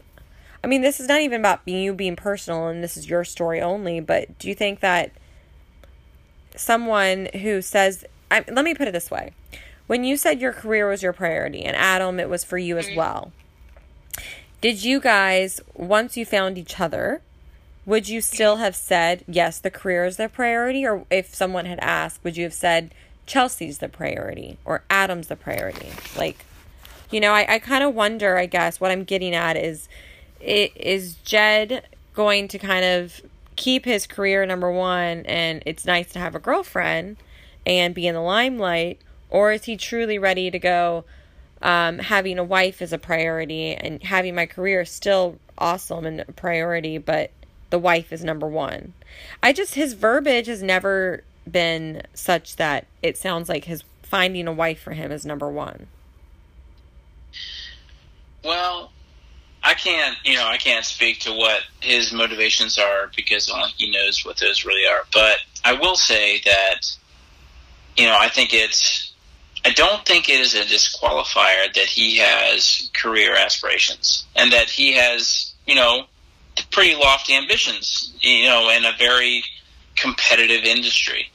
I 0.62 0.66
mean, 0.66 0.82
this 0.82 1.00
is 1.00 1.09
not 1.09 1.20
even 1.20 1.40
about 1.40 1.61
you 1.66 1.94
being 1.94 2.16
personal 2.16 2.66
and 2.68 2.82
this 2.82 2.96
is 2.96 3.09
your 3.09 3.24
story 3.24 3.61
only, 3.61 4.00
but 4.00 4.38
do 4.38 4.48
you 4.48 4.54
think 4.54 4.80
that 4.80 5.12
someone 6.57 7.28
who 7.34 7.62
says, 7.62 8.04
I, 8.30 8.44
let 8.48 8.64
me 8.64 8.74
put 8.74 8.88
it 8.88 8.92
this 8.92 9.11
way. 9.11 9.32
When 9.86 10.02
you 10.02 10.16
said 10.16 10.40
your 10.40 10.52
career 10.52 10.88
was 10.88 11.02
your 11.02 11.12
priority 11.12 11.62
and 11.62 11.76
Adam, 11.76 12.18
it 12.18 12.28
was 12.28 12.42
for 12.42 12.59
you 12.59 12.76
as 12.78 12.86
mm-hmm. 12.86 12.96
well. 12.96 13.32
Did 14.61 14.82
you 14.82 15.00
guys, 15.00 15.61
once 15.74 16.16
you 16.16 16.24
found 16.24 16.59
each 16.59 16.80
other, 16.80 17.20
would 17.84 18.09
you 18.09 18.20
still 18.20 18.57
have 18.57 18.74
said, 18.74 19.22
yes, 19.28 19.61
the 19.61 19.70
career 19.70 20.04
is 20.07 20.16
the 20.16 20.28
priority? 20.28 20.84
Or 20.84 21.04
if 21.11 21.34
someone 21.34 21.66
had 21.66 21.78
asked, 21.80 22.24
would 22.24 22.36
you 22.36 22.44
have 22.44 22.54
said, 22.54 22.92
Chelsea's 23.26 23.78
the 23.78 23.88
priority 23.88 24.59
or 24.64 24.82
Adam's 24.90 25.28
the 25.28 25.36
priority? 25.36 25.90
Like, 26.16 26.44
you 27.11 27.20
know, 27.20 27.32
I, 27.32 27.54
I 27.54 27.59
kind 27.61 27.84
of 27.84 27.94
wonder, 27.94 28.36
I 28.38 28.46
guess, 28.46 28.80
what 28.80 28.90
I'm 28.90 29.04
getting 29.04 29.34
at 29.34 29.57
is 29.57 29.88
is 30.41 31.14
Jed 31.24 31.87
going 32.14 32.49
to 32.49 32.59
kind 32.59 32.84
of 32.84 33.20
keep 33.57 33.84
his 33.84 34.07
career 34.07 34.45
number 34.47 34.70
one 34.70 35.24
and 35.26 35.62
it's 35.66 35.84
nice 35.84 36.12
to 36.12 36.18
have 36.18 36.34
a 36.34 36.39
girlfriend 36.39 37.16
and 37.64 37.95
be 37.95 38.07
in 38.07 38.14
the 38.14 38.20
limelight? 38.20 39.01
Or 39.30 39.53
is 39.53 39.64
he 39.64 39.76
truly 39.76 40.18
ready 40.18 40.51
to 40.51 40.59
go 40.59 41.05
um, 41.62 41.99
having 41.99 42.39
a 42.39 42.45
wife 42.45 42.80
is 42.80 42.93
a 42.93 42.99
priority 42.99 43.74
and 43.74 44.03
having 44.03 44.34
my 44.34 44.47
career 44.47 44.84
still 44.84 45.39
awesome 45.59 46.07
and 46.07 46.20
a 46.20 46.32
priority, 46.32 46.99
but 46.99 47.30
the 47.70 47.78
wife 47.78 48.12
is 48.12 48.22
number 48.22 48.47
one? 48.47 48.93
I 49.43 49.53
just, 49.53 49.74
his 49.74 49.95
verbiage 49.95 50.47
has 50.47 50.62
never 50.62 51.24
been 51.51 52.03
such 52.14 52.57
that 52.57 52.87
it 53.03 53.16
sounds 53.16 53.49
like 53.49 53.64
his 53.64 53.84
finding 54.03 54.47
a 54.47 54.53
wife 54.53 54.80
for 54.80 54.93
him 54.93 55.11
is 55.11 55.26
number 55.26 55.49
one. 55.49 55.89
Well, 58.45 58.93
I 59.66 59.74
can't, 59.74 60.16
you 60.24 60.34
know, 60.34 60.46
I 60.46 60.58
can't 60.58 60.84
speak 60.84 61.18
to 61.20 61.32
what 61.32 61.62
his 61.80 62.12
motivations 62.12 62.78
are 62.78 63.10
because 63.16 63.50
only 63.50 63.70
he 63.76 63.90
knows 63.90 64.24
what 64.24 64.36
those 64.36 64.64
really 64.64 64.86
are. 64.86 65.04
But 65.12 65.38
I 65.64 65.72
will 65.72 65.96
say 65.96 66.40
that, 66.44 66.86
you 67.96 68.06
know, 68.06 68.16
I 68.16 68.28
think 68.28 68.54
it's, 68.54 69.12
I 69.64 69.70
don't 69.70 70.06
think 70.06 70.28
it 70.28 70.38
is 70.38 70.54
a 70.54 70.60
disqualifier 70.60 71.74
that 71.74 71.86
he 71.86 72.18
has 72.18 72.88
career 72.94 73.34
aspirations 73.34 74.24
and 74.36 74.52
that 74.52 74.70
he 74.70 74.92
has, 74.92 75.52
you 75.66 75.74
know, 75.74 76.04
pretty 76.70 76.94
lofty 76.94 77.34
ambitions, 77.34 78.14
you 78.20 78.44
know, 78.44 78.70
in 78.70 78.84
a 78.84 78.92
very 78.96 79.42
competitive 79.96 80.62
industry. 80.62 81.28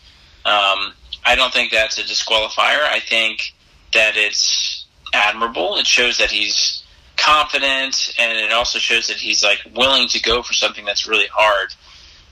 Um, 0.45 0.93
I 1.25 1.35
don't 1.35 1.51
think 1.53 1.73
that's 1.73 1.97
a 1.97 2.03
disqualifier. 2.03 2.83
I 2.83 3.01
think 3.01 3.53
that 3.93 4.13
it's 4.15 4.85
admirable. 5.13 5.75
It 5.75 5.85
shows 5.85 6.17
that 6.19 6.31
he's 6.31 6.80
confident, 7.17 8.13
and 8.19 8.37
it 8.37 8.51
also 8.51 8.79
shows 8.79 9.07
that 9.07 9.17
he's 9.17 9.43
like 9.43 9.59
willing 9.75 10.07
to 10.09 10.21
go 10.21 10.41
for 10.41 10.53
something 10.53 10.85
that's 10.85 11.07
really 11.07 11.27
hard, 11.31 11.73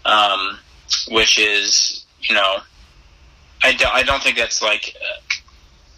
um, 0.06 0.58
which 1.10 1.40
is 1.40 2.06
you 2.22 2.36
know, 2.36 2.58
I 3.64 3.74
don't 3.74 3.94
I 3.94 4.04
don't 4.04 4.22
think 4.22 4.38
that's 4.38 4.62
like 4.62 4.96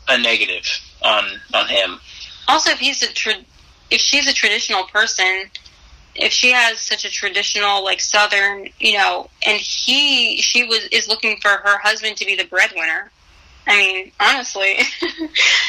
a, 0.08 0.18
negative 0.18 0.68
on 1.04 1.26
on 1.54 1.68
him. 1.68 2.00
Also, 2.48 2.72
if 2.72 2.80
he's 2.80 3.02
a 3.02 3.14
tra- 3.14 3.46
if 3.90 4.02
she's 4.02 4.28
a 4.28 4.34
traditional 4.34 4.84
person, 4.86 5.50
if 6.16 6.32
she 6.32 6.52
has 6.52 6.80
such 6.80 7.06
a 7.06 7.10
traditional 7.10 7.84
like 7.84 8.02
southern 8.02 8.68
you 8.80 8.98
know 8.98 9.30
and 9.46 9.60
he 9.60 10.42
she 10.42 10.64
was 10.64 10.86
is 10.92 11.08
looking 11.08 11.38
for 11.38 11.50
her 11.50 11.78
husband 11.80 12.18
to 12.18 12.26
be 12.26 12.36
the 12.36 12.44
breadwinner 12.46 13.12
i 13.68 13.78
mean 13.78 14.12
honestly 14.20 14.76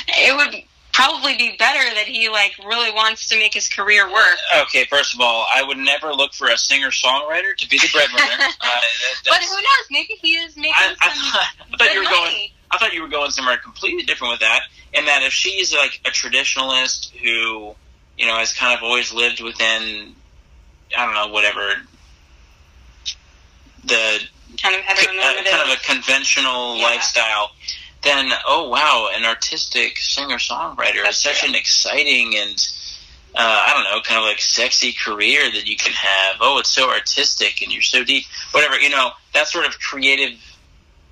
it 0.08 0.36
would 0.36 0.62
probably 0.92 1.36
be 1.36 1.56
better 1.58 1.82
that 1.94 2.06
he 2.06 2.28
like 2.28 2.52
really 2.66 2.90
wants 2.90 3.28
to 3.28 3.38
make 3.38 3.54
his 3.54 3.68
career 3.68 4.10
work. 4.10 4.36
Okay, 4.62 4.84
first 4.84 5.14
of 5.14 5.20
all, 5.20 5.46
I 5.52 5.62
would 5.62 5.78
never 5.78 6.12
look 6.12 6.34
for 6.34 6.48
a 6.48 6.58
singer 6.58 6.90
songwriter 6.90 7.56
to 7.56 7.68
be 7.68 7.78
the 7.78 7.88
breadwinner. 7.92 8.24
uh, 8.38 8.46
that, 8.60 8.80
but 9.24 9.40
who 9.40 9.54
knows? 9.54 9.86
Maybe 9.90 10.14
he 10.20 10.34
is 10.34 10.56
making 10.56 10.74
I, 10.76 10.94
I 11.00 11.08
some. 11.14 11.66
I 11.72 11.76
thought 11.76 11.92
you 11.94 12.00
were 12.00 12.04
money. 12.04 12.16
going. 12.16 12.48
I 12.70 12.78
thought 12.78 12.94
you 12.94 13.02
were 13.02 13.08
going 13.08 13.30
somewhere 13.30 13.56
completely 13.58 14.02
different 14.04 14.32
with 14.32 14.40
that, 14.40 14.60
and 14.94 15.06
that 15.06 15.22
if 15.22 15.32
she's 15.32 15.74
like 15.74 16.00
a 16.06 16.10
traditionalist 16.10 17.10
who, 17.16 17.74
you 18.16 18.26
know, 18.26 18.36
has 18.36 18.52
kind 18.52 18.76
of 18.76 18.82
always 18.82 19.12
lived 19.12 19.42
within, 19.42 20.14
I 20.96 21.04
don't 21.04 21.14
know, 21.14 21.28
whatever 21.28 21.74
the 23.84 24.20
kind 24.62 24.76
of 24.76 24.82
uh, 24.82 24.94
kind 24.94 25.70
of 25.70 25.76
a 25.76 25.80
conventional 25.84 26.76
yeah. 26.76 26.84
lifestyle 26.84 27.50
then 28.02 28.30
oh 28.46 28.68
wow, 28.68 29.10
an 29.14 29.24
artistic 29.24 29.98
singer 29.98 30.36
songwriter 30.36 31.08
is 31.08 31.16
such 31.16 31.40
true. 31.40 31.48
an 31.48 31.54
exciting 31.54 32.36
and 32.36 32.68
uh, 33.34 33.38
I 33.38 33.72
don't 33.72 33.84
know, 33.84 34.02
kind 34.02 34.18
of 34.18 34.24
like 34.24 34.40
sexy 34.40 34.92
career 34.92 35.50
that 35.50 35.66
you 35.66 35.76
can 35.76 35.92
have. 35.92 36.36
Oh, 36.40 36.58
it's 36.58 36.68
so 36.68 36.90
artistic 36.90 37.62
and 37.62 37.72
you're 37.72 37.80
so 37.80 38.04
deep. 38.04 38.24
Whatever 38.50 38.78
you 38.78 38.90
know, 38.90 39.12
that 39.32 39.48
sort 39.48 39.66
of 39.66 39.78
creative 39.78 40.32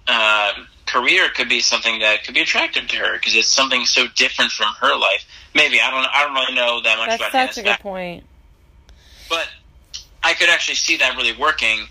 uh, 0.07 0.53
career 0.87 1.29
could 1.31 1.49
be 1.49 1.61
something 1.61 2.01
that 2.01 2.25
could 2.25 2.35
be 2.35 2.41
attractive 2.41 2.89
to 2.89 2.97
her 2.97 3.15
because 3.15 3.35
it's 3.35 3.49
something 3.49 3.87
so 3.87 4.07
different 4.17 4.51
from 4.51 4.75
her 4.81 4.97
life. 4.99 5.25
Maybe 5.55 5.81
I 5.81 5.91
don't. 5.91 6.07
I 6.13 6.25
don't 6.25 6.35
really 6.35 6.55
know 6.55 6.81
that 6.83 6.99
much 6.99 7.09
That's 7.09 7.21
about. 7.21 7.33
That's 7.33 7.55
such 7.55 7.65
a 7.65 7.69
good 7.69 7.81
point. 7.81 8.25
But 9.29 9.49
I 10.23 10.35
could 10.35 10.49
actually 10.49 10.75
see 10.75 10.97
that 10.99 11.17
really 11.17 11.37
working. 11.37 11.87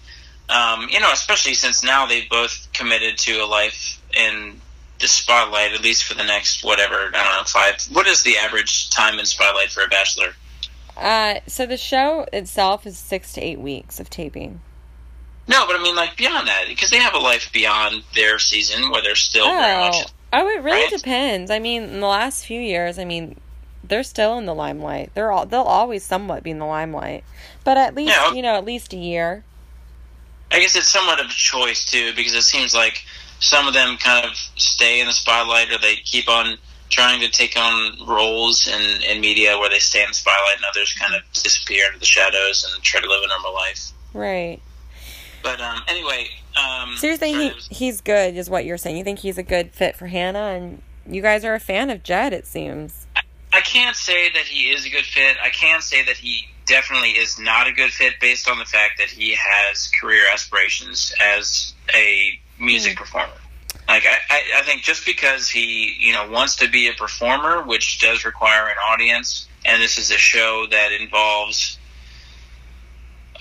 Um, 0.49 0.87
you 0.89 0.99
know, 0.99 1.11
especially 1.11 1.53
since 1.53 1.83
now 1.83 2.05
they've 2.05 2.29
both 2.29 2.67
committed 2.73 3.17
to 3.19 3.37
a 3.37 3.45
life 3.45 4.01
in 4.15 4.59
the 4.99 5.07
spotlight 5.07 5.71
at 5.73 5.81
least 5.81 6.03
for 6.03 6.13
the 6.13 6.23
next 6.23 6.63
whatever 6.63 6.95
I 6.95 7.23
don't 7.23 7.37
know 7.37 7.43
five. 7.45 7.81
What 7.93 8.07
is 8.07 8.23
the 8.23 8.37
average 8.37 8.89
time 8.89 9.17
in 9.19 9.25
spotlight 9.25 9.69
for 9.71 9.81
a 9.83 9.87
bachelor? 9.87 10.33
Uh, 10.97 11.39
so 11.47 11.65
the 11.65 11.77
show 11.77 12.25
itself 12.33 12.85
is 12.85 12.97
six 12.97 13.31
to 13.33 13.41
eight 13.41 13.59
weeks 13.59 13.99
of 13.99 14.09
taping. 14.09 14.59
No, 15.47 15.65
but 15.65 15.75
I 15.79 15.81
mean, 15.81 15.95
like 15.95 16.15
beyond 16.17 16.47
that, 16.47 16.65
because 16.67 16.89
they 16.89 16.97
have 16.97 17.13
a 17.15 17.19
life 17.19 17.51
beyond 17.53 18.03
their 18.13 18.37
season 18.37 18.91
where 18.91 19.01
they're 19.01 19.15
still 19.15 19.45
very 19.47 19.73
Oh, 19.73 19.79
much. 19.87 19.95
oh, 20.33 20.47
it 20.47 20.61
really 20.61 20.81
Right? 20.83 20.89
depends. 20.89 21.49
I 21.49 21.57
mean, 21.59 21.83
in 21.83 21.99
the 22.01 22.07
last 22.07 22.45
few 22.45 22.59
years, 22.61 22.99
I 22.99 23.05
mean, 23.05 23.39
they're 23.83 24.03
still 24.03 24.37
in 24.37 24.45
the 24.45 24.53
limelight. 24.53 25.11
They're 25.15 25.31
all 25.31 25.45
they'll 25.45 25.61
always 25.61 26.03
somewhat 26.03 26.43
be 26.43 26.51
in 26.51 26.59
the 26.59 26.65
limelight, 26.65 27.23
but 27.63 27.77
at 27.77 27.95
least 27.95 28.11
Yeah. 28.13 28.33
you 28.33 28.41
know 28.41 28.55
at 28.55 28.65
least 28.65 28.93
a 28.93 28.97
year. 28.97 29.43
I 30.51 30.59
guess 30.59 30.75
it's 30.75 30.87
somewhat 30.87 31.19
of 31.19 31.27
a 31.27 31.33
choice 31.33 31.85
too, 31.85 32.13
because 32.15 32.33
it 32.33 32.41
seems 32.41 32.73
like 32.75 33.03
some 33.39 33.67
of 33.67 33.73
them 33.73 33.97
kind 33.97 34.25
of 34.25 34.35
stay 34.55 34.99
in 34.99 35.07
the 35.07 35.13
spotlight, 35.13 35.71
or 35.71 35.77
they 35.77 35.95
keep 35.97 36.29
on 36.29 36.57
trying 36.89 37.21
to 37.21 37.29
take 37.29 37.55
on 37.57 37.97
roles 38.07 38.67
in, 38.67 39.01
in 39.03 39.21
media 39.21 39.57
where 39.57 39.69
they 39.69 39.79
stay 39.79 40.01
in 40.01 40.09
the 40.09 40.13
spotlight, 40.13 40.57
and 40.57 40.65
others 40.69 40.93
kind 40.99 41.13
of 41.15 41.21
disappear 41.33 41.87
into 41.87 41.99
the 41.99 42.05
shadows 42.05 42.69
and 42.73 42.83
try 42.83 42.99
to 42.99 43.07
live 43.07 43.21
a 43.23 43.27
normal 43.27 43.53
life. 43.53 43.91
Right. 44.13 44.59
But 45.43 45.61
um, 45.61 45.81
anyway, 45.87 46.27
um, 46.57 46.95
So 46.97 47.07
you're 47.07 47.15
saying 47.15 47.35
he, 47.35 47.49
he's 47.73 48.01
good, 48.01 48.35
is 48.35 48.49
what 48.49 48.65
you're 48.65 48.77
saying? 48.77 48.97
You 48.97 49.03
think 49.03 49.19
he's 49.19 49.37
a 49.37 49.43
good 49.43 49.71
fit 49.71 49.95
for 49.95 50.07
Hannah, 50.07 50.57
and 50.57 50.81
you 51.07 51.21
guys 51.21 51.45
are 51.45 51.53
a 51.53 51.59
fan 51.59 51.89
of 51.89 52.03
Jed, 52.03 52.33
it 52.33 52.45
seems. 52.45 53.05
I 53.51 53.61
can't 53.61 53.95
say 53.95 54.29
that 54.31 54.43
he 54.43 54.69
is 54.69 54.85
a 54.85 54.89
good 54.89 55.05
fit. 55.05 55.37
I 55.43 55.49
can 55.49 55.81
say 55.81 56.03
that 56.05 56.17
he 56.17 56.47
definitely 56.67 57.11
is 57.11 57.39
not 57.39 57.67
a 57.67 57.71
good 57.71 57.91
fit 57.91 58.13
based 58.21 58.47
on 58.47 58.59
the 58.59 58.65
fact 58.65 58.99
that 58.99 59.09
he 59.09 59.35
has 59.35 59.89
career 59.99 60.23
aspirations 60.31 61.13
as 61.19 61.73
a 61.95 62.39
music 62.59 62.97
performer. 62.97 63.33
Like 63.87 64.05
I, 64.05 64.17
I, 64.29 64.41
I 64.57 64.61
think 64.63 64.83
just 64.83 65.05
because 65.05 65.49
he, 65.49 65.95
you 65.99 66.13
know, 66.13 66.29
wants 66.29 66.55
to 66.57 66.69
be 66.69 66.87
a 66.87 66.93
performer, 66.93 67.63
which 67.63 67.99
does 67.99 68.23
require 68.25 68.67
an 68.67 68.77
audience, 68.87 69.47
and 69.65 69.81
this 69.81 69.97
is 69.97 70.11
a 70.11 70.17
show 70.17 70.67
that 70.69 70.91
involves 70.91 71.77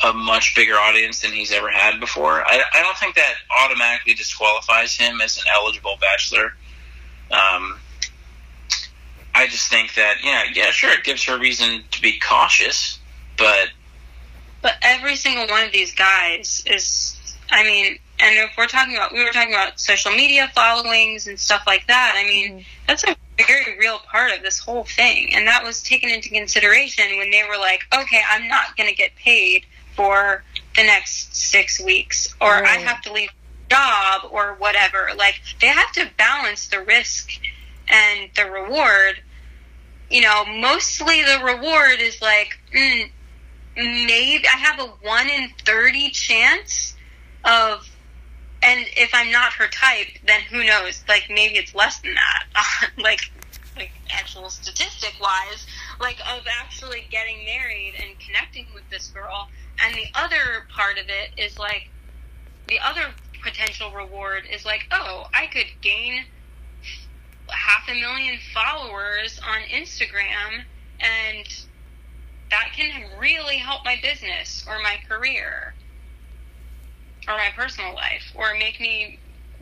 a 0.03 0.13
much 0.13 0.55
bigger 0.55 0.75
audience 0.75 1.21
than 1.21 1.33
he's 1.33 1.53
ever 1.53 1.71
had 1.71 1.99
before. 2.01 2.43
I, 2.47 2.63
I 2.73 2.83
don't 2.83 2.97
think 2.97 3.17
that 3.17 3.35
automatically 3.61 4.15
disqualifies 4.15 4.97
him 4.97 5.21
as 5.21 5.37
an 5.37 5.45
eligible 5.55 5.97
bachelor. 6.01 6.55
Um, 7.31 7.79
I 9.35 9.47
just 9.49 9.69
think 9.69 9.95
that 9.95 10.19
yeah, 10.25 10.45
yeah, 10.55 10.71
sure, 10.71 10.93
it 10.93 11.05
gives 11.05 11.25
her 11.25 11.39
reason 11.39 11.83
to 11.91 12.01
be 12.01 12.19
cautious, 12.19 12.99
but 13.37 13.69
But 14.63 14.75
every 14.83 15.17
single 15.17 15.47
one 15.47 15.65
of 15.65 15.73
these 15.73 15.95
guys 15.95 16.63
is, 16.67 17.18
I 17.51 17.65
mean, 17.65 17.99
and 18.21 18.37
if 18.37 18.51
we're 18.59 18.67
talking 18.67 18.97
about, 18.97 19.13
we 19.13 19.25
were 19.25 19.31
talking 19.31 19.55
about 19.55 19.81
social 19.81 20.11
media 20.11 20.51
followings 20.55 21.27
and 21.27 21.39
stuff 21.39 21.63
like 21.67 21.87
that. 21.87 22.15
I 22.17 22.25
mean, 22.25 22.65
that's 22.87 23.05
a 23.05 23.17
very 23.39 23.79
real 23.79 23.99
part 24.11 24.33
of 24.33 24.43
this 24.43 24.59
whole 24.59 24.85
thing. 24.85 25.35
And 25.35 25.47
that 25.47 25.63
was 25.65 25.83
taken 25.83 26.11
into 26.11 26.29
consideration 26.29 27.05
when 27.17 27.31
they 27.31 27.45
were 27.49 27.57
like, 27.57 27.83
okay, 27.95 28.21
I'm 28.29 28.49
not 28.49 28.77
going 28.77 28.89
to 28.89 28.95
get 28.95 29.15
paid 29.17 29.65
for 29.95 30.43
the 30.77 30.83
next 30.83 31.35
six 31.35 31.81
weeks, 31.81 32.35
or 32.41 32.65
I 32.65 32.77
have 32.79 33.01
to 33.03 33.13
leave 33.13 33.31
job, 33.71 34.23
or 34.31 34.55
whatever. 34.59 35.11
Like, 35.17 35.41
they 35.61 35.69
have 35.69 35.93
to 35.93 36.09
balance 36.17 36.69
the 36.69 36.81
risk 36.81 37.31
and 37.89 38.31
the 38.35 38.45
reward. 38.51 39.21
You 40.11 40.23
know, 40.23 40.45
mostly 40.47 41.23
the 41.23 41.45
reward 41.45 42.01
is 42.01 42.21
like, 42.23 42.59
mm, 42.75 43.11
maybe 43.77 44.45
I 44.47 44.57
have 44.59 44.81
a 44.81 44.87
one 45.03 45.29
in 45.29 45.51
thirty 45.65 46.11
chance 46.11 46.95
of, 47.49 47.89
and 48.63 48.87
if 48.97 49.11
I'm 49.15 49.31
not 49.31 49.53
her 49.55 49.69
type, 49.69 50.09
then 50.27 50.41
who 50.43 50.65
knows? 50.65 51.03
Like 51.09 51.29
maybe 51.31 51.57
it's 51.57 51.75
less 51.75 52.01
than 52.01 52.15
that. 52.15 52.91
like, 52.99 53.21
like 53.77 53.93
actual 54.11 54.51
statistic 54.51 55.15
wise, 55.21 55.67
like 56.01 56.19
of 56.21 56.45
actually 56.61 57.07
getting 57.11 57.45
married 57.45 57.95
and 58.01 58.19
connecting 58.19 58.67
with 58.75 58.89
this 58.91 59.09
girl. 59.09 59.49
And 59.81 59.95
the 59.95 60.07
other 60.15 60.67
part 60.75 60.99
of 60.99 61.07
it 61.09 61.41
is 61.41 61.59
like, 61.59 61.89
the 62.69 62.79
other 62.81 63.15
potential 63.43 63.91
reward 63.93 64.45
is 64.53 64.65
like, 64.65 64.87
oh, 64.91 65.27
I 65.33 65.47
could 65.47 65.69
gain 65.81 66.25
half 67.49 67.89
a 67.89 67.95
million 67.95 68.39
followers 68.53 69.41
on 69.47 69.61
Instagram 69.71 70.65
and 71.01 71.65
that 72.51 72.71
can 72.75 73.09
really 73.19 73.57
help 73.57 73.85
my 73.85 73.97
business 74.03 74.65
or 74.69 74.83
my 74.83 74.97
career 75.09 75.75
or 77.29 77.37
my 77.37 77.51
personal 77.55 77.95
life 77.95 78.33
or 78.35 78.55
make 78.59 78.81
me 78.81 79.19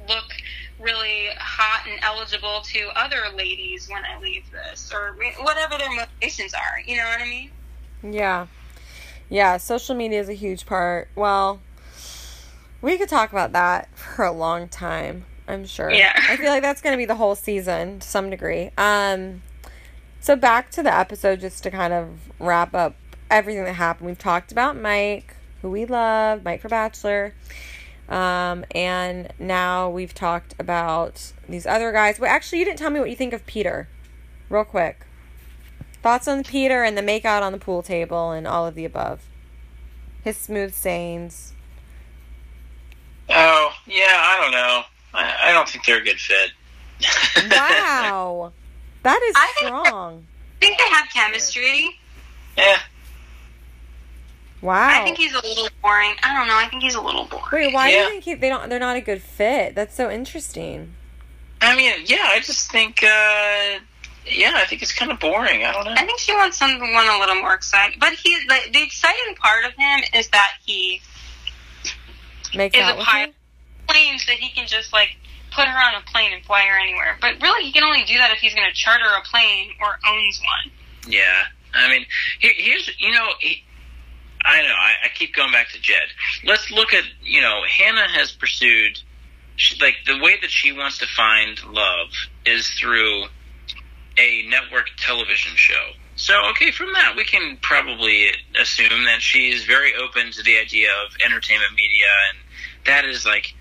look 0.09 0.33
really 0.79 1.29
hot 1.39 1.87
and 1.89 1.99
eligible 2.03 2.61
to 2.63 2.89
other 2.95 3.25
ladies 3.35 3.89
when 3.89 4.05
I 4.05 4.21
leave 4.21 4.45
this 4.51 4.93
or 4.93 5.17
whatever 5.43 5.79
their 5.79 5.91
motivations 5.91 6.55
are. 6.55 6.81
You 6.87 6.97
know 6.97 7.05
what 7.05 7.21
I 7.21 7.25
mean? 7.25 7.51
Yeah. 8.03 8.47
Yeah, 9.29 9.57
social 9.57 9.97
media 9.97 10.21
is 10.21 10.29
a 10.29 10.35
huge 10.35 10.67
part. 10.67 11.09
Well, 11.17 11.61
we 12.81 12.97
could 12.99 13.09
talk 13.09 13.33
about 13.33 13.53
that 13.53 13.89
for 13.97 14.25
a 14.25 14.33
long 14.33 14.69
time, 14.69 15.25
I'm 15.49 15.67
sure. 15.67 15.91
Yeah. 15.91 16.13
I 16.29 16.37
feel 16.37 16.51
like 16.51 16.63
that's 16.63 16.83
going 16.83 16.93
to 16.93 16.99
be 16.99 17.07
the 17.07 17.17
whole 17.17 17.35
season 17.35 18.01
to 18.01 18.07
some 18.07 18.31
degree. 18.31 18.71
Um 18.79 19.43
so 20.21 20.35
back 20.35 20.71
to 20.73 20.83
the 20.83 20.93
episode 20.93 21.41
just 21.41 21.63
to 21.63 21.71
kind 21.71 21.93
of 21.93 22.09
wrap 22.41 22.75
up 22.75 22.97
everything 23.31 23.63
that 23.65 23.75
happened. 23.75 24.09
We've 24.09 24.19
talked 24.19 24.51
about 24.51 24.77
Mike, 24.77 25.36
who 25.63 25.71
we 25.71 25.85
love, 25.87 26.45
Mike 26.45 26.61
for 26.61 26.69
Bachelor. 26.69 27.35
Um, 28.09 28.65
and 28.73 29.33
now 29.39 29.91
we've 29.91 30.15
talked 30.15 30.55
about 30.61 31.33
these 31.49 31.67
other 31.67 31.91
guys. 31.93 32.21
Well, 32.21 32.31
actually, 32.31 32.61
you 32.61 32.65
didn't 32.65 32.79
tell 32.79 32.91
me 32.91 33.01
what 33.01 33.11
you 33.11 33.17
think 33.17 33.33
of 33.33 33.45
Peter. 33.47 33.89
Real 34.49 34.65
quick. 34.65 35.05
Thoughts 36.03 36.29
on 36.29 36.45
Peter 36.45 36.85
and 36.85 36.97
the 36.97 37.03
makeout 37.03 37.43
on 37.43 37.51
the 37.53 37.59
pool 37.59 37.83
table 37.83 38.31
and 38.31 38.47
all 38.47 38.65
of 38.67 38.77
the 38.77 38.85
above. 38.85 39.29
His 40.23 40.37
smooth 40.37 40.73
sayings. 40.75 41.53
oh 43.29 43.73
yeah, 43.87 44.05
I 44.09 44.39
don't 44.41 44.53
know. 44.53 44.83
I, 45.15 45.51
I 45.51 45.53
don't 45.53 45.69
think 45.69 45.85
they're 45.85 45.99
a 45.99 46.05
good 46.05 46.19
fit. 46.21 46.51
Wow. 47.51 48.53
that 49.03 49.21
is 49.23 49.35
I 49.37 49.53
think- 49.59 49.67
strong. 49.69 50.27
I 50.63 50.65
think 50.67 50.79
they 50.79 50.89
have 50.89 51.07
chemistry. 51.13 51.99
yeah, 52.57 52.79
Wow. 54.63 54.89
I 55.01 55.05
think 55.05 55.19
he's 55.19 55.33
a 55.35 55.41
little 55.43 55.69
boring. 55.83 56.15
I 56.23 56.35
don't 56.35 56.49
know. 56.49 56.57
I 56.57 56.67
think 56.69 56.83
he's 56.83 56.95
a 56.95 57.01
little 57.01 57.25
boring. 57.27 57.45
Wait, 57.53 57.75
why 57.75 57.91
do 57.91 57.97
Yeah. 57.97 58.03
you 58.05 58.09
think 58.11 58.25
he, 58.25 58.35
they 58.35 58.49
don't 58.49 58.69
they're 58.69 58.79
not 58.81 58.97
a 58.97 59.01
good 59.01 59.23
fit? 59.23 59.75
That's 59.75 59.95
so 59.95 60.11
interesting. 60.11 60.95
I 61.61 61.75
mean, 61.77 61.93
yeah, 62.05 62.29
I 62.31 62.41
just 62.41 62.71
think, 62.71 63.03
uh, 63.03 63.79
yeah, 64.27 64.53
I 64.57 64.65
think 64.69 64.83
it's 64.83 64.93
kind 64.95 65.11
of 65.11 65.19
boring. 65.21 65.65
I 65.65 65.73
don't 65.73 65.85
know. 65.85 65.93
I 65.97 66.05
think 66.05 66.19
she 66.19 66.33
wants 66.35 66.59
someone 66.59 66.81
a 66.91 67.19
little 67.19 67.37
more 67.37 67.55
exciting. 67.55 67.99
But 68.01 68.13
he, 68.15 68.37
the, 68.47 68.59
the 68.73 68.83
exciting 68.83 69.35
part 69.37 69.65
of 69.65 69.73
him 69.73 70.01
is 70.15 70.29
that 70.29 70.53
he 70.65 71.01
Makes 72.55 72.77
is 72.77 72.83
out 72.83 72.95
a 72.95 72.97
with 72.99 73.07
pilot. 73.07 73.35
Claims 73.89 74.27
that 74.27 74.37
he 74.37 74.51
can 74.51 74.67
just 74.67 74.93
like 74.93 75.17
put 75.53 75.67
her 75.69 75.79
on 75.79 75.95
a 75.95 76.05
plane 76.11 76.33
and 76.33 76.45
fly 76.45 76.63
her 76.63 76.79
anywhere. 76.79 77.17
But 77.21 77.41
really, 77.41 77.65
he 77.65 77.73
can 77.73 77.85
only 77.85 78.05
do 78.05 78.19
that 78.19 78.31
if 78.33 78.39
he's 78.39 78.55
going 78.55 78.69
to 78.69 78.75
charter 78.75 79.05
a 79.05 79.23
plane 79.23 79.71
or 79.81 79.99
owns 80.09 80.41
one. 80.41 80.73
Yeah, 81.13 81.45
I 81.73 81.89
mean, 81.89 82.05
here, 82.41 82.53
here's 82.57 82.91
you 82.99 83.13
know, 83.13 83.29
he, 83.41 83.63
I 84.47 84.63
know 84.63 84.69
I, 84.69 84.93
I 85.05 85.09
keep 85.15 85.35
going 85.35 85.53
back 85.53 85.71
to 85.71 85.81
Jed. 85.81 86.09
Let's 86.45 86.71
look 86.71 86.95
at 86.95 87.05
you 87.23 87.41
know, 87.41 87.63
Hannah 87.69 88.09
has 88.09 88.33
pursued 88.33 89.01
she, 89.57 89.79
like 89.83 89.97
the 90.07 90.19
way 90.19 90.37
that 90.41 90.51
she 90.51 90.73
wants 90.73 90.99
to 90.99 91.07
find 91.07 91.63
love 91.65 92.09
is 92.45 92.69
through 92.71 93.25
a 94.19 94.47
network 94.49 94.87
television 94.99 95.53
show. 95.57 95.93
So 96.15 96.35
okay, 96.51 96.71
from 96.71 96.93
that 96.95 97.15
we 97.17 97.25
can 97.25 97.59
probably 97.61 98.31
assume 98.61 99.05
that 99.05 99.21
she 99.21 99.51
is 99.51 99.65
very 99.65 99.93
open 99.95 100.31
to 100.33 100.43
the 100.43 100.59
idea 100.59 100.89
of 101.05 101.17
entertainment 101.25 101.73
media, 101.75 102.07
and 102.31 102.39
that 102.87 103.05
is 103.05 103.27
like 103.27 103.55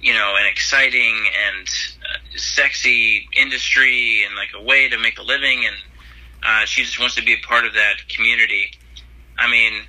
you 0.00 0.12
know 0.12 0.34
an 0.36 0.46
exciting 0.46 1.14
and 1.48 1.68
uh, 1.68 2.18
sexy 2.36 3.28
industry 3.36 4.24
and 4.24 4.34
like 4.34 4.50
a 4.54 4.62
way 4.62 4.88
to 4.88 4.98
make 4.98 5.18
a 5.18 5.22
living 5.22 5.64
and 5.64 5.76
uh, 6.42 6.64
she 6.64 6.82
just 6.82 7.00
wants 7.00 7.14
to 7.16 7.24
be 7.24 7.34
a 7.34 7.46
part 7.46 7.64
of 7.64 7.74
that 7.74 7.96
community. 8.08 8.70
I 9.38 9.50
mean, 9.50 9.82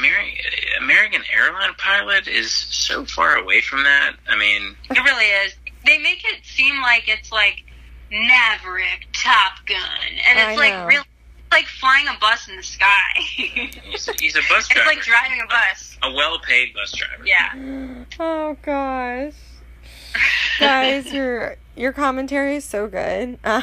Mary, 0.00 0.38
American 0.80 1.22
airline 1.32 1.74
pilot 1.78 2.26
is 2.28 2.50
so 2.52 3.04
far 3.04 3.36
away 3.36 3.60
from 3.60 3.84
that. 3.84 4.12
I 4.28 4.36
mean, 4.36 4.76
It 4.90 4.98
really 5.04 5.24
is. 5.46 5.54
They 5.86 5.98
make 5.98 6.24
it 6.24 6.44
seem 6.44 6.80
like 6.80 7.08
it's 7.08 7.30
like 7.32 7.62
Maverick, 8.10 9.06
Top 9.12 9.64
Gun, 9.66 9.78
and 10.28 10.38
it's 10.38 10.48
I 10.48 10.54
like 10.56 10.72
know. 10.72 10.86
really 10.86 11.04
like 11.52 11.66
flying 11.66 12.06
a 12.08 12.18
bus 12.20 12.48
in 12.48 12.56
the 12.56 12.62
sky. 12.62 12.86
he's, 13.16 14.08
he's 14.18 14.36
a 14.36 14.40
bus 14.48 14.68
it's 14.70 14.86
like 14.86 15.02
driving 15.02 15.40
a 15.42 15.46
bus. 15.48 15.96
a 16.02 16.10
well-paid 16.12 16.74
bus 16.74 16.92
driver. 16.92 17.24
Yeah. 17.26 18.04
Oh 18.20 18.56
gosh. 18.62 19.32
Guys, 20.60 21.12
your 21.12 21.56
your 21.76 21.92
commentary 21.92 22.56
is 22.56 22.64
so 22.64 22.86
good. 22.88 23.38
Um, 23.44 23.62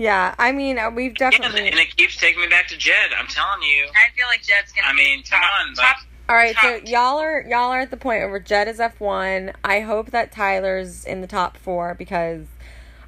Yeah, 0.00 0.34
I 0.38 0.52
mean, 0.52 0.78
uh, 0.78 0.88
we've 0.90 1.12
Yeah, 1.20 1.28
definitely. 1.30 1.68
and 1.68 1.78
it 1.78 1.94
keeps 1.94 2.16
taking 2.16 2.40
me 2.40 2.48
back 2.48 2.68
to 2.68 2.76
Jed. 2.78 3.10
I'm 3.18 3.26
telling 3.26 3.62
you. 3.62 3.84
I 3.84 4.16
feel 4.16 4.26
like 4.28 4.40
Jed's 4.42 4.72
gonna. 4.72 4.88
I 4.88 4.92
be 4.92 4.96
mean, 4.96 5.22
come 5.24 5.42
top, 5.42 5.50
on, 5.60 5.74
like- 5.74 5.86
top. 5.86 5.96
All 6.30 6.36
right, 6.36 6.56
so 6.62 6.76
y'all 6.86 7.18
are 7.18 7.42
y'all 7.46 7.70
are 7.70 7.80
at 7.80 7.90
the 7.90 7.98
point 7.98 8.22
where 8.30 8.38
Jed 8.38 8.66
is 8.66 8.80
F 8.80 8.98
one. 8.98 9.52
I 9.62 9.80
hope 9.80 10.10
that 10.12 10.32
Tyler's 10.32 11.04
in 11.04 11.20
the 11.20 11.26
top 11.26 11.58
four 11.58 11.94
because 11.94 12.46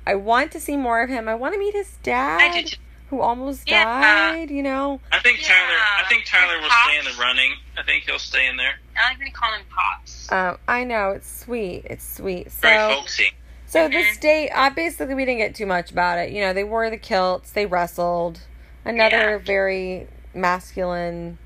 I 0.07 0.17
want 0.17 0.53
to 0.53 0.61
see 0.61 0.77
more 0.77 1.01
of 1.03 1.09
him. 1.09 1.29
I 1.31 1.35
want 1.35 1.55
to 1.55 1.59
meet 1.59 1.73
his 1.73 1.97
dad, 2.03 2.41
I 2.43 2.61
do 2.63 2.69
too. 2.69 2.77
who 3.09 3.21
almost 3.23 3.71
Yeah. 3.71 3.85
died. 3.85 4.51
You 4.51 4.63
know, 4.63 5.01
I 5.13 5.21
think 5.21 5.41
Yeah, 5.41 5.49
Tyler. 5.49 5.79
I 6.05 6.09
think 6.11 6.27
Tyler 6.27 6.61
will 6.61 6.69
Pops. 6.69 6.91
stay 6.91 6.99
in 6.99 7.05
the 7.07 7.13
running. 7.23 7.55
I 7.79 7.83
think 7.85 8.05
he'll 8.05 8.19
stay 8.19 8.47
in 8.49 8.57
there. 8.59 8.75
I 8.99 9.09
like 9.09 9.19
when 9.19 9.29
you 9.29 9.33
call 9.33 9.53
him 9.55 9.63
pops. 9.75 10.31
Um, 10.31 10.59
I 10.69 10.85
know 10.85 11.13
it's 11.13 11.31
sweet. 11.41 11.85
It's 11.89 12.05
sweet. 12.17 12.51
Very 12.53 12.77
So, 12.77 12.97
folksy. 12.97 13.31
So 13.73 13.89
this 13.89 14.19
date, 14.19 14.51
uh, 14.51 14.69
basically, 14.69 15.15
we 15.15 15.25
didn't 15.25 15.39
get 15.39 15.55
too 15.55 15.65
much 15.65 15.91
about 15.91 16.19
it. 16.19 16.31
You 16.31 16.43
know, 16.43 16.53
they 16.53 16.63
wore 16.65 16.91
the 16.91 16.99
kilts, 16.99 17.53
they 17.53 17.65
wrestled. 17.65 18.41
Another 18.85 19.31
Yeah. 19.31 19.39
very 19.39 20.09
masculine 20.35 21.39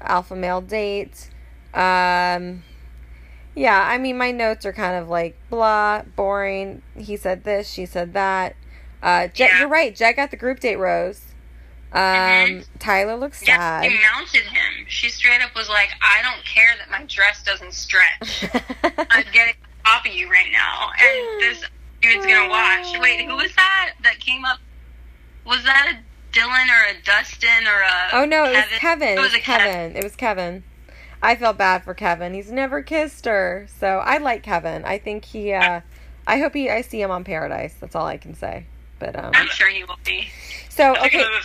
alpha 0.00 0.34
male 0.34 0.60
date. 0.60 1.28
Um, 1.72 2.64
yeah, 3.54 3.86
I 3.88 3.96
mean, 3.98 4.18
my 4.18 4.32
notes 4.32 4.66
are 4.66 4.72
kind 4.72 4.96
of 4.96 5.08
like 5.08 5.36
blah, 5.50 6.02
boring. 6.16 6.82
He 6.96 7.16
said 7.16 7.44
this, 7.44 7.70
she 7.70 7.86
said 7.86 8.12
that. 8.14 8.56
Uh, 9.00 9.28
Jed, 9.28 9.50
Yeah. 9.52 9.58
you're 9.60 9.68
right. 9.68 9.94
Jed 9.94 10.16
got 10.16 10.32
the 10.32 10.36
group 10.36 10.58
date 10.58 10.76
rose. 10.76 11.20
Um, 11.92 12.00
Mhm. 12.00 12.66
Tyler 12.80 13.14
looks 13.16 13.40
Yeah, 13.46 13.56
sad. 13.80 13.90
she 13.90 13.98
mounted 13.98 14.42
him. 14.42 14.84
She 14.88 15.08
straight 15.10 15.40
up 15.42 15.54
was 15.54 15.68
like, 15.68 15.90
"I 16.02 16.22
don't 16.22 16.44
care 16.44 16.74
that 16.78 16.90
my 16.90 17.04
dress 17.04 17.42
doesn't 17.44 17.72
stretch. 17.72 18.44
I'm 19.10 19.24
getting 19.32 19.54
on 19.88 19.94
top 19.94 20.06
of 20.06 20.12
you 20.12 20.30
right 20.30 20.50
now, 20.52 20.90
and 21.00 21.40
this 21.40 21.64
dude's 22.02 22.26
gonna 22.26 22.48
watch." 22.48 22.98
Wait, 23.00 23.24
who 23.26 23.36
was 23.36 23.54
that 23.56 23.94
that 24.02 24.20
came 24.20 24.44
up? 24.44 24.58
Was 25.44 25.64
that 25.64 25.92
a 25.94 26.36
Dylan 26.36 26.66
or 26.68 26.96
a 26.98 27.02
Dustin 27.02 27.66
or 27.66 27.80
a? 27.80 28.08
Oh 28.12 28.24
no, 28.24 28.44
it 28.44 28.52
was 28.52 28.78
Kevin. 28.78 29.18
It 29.18 29.20
was 29.20 29.34
a 29.34 29.40
Kevin. 29.40 29.66
Kevin. 29.72 29.96
It 29.96 30.04
was 30.04 30.16
Kevin. 30.16 30.64
I 31.22 31.34
felt 31.34 31.58
bad 31.58 31.82
for 31.82 31.94
Kevin. 31.94 32.34
He's 32.34 32.52
never 32.52 32.82
kissed 32.82 33.24
her, 33.24 33.66
so 33.80 33.98
I 33.98 34.18
like 34.18 34.42
Kevin. 34.42 34.84
I 34.84 34.98
think 34.98 35.24
he. 35.24 35.52
uh 35.52 35.80
I 36.26 36.38
hope 36.38 36.54
he. 36.54 36.68
I 36.70 36.82
see 36.82 37.00
him 37.00 37.10
on 37.10 37.24
Paradise. 37.24 37.74
That's 37.80 37.96
all 37.96 38.06
I 38.06 38.18
can 38.18 38.34
say. 38.34 38.66
But 38.98 39.16
um. 39.18 39.32
I'm 39.34 39.48
sure 39.48 39.68
he 39.68 39.84
will 39.84 39.98
be. 40.04 40.28
So 40.68 40.92
I 40.92 41.00
think 41.08 41.14
okay. 41.14 41.20
another, 41.24 41.44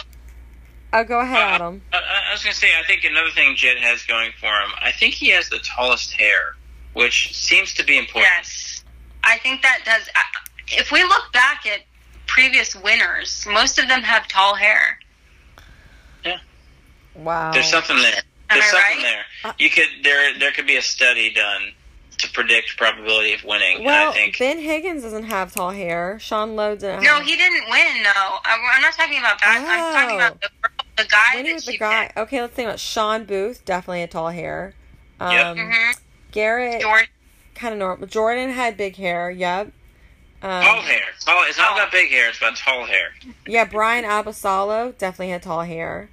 Oh, 0.95 1.03
go 1.03 1.19
ahead, 1.21 1.37
Uh, 1.37 1.55
Adam. 1.55 1.81
I, 1.91 1.97
I 2.29 2.31
was 2.33 2.43
going 2.43 2.53
to 2.53 2.59
say, 2.59 2.67
I 2.79 2.85
think 2.85 3.03
another 3.03 3.31
thing 3.31 3.55
Jed 3.55 3.79
has 3.79 4.03
going 4.03 4.31
for 4.39 4.45
him, 4.45 4.69
I 4.79 4.91
think 4.91 5.15
he 5.15 5.29
has 5.29 5.49
the 5.49 5.57
tallest 5.57 6.11
hair, 6.13 6.55
which 6.93 7.35
seems 7.35 7.73
to 7.73 7.83
be 7.85 7.97
important. 7.97 8.25
Yes, 8.37 8.83
I 9.23 9.37
think 9.39 9.61
that 9.61 9.79
does. 9.85 10.07
If 10.69 10.91
we 10.91 11.03
look 11.03 11.31
back 11.33 11.65
at 11.65 11.81
previous 12.27 12.75
winners, 12.75 13.45
most 13.51 13.77
of 13.79 13.87
them 13.87 14.01
have 14.01 14.27
tall 14.27 14.55
hair. 14.55 14.97
Yeah. 16.25 16.39
Wow. 17.15 17.51
There's 17.51 17.69
something 17.69 17.97
there. 17.97 18.21
There's 18.49 18.65
something 18.65 18.97
right? 19.03 19.23
Uh, 19.43 19.47
there. 19.47 19.53
You 19.59 19.69
could 19.69 19.87
there 20.03 20.37
there 20.39 20.51
could 20.51 20.67
be 20.67 20.77
a 20.77 20.81
study 20.81 21.33
done 21.33 21.71
to 22.19 22.31
predict 22.31 22.77
probability 22.77 23.33
of 23.33 23.43
winning. 23.43 23.83
Well, 23.83 24.11
I 24.11 24.13
think 24.13 24.37
Ben 24.39 24.59
Higgins 24.59 25.03
doesn't 25.03 25.23
have 25.23 25.53
tall 25.53 25.71
hair. 25.71 26.19
Sean 26.19 26.55
Lowe 26.55 26.75
didn't. 26.75 27.03
No, 27.03 27.15
have 27.15 27.25
he 27.25 27.35
didn't 27.35 27.69
win. 27.69 28.03
No, 28.03 28.11
I'm 28.45 28.59
I'm 28.75 28.81
not 28.81 28.93
talking 28.93 29.17
about 29.19 29.39
that. 29.41 29.57
I'm 29.59 29.93
talking 29.93 30.11
Oh. 30.21 30.27
about 30.27 30.41
the, 30.41 30.49
girl- 30.61 30.85
the 30.97 31.03
guy 31.05 31.35
Winnie 31.35 31.49
that 31.49 31.55
was 31.55 31.65
the 31.65 31.77
guy. 31.77 32.05
picked. 32.07 32.17
Okay, 32.19 32.41
let's 32.41 32.53
think 32.53 32.67
about 32.67 32.79
Shawn 32.79 33.25
Booth. 33.25 33.65
Definitely 33.65 34.03
a 34.03 34.07
tall 34.07 34.29
hair. 34.29 34.75
Um, 35.19 35.31
Yep. 35.31 35.57
hmm 35.57 35.91
Garrett, 36.33 36.81
Jordan. 36.81 37.07
kind 37.55 37.73
of 37.73 37.79
normal. 37.79 38.07
Jordan 38.07 38.49
had 38.51 38.75
big 38.75 38.95
hair. 38.97 39.31
Yep. 39.31 39.71
Um, 40.41 40.63
tall 40.63 40.81
hair. 40.81 41.01
Tall. 41.21 41.43
It's 41.47 41.57
not 41.57 41.73
about 41.73 41.91
big 41.91 42.09
hair. 42.09 42.27
It's 42.29 42.37
about 42.39 42.57
tall 42.57 42.85
hair. 42.85 43.11
Yeah, 43.47 43.63
Bryan 43.63 44.03
Abasolo 44.03 44.97
definitely 44.97 45.29
had 45.29 45.43
tall 45.43 45.61
hair. 45.61 46.09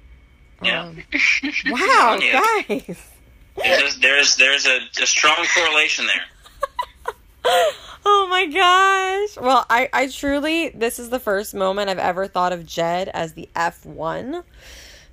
Yeah. 0.63 0.83
Um, 0.83 1.03
wow, 1.69 2.17
Yeah. 2.21 2.41
guys. 2.69 3.07
There's 3.57 3.97
there's 3.97 4.35
there's 4.37 4.65
a, 4.65 4.79
a 5.01 5.05
strong 5.05 5.45
correlation 5.53 6.05
there. 6.07 6.23
oh 8.05 8.27
my 8.29 8.45
gosh. 8.45 9.43
Well, 9.43 9.65
I, 9.69 9.89
I 9.91 10.07
truly, 10.07 10.69
this 10.69 10.99
is 10.99 11.09
the 11.09 11.19
first 11.19 11.53
moment 11.53 11.89
I've 11.89 11.97
ever 11.99 12.27
thought 12.27 12.53
of 12.53 12.65
Jed 12.65 13.09
as 13.09 13.33
the 13.33 13.49
F1. 13.55 14.43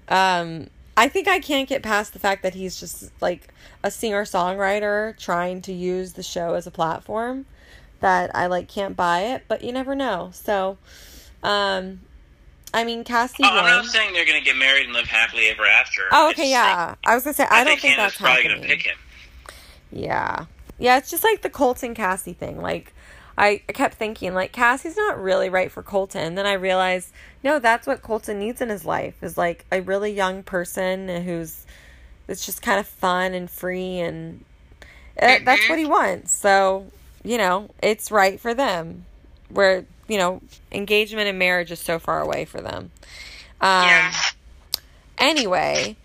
Um, 0.09 0.69
I 0.99 1.07
think 1.07 1.29
I 1.29 1.39
can't 1.39 1.69
get 1.69 1.85
past 1.85 2.13
the 2.13 2.19
fact 2.19 2.43
that 2.43 2.55
he's 2.55 2.81
just 2.81 3.13
like 3.21 3.55
a 3.85 3.91
singer 3.91 4.25
songwriter 4.25 5.17
trying 5.17 5.63
to 5.63 5.73
use 5.73 6.15
the 6.15 6.25
show 6.25 6.55
as 6.55 6.67
a 6.67 6.73
platform. 6.73 7.47
That 8.01 8.35
I 8.35 8.47
like 8.47 8.67
can't 8.67 8.97
buy 8.97 9.21
it, 9.21 9.45
but 9.47 9.63
you 9.63 9.73
never 9.73 9.95
know. 9.95 10.31
So, 10.33 10.77
um, 11.45 12.01
I 12.75 12.83
mean, 12.83 13.05
Cassie 13.05 13.45
Oh, 13.45 13.49
I'm 13.49 13.65
not 13.65 13.85
saying 13.87 14.13
they're 14.13 14.27
going 14.27 14.41
to 14.41 14.45
get 14.45 14.57
married 14.57 14.87
and 14.87 14.93
live 14.93 15.07
happily 15.07 15.47
ever 15.47 15.65
after. 15.67 16.03
Oh, 16.11 16.31
okay, 16.31 16.43
just 16.43 16.51
yeah. 16.51 16.97
I 17.07 17.15
was 17.15 17.23
gonna 17.23 17.35
say 17.35 17.45
Think, 17.45 17.53
I, 17.53 17.65
don't 17.65 17.81
think, 17.81 17.95
Hannah's 17.95 18.13
that's 18.13 18.17
probably 18.17 18.43
going 18.43 18.61
to 18.61 18.67
pick 18.67 18.83
him. 18.83 18.99
Yeah. 19.93 20.47
Yeah, 20.81 20.99
it's 20.99 21.11
just 21.11 21.23
like 21.23 21.43
the 21.43 21.51
Colton 21.51 21.95
Cassie 21.95 22.33
thing. 22.33 22.61
Like 22.61 22.93
I, 23.39 23.63
I 23.69 23.73
kept 23.73 23.95
thinking 23.95 24.35
like 24.35 24.53
Cassie's 24.53 24.97
not 24.97 25.19
really 25.23 25.49
right 25.49 25.71
for 25.71 25.83
Colton. 25.83 26.35
Then 26.35 26.45
I 26.45 26.55
realized 26.55 27.13
no, 27.43 27.59
that's 27.61 27.87
what 27.87 28.03
Colton 28.03 28.39
needs 28.41 28.61
in 28.61 28.69
his 28.69 28.85
life 28.85 29.23
is 29.23 29.39
like 29.39 29.65
a 29.71 29.81
really 29.81 30.13
young 30.13 30.43
person 30.43 31.09
who's 31.23 31.65
it's 32.27 32.45
just 32.45 32.61
kind 32.61 32.79
of 32.81 32.87
fun 32.87 33.33
and 33.35 33.49
free 33.49 34.01
and 34.01 34.45
uh, 35.23 35.39
that's 35.45 35.65
Mhm. 35.65 35.69
what 35.69 35.79
he 35.79 35.87
wants. 35.87 36.33
So, 36.33 36.87
you 37.25 37.39
know, 37.39 37.71
it's 37.83 38.11
right 38.11 38.39
for 38.41 38.55
them. 38.55 39.07
Where, 39.51 39.85
you 40.09 40.19
know, 40.19 40.41
engagement 40.73 41.29
and 41.29 41.39
marriage 41.39 41.71
is 41.71 41.81
so 41.81 41.99
far 41.99 42.21
away 42.21 42.45
for 42.45 42.61
them. 42.61 42.91
Um 43.61 43.79
Yeah. 43.87 44.13
anyway, 45.19 45.97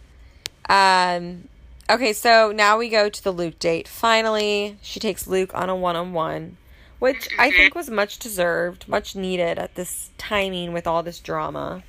um, 0.69 1.47
okay, 1.89 2.13
so 2.13 2.51
now 2.51 2.77
we 2.77 2.89
go 2.89 3.09
to 3.09 3.23
the 3.23 3.31
Luke 3.31 3.59
date. 3.59 3.87
Finally, 3.87 4.77
she 4.81 4.99
takes 4.99 5.27
Luke 5.27 5.51
on 5.53 5.69
a 5.69 5.75
one 5.75 5.95
on 5.95 6.13
one, 6.13 6.57
which 7.03 7.27
I 7.37 7.51
think 7.51 7.75
was 7.75 7.89
much 7.89 8.17
deserved, 8.17 8.87
much 8.87 9.13
needed 9.13 9.59
at 9.59 9.75
this 9.75 10.11
timing 10.17 10.71
with 10.71 10.87
all 10.87 11.03
this 11.03 11.19
drama. 11.19 11.83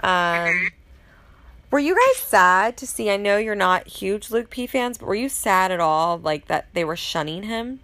Um, 0.00 0.72
were 1.70 1.78
you 1.78 1.94
guys 1.94 2.20
sad 2.24 2.76
to 2.78 2.86
see? 2.88 3.08
I 3.08 3.18
know 3.18 3.36
you're 3.36 3.54
not 3.54 3.86
huge 3.86 4.32
Luke 4.32 4.50
P 4.50 4.66
fans, 4.66 4.98
but 4.98 5.06
were 5.06 5.14
you 5.14 5.28
sad 5.28 5.70
at 5.70 5.78
all, 5.78 6.18
like 6.18 6.48
that 6.48 6.66
they 6.72 6.82
were 6.82 6.96
shunning 6.96 7.44
him 7.44 7.78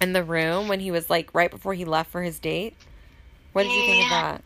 in 0.00 0.12
the 0.12 0.22
room 0.22 0.68
when 0.68 0.78
he 0.78 0.92
was 0.92 1.10
like 1.10 1.34
right 1.34 1.50
before 1.50 1.74
he 1.74 1.84
left 1.84 2.12
for 2.12 2.22
his 2.22 2.38
date? 2.38 2.76
What 3.52 3.64
did 3.64 3.72
you 3.72 3.84
think 3.84 4.04
of 4.04 4.10
that? 4.10 4.44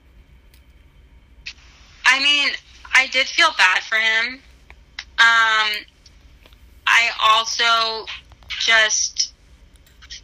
I 2.06 2.18
mean, 2.18 2.48
I 2.94 3.08
did 3.08 3.26
feel 3.26 3.50
bad 3.58 3.82
for 3.82 3.96
him. 3.98 4.40
Um, 5.18 5.84
I 6.86 7.10
also 7.20 8.06
just 8.48 9.34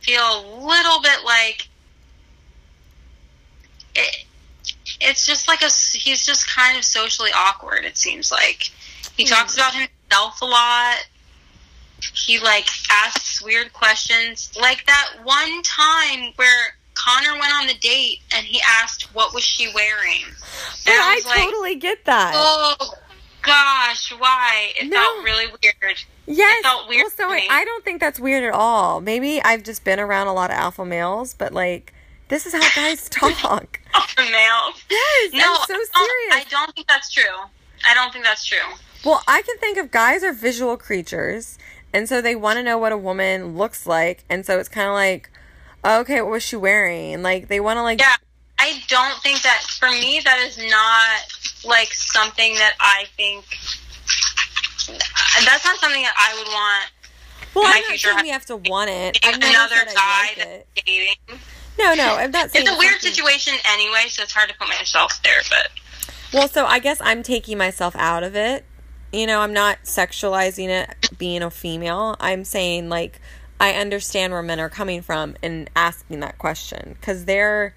feel 0.02 0.22
a 0.22 0.42
little 0.66 1.00
bit 1.00 1.24
like 1.24 1.68
it, 3.94 4.24
it's 5.00 5.26
just 5.26 5.48
like 5.48 5.62
a 5.62 5.70
he's 5.96 6.24
just 6.26 6.48
kind 6.48 6.76
of 6.76 6.84
socially 6.84 7.30
awkward. 7.34 7.84
It 7.84 7.96
seems 7.96 8.30
like 8.30 8.70
he 9.16 9.24
hmm. 9.24 9.30
talks 9.32 9.54
about 9.54 9.74
himself 9.74 10.40
a 10.42 10.46
lot. 10.46 10.96
He 12.14 12.40
like 12.40 12.68
asks 12.90 13.42
weird 13.42 13.72
questions, 13.72 14.52
like 14.60 14.84
that 14.86 15.10
one 15.22 15.62
time 15.62 16.32
where 16.36 16.76
Connor 16.94 17.38
went 17.38 17.52
on 17.54 17.66
the 17.66 17.74
date 17.74 18.20
and 18.34 18.44
he 18.44 18.60
asked 18.66 19.14
what 19.14 19.32
was 19.34 19.44
she 19.44 19.72
wearing. 19.72 20.24
But 20.84 20.92
And 20.92 21.02
I, 21.02 21.14
was 21.14 21.26
like, 21.26 21.38
totally 21.38 21.74
get 21.76 22.04
that. 22.04 22.32
Oh 22.34 22.94
gosh, 23.42 24.12
why? 24.18 24.72
It 24.76 24.88
No. 24.88 24.96
felt 24.96 25.24
really 25.24 25.46
weird. 25.46 25.96
Yes. 26.26 26.58
It 26.60 26.62
felt 26.62 26.88
weird 26.88 27.02
well, 27.18 27.28
so 27.28 27.34
me. 27.34 27.46
I 27.50 27.64
don't 27.64 27.84
think 27.84 28.00
that's 28.00 28.20
weird 28.20 28.44
at 28.44 28.52
all. 28.52 29.00
Maybe 29.00 29.42
I've 29.42 29.62
just 29.62 29.84
been 29.84 29.98
around 30.00 30.28
a 30.28 30.32
lot 30.32 30.50
of 30.50 30.56
alpha 30.56 30.84
males, 30.84 31.34
but 31.34 31.52
like 31.52 31.92
this 32.28 32.46
is 32.46 32.52
how 32.54 32.60
guys 32.74 33.08
talk. 33.10 33.80
Alpha 33.94 34.22
males. 34.22 34.82
yes, 34.88 35.32
No, 35.32 35.40
I'm 35.52 35.66
so 35.66 35.74
I 35.74 35.76
don't- 35.76 35.86
serious. 36.30 36.34
I 36.34 36.44
don't 36.50 36.74
think 36.74 36.86
that's 36.88 37.10
true. 37.10 37.24
I 37.86 37.94
don't 37.94 38.12
think 38.12 38.24
that's 38.24 38.44
true. 38.44 38.58
well, 39.04 39.22
I 39.26 39.42
can 39.42 39.58
think 39.58 39.76
of 39.78 39.90
guys 39.90 40.22
are 40.22 40.32
visual 40.32 40.76
creatures, 40.76 41.58
and 41.92 42.08
so 42.08 42.22
they 42.22 42.36
want 42.36 42.58
to 42.58 42.62
know 42.62 42.78
what 42.78 42.92
a 42.92 42.96
woman 42.96 43.56
looks 43.58 43.86
like, 43.86 44.24
and 44.30 44.46
so 44.46 44.58
it's 44.60 44.68
kind 44.68 44.86
of 44.88 44.94
like, 44.94 45.28
okay, 45.84 46.22
what 46.22 46.30
was 46.30 46.42
she 46.44 46.54
wearing? 46.56 47.22
Like 47.22 47.48
they 47.48 47.58
want 47.58 47.78
to 47.78 47.82
like. 47.82 47.98
Yeah, 48.00 48.14
I 48.62 48.80
don't 48.86 49.20
think 49.22 49.42
that 49.42 49.62
for 49.78 49.90
me 49.90 50.20
that 50.24 50.38
is 50.40 50.56
not 50.56 51.68
like 51.68 51.92
something 51.92 52.54
that 52.54 52.74
I 52.78 53.06
think. 53.16 53.44
That's 55.44 55.64
not 55.64 55.76
something 55.78 56.02
that 56.02 56.14
I 56.16 56.38
would 56.38 56.46
want. 56.46 56.90
Well, 57.54 57.64
I'm 57.66 57.82
not 57.88 57.98
saying 57.98 58.18
we 58.22 58.28
have 58.30 58.46
to 58.46 58.56
want 58.56 58.90
it. 58.90 59.18
I've 59.24 59.34
If 59.34 59.40
never 59.40 59.52
another 59.74 59.92
guy 59.94 60.26
like 60.36 60.38
it. 60.38 60.66
dating. 60.86 61.40
No, 61.78 61.94
no, 61.94 62.14
I'm 62.16 62.30
not 62.30 62.50
saying 62.52 62.66
It's 62.66 62.74
a 62.74 62.78
weird 62.78 62.92
something- 62.92 63.10
situation 63.12 63.54
anyway, 63.68 64.04
so 64.08 64.22
it's 64.22 64.32
hard 64.32 64.48
to 64.50 64.54
put 64.54 64.68
myself 64.68 65.20
there. 65.24 65.42
But 65.50 65.68
Well, 66.32 66.48
so 66.48 66.64
I 66.66 66.78
guess 66.78 66.98
I'm 67.02 67.22
taking 67.22 67.58
myself 67.58 67.96
out 67.96 68.22
of 68.22 68.36
it. 68.36 68.64
You 69.12 69.26
know, 69.26 69.40
I'm 69.40 69.52
not 69.52 69.78
sexualizing 69.84 70.68
it 70.68 71.18
being 71.18 71.42
a 71.42 71.50
female. 71.50 72.16
I'm 72.20 72.44
saying 72.44 72.88
like 72.88 73.20
I 73.58 73.72
understand 73.74 74.32
where 74.32 74.42
men 74.42 74.60
are 74.60 74.70
coming 74.70 75.02
from 75.02 75.36
and 75.42 75.68
asking 75.76 76.20
that 76.20 76.38
question 76.38 76.96
cuz 77.02 77.24
they're 77.26 77.74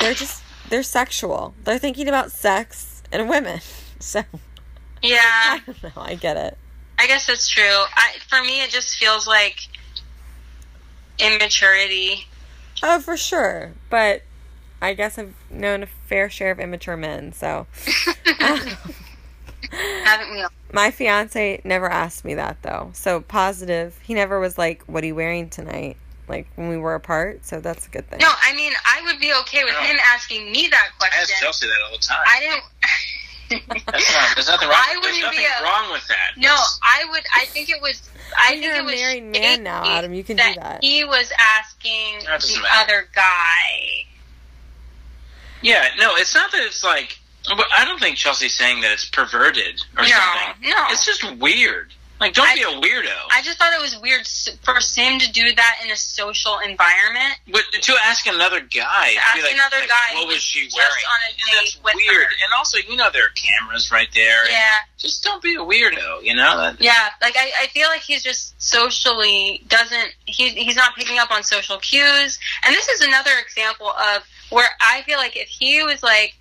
they're 0.00 0.14
just 0.14 0.42
they're 0.68 0.82
sexual. 0.82 1.54
They're 1.64 1.78
thinking 1.78 2.08
about 2.08 2.32
sex 2.32 3.02
and 3.12 3.28
women. 3.28 3.60
So, 3.98 4.22
yeah, 5.02 5.18
I 5.22 5.62
don't 5.64 5.82
know. 5.82 6.02
I 6.02 6.16
get 6.16 6.36
it. 6.36 6.58
I 6.98 7.06
guess 7.06 7.26
that's 7.26 7.48
true. 7.48 7.64
I, 7.64 8.16
for 8.28 8.42
me, 8.42 8.60
it 8.60 8.68
just 8.68 8.98
feels 8.98 9.26
like 9.26 9.56
immaturity. 11.18 12.26
Oh, 12.82 13.00
for 13.00 13.16
sure. 13.16 13.72
But 13.88 14.20
I 14.82 14.92
guess 14.92 15.18
I've 15.18 15.32
known 15.48 15.82
a 15.82 15.86
fair 15.86 16.28
share 16.28 16.50
of 16.50 16.60
immature 16.60 16.98
men, 16.98 17.32
so 17.32 17.66
Haven't 19.70 20.30
we 20.30 20.42
all? 20.42 20.50
My 20.72 20.90
fiance 20.90 21.60
never 21.64 21.88
asked 21.88 22.24
me 22.24 22.34
that 22.34 22.62
though. 22.62 22.90
So 22.92 23.20
positive. 23.20 23.98
He 24.02 24.14
never 24.14 24.38
was 24.38 24.58
like, 24.58 24.82
"What 24.84 25.02
are 25.04 25.06
you 25.06 25.14
wearing 25.14 25.48
tonight?" 25.48 25.96
Like 26.28 26.46
when 26.56 26.68
we 26.68 26.76
were 26.76 26.94
apart. 26.94 27.44
So 27.46 27.60
that's 27.60 27.86
a 27.86 27.90
good 27.90 28.08
thing. 28.08 28.18
No, 28.20 28.30
I 28.42 28.54
mean 28.54 28.72
I 28.84 29.02
would 29.04 29.20
be 29.20 29.32
okay 29.42 29.64
with 29.64 29.74
No. 29.74 29.80
him 29.80 29.96
asking 30.12 30.50
me 30.50 30.68
that 30.68 30.88
question. 30.98 31.18
I 31.18 31.22
ask. 31.22 31.34
Chelsea 31.42 31.66
that 31.66 31.76
all 31.86 31.92
the 31.96 32.02
time. 32.02 32.18
I 32.26 32.40
didn't. 32.40 32.62
That's 33.68 34.12
not, 34.12 34.34
there's 34.34 34.48
nothing 34.48 34.68
wrong. 34.68 34.76
I 34.76 34.98
there's 35.00 35.20
nothing 35.20 35.38
a- 35.38 35.62
wrong 35.62 35.92
with 35.92 36.04
that. 36.08 36.32
No, 36.36 36.52
I 36.82 37.04
would. 37.10 37.22
I 37.32 37.44
think 37.44 37.70
it 37.70 37.80
was. 37.80 38.02
I 38.36 38.50
think 38.50 38.64
You're 38.64 38.74
it 38.74 38.80
a 38.80 38.84
was 38.84 38.94
married 38.94 39.22
man 39.24 39.62
now, 39.62 39.84
Adam. 39.86 40.12
You 40.14 40.24
can 40.24 40.36
do 40.36 40.42
that. 40.56 40.82
He 40.82 41.04
was 41.04 41.30
asking 41.38 42.18
the 42.24 42.60
matter. 42.62 42.74
other 42.92 43.08
guy. 43.14 44.06
Yeah, 45.62 45.88
no, 45.98 46.10
it's 46.16 46.34
not 46.34 46.50
that 46.52 46.60
it's 46.64 46.82
like. 46.84 47.18
but 47.46 47.66
I 47.76 47.84
don't 47.84 47.98
think 48.00 48.16
Chelsea's 48.16 48.54
saying 48.54 48.80
that 48.82 48.92
it's 48.92 49.08
perverted 49.08 49.80
or 49.96 50.02
No, 50.02 50.08
something. 50.08 50.68
no. 50.70 50.84
It's 50.90 51.06
just 51.06 51.22
weird. 51.38 51.92
Like, 52.18 52.32
don't 52.34 52.48
I- 52.48 52.54
be 52.54 52.62
a 52.62 52.66
weirdo. 52.80 53.12
I 53.30 53.42
just 53.42 53.58
thought 53.58 53.72
it 53.74 53.80
was 53.82 53.98
weird 54.00 54.26
for 54.62 54.74
him 54.74 55.18
to 55.18 55.30
do 55.32 55.54
that 55.54 55.80
in 55.84 55.90
a 55.90 55.96
social 55.96 56.58
environment. 56.60 57.34
but 57.52 57.62
to 57.72 57.94
ask 58.04 58.26
another 58.26 58.60
guy, 58.60 59.12
To 59.12 59.18
ask 59.20 59.42
like, 59.42 59.52
another 59.52 59.76
like, 59.80 59.88
guy 59.88 60.14
what 60.14 60.28
was 60.28 60.40
she 60.42 60.64
just 60.64 60.76
wearing? 60.76 60.90
on 60.92 61.20
a 61.20 61.28
and 61.28 61.36
date 61.36 61.52
that's 61.60 61.84
with 61.84 61.94
weird. 61.94 62.24
her. 62.24 62.30
And 62.44 62.52
also, 62.56 62.78
you 62.88 62.96
know, 62.96 63.10
there 63.12 63.24
are 63.24 63.34
cameras 63.36 63.90
right 63.92 64.08
there. 64.14 64.48
Yeah, 64.50 64.70
Just 64.96 65.22
don't 65.24 65.42
be 65.42 65.54
a 65.56 65.58
weirdo. 65.58 66.22
You 66.22 66.34
know. 66.34 66.72
Yeah. 66.80 67.08
Like 67.20 67.36
I, 67.36 67.52
I 67.62 67.66
feel 67.68 67.88
like 67.88 68.00
he's 68.00 68.22
just 68.22 68.60
socially 68.62 69.62
doesn't. 69.68 70.14
He's 70.24 70.52
he's 70.52 70.76
not 70.76 70.94
picking 70.96 71.18
up 71.18 71.30
on 71.30 71.42
social 71.42 71.76
cues. 71.78 72.38
And 72.64 72.74
this 72.74 72.88
is 72.88 73.02
another 73.02 73.32
example 73.44 73.88
of 73.90 74.22
where 74.50 74.68
I 74.80 75.02
feel 75.02 75.18
like 75.18 75.36
if 75.36 75.48
he 75.48 75.82
was 75.82 76.02
like 76.02 76.34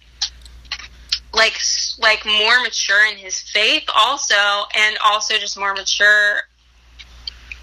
like 1.35 1.59
like 1.99 2.25
more 2.25 2.61
mature 2.61 3.05
in 3.11 3.17
his 3.17 3.39
faith 3.39 3.83
also 3.93 4.35
and 4.75 4.97
also 5.03 5.37
just 5.37 5.57
more 5.57 5.73
mature 5.73 6.41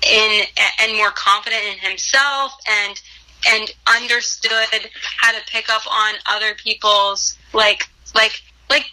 in 0.09 0.43
and 0.81 0.97
more 0.97 1.11
confident 1.11 1.62
in 1.65 1.78
himself 1.78 2.53
and 2.69 3.01
and 3.49 3.74
understood 3.86 4.90
how 5.16 5.32
to 5.32 5.39
pick 5.51 5.69
up 5.69 5.82
on 5.90 6.15
other 6.27 6.55
people's 6.55 7.36
like 7.53 7.89
like 8.15 8.43
like 8.69 8.86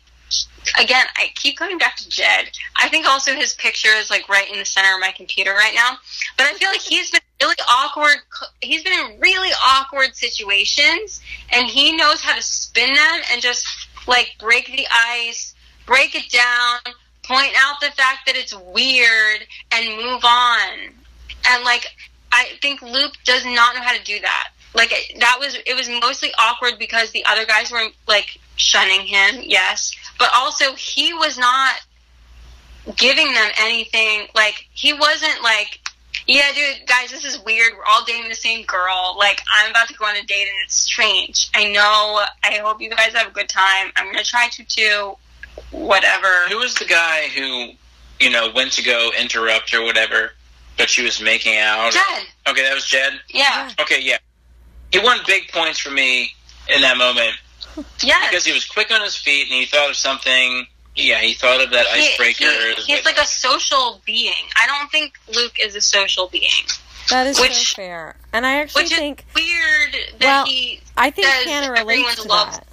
again 0.80 1.06
I 1.16 1.28
keep 1.36 1.58
coming 1.58 1.78
back 1.78 1.98
to 1.98 2.10
Jed. 2.10 2.50
I 2.76 2.90
think 2.90 3.06
also 3.06 3.34
his 3.34 3.54
picture 3.56 3.90
is 3.90 4.10
like 4.10 4.30
right 4.30 4.50
in 4.52 4.60
the 4.60 4.66
center 4.66 4.96
of 4.96 5.02
my 5.02 5.12
computer 5.12 5.54
right 5.54 5.74
now. 5.76 5.98
But 6.38 6.48
I 6.48 6.54
feel 6.54 6.70
like 6.70 6.82
he's 6.82 7.12
been 7.12 7.22
really 7.42 7.56
awkward 7.72 8.18
he's 8.62 8.84
been 8.84 8.94
in 8.94 9.20
really 9.20 9.52
awkward 9.66 10.16
situations 10.16 11.22
and 11.52 11.68
he 11.68 11.96
knows 11.96 12.22
how 12.22 12.36
to 12.36 12.42
spin 12.42 12.94
them 12.94 13.22
and 13.32 13.42
just 13.42 13.66
like 14.10 14.36
break 14.40 14.66
the 14.66 14.88
ice, 14.92 15.54
break 15.86 16.16
it 16.16 16.30
down, 16.30 16.94
point 17.24 17.54
out 17.58 17.80
the 17.80 17.92
fact 17.92 18.26
that 18.26 18.36
it's 18.36 18.54
weird 18.54 19.46
and 19.72 19.96
move 19.98 20.26
on. 20.26 20.70
And 21.48 21.64
like 21.64 21.86
I 22.32 22.50
think 22.62 22.82
Luke 22.82 23.14
does 23.24 23.46
not 23.46 23.76
know 23.76 23.82
how 23.82 23.96
to 23.96 24.04
do 24.04 24.20
that. 24.20 24.50
Like 24.74 24.92
that 25.20 25.38
was 25.40 25.58
it 25.66 25.76
was 25.76 25.90
mostly 26.02 26.32
awkward 26.38 26.74
because 26.78 27.12
the 27.12 27.24
other 27.26 27.46
guys 27.46 27.72
were 27.72 27.88
like 28.08 28.40
shunning 28.56 29.06
him, 29.06 29.42
yes, 29.44 29.96
but 30.18 30.30
also 30.36 30.74
he 30.74 31.14
was 31.14 31.38
not 31.38 31.76
giving 32.98 33.32
them 33.34 33.52
anything 33.60 34.28
like 34.34 34.68
he 34.74 34.94
wasn't 34.94 35.44
like 35.44 35.79
yeah, 36.30 36.52
dude, 36.54 36.86
guys, 36.88 37.10
this 37.10 37.26
is 37.26 37.40
weird. 37.44 37.74
We're 37.76 37.86
all 37.86 38.04
dating 38.06 38.30
the 38.30 38.36
same 38.36 38.64
girl. 38.66 39.16
Like, 39.18 39.42
I'm 39.52 39.72
about 39.72 39.88
to 39.88 39.96
go 39.96 40.06
on 40.06 40.16
a 40.16 40.22
date 40.24 40.44
and 40.48 40.56
it's 40.64 40.76
strange. 40.76 41.50
I 41.56 41.70
know. 41.72 42.24
I 42.44 42.60
hope 42.64 42.80
you 42.82 42.90
guys 42.92 43.14
have 43.16 43.28
a 43.28 43.32
good 43.32 43.50
time. 43.50 43.92
I'm 43.96 44.06
going 44.06 44.18
to 44.18 44.24
try 44.24 44.48
to 44.50 44.64
too. 44.64 45.16
Whatever. 45.72 46.28
Who 46.50 46.58
was 46.60 46.76
the 46.76 46.86
guy 46.86 47.30
who, 47.36 47.72
you 48.20 48.30
know, 48.30 48.50
went 48.56 48.72
to 48.74 48.84
go 48.84 49.10
interrupt 49.20 49.74
or 49.74 49.84
whatever, 49.84 50.32
but 50.78 50.88
she 50.90 51.04
was 51.04 51.20
making 51.20 51.58
out? 51.58 51.92
Jed. 51.94 52.28
Okay, 52.48 52.62
that 52.62 52.76
was 52.76 52.86
Jed. 52.86 53.14
Yeah. 53.30 53.72
Okay, 53.82 54.00
yeah. 54.02 54.18
He 54.92 55.00
won 55.00 55.18
big 55.26 55.52
points 55.52 55.80
for 55.80 55.90
me 55.92 56.32
in 56.74 56.82
that 56.82 56.98
moment 56.98 57.34
Yes. 58.04 58.30
because 58.30 58.46
he 58.46 58.54
was 58.54 58.66
quick 58.68 58.92
on 58.92 59.02
his 59.02 59.16
feet 59.16 59.48
and 59.50 59.54
he 59.60 59.66
thought 59.66 59.90
of 59.90 59.96
something. 59.96 60.68
Yeah, 61.00 61.20
he 61.20 61.34
thought 61.34 61.62
of 61.62 61.72
that 61.72 61.88
He- 61.88 62.10
icebreaker. 62.12 62.46
he- 62.78 62.96
he's 62.96 63.06
like 63.06 63.18
a 63.20 63.26
social 63.26 64.02
being. 64.06 64.34
I 64.56 64.68
don't 64.68 64.92
think 64.92 65.14
Luke 65.34 65.58
is 65.60 65.76
a 65.76 65.82
social 65.82 66.28
being. 66.28 66.52
That 67.10 67.26
is 67.28 67.40
Which- 67.40 67.54
so 67.54 67.76
fair. 67.76 68.18
And 68.34 68.46
I 68.46 68.60
actually 68.62 68.84
Which 68.84 68.92
is 68.92 68.98
think 69.00 69.26
weird 69.36 69.96
that 70.20 70.26
Well, 70.26 70.46
he. 70.46 70.82
I 70.98 71.10
think 71.10 71.28
says 71.28 71.46
Hannah 71.46 71.72
relates 71.72 71.82
everyone 71.90 72.16
to 72.16 72.24
loves- 72.24 72.58
that. 72.58 72.68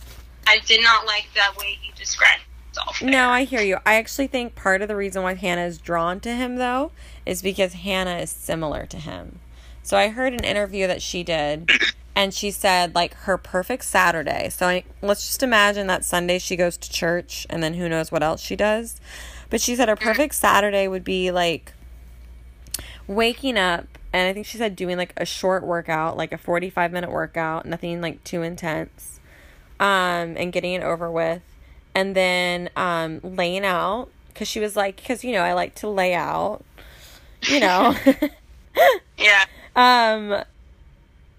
I 0.47 0.59
did 0.59 0.83
not 0.83 1.07
like 1.07 1.27
that 1.35 1.57
way 1.57 1.79
he 1.81 1.93
described 1.97 2.43
himself. 2.67 3.01
there. 3.01 3.09
No, 3.11 3.31
I 3.31 3.45
hear 3.45 3.63
you. 3.63 3.79
I 3.87 3.95
actually 3.95 4.27
think 4.27 4.55
part 4.55 4.83
of 4.83 4.89
the 4.89 4.97
reason 4.97 5.23
why 5.23 5.35
Hannah 5.35 5.65
is 5.65 5.79
drawn 5.79 6.21
to 6.21 6.31
him 6.35 6.57
though 6.57 6.93
is 7.25 7.41
because 7.43 7.73
Hannah 7.73 8.19
is 8.19 8.31
similar 8.31 8.85
to 8.87 8.99
him. 8.99 9.41
So 9.83 9.97
I 9.97 10.09
heard 10.09 10.33
an 10.35 10.45
interview 10.45 10.87
that 10.87 11.01
she 11.01 11.23
did 11.23 11.71
and 12.17 12.33
she 12.33 12.51
said 12.51 12.95
like 12.95 13.15
her 13.15 13.37
perfect 13.37 13.85
Saturday. 13.85 14.49
So 14.49 14.67
I, 14.67 14.85
let's 15.03 15.27
just 15.27 15.43
imagine 15.43 15.87
that 15.89 16.03
Sunday 16.05 16.39
she 16.39 16.57
goes 16.57 16.79
to 16.79 16.91
church 16.91 17.47
and 17.51 17.63
then 17.63 17.75
who 17.75 17.89
knows 17.91 18.11
what 18.11 18.23
else 18.23 18.41
she 18.41 18.57
does. 18.57 18.99
But 19.51 19.61
she 19.61 19.77
said 19.77 19.91
her 19.91 19.97
perfect 19.97 20.35
Saturday 20.35 20.89
would 20.89 21.05
be 21.05 21.31
like 21.31 21.75
waking 23.07 23.59
up 23.59 23.87
and 24.15 24.29
I 24.29 24.33
think 24.33 24.47
she 24.47 24.57
said 24.57 24.75
doing 24.75 24.97
like 24.97 25.13
a 25.19 25.27
short 25.27 25.63
workout, 25.63 26.17
like 26.17 26.33
a 26.33 26.39
45 26.39 26.91
minute 26.91 27.13
workout, 27.13 27.67
nothing 27.67 28.01
like 28.01 28.25
too 28.25 28.41
intense. 28.43 29.21
Um 29.79 30.37
and 30.39 30.55
getting 30.55 30.73
it 30.73 30.83
over 30.83 31.11
with 31.11 31.43
and 31.95 32.17
then 32.17 32.71
um 32.77 33.21
laying 33.23 33.65
out 33.65 34.09
cuz 34.35 34.49
she 34.49 34.59
was 34.59 34.75
like 34.75 35.05
cuz 35.05 35.23
you 35.23 35.33
know 35.33 35.43
I 35.43 35.53
like 35.53 35.75
to 35.77 35.89
lay 35.89 36.15
out. 36.15 36.65
You 37.43 37.61
know. 37.61 37.95
Yeah. 39.17 39.45
um 39.77 40.45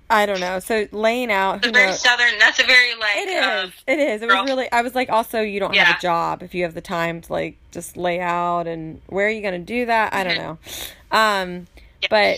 I 0.10 0.26
don't 0.26 0.40
know. 0.40 0.60
So 0.60 0.88
laying 0.92 1.32
out 1.32 1.66
It's 1.66 1.76
very 1.76 1.92
southern. 1.94 2.40
That's 2.40 2.60
a 2.60 2.64
very 2.66 2.96
like. 2.96 3.18
It 3.18 3.30
is. 3.30 3.46
um, 3.66 3.74
it 3.88 4.00
is. 4.00 4.22
It 4.22 4.30
girl. 4.30 4.42
was 4.44 4.50
really. 4.50 4.72
I 4.72 4.82
was 4.82 4.96
like, 4.96 5.10
also, 5.10 5.42
you 5.42 5.60
don't 5.60 5.76
have 5.76 5.98
a 5.98 6.02
job 6.02 6.44
if 6.44 6.56
you 6.56 6.64
have 6.64 6.74
the 6.74 6.82
time 6.82 7.22
to 7.22 7.34
like 7.34 7.58
just 7.72 7.98
lay 7.98 8.20
out 8.22 8.68
and 8.68 9.02
where 9.08 9.28
are 9.28 9.30
you 9.32 9.42
going 9.42 9.54
to 9.60 9.66
do 9.74 9.86
that? 9.86 10.14
I 10.14 10.24
don't 10.24 10.38
know. 10.38 10.58
Um, 11.12 11.68
Yeah. 12.02 12.08
but 12.10 12.38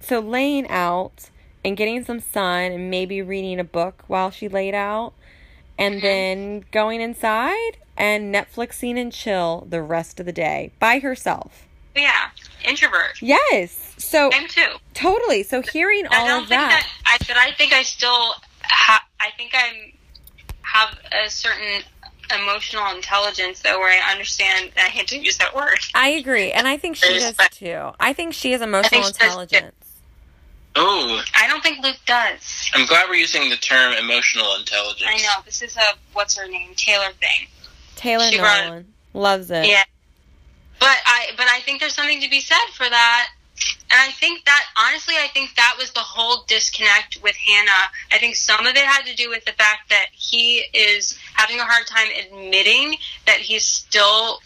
so 0.00 0.20
laying 0.20 0.68
out 0.68 1.30
and 1.64 1.76
getting 1.76 2.04
some 2.04 2.20
sun 2.20 2.72
and 2.72 2.90
maybe 2.90 3.22
reading 3.22 3.58
a 3.58 3.64
book 3.64 4.04
while 4.06 4.30
she 4.30 4.48
laid 4.48 4.74
out, 4.74 5.12
and 5.78 5.96
Mhm. 5.96 6.02
then 6.02 6.64
going 6.72 7.00
inside 7.00 7.78
and 7.96 8.34
Netflixing 8.34 9.00
and 9.00 9.12
chill 9.12 9.66
the 9.70 9.80
rest 9.82 10.20
of 10.20 10.26
the 10.26 10.32
day 10.32 10.70
by 10.78 10.98
herself. 10.98 11.64
yeah. 11.94 12.28
Introvert. 12.64 13.20
Yes. 13.20 13.94
So 13.98 14.30
I'm 14.32 14.48
too. 14.48 14.66
totally. 14.94 15.42
So 15.42 15.62
hearing 15.62 16.06
I 16.10 16.20
all 16.20 16.26
don't 16.26 16.42
of 16.44 16.48
think 16.48 16.60
that. 16.60 16.86
that. 17.04 17.18
I, 17.20 17.24
but 17.26 17.36
I 17.36 17.52
think 17.52 17.72
I 17.72 17.82
still. 17.82 18.34
Ha, 18.62 19.04
I 19.20 19.30
think 19.36 19.52
I'm 19.54 19.92
have 20.62 20.98
a 21.12 21.30
certain 21.30 21.82
emotional 22.34 22.94
intelligence, 22.94 23.60
though, 23.60 23.78
where 23.78 23.90
I 23.90 24.12
understand. 24.12 24.72
I 24.76 24.88
hate 24.88 25.08
to 25.08 25.18
use 25.18 25.38
that 25.38 25.54
word. 25.54 25.78
I 25.94 26.08
agree, 26.08 26.52
and 26.52 26.66
I 26.66 26.76
think 26.76 26.96
she 26.96 27.12
does 27.14 27.28
Respect. 27.28 27.56
too. 27.56 27.90
I 28.00 28.12
think 28.12 28.34
she 28.34 28.52
has 28.52 28.60
emotional 28.60 29.02
she 29.02 29.12
does, 29.12 29.20
intelligence. 29.22 29.72
Oh, 30.78 31.22
I 31.34 31.48
don't 31.48 31.62
think 31.62 31.82
Luke 31.82 31.96
does. 32.04 32.70
I'm 32.74 32.86
glad 32.86 33.08
we're 33.08 33.14
using 33.14 33.48
the 33.48 33.56
term 33.56 33.94
emotional 33.94 34.56
intelligence. 34.58 35.08
I 35.10 35.16
know 35.18 35.42
this 35.44 35.62
is 35.62 35.74
a 35.76 35.80
what's 36.12 36.36
her 36.36 36.46
name 36.48 36.74
Taylor 36.76 37.12
thing. 37.18 37.48
Taylor 37.94 38.30
She 38.30 38.38
brought 38.38 38.64
Nolan 38.64 38.92
loves 39.14 39.50
it. 39.50 39.66
Yeah. 39.66 39.84
But 40.78 40.96
I 41.06 41.30
but 41.36 41.46
I 41.48 41.60
think 41.60 41.80
there's 41.80 41.94
something 41.94 42.20
to 42.20 42.30
be 42.30 42.40
said 42.40 42.66
for 42.74 42.88
that. 42.88 43.28
And 43.90 44.00
I 44.00 44.10
think 44.12 44.44
that 44.44 44.64
honestly 44.76 45.14
I 45.16 45.28
think 45.28 45.54
that 45.56 45.76
was 45.78 45.90
the 45.92 46.00
whole 46.00 46.44
disconnect 46.46 47.18
with 47.22 47.36
Hannah. 47.36 47.90
I 48.12 48.18
think 48.18 48.36
some 48.36 48.66
of 48.66 48.76
it 48.76 48.84
had 48.84 49.06
to 49.06 49.14
do 49.14 49.30
with 49.30 49.44
the 49.44 49.52
fact 49.52 49.88
that 49.90 50.06
he 50.12 50.64
is 50.74 51.18
having 51.34 51.58
a 51.58 51.64
hard 51.64 51.86
time 51.86 52.08
admitting 52.26 52.96
that 53.26 53.38
he's 53.38 53.64
still 53.64 54.40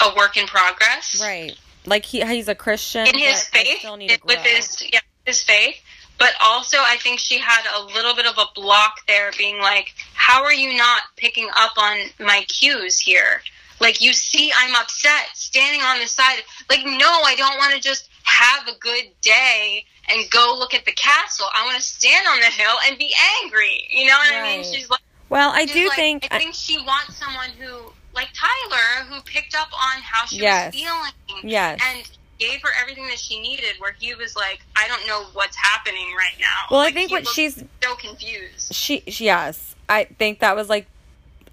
a 0.00 0.14
work 0.16 0.36
in 0.36 0.46
progress. 0.46 1.20
Right. 1.20 1.56
Like 1.86 2.04
he 2.04 2.24
he's 2.24 2.48
a 2.48 2.54
Christian. 2.54 3.06
In 3.06 3.18
his 3.18 3.44
faith 3.44 3.78
still 3.78 3.96
need 3.96 4.10
to 4.10 4.18
with 4.24 4.40
his 4.40 4.82
yeah, 4.92 5.00
his 5.24 5.42
faith. 5.42 5.76
But 6.18 6.34
also 6.42 6.76
I 6.78 6.96
think 6.98 7.18
she 7.18 7.38
had 7.38 7.62
a 7.74 7.82
little 7.94 8.14
bit 8.14 8.26
of 8.26 8.36
a 8.36 8.44
block 8.54 9.06
there 9.06 9.30
being 9.38 9.58
like, 9.58 9.94
How 10.12 10.44
are 10.44 10.52
you 10.52 10.76
not 10.76 11.02
picking 11.16 11.48
up 11.56 11.72
on 11.78 11.98
my 12.18 12.44
cues 12.48 12.98
here? 12.98 13.42
Like 13.80 14.00
you 14.00 14.12
see 14.12 14.52
I'm 14.56 14.74
upset 14.74 15.28
standing 15.34 15.82
on 15.82 15.98
the 16.00 16.06
side 16.06 16.42
like 16.68 16.84
no, 16.84 17.08
I 17.24 17.34
don't 17.36 17.56
want 17.58 17.74
to 17.74 17.80
just 17.80 18.08
have 18.24 18.68
a 18.68 18.78
good 18.78 19.04
day 19.22 19.84
and 20.10 20.28
go 20.30 20.54
look 20.58 20.74
at 20.74 20.84
the 20.84 20.92
castle. 20.92 21.46
I 21.54 21.64
want 21.64 21.76
to 21.76 21.82
stand 21.82 22.26
on 22.28 22.38
the 22.40 22.46
hill 22.46 22.74
and 22.86 22.98
be 22.98 23.12
angry. 23.42 23.86
You 23.90 24.06
know 24.06 24.16
what 24.18 24.32
I 24.34 24.42
mean? 24.42 24.56
Right. 24.58 24.66
She's 24.66 24.90
like 24.90 25.00
Well, 25.28 25.50
I 25.54 25.64
do 25.64 25.88
like- 25.88 25.96
think 25.96 26.28
I 26.30 26.38
think 26.38 26.54
she 26.54 26.78
wants 26.78 27.16
someone 27.16 27.50
who 27.58 27.92
like 28.14 28.28
Tyler 28.34 29.04
who 29.08 29.20
picked 29.22 29.54
up 29.54 29.68
on 29.72 30.02
how 30.02 30.26
she 30.26 30.38
Yes. 30.38 30.74
was 30.74 30.82
feeling 30.82 31.48
yes. 31.50 31.80
and 31.84 32.08
gave 32.38 32.60
her 32.62 32.70
everything 32.80 33.06
that 33.06 33.18
she 33.18 33.38
needed 33.40 33.76
where 33.80 33.94
he 34.00 34.14
was 34.14 34.34
like 34.34 34.60
i 34.74 34.88
don't 34.88 35.06
know 35.06 35.24
what's 35.34 35.54
happening 35.56 36.06
right 36.16 36.32
now 36.40 36.46
well, 36.70 36.80
I 36.80 36.90
think 36.90 37.10
what 37.10 37.28
she's 37.28 37.62
so 37.82 37.94
confused 37.96 38.74
she 38.74 39.02
she- 39.08 39.26
yes, 39.26 39.74
I 39.90 40.04
think 40.04 40.38
that 40.40 40.56
was 40.56 40.68
like 40.70 40.86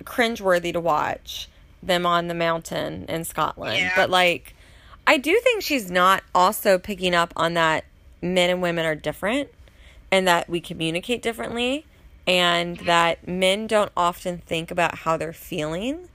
cringeworthy 0.03 0.71
to 0.73 0.79
watch 0.79 1.47
them 1.87 2.05
on 2.05 2.27
the 2.27 2.33
mountain 2.33 3.05
in 3.09 3.23
Scotland. 3.23 3.77
Yeah. 3.77 3.93
But 3.95 4.09
like 4.09 4.53
I 5.05 5.17
do 5.17 5.39
think 5.43 5.63
she's 5.63 5.89
not 5.89 6.23
also 6.35 6.77
picking 6.77 7.15
up 7.15 7.33
on 7.35 7.53
that 7.53 7.85
men 8.21 8.49
and 8.49 8.61
women 8.61 8.85
are 8.85 8.95
different 8.95 9.49
and 10.11 10.27
that 10.27 10.49
we 10.49 10.59
communicate 10.59 11.21
differently 11.21 11.85
and 12.25 12.77
that 12.79 13.27
men 13.27 13.67
don't 13.67 13.91
often 13.95 14.39
think 14.39 14.69
about 14.69 14.99
how 14.99 15.15
they're 15.15 15.33
feeling. 15.33 16.09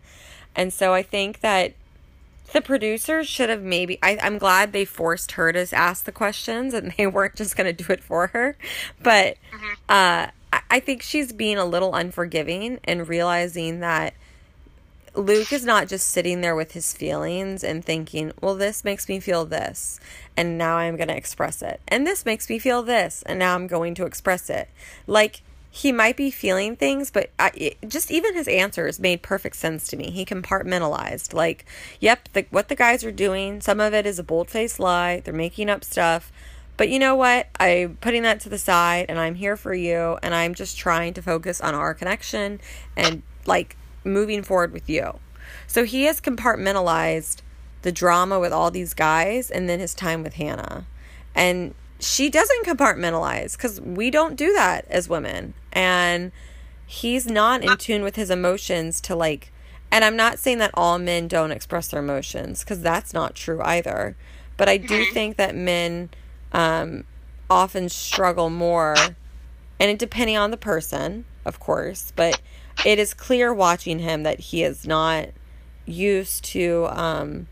And 0.54 0.72
so 0.72 0.92
I 0.92 1.02
think 1.02 1.40
that 1.40 1.72
the 2.52 2.60
producers 2.60 3.26
should 3.26 3.48
have 3.48 3.62
maybe 3.62 3.98
I, 4.02 4.18
i'm 4.22 4.36
glad 4.36 4.72
they 4.72 4.84
forced 4.84 5.32
her 5.32 5.52
to 5.52 5.66
ask 5.74 6.04
the 6.04 6.12
questions 6.12 6.74
and 6.74 6.92
they 6.98 7.06
weren't 7.06 7.34
just 7.34 7.56
going 7.56 7.74
to 7.74 7.84
do 7.84 7.90
it 7.92 8.02
for 8.02 8.26
her 8.28 8.56
but 9.02 9.38
uh, 9.88 10.28
I, 10.52 10.60
I 10.70 10.80
think 10.80 11.02
she's 11.02 11.32
being 11.32 11.56
a 11.56 11.64
little 11.64 11.94
unforgiving 11.94 12.78
and 12.84 13.08
realizing 13.08 13.80
that 13.80 14.12
luke 15.14 15.52
is 15.52 15.64
not 15.64 15.88
just 15.88 16.08
sitting 16.08 16.40
there 16.40 16.54
with 16.54 16.72
his 16.72 16.94
feelings 16.94 17.62
and 17.62 17.84
thinking 17.84 18.32
well 18.40 18.54
this 18.54 18.84
makes 18.84 19.08
me 19.08 19.20
feel 19.20 19.44
this 19.44 20.00
and 20.36 20.56
now 20.56 20.76
i'm 20.76 20.96
going 20.96 21.08
to 21.08 21.16
express 21.16 21.62
it 21.62 21.80
and 21.88 22.06
this 22.06 22.24
makes 22.24 22.48
me 22.48 22.58
feel 22.58 22.82
this 22.82 23.22
and 23.26 23.38
now 23.38 23.54
i'm 23.54 23.66
going 23.66 23.94
to 23.94 24.06
express 24.06 24.48
it 24.48 24.68
like 25.06 25.42
he 25.74 25.90
might 25.90 26.18
be 26.18 26.30
feeling 26.30 26.76
things, 26.76 27.10
but 27.10 27.30
I, 27.38 27.50
it, 27.54 27.78
just 27.88 28.10
even 28.10 28.34
his 28.34 28.46
answers 28.46 29.00
made 29.00 29.22
perfect 29.22 29.56
sense 29.56 29.88
to 29.88 29.96
me. 29.96 30.10
He 30.10 30.26
compartmentalized, 30.26 31.32
like, 31.32 31.64
yep, 31.98 32.28
the, 32.34 32.44
what 32.50 32.68
the 32.68 32.74
guys 32.74 33.02
are 33.04 33.10
doing, 33.10 33.62
some 33.62 33.80
of 33.80 33.94
it 33.94 34.04
is 34.04 34.18
a 34.18 34.22
bold 34.22 34.50
faced 34.50 34.78
lie. 34.78 35.20
They're 35.20 35.32
making 35.32 35.70
up 35.70 35.82
stuff. 35.82 36.30
But 36.76 36.90
you 36.90 36.98
know 36.98 37.14
what? 37.14 37.48
I'm 37.58 37.96
putting 38.02 38.22
that 38.22 38.38
to 38.40 38.50
the 38.50 38.58
side 38.58 39.06
and 39.08 39.18
I'm 39.18 39.34
here 39.34 39.56
for 39.56 39.72
you 39.72 40.18
and 40.22 40.34
I'm 40.34 40.54
just 40.54 40.76
trying 40.76 41.14
to 41.14 41.22
focus 41.22 41.58
on 41.62 41.74
our 41.74 41.94
connection 41.94 42.60
and 42.94 43.22
like 43.46 43.76
moving 44.04 44.42
forward 44.42 44.72
with 44.72 44.88
you. 44.88 45.18
So 45.66 45.84
he 45.84 46.04
has 46.04 46.20
compartmentalized 46.20 47.42
the 47.82 47.92
drama 47.92 48.38
with 48.38 48.52
all 48.52 48.70
these 48.70 48.94
guys 48.94 49.50
and 49.50 49.68
then 49.68 49.80
his 49.80 49.94
time 49.94 50.22
with 50.22 50.34
Hannah. 50.34 50.86
And 51.34 51.74
she 51.98 52.30
doesn't 52.30 52.66
compartmentalize 52.66 53.56
because 53.56 53.80
we 53.80 54.10
don't 54.10 54.36
do 54.36 54.52
that 54.52 54.86
as 54.88 55.08
women. 55.08 55.54
And 55.72 56.32
he's 56.86 57.26
not 57.26 57.62
in 57.62 57.76
tune 57.76 58.02
with 58.02 58.16
his 58.16 58.30
emotions 58.30 59.00
to 59.02 59.16
like, 59.16 59.52
and 59.90 60.04
I'm 60.04 60.16
not 60.16 60.38
saying 60.38 60.58
that 60.58 60.70
all 60.74 60.98
men 60.98 61.28
don't 61.28 61.52
express 61.52 61.88
their 61.88 62.00
emotions 62.00 62.60
because 62.60 62.80
that's 62.80 63.12
not 63.12 63.34
true 63.34 63.60
either. 63.62 64.16
But 64.56 64.68
I 64.68 64.76
do 64.76 65.04
think 65.06 65.36
that 65.36 65.54
men 65.54 66.10
um, 66.52 67.04
often 67.48 67.88
struggle 67.88 68.50
more, 68.50 68.94
and 69.80 69.90
it, 69.90 69.98
depending 69.98 70.36
on 70.36 70.50
the 70.50 70.56
person, 70.56 71.24
of 71.44 71.58
course, 71.58 72.12
but 72.14 72.40
it 72.84 72.98
is 72.98 73.14
clear 73.14 73.52
watching 73.52 73.98
him 74.00 74.22
that 74.24 74.40
he 74.40 74.62
is 74.62 74.86
not 74.86 75.28
used 75.86 76.44
to 76.44 76.86
um, 76.90 77.46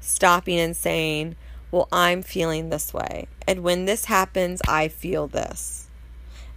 stopping 0.00 0.58
and 0.58 0.76
saying, 0.76 1.36
well, 1.70 1.88
I'm 1.92 2.22
feeling 2.22 2.70
this 2.70 2.92
way. 2.92 3.26
And 3.46 3.62
when 3.62 3.84
this 3.84 4.06
happens, 4.06 4.60
I 4.66 4.88
feel 4.88 5.26
this. 5.28 5.88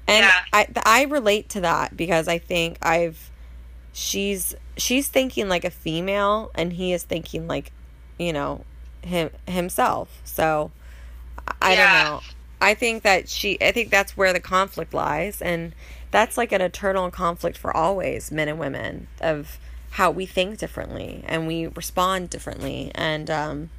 And 0.08 0.26
Yeah. 0.26 0.32
I 0.52 0.68
I 0.86 1.04
relate 1.04 1.50
to 1.50 1.62
that 1.62 1.96
because 1.96 2.28
I 2.28 2.38
think 2.38 2.78
I've 2.82 3.32
she's 3.94 4.56
she's 4.76 5.08
thinking 5.08 5.48
like 5.48 5.64
a 5.64 5.70
female 5.70 6.52
and 6.56 6.74
he 6.74 6.94
is 6.94 7.04
thinking 7.04 7.48
like, 7.48 7.72
you 8.20 8.34
know, 8.34 8.66
him 9.02 9.30
himself. 9.48 10.22
So 10.24 10.72
I 11.62 11.76
Yeah. 11.76 12.04
don't 12.04 12.12
know. 12.12 12.22
I 12.62 12.74
think 12.74 13.04
that 13.04 13.30
she 13.30 13.58
I 13.62 13.72
think 13.72 13.92
that's 13.92 14.18
where 14.18 14.34
the 14.34 14.40
conflict 14.40 14.94
lies 14.94 15.42
and 15.42 15.74
that's 16.14 16.38
like 16.38 16.54
an 16.54 16.62
eternal 16.62 17.12
conflict 17.12 17.58
for 17.58 17.76
always 17.76 18.32
men 18.32 18.48
and 18.48 18.58
women 18.58 19.08
of 19.20 19.60
how 19.92 20.10
we 20.10 20.26
think 20.26 20.58
differently 20.58 21.24
and 21.28 21.48
we 21.48 21.68
respond 21.68 22.30
differently 22.30 22.90
and 22.96 23.30
um 23.30 23.70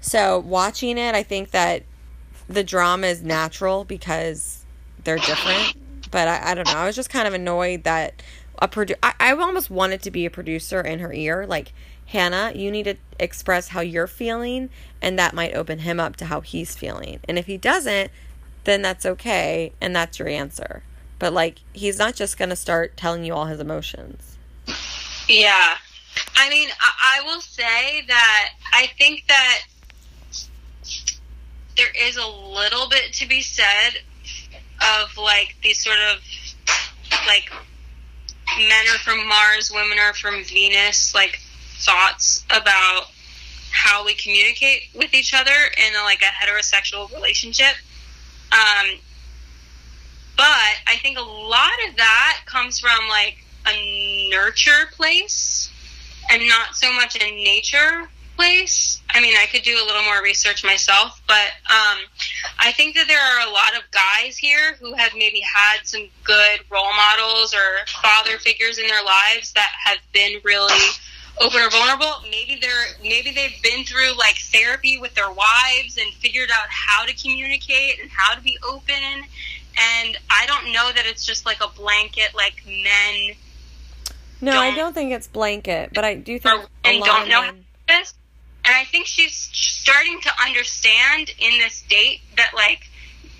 so 0.00 0.38
watching 0.38 0.96
it, 0.98 1.14
I 1.14 1.22
think 1.22 1.50
that 1.50 1.82
the 2.48 2.64
drama 2.64 3.06
is 3.06 3.22
natural 3.22 3.84
because 3.84 4.64
they're 5.04 5.18
different. 5.18 5.74
But 6.10 6.26
I, 6.26 6.50
I 6.50 6.54
don't 6.54 6.66
know. 6.66 6.76
I 6.76 6.86
was 6.86 6.96
just 6.96 7.10
kind 7.10 7.28
of 7.28 7.34
annoyed 7.34 7.84
that 7.84 8.22
a 8.58 8.66
produ- 8.66 8.96
I, 9.02 9.12
I 9.20 9.32
almost 9.32 9.70
wanted 9.70 10.02
to 10.02 10.10
be 10.10 10.26
a 10.26 10.30
producer 10.30 10.80
in 10.80 10.98
her 10.98 11.12
ear, 11.12 11.46
like 11.46 11.72
Hannah, 12.06 12.52
you 12.54 12.70
need 12.72 12.84
to 12.84 12.96
express 13.20 13.68
how 13.68 13.80
you're 13.80 14.08
feeling, 14.08 14.70
and 15.00 15.18
that 15.18 15.34
might 15.34 15.54
open 15.54 15.80
him 15.80 16.00
up 16.00 16.16
to 16.16 16.24
how 16.24 16.40
he's 16.40 16.74
feeling. 16.74 17.20
And 17.28 17.38
if 17.38 17.46
he 17.46 17.56
doesn't, 17.56 18.10
then 18.64 18.82
that's 18.82 19.06
okay, 19.06 19.72
and 19.80 19.94
that's 19.94 20.18
your 20.18 20.26
answer. 20.26 20.82
But 21.20 21.32
like, 21.32 21.58
he's 21.72 21.98
not 21.98 22.16
just 22.16 22.36
gonna 22.36 22.56
start 22.56 22.96
telling 22.96 23.24
you 23.24 23.34
all 23.34 23.44
his 23.44 23.60
emotions. 23.60 24.36
Yeah. 25.28 25.76
I 26.34 26.50
mean, 26.50 26.68
I, 26.80 27.20
I 27.20 27.26
will 27.26 27.40
say 27.40 28.02
that 28.08 28.48
I 28.72 28.88
think 28.98 29.24
that 29.28 29.60
there 31.76 31.92
is 31.96 32.16
a 32.16 32.26
little 32.26 32.88
bit 32.88 33.12
to 33.12 33.28
be 33.28 33.42
said 33.42 34.00
of 35.02 35.16
like 35.16 35.54
these 35.62 35.84
sort 35.84 35.98
of 36.12 36.20
like 37.26 37.52
men 38.58 38.86
are 38.88 38.98
from 38.98 39.28
Mars, 39.28 39.70
women 39.72 39.98
are 39.98 40.14
from 40.14 40.42
Venus, 40.44 41.14
like 41.14 41.38
thoughts 41.78 42.44
about 42.50 43.04
how 43.70 44.04
we 44.04 44.14
communicate 44.14 44.88
with 44.94 45.14
each 45.14 45.32
other 45.32 45.52
in 45.52 45.94
a, 45.94 46.02
like 46.02 46.22
a 46.22 46.24
heterosexual 46.24 47.12
relationship. 47.14 47.74
Um, 48.52 48.98
but 50.40 50.80
I 50.86 50.96
think 51.02 51.18
a 51.18 51.22
lot 51.22 51.76
of 51.86 51.96
that 51.98 52.40
comes 52.46 52.80
from 52.80 53.10
like 53.10 53.44
a 53.66 54.30
nurture 54.30 54.88
place 54.92 55.70
and 56.30 56.48
not 56.48 56.74
so 56.74 56.90
much 56.94 57.14
a 57.16 57.30
nature 57.30 58.08
place. 58.36 59.02
I 59.10 59.20
mean, 59.20 59.34
I 59.36 59.44
could 59.52 59.64
do 59.64 59.74
a 59.74 59.84
little 59.84 60.02
more 60.02 60.22
research 60.22 60.64
myself, 60.64 61.20
but 61.28 61.52
um, 61.68 61.98
I 62.58 62.72
think 62.72 62.94
that 62.94 63.06
there 63.06 63.20
are 63.20 63.46
a 63.46 63.52
lot 63.52 63.76
of 63.76 63.82
guys 63.90 64.38
here 64.38 64.76
who 64.80 64.94
have 64.94 65.12
maybe 65.12 65.40
had 65.40 65.84
some 65.84 66.08
good 66.24 66.60
role 66.70 66.94
models 66.96 67.52
or 67.52 67.84
father 68.02 68.38
figures 68.38 68.78
in 68.78 68.86
their 68.86 69.04
lives 69.04 69.52
that 69.52 69.70
have 69.84 69.98
been 70.14 70.40
really 70.42 70.88
open 71.38 71.60
or 71.60 71.68
vulnerable. 71.68 72.14
Maybe 72.30 72.58
they're 72.62 72.86
maybe 73.02 73.30
they've 73.30 73.60
been 73.62 73.84
through 73.84 74.16
like 74.16 74.38
therapy 74.38 74.98
with 74.98 75.14
their 75.14 75.30
wives 75.30 75.98
and 76.00 76.14
figured 76.14 76.50
out 76.50 76.66
how 76.70 77.04
to 77.04 77.12
communicate 77.14 78.00
and 78.00 78.10
how 78.10 78.34
to 78.34 78.40
be 78.40 78.56
open. 78.66 79.24
And 79.80 80.18
I 80.28 80.46
don't 80.46 80.72
know 80.72 80.90
that 80.92 81.06
it's 81.06 81.24
just 81.24 81.46
like 81.46 81.58
a 81.62 81.68
blanket 81.68 82.34
like 82.34 82.54
men 82.66 83.34
No, 84.42 84.60
I 84.60 84.74
Don't- 84.74 84.94
think 84.94 85.12
it's 85.12 85.26
blanket, 85.26 85.90
but 85.94 86.04
I 86.04 86.14
do 86.14 86.38
think 86.38 86.64
and 86.84 87.02
don't 87.02 87.28
know 87.28 87.42
men- 87.42 87.66
this. 87.88 88.14
And 88.64 88.74
I 88.74 88.84
think 88.84 89.06
she's 89.06 89.34
starting 89.52 90.20
to 90.22 90.30
understand 90.42 91.30
in 91.38 91.58
this 91.58 91.82
date 91.88 92.20
that 92.36 92.52
like 92.54 92.88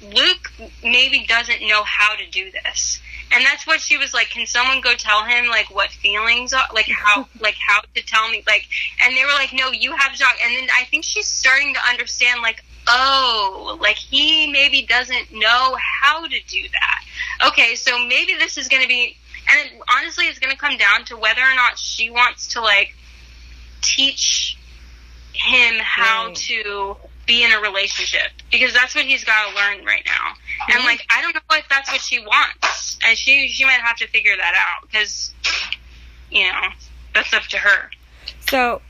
Luke 0.03 0.51
maybe 0.83 1.27
doesn't 1.27 1.67
know 1.67 1.85
how 1.85 2.17
to 2.17 2.27
do 2.27 2.51
this. 2.51 3.01
And 3.33 3.45
that's 3.45 3.67
what 3.67 3.81
she 3.81 3.97
was 3.97 4.13
like, 4.13 4.31
can 4.31 4.47
someone 4.47 4.81
go 4.81 4.95
tell 4.95 5.25
him 5.25 5.47
like 5.47 5.73
what 5.73 5.91
feelings 5.91 6.53
are 6.53 6.67
like 6.75 6.89
how 6.89 7.29
like 7.39 7.57
how 7.67 7.81
to 7.95 8.03
tell 8.03 8.29
me 8.29 8.43
like 8.47 8.67
and 9.03 9.17
they 9.17 9.25
were 9.25 9.33
like, 9.33 9.53
No, 9.53 9.71
you 9.71 9.95
have 9.95 10.15
to 10.17 10.25
and 10.43 10.57
then 10.57 10.69
I 10.79 10.85
think 10.85 11.05
she's 11.05 11.29
starting 11.29 11.75
to 11.75 11.81
understand 11.87 12.43
like, 12.43 12.65
oh, 12.87 13.79
like 13.81 13.97
he 13.97 14.51
maybe 14.51 14.83
doesn't 14.83 15.33
know 15.33 15.77
how 16.03 16.27
to 16.27 16.41
do 16.49 16.63
that. 16.73 17.49
Okay, 17.49 17.75
so 17.75 17.99
maybe 18.07 18.35
this 18.39 18.59
is 18.59 18.69
gonna 18.69 18.87
be 18.87 19.17
and 19.51 19.59
it, 19.67 19.83
honestly 19.97 20.27
it's 20.27 20.39
gonna 20.39 20.57
come 20.57 20.77
down 20.77 21.05
to 21.07 21.17
whether 21.17 21.41
or 21.41 21.55
not 21.55 21.79
she 21.79 22.11
wants 22.11 22.49
to 22.49 22.61
like 22.61 22.95
teach 23.83 24.57
him 25.33 25.77
how 25.81 26.27
Right. 26.27 26.35
to 26.37 26.97
be 27.27 27.45
in 27.45 27.53
a 27.53 27.61
relationship 27.61 28.31
because 28.51 28.73
that's 28.75 28.95
what 28.95 29.05
he's 29.05 29.25
got 29.25 29.49
to 29.51 29.55
learn 29.55 29.85
right 29.85 30.03
now. 30.05 30.35
And 30.75 30.85
like, 30.85 31.07
I 31.11 31.23
don't 31.23 31.35
know 31.35 31.41
if 31.57 31.69
that's 31.69 31.91
what 31.91 32.01
she 32.01 32.19
wants, 32.21 32.99
and 33.07 33.17
she 33.17 33.49
she 33.49 33.65
might 33.65 33.81
have 33.81 33.97
to 33.99 34.09
figure 34.09 34.37
that 34.37 34.55
out 34.55 34.89
because 34.91 35.33
you 36.31 36.45
know 36.45 36.69
that's 37.15 37.33
up 37.33 37.45
to 37.45 37.57
her. 37.59 37.91
So 38.49 38.83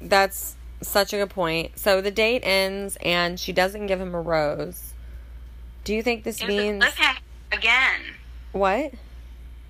that's 0.00 0.56
such 0.88 1.12
a 1.12 1.16
good 1.18 1.30
point. 1.30 1.78
So 1.78 2.00
the 2.00 2.10
date 2.10 2.40
ends 2.44 2.96
and 3.02 3.38
she 3.38 3.52
doesn't 3.52 3.86
give 3.86 4.00
him 4.00 4.14
a 4.14 4.20
rose. 4.20 4.92
Do 5.84 5.94
you 5.94 6.02
think 6.02 6.24
this 6.24 6.44
means 6.46 6.84
again. 7.52 8.00
what? 8.52 8.92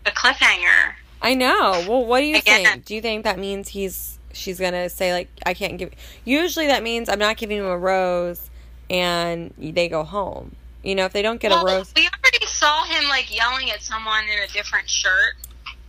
A 0.07 0.11
cliffhanger. 0.11 0.95
I 1.24 1.35
know. 1.35 1.85
Well, 1.89 2.05
what 2.05 2.20
do 2.20 2.27
you 2.27 2.36
Again. 2.36 2.65
think? 2.65 2.85
Do 2.85 2.95
you 2.95 3.01
think 3.01 3.24
that 3.24 3.39
means 3.39 3.69
he's 3.69 4.19
she's 4.32 4.61
gonna 4.61 4.91
say 4.91 5.12
like 5.12 5.28
I 5.47 5.55
can't 5.55 5.78
give? 5.78 5.91
Usually 6.24 6.66
that 6.66 6.82
means 6.82 7.09
I'm 7.09 7.19
not 7.19 7.39
giving 7.39 7.59
him 7.59 7.65
a 7.65 7.78
rose, 7.78 8.51
and 8.91 9.53
they 9.59 9.89
go 9.89 10.05
home. 10.05 10.55
You 10.82 10.95
know, 10.95 11.07
if 11.07 11.15
they 11.15 11.23
don't 11.23 11.41
get 11.41 11.51
well, 11.51 11.66
a 11.66 11.77
rose, 11.78 11.93
we 11.97 12.03
already 12.03 12.45
saw 12.47 12.85
him 12.85 13.09
like 13.09 13.35
yelling 13.35 13.70
at 13.70 13.82
someone 13.82 14.24
in 14.24 14.39
a 14.43 14.53
different 14.53 14.89
shirt 14.89 15.35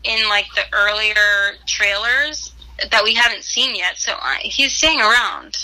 in 0.06 0.27
like 0.30 0.45
the 0.56 0.61
earlier 0.72 1.56
trailers 1.65 2.53
that 2.91 3.03
we 3.03 3.14
haven't 3.14 3.43
seen 3.43 3.76
yet. 3.76 3.97
So 3.97 4.14
uh, 4.14 4.35
he's 4.41 4.73
staying 4.73 4.99
around, 4.99 5.57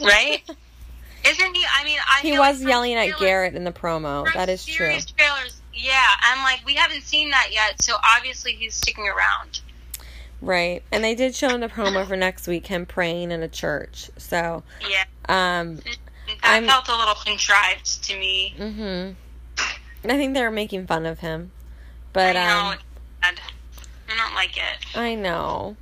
right? 0.00 0.42
Isn't 1.26 1.54
he? 1.56 1.64
I 1.74 1.84
mean, 1.84 1.98
I 2.06 2.20
he 2.20 2.38
was 2.38 2.60
like 2.60 2.68
yelling 2.68 2.94
at 2.94 3.18
Garrett 3.18 3.54
in 3.54 3.64
the 3.64 3.72
promo. 3.72 4.30
That 4.34 4.48
is 4.50 4.64
true. 4.66 4.94
Trailers, 5.16 5.62
yeah, 5.72 6.04
I'm 6.20 6.42
like 6.44 6.60
we 6.66 6.74
haven't 6.74 7.02
seen 7.02 7.30
that 7.30 7.48
yet, 7.50 7.80
so 7.82 7.94
obviously 8.16 8.52
he's 8.52 8.74
sticking 8.74 9.08
around. 9.08 9.60
Right. 10.42 10.82
And 10.92 11.02
they 11.02 11.14
did 11.14 11.34
show 11.34 11.48
in 11.54 11.60
the 11.60 11.68
promo 11.68 12.06
for 12.06 12.16
next 12.16 12.46
week 12.46 12.66
him 12.66 12.84
praying 12.84 13.30
in 13.32 13.42
a 13.42 13.48
church. 13.48 14.10
So, 14.18 14.62
Yeah, 14.86 15.04
um, 15.26 15.76
that 15.76 15.96
I'm- 16.42 16.66
felt 16.66 16.88
a 16.88 16.96
little 16.96 17.14
contrived 17.14 18.04
to 18.04 18.18
me. 18.18 18.54
Mm-hmm. 18.58 19.12
I 20.10 20.16
think 20.18 20.34
they 20.34 20.42
were 20.42 20.50
making 20.50 20.86
fun 20.86 21.06
of 21.06 21.20
him. 21.20 21.50
But, 22.12 22.36
I 22.36 22.44
know. 22.46 22.58
um, 22.66 22.72
it's 22.74 22.82
bad. 23.22 23.40
I 24.10 24.16
don't 24.18 24.34
like 24.34 24.56
it. 24.58 24.96
I 24.98 25.14
know. 25.14 25.76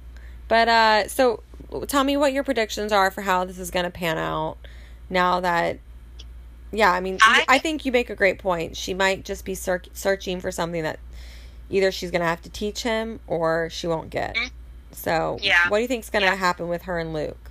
But, 0.53 0.69
uh, 0.69 1.09
so 1.09 1.43
tell 1.89 2.05
me 2.05 2.15
what 2.19 2.35
your 2.35 2.45
predictions 2.45 2.93
are 2.93 3.11
for 3.11 3.23
how 3.23 3.47
this 3.47 3.59
is 3.59 3.71
going 3.71 3.87
to 3.87 3.91
pan 3.91 4.19
out 4.19 4.59
now 5.09 5.41
that, 5.41 5.79
yeah, 6.71 6.93
I 6.93 7.01
mean, 7.01 7.17
I, 7.23 7.47
I- 7.49 7.59
think 7.59 7.87
you 7.87 7.91
make 7.93 8.11
a 8.11 8.15
great 8.15 8.39
point. 8.39 8.77
She 8.77 8.93
might 8.93 9.25
just 9.25 9.47
be 9.47 9.55
search- 9.55 9.89
searching 9.95 10.43
for 10.43 10.53
something 10.53 10.83
that 10.83 10.99
either 11.71 11.91
she's 11.91 12.11
going 12.11 12.21
to 12.21 12.27
have 12.27 12.43
to 12.43 12.51
teach 12.51 12.83
him 12.83 13.19
or 13.27 13.71
she 13.71 13.87
won't 13.87 14.11
get. 14.11 14.35
Mhm. 14.37 14.51
So, 14.91 15.39
Yeah. 15.41 15.71
what 15.71 15.79
do 15.79 15.83
you 15.83 15.89
think's 15.89 16.11
going 16.11 16.21
to 16.21 16.27
Yeah. 16.29 16.35
happen 16.37 16.69
with 16.69 16.83
her 16.83 16.99
and 16.99 17.15
Luke? 17.15 17.51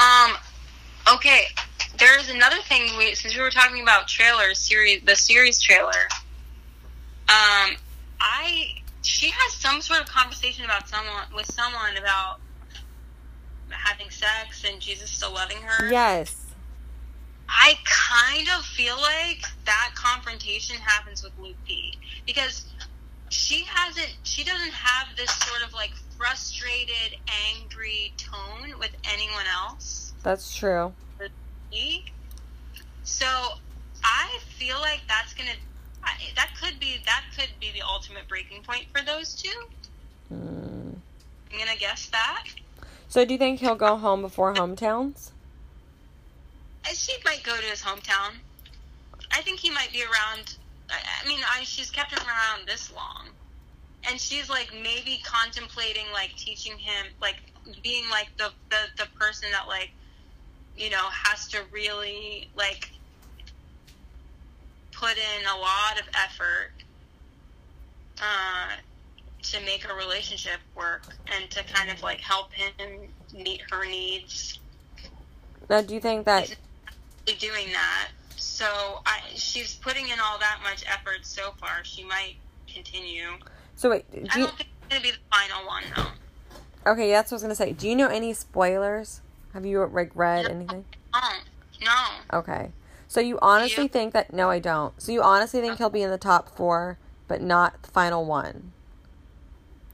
Um, 0.00 0.36
okay. 1.12 1.46
There's 1.96 2.28
another 2.28 2.60
thing. 2.62 2.96
We 2.98 3.14
since 3.14 3.36
we 3.36 3.40
were 3.40 3.50
talking 3.52 3.82
about 3.84 4.08
trailers, 4.08 4.58
series, 4.58 5.02
the 5.04 5.14
series 5.14 5.62
trailer. 5.62 6.08
Um, 7.28 7.76
I 8.18 8.82
she 9.04 9.30
has 9.30 9.54
some 9.72 9.80
sort 9.80 10.00
of 10.00 10.06
conversation 10.06 10.66
about 10.66 10.86
someone 10.86 11.24
with 11.34 11.50
someone 11.50 11.96
about 11.96 12.40
having 13.70 14.10
sex 14.10 14.64
and 14.68 14.80
Jesus 14.80 15.08
still 15.10 15.32
loving 15.32 15.56
her. 15.62 15.90
Yes. 15.90 16.46
I 17.48 17.78
kind 17.84 18.48
of 18.56 18.64
feel 18.64 18.96
like 18.96 19.42
that 19.64 19.92
confrontation 19.94 20.76
happens 20.76 21.22
with 21.22 21.32
Luke 21.38 21.56
P 21.66 21.98
because 22.26 22.66
she 23.30 23.64
hasn't 23.66 24.14
she 24.24 24.44
doesn't 24.44 24.72
have 24.72 25.16
this 25.16 25.30
sort 25.30 25.66
of 25.66 25.72
like 25.72 25.92
frustrated, 26.18 27.18
angry 27.50 28.12
tone 28.18 28.78
with 28.78 28.94
anyone 29.10 29.46
else. 29.54 30.12
That's 30.22 30.54
true. 30.54 30.92
So 33.04 33.26
I 34.04 34.38
feel 34.58 34.78
like 34.80 35.00
that's 35.08 35.32
gonna 35.32 35.56
that 36.36 36.50
could 36.60 36.78
be 36.80 36.96
that 37.06 37.24
could 37.36 37.50
be 37.60 37.70
the 37.72 37.82
ultimate 37.82 38.28
breaking 38.28 38.62
point 38.62 38.86
for 38.94 39.04
those 39.04 39.34
two. 39.34 39.48
Mm. 40.32 40.94
I'm 41.52 41.58
gonna 41.58 41.76
guess 41.78 42.08
that. 42.10 42.44
So, 43.08 43.24
do 43.24 43.34
you 43.34 43.38
think 43.38 43.60
he'll 43.60 43.74
go 43.74 43.96
home 43.96 44.22
before 44.22 44.54
hometowns? 44.54 45.32
I- 46.84 46.94
She 46.94 47.12
might 47.24 47.42
go 47.42 47.54
to 47.56 47.62
his 47.66 47.82
hometown. 47.82 48.32
I 49.30 49.42
think 49.42 49.60
he 49.60 49.70
might 49.70 49.92
be 49.92 50.02
around. 50.02 50.56
I, 50.90 50.96
I 51.22 51.28
mean, 51.28 51.40
I, 51.50 51.64
she's 51.64 51.90
kept 51.90 52.12
him 52.12 52.26
around 52.26 52.66
this 52.66 52.92
long, 52.92 53.28
and 54.08 54.20
she's 54.20 54.48
like 54.48 54.72
maybe 54.72 55.20
contemplating 55.24 56.04
like 56.12 56.34
teaching 56.36 56.76
him, 56.78 57.06
like 57.20 57.36
being 57.82 58.08
like 58.10 58.28
the 58.38 58.50
the 58.70 59.04
the 59.04 59.06
person 59.18 59.48
that 59.52 59.68
like 59.68 59.90
you 60.76 60.90
know 60.90 61.04
has 61.10 61.48
to 61.48 61.62
really 61.72 62.48
like 62.56 62.90
put 65.02 65.16
in 65.18 65.46
a 65.46 65.58
lot 65.58 65.98
of 66.00 66.06
effort 66.14 66.70
uh, 68.20 68.76
to 69.42 69.60
make 69.64 69.84
a 69.90 69.94
relationship 69.94 70.60
work 70.76 71.02
and 71.34 71.50
to 71.50 71.64
kind 71.64 71.90
of 71.90 72.00
like 72.04 72.20
help 72.20 72.52
him 72.52 73.00
meet 73.34 73.60
her 73.68 73.84
needs 73.84 74.60
Now, 75.68 75.80
do 75.82 75.94
you 75.94 76.00
think 76.00 76.24
that? 76.26 76.54
doing 77.40 77.66
that. 77.72 78.10
So 78.36 79.00
I, 79.06 79.20
she's 79.34 79.74
putting 79.74 80.08
in 80.08 80.18
all 80.22 80.38
that 80.38 80.60
much 80.62 80.84
effort 80.86 81.18
so 81.22 81.52
far. 81.60 81.82
She 81.82 82.04
might 82.04 82.34
continue. 82.72 83.30
So 83.74 83.90
wait, 83.90 84.08
do 84.12 84.18
I 84.30 84.38
you, 84.38 84.44
don't 84.46 84.56
think 84.56 84.68
it's 84.82 84.88
gonna 84.88 85.02
be 85.02 85.10
the 85.10 85.36
final 85.36 85.66
one 85.66 85.82
though. 85.96 86.92
okay, 86.92 87.10
that's 87.10 87.32
what 87.32 87.36
I 87.36 87.38
was 87.38 87.42
gonna 87.42 87.54
say. 87.56 87.72
Do 87.72 87.88
you 87.88 87.96
know 87.96 88.08
any 88.08 88.32
spoilers? 88.34 89.20
Have 89.52 89.66
you 89.66 89.84
like 89.86 90.12
read 90.14 90.46
anything? 90.46 90.84
Oh 91.12 91.38
no, 91.84 92.38
Okay, 92.38 92.70
so 93.12 93.20
you 93.20 93.38
honestly 93.42 93.82
You? 93.82 93.88
think 93.90 94.14
that? 94.14 94.32
No, 94.32 94.48
I 94.48 94.58
don't. 94.58 94.98
So 94.98 95.12
you 95.12 95.20
honestly 95.22 95.60
think 95.60 95.76
he'll 95.76 95.90
be 95.90 96.00
in 96.00 96.08
the 96.08 96.16
top 96.16 96.56
four, 96.56 96.96
but 97.28 97.42
not 97.42 97.82
the 97.82 97.90
final 97.90 98.24
one? 98.24 98.72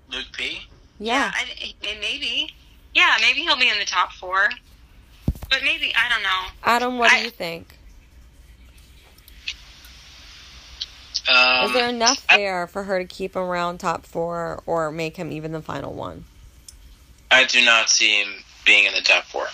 Luke 0.09 0.27
P. 0.37 0.69
Yeah. 1.01 1.33
I, 1.35 1.45
it, 1.83 1.99
maybe. 2.01 2.55
Yeah, 2.95 3.17
maybe 3.21 3.41
he'll 3.41 3.59
be 3.59 3.69
in 3.69 3.77
the 3.81 3.85
top 3.85 4.13
four. 4.13 4.51
But 5.51 5.65
maybe 5.65 5.93
I 5.97 6.09
don't 6.09 6.23
know. 6.23 6.53
Adam, 6.63 6.97
what 6.99 7.11
do 7.11 7.17
you 7.17 7.31
think? 7.31 7.77
Um, 11.29 11.65
Is 11.67 11.73
there 11.73 11.89
enough 11.89 12.25
I- 12.29 12.37
there 12.37 12.69
for 12.69 12.85
her 12.85 13.01
to 13.01 13.05
keep 13.05 13.35
him 13.35 13.43
around 13.43 13.79
top 13.79 14.07
four, 14.07 14.63
or 14.65 14.93
make 14.93 15.17
him 15.17 15.33
even 15.33 15.51
the 15.51 15.61
final 15.61 15.93
one? 15.93 16.25
I 17.33 17.45
do 17.47 17.65
not 17.65 17.91
see 17.91 18.23
him 18.23 18.45
being 18.65 18.85
in 18.85 18.95
the 18.95 19.01
top 19.01 19.25
four. 19.25 19.49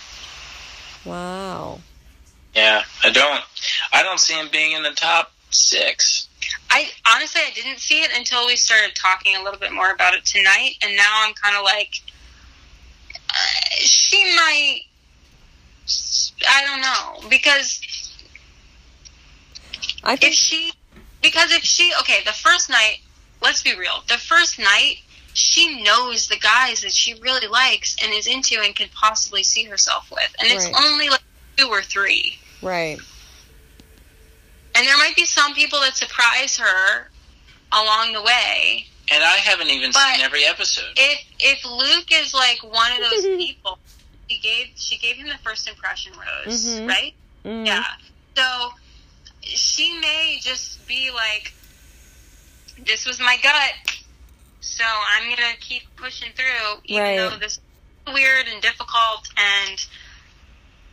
Wow. 1.03 1.81
Yeah, 2.55 2.83
I 3.03 3.09
don't. 3.09 3.43
I 3.91 4.01
don't 4.01 4.19
see 4.19 4.33
him 4.33 4.47
being 4.49 4.71
in 4.71 4.83
the 4.83 4.91
top 4.91 5.33
six. 5.51 6.29
I 6.69 6.89
honestly 7.07 7.41
I 7.45 7.51
didn't 7.53 7.79
see 7.79 8.01
it 8.01 8.11
until 8.15 8.45
we 8.47 8.55
started 8.55 8.95
talking 8.95 9.35
a 9.35 9.43
little 9.43 9.59
bit 9.59 9.73
more 9.73 9.91
about 9.91 10.13
it 10.13 10.25
tonight, 10.25 10.75
and 10.81 10.95
now 10.95 11.25
I'm 11.25 11.33
kind 11.33 11.57
of 11.57 11.63
like, 11.63 12.01
uh, 13.29 13.75
she 13.77 14.23
might. 14.35 14.81
I 16.47 16.65
don't 16.65 16.81
know 16.81 17.29
because 17.29 17.81
I 20.03 20.13
if 20.13 20.19
think 20.19 20.33
she 20.33 20.71
because 21.21 21.51
if 21.51 21.63
she 21.63 21.91
okay 21.99 22.21
the 22.25 22.31
first 22.31 22.69
night 22.69 22.99
let's 23.41 23.61
be 23.61 23.77
real 23.77 24.03
the 24.07 24.17
first 24.17 24.57
night 24.57 24.97
she 25.33 25.83
knows 25.83 26.27
the 26.27 26.37
guys 26.37 26.81
that 26.81 26.91
she 26.91 27.13
really 27.19 27.47
likes 27.47 27.95
and 28.01 28.13
is 28.13 28.25
into 28.25 28.59
and 28.63 28.75
could 28.75 28.91
possibly 28.93 29.43
see 29.43 29.63
herself 29.63 30.09
with 30.11 30.35
and 30.39 30.49
it's 30.51 30.65
only 30.83 31.09
like 31.09 31.21
two 31.57 31.67
or 31.67 31.83
three 31.83 32.39
right. 32.61 32.97
and 34.75 34.85
there 34.87 34.97
might 34.97 35.15
be 35.15 35.25
some 35.25 35.53
people 35.53 35.79
that 35.81 35.95
surprise 35.95 36.57
her 36.57 37.09
along 37.71 38.13
the 38.13 38.21
way 38.21 38.85
And 39.11 39.23
I 39.23 39.37
haven't 39.37 39.69
even 39.69 39.91
But- 39.91 40.15
seen 40.15 40.21
every 40.25 40.45
episode. 40.45 40.93
if 40.97 41.21
if 41.39 41.65
luke 41.65 42.11
is 42.11 42.33
like 42.33 42.61
one 42.63 42.91
of 42.93 42.99
those 43.09 43.21
people 43.37 43.79
she 44.29 44.37
gave 44.39 44.67
she 44.75 44.97
gave 44.97 45.15
him 45.17 45.27
the 45.27 45.37
first 45.43 45.67
impression 45.67 46.13
rose 46.13 46.65
Mhm. 46.65 46.87
right 46.87 47.13
Mhm. 47.45 47.67
Yeah. 47.67 47.83
So 48.35 48.73
she 49.43 49.93
may 49.99 50.39
just 50.41 50.85
be 50.87 51.11
like, 51.11 51.53
this 52.79 53.05
was 53.05 53.19
my 53.19 53.37
gut, 53.43 53.73
so 54.61 54.83
I'm 54.83 55.25
going 55.25 55.37
to 55.37 55.55
keep 55.59 55.83
pushing 55.95 56.31
through, 56.35 56.81
even 56.85 57.03
Right. 57.03 57.17
though 57.17 57.37
this 57.37 57.59
is 58.07 58.13
weird 58.13 58.47
and 58.47 58.59
difficult. 58.63 59.27
And 59.37 59.85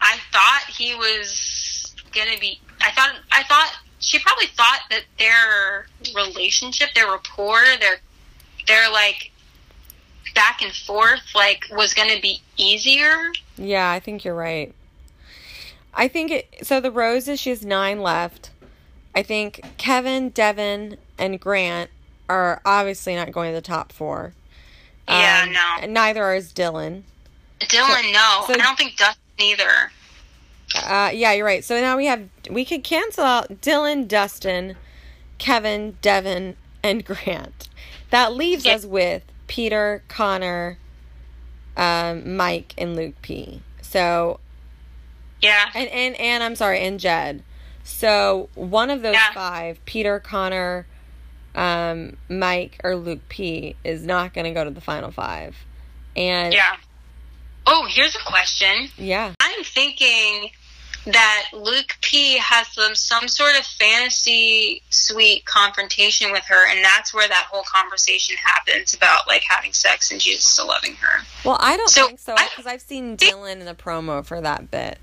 I 0.02 0.18
thought 0.32 0.64
he 0.76 0.94
was 0.94 1.94
going 2.12 2.28
to 2.34 2.40
be, 2.40 2.60
I 2.80 2.90
thought, 2.92 3.14
I 3.30 3.42
thought, 3.44 3.72
she 4.00 4.18
probably 4.18 4.46
thought 4.46 4.80
that 4.90 5.04
their 5.18 5.86
relationship, 6.14 6.88
their 6.94 7.10
rapport, 7.10 7.62
their, 7.80 7.96
their 8.66 8.90
like, 8.90 9.30
back 10.34 10.60
and 10.62 10.72
forth, 10.72 11.20
like, 11.34 11.64
was 11.70 11.94
going 11.94 12.08
to 12.14 12.20
be 12.20 12.42
easier. 12.56 13.32
Yeah, 13.56 13.90
I 13.90 14.00
think 14.00 14.24
you're 14.24 14.34
right. 14.34 14.74
I 15.94 16.08
think 16.08 16.30
it. 16.30 16.48
So 16.62 16.80
the 16.80 16.90
roses, 16.90 17.38
she 17.38 17.50
has 17.50 17.64
nine 17.64 18.00
left. 18.00 18.50
I 19.14 19.22
think 19.22 19.60
Kevin, 19.76 20.30
Devin, 20.30 20.96
and 21.18 21.38
Grant 21.38 21.90
are 22.28 22.60
obviously 22.64 23.14
not 23.14 23.30
going 23.30 23.50
to 23.50 23.54
the 23.54 23.60
top 23.60 23.92
four. 23.92 24.32
Yeah, 25.06 25.42
Um, 25.44 25.52
no. 25.52 25.76
and 25.82 25.92
Neither 25.94 26.32
is 26.34 26.52
Dylan. 26.52 27.02
Dylan, 27.60 28.12
no. 28.12 28.44
so- 28.46 28.54
I 28.54 28.56
don't 28.56 28.76
think 28.78 28.96
Dustin 28.96 29.20
either. 29.42 29.90
Uh, 30.74 31.10
yeah, 31.12 31.32
you're 31.32 31.44
right. 31.46 31.64
So 31.64 31.80
now 31.80 31.96
we 31.96 32.06
have 32.06 32.28
we 32.50 32.64
could 32.64 32.82
cancel 32.84 33.24
out 33.24 33.60
Dylan, 33.60 34.08
Dustin, 34.08 34.76
Kevin, 35.38 35.98
Devin, 36.00 36.56
and 36.82 37.04
Grant. 37.04 37.68
That 38.10 38.34
leaves 38.34 38.64
Yeah. 38.64 38.74
us 38.74 38.86
with 38.86 39.22
Peter, 39.48 40.02
Connor, 40.08 40.78
um, 41.76 42.36
Mike, 42.36 42.74
and 42.78 42.96
Luke 42.96 43.14
P. 43.22 43.60
So 43.82 44.40
Yeah. 45.42 45.70
and 45.74 45.88
and 45.90 46.16
and 46.16 46.42
I'm 46.42 46.56
sorry, 46.56 46.80
and 46.80 46.98
Jed. 46.98 47.42
So 47.84 48.48
one 48.54 48.90
of 48.90 49.02
those 49.02 49.14
Yeah. 49.14 49.32
five, 49.32 49.84
Peter, 49.84 50.20
Connor, 50.20 50.86
um, 51.54 52.16
Mike, 52.28 52.78
or 52.84 52.94
Luke 52.96 53.28
P, 53.28 53.76
is 53.84 54.04
not 54.06 54.32
going 54.32 54.44
to 54.44 54.52
go 54.52 54.64
to 54.64 54.70
the 54.70 54.80
final 54.80 55.10
five. 55.10 55.56
And 56.16 56.54
Yeah. 56.54 56.76
Oh, 57.66 57.86
here's 57.88 58.14
a 58.16 58.20
question. 58.24 58.88
yeah, 58.98 59.32
I'm 59.40 59.62
thinking 59.64 60.50
that 61.04 61.48
Luke 61.52 61.96
P 62.00 62.38
has 62.38 62.68
some 62.68 62.94
some 62.94 63.26
sort 63.28 63.56
of 63.58 63.64
fantasy 63.66 64.82
suite 64.90 65.44
confrontation 65.46 66.30
with 66.32 66.44
her, 66.44 66.68
and 66.70 66.84
that's 66.84 67.12
where 67.12 67.26
that 67.26 67.48
whole 67.50 67.64
conversation 67.64 68.36
happens 68.36 68.94
about 68.94 69.26
like 69.26 69.42
having 69.48 69.72
sex 69.72 70.10
and 70.12 70.20
Jesus 70.20 70.44
still 70.46 70.68
loving 70.68 70.94
her. 70.96 71.24
well, 71.44 71.56
I 71.60 71.76
don't 71.76 71.88
So, 71.88 72.06
think 72.06 72.18
so 72.20 72.34
because 72.36 72.66
I've 72.66 72.82
seen 72.82 73.16
Dylan 73.16 73.58
in 73.60 73.64
the 73.64 73.74
promo 73.74 74.24
for 74.24 74.40
that 74.40 74.70
bit. 74.70 74.98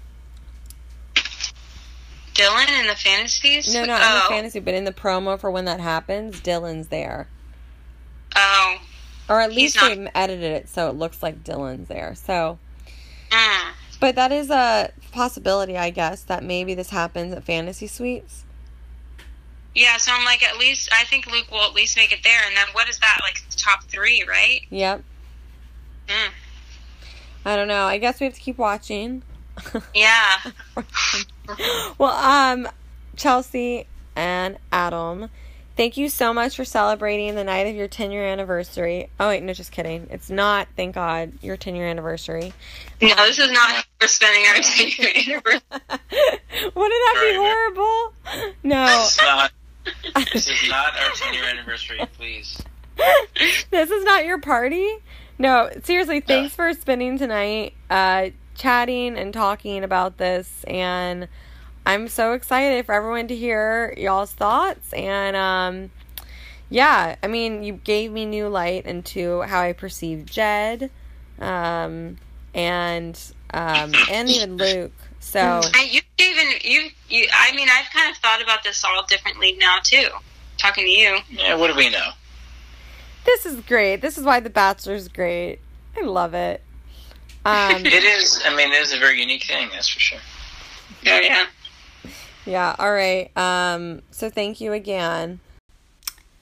Dylan 2.34 2.80
in 2.80 2.88
the 2.88 2.96
fantasies? 2.96 3.74
No, 3.74 3.84
not 3.84 4.02
oh. 4.02 4.06
in 4.08 4.14
the 4.16 4.24
oh. 4.26 4.30
fantasy, 4.30 4.60
but 4.62 4.74
in 4.74 4.86
the 4.86 4.94
promo 4.94 5.38
for 5.38 5.52
when 5.52 5.66
that 5.66 5.82
happens, 5.82 6.40
Dylan's 6.40 6.88
there. 6.88 7.28
Oh. 8.36 8.78
Or 9.30 9.40
at 9.40 9.54
least 9.54 9.76
not- 9.76 9.96
they 9.96 10.10
edited 10.16 10.52
it 10.52 10.70
so 10.70 10.90
it 10.90 10.96
looks 10.96 11.22
like 11.24 11.44
Dylan's 11.44 11.88
there. 11.88 12.16
So, 12.16 12.58
Mm. 13.30 13.72
but 14.00 14.16
that 14.16 14.32
is 14.32 14.50
a 14.50 14.92
possibility, 15.12 15.78
I 15.78 15.92
guess, 15.92 16.24
that 16.24 16.44
maybe 16.44 16.74
this 16.74 16.90
happens 16.90 17.34
at 17.34 17.44
Fantasy 17.44 17.88
Suites. 17.88 18.44
Yeah, 19.76 19.98
so 19.98 20.12
I'm 20.12 20.26
like, 20.26 20.42
at 20.44 20.58
least 20.58 20.90
I 20.92 21.04
think 21.04 21.28
Luke 21.28 21.52
will 21.52 21.62
at 21.62 21.74
least 21.74 21.96
make 21.96 22.12
it 22.12 22.24
there. 22.24 22.42
And 22.48 22.58
then 22.58 22.68
what 22.74 22.90
is 22.90 22.98
that 23.00 23.20
like 23.22 23.42
top 23.56 23.84
three, 23.84 24.24
right? 24.28 24.62
Yep. 24.72 25.04
Mm. 26.08 26.30
I 27.46 27.56
don't 27.56 27.68
know. 27.68 27.86
I 27.86 28.00
guess 28.00 28.20
we 28.20 28.26
have 28.26 28.34
to 28.34 28.42
keep 28.42 28.58
watching. 28.58 29.22
Yeah. 29.94 30.38
well, 31.98 32.12
um, 32.14 32.68
Chelsea 33.18 33.86
and 34.16 34.58
Adam, 34.72 35.30
thank 35.80 35.96
you 35.96 36.10
so 36.10 36.34
much 36.34 36.58
for 36.58 36.66
celebrating 36.66 37.36
the 37.36 37.44
night 37.46 37.66
of 37.66 37.74
your 37.74 37.88
10 37.88 38.12
year 38.12 38.26
anniversary. 38.26 39.10
Oh, 39.18 39.30
wait, 39.30 39.42
no, 39.42 39.54
just 39.54 39.72
kidding. 39.72 40.08
It's 40.12 40.30
not, 40.30 40.68
thank 40.76 40.94
God, 40.94 41.32
your 41.42 41.56
10 41.56 41.74
year 41.74 41.88
anniversary. 41.88 42.52
No, 43.02 43.16
this 43.16 43.40
is 43.40 43.50
not 43.50 43.86
we're 44.02 44.08
spending 44.08 44.46
our 44.48 44.56
10 44.56 44.88
year 44.98 45.08
anniversary. 45.16 45.62
Wouldn't 46.76 46.76
that 46.76 47.28
be 47.30 47.36
horrible? 47.38 48.14
No, 48.62 48.86
This 48.88 49.12
is 49.12 49.22
not. 49.22 49.52
This 50.34 50.50
is 50.50 50.70
not 50.70 51.00
our 51.00 51.12
10 51.12 51.34
year 51.34 51.46
anniversary, 51.46 52.00
please. 52.18 52.62
this 53.72 53.90
is 53.90 54.04
not 54.04 54.26
your 54.26 54.42
party. 54.42 54.98
No, 55.38 55.70
seriously, 55.86 56.20
thanks 56.20 56.54
for 56.54 56.74
spending 56.74 57.18
tonight 57.18 57.74
uh, 57.90 58.32
chatting 58.56 59.18
and 59.18 59.34
talking 59.34 59.86
about 59.86 60.18
this. 60.18 60.66
And 60.66 61.30
I'm 61.90 62.08
so 62.08 62.34
excited 62.34 62.86
for 62.86 62.94
everyone 62.94 63.28
to 63.30 63.36
hear 63.36 63.96
y'all's 63.98 64.32
thoughts. 64.32 64.94
And 64.94 65.36
um, 65.36 65.90
yeah, 66.70 67.16
I 67.24 67.26
mean, 67.26 67.64
you 67.64 67.74
gave 67.74 68.12
me 68.12 68.26
new 68.26 68.48
light 68.48 68.86
into 68.86 69.42
how 69.42 69.60
I 69.62 69.74
perceive 69.74 70.28
Jed 70.28 70.92
um, 71.40 72.18
and 72.54 73.20
um, 73.56 73.92
and 74.12 74.30
even 74.30 74.58
Luke. 74.58 74.92
So 75.20 75.62
I, 75.64 75.90
you 75.90 76.02
even 76.20 76.54
you 76.62 76.90
you. 77.10 77.28
I 77.34 77.56
mean, 77.56 77.68
I've 77.72 77.90
kind 77.92 78.12
of 78.12 78.18
thought 78.18 78.44
about 78.44 78.64
this 78.64 78.84
all 78.84 79.04
differently 79.08 79.54
now 79.54 79.78
too. 79.84 80.10
Talking 80.60 80.86
to 80.86 80.92
you. 80.92 81.18
Yeah, 81.32 81.56
what 81.56 81.72
do 81.72 81.76
we 81.76 81.90
know? 81.90 82.10
this 83.26 83.48
is 83.48 83.62
great. 83.62 83.98
This 84.02 84.16
is 84.18 84.24
why 84.24 84.40
The 84.40 84.50
Bachelor's 84.52 85.08
great. 85.08 85.58
I 85.98 86.02
love 86.02 86.36
it. 86.36 86.62
Um, 87.46 87.78
It 87.86 88.04
is, 88.04 88.42
I 88.46 88.56
mean, 88.56 88.72
it 88.72 88.82
is 88.82 88.94
a 88.94 89.00
very 89.00 89.20
unique 89.20 89.46
thing, 89.46 89.70
that's 89.72 89.88
for 89.88 90.00
sure. 90.00 90.20
Oh 91.08 91.20
yeah. 91.20 91.46
Yeah, 92.46 92.76
all 92.80 92.92
right. 92.92 93.36
Um, 93.38 94.02
so 94.12 94.30
thank 94.30 94.62
you 94.62 94.74
again. 94.74 95.40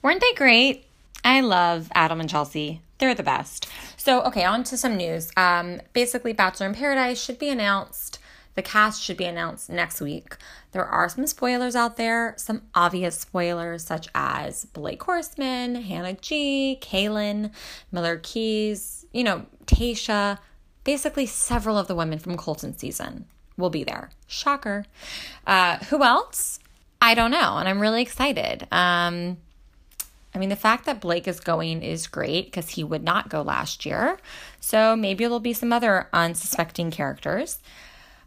Weren't 0.02 0.20
they 0.20 0.32
great? 0.36 0.86
I 1.24 1.40
love 1.40 1.88
Adam 1.94 2.20
and 2.20 2.30
Chelsea. 2.30 2.80
They're 2.98 3.14
the 3.14 3.22
best. 3.22 3.68
So, 3.96 4.22
okay, 4.22 4.44
on 4.44 4.64
to 4.64 4.76
some 4.76 4.96
news. 4.96 5.30
Um, 5.36 5.80
basically, 5.92 6.32
Bachelor 6.32 6.66
in 6.66 6.74
Paradise 6.74 7.22
should 7.22 7.38
be 7.38 7.48
announced. 7.48 8.18
The 8.54 8.62
cast 8.62 9.02
should 9.02 9.16
be 9.16 9.24
announced 9.24 9.70
next 9.70 10.00
week. 10.00 10.36
There 10.72 10.84
are 10.84 11.08
some 11.08 11.26
spoilers 11.26 11.76
out 11.76 11.96
there, 11.96 12.34
some 12.36 12.62
obvious 12.74 13.18
spoilers, 13.18 13.84
such 13.84 14.08
as 14.14 14.64
Blake 14.64 15.00
Horstmann, 15.00 15.84
Hannah 15.84 16.14
G, 16.14 16.78
Caelynn, 16.80 17.52
Miller 17.92 18.18
Keys, 18.22 19.06
you 19.12 19.22
know, 19.22 19.46
Tayshia. 19.66 20.38
Basically, 20.82 21.26
several 21.26 21.78
of 21.78 21.86
the 21.86 21.94
women 21.94 22.18
from 22.18 22.36
Colton 22.36 22.76
season 22.76 23.26
will 23.58 23.70
be 23.70 23.84
there. 23.84 24.10
Shocker. 24.26 24.86
Uh, 25.46 25.76
who 25.86 26.02
else? 26.02 26.60
I 27.02 27.14
don't 27.14 27.30
know, 27.30 27.58
and 27.58 27.68
I'm 27.68 27.80
really 27.80 28.00
excited. 28.00 28.66
Um, 28.72 29.36
I 30.34 30.38
mean, 30.38 30.48
the 30.48 30.56
fact 30.56 30.86
that 30.86 31.00
Blake 31.00 31.28
is 31.28 31.40
going 31.40 31.82
is 31.82 32.06
great 32.06 32.46
because 32.46 32.70
he 32.70 32.84
would 32.84 33.02
not 33.02 33.28
go 33.28 33.42
last 33.42 33.84
year. 33.84 34.18
So 34.60 34.96
maybe 34.96 35.24
there'll 35.24 35.40
be 35.40 35.52
some 35.52 35.72
other 35.72 36.08
unsuspecting 36.12 36.90
characters. 36.90 37.58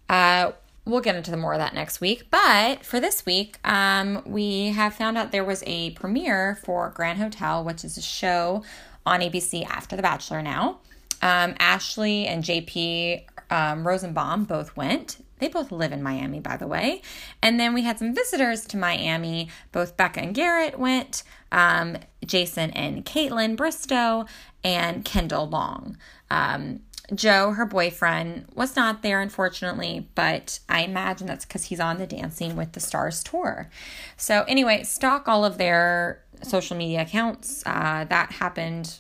Uh, 0.09 0.51
we'll 0.85 1.01
get 1.01 1.15
into 1.15 1.35
more 1.37 1.53
of 1.53 1.59
that 1.59 1.73
next 1.73 2.01
week. 2.01 2.25
But 2.29 2.85
for 2.85 2.99
this 2.99 3.25
week, 3.25 3.57
um, 3.63 4.23
we 4.25 4.69
have 4.69 4.93
found 4.93 5.17
out 5.17 5.31
there 5.31 5.45
was 5.45 5.63
a 5.65 5.91
premiere 5.91 6.59
for 6.63 6.89
Grand 6.89 7.19
Hotel, 7.19 7.63
which 7.63 7.83
is 7.83 7.97
a 7.97 8.01
show 8.01 8.63
on 9.05 9.21
ABC 9.21 9.65
after 9.65 9.95
The 9.95 10.01
Bachelor 10.01 10.41
now. 10.41 10.79
Um, 11.21 11.55
Ashley 11.59 12.25
and 12.25 12.43
JP 12.43 13.23
um, 13.51 13.85
Rosenbaum 13.85 14.45
both 14.45 14.75
went. 14.75 15.23
They 15.39 15.49
both 15.49 15.71
live 15.71 15.91
in 15.91 16.01
Miami, 16.01 16.39
by 16.39 16.55
the 16.55 16.67
way. 16.67 17.01
And 17.41 17.59
then 17.59 17.73
we 17.73 17.81
had 17.81 17.99
some 17.99 18.15
visitors 18.15 18.65
to 18.67 18.77
Miami. 18.77 19.49
Both 19.71 19.97
Becca 19.97 20.21
and 20.21 20.33
Garrett 20.33 20.79
went, 20.79 21.23
um, 21.51 21.97
Jason 22.25 22.71
and 22.71 23.05
Kaitlyn 23.05 23.57
Bristowe, 23.57 24.27
and 24.63 25.03
Kendall 25.03 25.49
Long. 25.49 25.97
Um, 26.29 26.81
Joe, 27.13 27.51
her 27.51 27.65
boyfriend, 27.65 28.45
was 28.53 28.75
not 28.75 29.01
there, 29.01 29.19
unfortunately, 29.19 30.07
but 30.15 30.59
I 30.69 30.83
imagine 30.83 31.27
that's 31.27 31.45
because 31.45 31.65
he's 31.65 31.79
on 31.79 31.97
the 31.97 32.07
Dancing 32.07 32.55
with 32.55 32.71
the 32.71 32.79
Stars 32.79 33.21
tour. 33.21 33.69
So, 34.15 34.45
anyway, 34.47 34.83
stalk 34.83 35.27
all 35.27 35.43
of 35.43 35.57
their 35.57 36.23
social 36.43 36.77
media 36.77 37.01
accounts. 37.01 37.63
Uh, 37.65 38.05
that 38.07 38.31
happened 38.33 38.99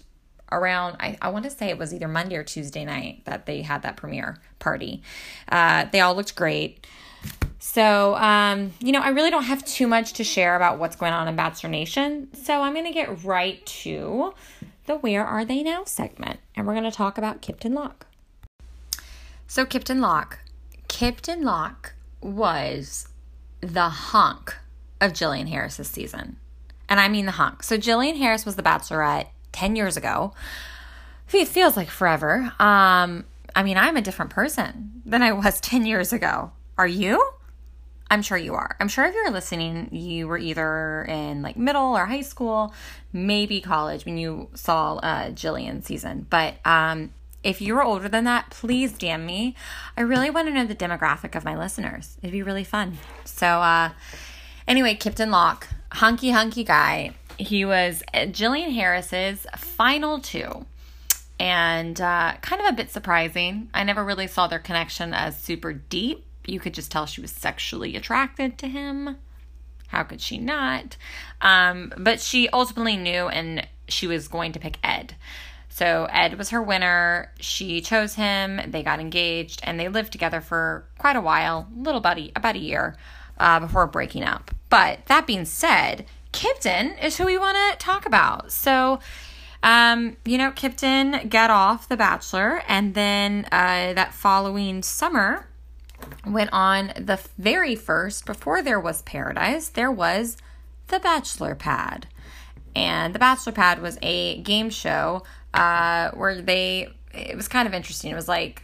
around 0.51 0.97
I, 0.99 1.17
I 1.21 1.29
want 1.29 1.45
to 1.45 1.51
say 1.51 1.69
it 1.69 1.77
was 1.77 1.93
either 1.93 2.07
Monday 2.07 2.35
or 2.35 2.43
Tuesday 2.43 2.85
night 2.85 3.23
that 3.25 3.45
they 3.45 3.61
had 3.61 3.83
that 3.83 3.97
premiere 3.97 4.37
party. 4.59 5.01
Uh, 5.49 5.85
they 5.91 6.01
all 6.01 6.15
looked 6.15 6.35
great. 6.35 6.85
So, 7.59 8.15
um, 8.15 8.73
you 8.79 8.91
know, 8.91 9.01
I 9.01 9.09
really 9.09 9.29
don't 9.29 9.43
have 9.43 9.63
too 9.63 9.85
much 9.85 10.13
to 10.13 10.23
share 10.23 10.55
about 10.55 10.79
what's 10.79 10.95
going 10.95 11.13
on 11.13 11.27
in 11.27 11.35
Bachelor 11.35 11.69
Nation. 11.69 12.29
So 12.33 12.61
I'm 12.61 12.73
going 12.73 12.85
to 12.85 12.91
get 12.91 13.23
right 13.23 13.63
to 13.65 14.33
the 14.87 14.95
Where 14.95 15.23
Are 15.23 15.45
They 15.45 15.61
Now 15.61 15.83
segment. 15.83 16.39
And 16.55 16.65
we're 16.65 16.73
going 16.73 16.89
to 16.89 16.91
talk 16.91 17.19
about 17.19 17.41
Kiptyn 17.41 17.73
Locke. 17.73 18.07
So, 19.47 19.65
Kiptyn 19.65 19.99
Locke. 19.99 20.39
Kiptyn 20.87 21.43
Locke 21.43 21.93
was 22.19 23.07
the 23.61 23.89
hunk 23.89 24.57
of 24.99 25.13
Jillian 25.13 25.47
Harris 25.47 25.77
this 25.77 25.89
season. 25.89 26.37
And 26.89 26.99
I 26.99 27.09
mean 27.09 27.25
the 27.25 27.33
hunk. 27.33 27.61
So, 27.61 27.77
Jillian 27.77 28.17
Harris 28.17 28.45
was 28.45 28.55
the 28.55 28.63
Bachelorette 28.63 29.27
10 29.51 29.75
years 29.75 29.97
ago. 29.97 30.33
It 31.31 31.47
feels 31.47 31.77
like 31.77 31.89
forever. 31.89 32.51
Um, 32.59 33.25
I 33.55 33.63
mean, 33.63 33.77
I'm 33.77 33.97
a 33.97 34.01
different 34.01 34.31
person 34.31 35.01
than 35.05 35.21
I 35.21 35.31
was 35.31 35.59
10 35.61 35.85
years 35.85 36.13
ago. 36.13 36.51
Are 36.77 36.87
you? 36.87 37.31
I'm 38.09 38.21
sure 38.21 38.37
you 38.37 38.55
are. 38.55 38.75
I'm 38.81 38.89
sure 38.89 39.05
if 39.05 39.15
you're 39.15 39.31
listening, 39.31 39.87
you 39.93 40.27
were 40.27 40.37
either 40.37 41.03
in 41.07 41.41
like 41.41 41.55
middle 41.55 41.95
or 41.95 42.05
high 42.05 42.21
school, 42.21 42.73
maybe 43.13 43.61
college 43.61 44.05
when 44.05 44.17
you 44.17 44.49
saw 44.53 44.95
uh, 44.95 45.29
Jillian 45.29 45.81
season. 45.81 46.27
But 46.29 46.55
um, 46.65 47.13
if 47.41 47.61
you 47.61 47.73
were 47.73 47.83
older 47.83 48.09
than 48.09 48.25
that, 48.25 48.49
please 48.49 48.91
DM 48.93 49.25
me. 49.25 49.55
I 49.95 50.01
really 50.01 50.29
want 50.29 50.49
to 50.49 50.53
know 50.53 50.65
the 50.65 50.75
demographic 50.75 51.35
of 51.35 51.45
my 51.45 51.57
listeners. 51.57 52.17
It'd 52.21 52.33
be 52.33 52.43
really 52.43 52.65
fun. 52.65 52.97
So, 53.23 53.47
uh, 53.47 53.91
anyway, 54.67 54.95
Kiptyn 54.95 55.31
Locke, 55.31 55.69
hunky 55.93 56.31
hunky 56.31 56.65
guy. 56.65 57.15
He 57.41 57.65
was 57.65 58.03
Jillian 58.13 58.71
Harris's 58.73 59.47
final 59.57 60.19
two 60.19 60.67
and 61.39 61.99
uh, 61.99 62.33
kind 62.41 62.61
of 62.61 62.67
a 62.67 62.73
bit 62.73 62.91
surprising. 62.91 63.67
I 63.73 63.83
never 63.83 64.05
really 64.05 64.27
saw 64.27 64.45
their 64.45 64.59
connection 64.59 65.15
as 65.15 65.39
super 65.39 65.73
deep. 65.73 66.23
You 66.45 66.59
could 66.59 66.75
just 66.75 66.91
tell 66.91 67.07
she 67.07 67.19
was 67.19 67.31
sexually 67.31 67.95
attracted 67.95 68.59
to 68.59 68.67
him. 68.67 69.17
How 69.87 70.03
could 70.03 70.21
she 70.21 70.37
not? 70.37 70.97
Um, 71.41 71.91
but 71.97 72.21
she 72.21 72.47
ultimately 72.49 72.95
knew 72.95 73.27
and 73.27 73.67
she 73.87 74.05
was 74.05 74.27
going 74.27 74.51
to 74.51 74.59
pick 74.59 74.77
Ed. 74.83 75.15
So 75.69 76.07
Ed 76.11 76.37
was 76.37 76.51
her 76.51 76.61
winner. 76.61 77.31
She 77.39 77.81
chose 77.81 78.13
him. 78.13 78.61
They 78.67 78.83
got 78.83 78.99
engaged 78.99 79.61
and 79.63 79.79
they 79.79 79.89
lived 79.89 80.11
together 80.11 80.41
for 80.41 80.85
quite 80.99 81.15
a 81.15 81.21
while, 81.21 81.67
little 81.75 82.01
a, 82.05 82.31
about 82.35 82.55
a 82.55 82.59
year 82.59 82.97
uh, 83.39 83.61
before 83.61 83.87
breaking 83.87 84.23
up. 84.23 84.51
But 84.69 85.07
that 85.07 85.25
being 85.25 85.45
said, 85.45 86.05
Kiptyn 86.31 87.03
is 87.03 87.17
who 87.17 87.25
we 87.25 87.37
want 87.37 87.57
to 87.57 87.85
talk 87.85 88.05
about. 88.05 88.51
So 88.51 88.99
um, 89.63 90.17
you 90.25 90.37
know, 90.37 90.51
Kiptyn 90.51 91.29
got 91.29 91.51
off 91.51 91.87
The 91.87 91.97
Bachelor, 91.97 92.63
and 92.67 92.95
then 92.95 93.45
uh, 93.51 93.93
that 93.93 94.13
following 94.13 94.81
summer 94.81 95.47
went 96.25 96.49
on 96.51 96.93
the 96.97 97.19
very 97.37 97.75
first, 97.75 98.25
before 98.25 98.63
there 98.63 98.79
was 98.79 99.03
Paradise, 99.03 99.69
there 99.69 99.91
was 99.91 100.37
The 100.87 100.99
Bachelor 100.99 101.53
Pad. 101.53 102.07
And 102.75 103.13
The 103.13 103.19
Bachelor 103.19 103.53
Pad 103.53 103.81
was 103.81 103.99
a 104.01 104.41
game 104.41 104.71
show 104.71 105.23
uh, 105.53 106.09
where 106.11 106.41
they, 106.41 106.89
it 107.13 107.35
was 107.35 107.47
kind 107.47 107.67
of 107.67 107.73
interesting. 107.75 108.11
It 108.11 108.15
was 108.15 108.27
like 108.27 108.63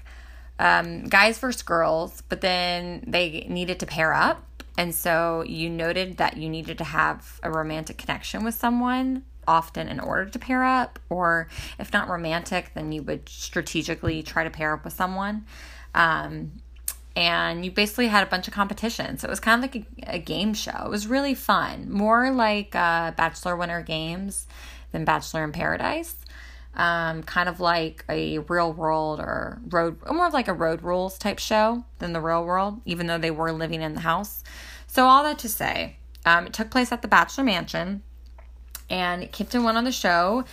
um, 0.57 1.03
guys 1.03 1.37
versus 1.37 1.61
girls, 1.61 2.23
but 2.27 2.41
then 2.41 3.03
they 3.05 3.45
needed 3.49 3.79
to 3.81 3.85
pair 3.85 4.13
up. 4.13 4.43
And 4.77 4.93
so 4.93 5.43
you 5.47 5.69
noted 5.69 6.17
that 6.17 6.37
you 6.37 6.47
needed 6.49 6.77
to 6.77 6.83
have 6.83 7.39
a 7.41 7.49
romantic 7.49 7.97
connection 7.97 8.43
with 8.43 8.55
someone 8.55 9.23
often 9.47 9.87
in 9.87 9.99
order 9.99 10.29
to 10.29 10.37
pair 10.37 10.63
up, 10.63 10.99
or 11.09 11.47
if 11.79 11.91
not 11.91 12.07
romantic, 12.09 12.71
then 12.75 12.91
you 12.91 13.01
would 13.01 13.27
strategically 13.27 14.21
try 14.21 14.43
to 14.43 14.49
pair 14.49 14.73
up 14.73 14.83
with 14.83 14.93
someone. 14.93 15.45
Um, 15.95 16.61
and 17.15 17.65
you 17.65 17.71
basically 17.71 18.07
had 18.07 18.21
a 18.21 18.29
bunch 18.29 18.47
of 18.47 18.53
competitions. 18.53 19.21
So 19.21 19.27
it 19.27 19.31
was 19.31 19.39
kind 19.39 19.63
of 19.63 19.73
like 19.73 19.83
a, 20.05 20.17
a 20.17 20.19
game 20.19 20.53
show. 20.53 20.83
It 20.85 20.89
was 20.89 21.07
really 21.07 21.33
fun, 21.33 21.91
more 21.91 22.29
like 22.29 22.75
uh, 22.75 23.11
Bachelor 23.11 23.55
Winter 23.55 23.81
Games 23.81 24.45
than 24.91 25.05
Bachelor 25.05 25.43
in 25.43 25.51
Paradise. 25.51 26.15
um, 26.77 27.23
kind 27.23 27.49
of 27.49 27.59
like 27.59 28.05
a 28.07 28.37
real 28.37 28.71
world 28.71 29.19
or 29.19 29.59
road, 29.69 29.97
more 30.09 30.27
of 30.27 30.33
like 30.33 30.47
a 30.47 30.53
road 30.53 30.83
rules 30.83 31.17
type 31.17 31.39
show 31.39 31.83
than 31.97 32.13
the 32.13 32.21
real 32.21 32.45
world, 32.45 32.79
even 32.85 33.07
though 33.07 33.17
they 33.17 33.31
were 33.31 33.51
living 33.51 33.81
in 33.81 33.95
the 33.95 34.01
house. 34.01 34.43
So, 34.87 35.05
all 35.05 35.23
that 35.23 35.39
to 35.39 35.49
say, 35.49 35.97
um, 36.25 36.47
it 36.47 36.53
took 36.53 36.69
place 36.69 36.91
at 36.91 37.01
the 37.01 37.07
Bachelor 37.07 37.43
Mansion, 37.43 38.01
and 38.89 39.23
Kiptyn 39.31 39.63
went 39.63 39.77
on 39.77 39.83
the 39.83 39.91
show, 39.91 40.45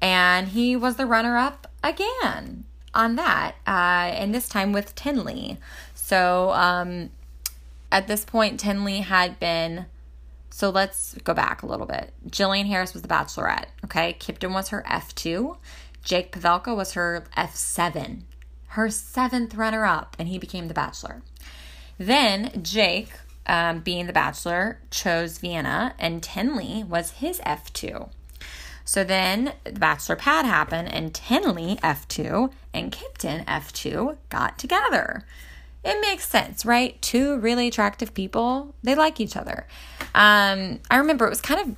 and 0.00 0.48
he 0.48 0.74
was 0.76 0.96
the 0.96 1.06
runner 1.06 1.36
up 1.36 1.70
again 1.82 2.64
on 2.94 3.16
that, 3.16 3.56
uh, 3.66 4.10
and 4.14 4.34
this 4.34 4.48
time 4.48 4.72
with 4.72 4.94
Tenley. 4.94 5.58
So, 5.94 6.50
um, 6.52 7.10
at 7.94 8.08
this 8.08 8.24
point, 8.24 8.60
Tenley 8.60 9.02
had 9.02 9.38
been. 9.38 9.86
So 10.50 10.70
let's 10.70 11.14
go 11.24 11.34
back 11.34 11.62
a 11.62 11.66
little 11.66 11.86
bit. 11.86 12.12
Jillian 12.28 12.66
Harris 12.66 12.92
was 12.92 13.02
the 13.02 13.08
bachelorette. 13.08 13.66
Okay. 13.84 14.16
Kiptyn 14.20 14.52
was 14.52 14.68
her 14.68 14.84
F2. 14.86 15.56
Jake 16.04 16.32
Pavelka 16.32 16.76
was 16.76 16.92
her 16.92 17.24
F7, 17.36 18.20
her 18.68 18.90
seventh 18.90 19.54
runner 19.54 19.84
up, 19.84 20.14
and 20.18 20.28
he 20.28 20.38
became 20.38 20.68
the 20.68 20.74
bachelor. 20.74 21.22
Then 21.98 22.62
Jake, 22.62 23.10
um, 23.46 23.80
being 23.80 24.06
the 24.06 24.12
bachelor, 24.12 24.80
chose 24.90 25.38
Vienna, 25.38 25.94
and 25.98 26.22
Tenley 26.22 26.86
was 26.86 27.12
his 27.12 27.40
F2. 27.40 28.08
So 28.84 29.02
then 29.04 29.54
the 29.64 29.72
bachelor 29.72 30.16
pad 30.16 30.44
happened, 30.44 30.92
and 30.92 31.12
Tenley 31.12 31.78
F2 31.80 32.52
and 32.72 32.92
Kiptyn 32.92 33.44
F2 33.46 34.16
got 34.28 34.58
together 34.58 35.24
it 35.84 36.00
makes 36.00 36.26
sense, 36.26 36.64
right? 36.64 37.00
Two 37.02 37.38
really 37.38 37.68
attractive 37.68 38.14
people, 38.14 38.74
they 38.82 38.94
like 38.94 39.20
each 39.20 39.36
other. 39.36 39.66
Um, 40.14 40.80
I 40.90 40.96
remember 40.96 41.26
it 41.26 41.30
was 41.30 41.42
kind 41.42 41.60
of, 41.60 41.76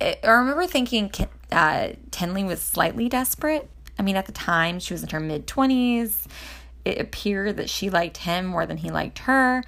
I 0.00 0.30
remember 0.30 0.66
thinking 0.66 1.10
uh, 1.50 1.90
Tenley 2.10 2.46
was 2.46 2.62
slightly 2.62 3.08
desperate. 3.08 3.68
I 3.98 4.02
mean, 4.02 4.16
at 4.16 4.26
the 4.26 4.32
time, 4.32 4.78
she 4.78 4.94
was 4.94 5.02
in 5.02 5.08
her 5.08 5.20
mid 5.20 5.46
20s. 5.46 6.26
It 6.84 7.00
appeared 7.00 7.56
that 7.56 7.68
she 7.68 7.90
liked 7.90 8.18
him 8.18 8.46
more 8.46 8.64
than 8.64 8.76
he 8.76 8.90
liked 8.90 9.20
her, 9.20 9.64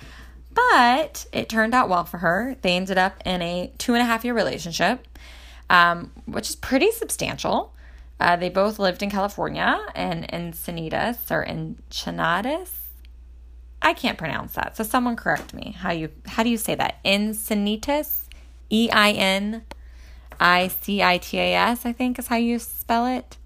but 0.59 1.27
it 1.33 1.49
turned 1.49 1.75
out 1.75 1.89
well 1.89 2.05
for 2.05 2.19
her. 2.19 2.57
They 2.63 2.77
ended 2.77 2.99
up 2.99 3.23
in 3.25 3.43
a 3.43 3.73
two 3.79 3.95
and 3.95 4.03
a 4.03 4.05
half 4.05 4.25
year 4.25 4.35
relationship, 4.35 5.07
um, 5.71 6.11
which 6.27 6.49
is 6.51 6.57
pretty 6.57 6.91
substantial. 6.91 7.73
Uh, 8.21 8.37
they 8.37 8.49
both 8.49 8.79
lived 8.79 9.03
in 9.03 9.11
California 9.11 9.79
and 9.95 10.25
in 10.25 10.53
Encinitas 10.53 11.31
or 11.31 11.45
Enchinadas. 11.45 12.71
I 13.81 13.95
can't 13.95 14.19
pronounce 14.19 14.55
that. 14.55 14.77
So 14.77 14.83
someone 14.83 15.15
correct 15.15 15.55
me. 15.55 15.77
How 15.79 15.93
you 15.93 16.11
how 16.27 16.43
do 16.43 16.51
you 16.51 16.57
say 16.57 16.75
that? 16.75 17.03
Encinitas? 17.05 18.25
E 18.71 18.91
I 18.91 19.13
N 19.13 19.63
I 20.41 20.69
C 20.69 21.03
I 21.03 21.19
T 21.19 21.39
A 21.39 21.55
S, 21.55 21.87
I 21.87 21.93
think 21.93 22.19
is 22.19 22.27
how 22.27 22.37
you 22.37 22.59
spell 22.59 23.07
it. 23.07 23.37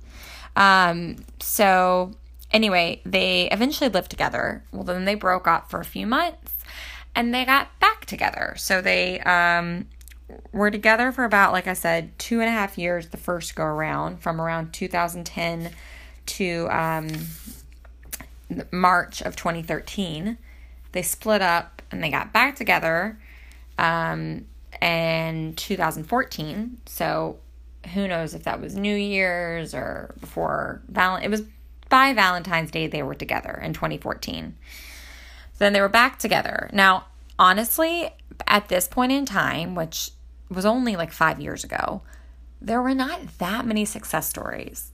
Um, 0.57 1.17
so 1.41 2.13
anyway, 2.51 3.03
they 3.05 3.49
eventually 3.51 3.91
lived 3.91 4.11
together. 4.11 4.65
Well, 4.73 4.85
then 4.85 5.05
they 5.05 5.15
broke 5.15 5.47
up 5.47 5.71
for 5.71 5.81
a 5.81 5.85
few 5.85 6.07
months 6.07 6.42
and 7.15 7.35
they 7.35 7.45
got 7.45 7.79
back 7.81 8.07
together. 8.07 8.55
So 8.57 8.81
they 8.81 9.21
um, 9.21 9.87
were 10.53 10.71
together 10.71 11.13
for 11.13 11.25
about, 11.25 11.53
like 11.53 11.67
I 11.67 11.75
said, 11.75 12.19
two 12.19 12.41
and 12.41 12.49
a 12.49 12.53
half 12.53 12.79
years 12.79 13.09
the 13.09 13.17
first 13.17 13.55
go 13.55 13.65
around, 13.65 14.19
from 14.21 14.41
around 14.41 14.73
2010 14.73 15.71
to 16.25 16.69
um, 16.71 17.09
March 18.71 19.23
of 19.23 19.37
2013. 19.37 20.39
They 20.93 21.03
split 21.03 21.43
up 21.43 21.83
and 21.91 22.03
they 22.03 22.11
got 22.11 22.33
back 22.33 22.57
together 22.57 23.19
um, 23.79 24.47
in 24.81 25.55
2014. 25.57 26.79
So 26.87 27.39
who 27.95 28.07
knows 28.07 28.35
if 28.35 28.45
that 28.45 28.61
was 28.61 28.77
New 28.77 28.95
Year's 28.95 29.75
or 29.75 30.15
before 30.21 30.83
Val. 30.89 31.17
It 31.17 31.29
was 31.29 31.43
by 31.89 32.15
Valentine's 32.15 32.71
Day 32.71 32.87
they 32.87 33.03
were 33.03 33.15
together 33.15 33.61
in 33.63 33.73
2014. 33.73 34.57
Then 35.63 35.75
they 35.75 35.81
were 35.81 35.89
back 35.89 36.19
together. 36.19 36.69
Now, 36.73 37.05
honestly, 37.39 38.11
at 38.49 38.67
this 38.67 38.89
point 38.89 39.13
in 39.13 39.25
time, 39.25 39.77
which 39.77 40.11
was 40.51 40.67
only 40.67 40.97
like 40.97 41.13
five 41.13 41.41
years 41.41 41.63
ago, 41.63 42.03
there 42.61 42.83
were 42.83 42.95
not 42.95 43.39
that 43.39 43.65
many 43.65 43.85
success 43.85 44.29
stories. 44.29 44.91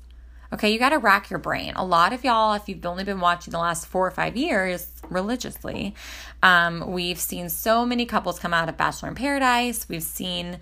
Okay, 0.53 0.71
you 0.71 0.79
got 0.79 0.91
to 0.91 0.99
rack 0.99 1.31
your 1.31 1.39
brain. 1.39 1.73
A 1.75 1.87
lot 1.87 2.13
of 2.13 2.23
y'all, 2.23 2.53
if 2.53 2.69
you've 2.69 2.85
only 2.85 3.03
been 3.03 3.19
watching 3.19 3.53
the 3.53 3.59
last 3.59 3.87
four 3.87 4.07
or 4.07 4.11
five 4.11 4.37
years 4.37 4.91
religiously, 5.09 5.95
um, 6.43 6.93
we've 6.93 7.19
seen 7.19 7.49
so 7.49 7.87
many 7.87 8.05
couples 8.05 8.39
come 8.39 8.53
out 8.53 8.69
of 8.69 8.77
Bachelor 8.77 9.09
in 9.09 9.15
Paradise. 9.15 9.89
We've 9.89 10.03
seen, 10.03 10.59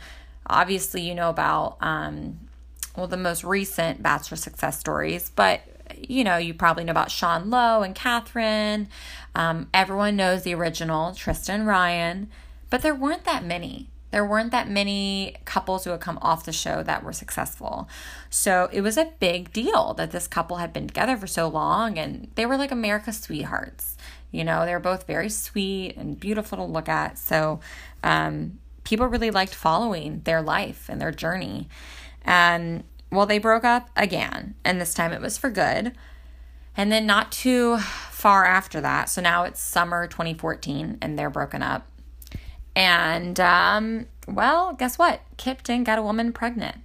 obviously, 0.47 1.01
you 1.01 1.17
know 1.17 1.31
about, 1.31 1.79
um, 1.81 2.39
well, 2.97 3.09
the 3.09 3.17
most 3.17 3.43
recent 3.43 4.05
Bachelor 4.05 4.37
success 4.37 4.79
stories, 4.79 5.33
but 5.35 5.63
you 5.99 6.25
know, 6.25 6.37
you 6.37 6.55
probably 6.55 6.85
know 6.85 6.93
about 6.93 7.11
Sean 7.11 7.51
Lowe 7.51 7.83
and 7.83 7.95
Catherine. 7.95 8.89
Um, 9.35 9.69
everyone 9.73 10.17
knows 10.17 10.43
the 10.43 10.55
original, 10.55 11.15
Tristan 11.15 11.67
Ryan, 11.67 12.31
but 12.71 12.83
there 12.83 12.95
weren't 12.95 13.25
that 13.25 13.45
many 13.45 13.89
there 14.11 14.25
weren't 14.25 14.53
that 14.53 14.71
many 14.71 15.37
couples 15.45 15.85
who 15.85 15.91
had 15.91 16.01
come 16.01 16.19
off 16.23 16.45
the 16.45 16.53
show 16.53 16.83
that 16.83 17.03
were 17.03 17.13
successful. 17.13 17.89
So 18.31 18.69
it 18.73 18.81
was 18.81 18.97
a 18.97 19.13
big 19.19 19.53
deal 19.53 19.95
that 19.95 20.11
this 20.11 20.27
couple 20.29 20.57
had 20.57 20.73
been 20.73 20.87
together 20.87 21.17
for 21.17 21.27
so 21.27 21.49
long 21.49 21.99
and 21.99 22.31
they 22.35 22.47
were 22.47 22.57
like 22.57 22.71
America's 22.71 23.19
sweethearts. 23.19 23.97
You 24.31 24.45
know, 24.45 24.65
they 24.65 24.73
were 24.73 24.81
both 24.81 25.07
very 25.07 25.29
sweet 25.29 25.97
and 25.97 26.19
beautiful 26.19 26.57
to 26.57 26.65
look 26.65 26.89
at. 26.89 27.19
So 27.19 27.61
um, 28.03 28.59
people 28.85 29.07
really 29.07 29.31
liked 29.31 29.55
following 29.55 30.23
their 30.25 30.41
life 30.41 30.87
and 30.89 31.01
their 31.01 31.13
journey. 31.13 31.69
And 32.25 32.85
well, 33.11 33.27
they 33.27 33.39
broke 33.39 33.65
up 33.65 33.91
again, 33.97 34.55
and 34.65 34.81
this 34.81 34.95
time 34.95 35.13
it 35.13 35.21
was 35.21 35.39
for 35.39 35.51
good. 35.51 35.93
And 36.77 36.93
then 36.93 37.07
not 37.07 37.33
too 37.33 37.79
far 37.79 38.45
after 38.45 38.81
that, 38.83 39.09
so 39.09 39.23
now 39.23 39.45
it's 39.45 39.61
summer 39.61 40.07
2014 40.07 40.99
and 41.01 41.19
they're 41.19 41.31
broken 41.31 41.63
up. 41.63 41.87
And, 42.75 43.41
um, 43.41 44.07
well, 44.29 44.75
guess 44.75 44.99
what? 44.99 45.23
Kiptyn 45.39 45.85
got 45.85 45.99
a 45.99 46.03
woman 46.03 46.33
pregnant. 46.33 46.77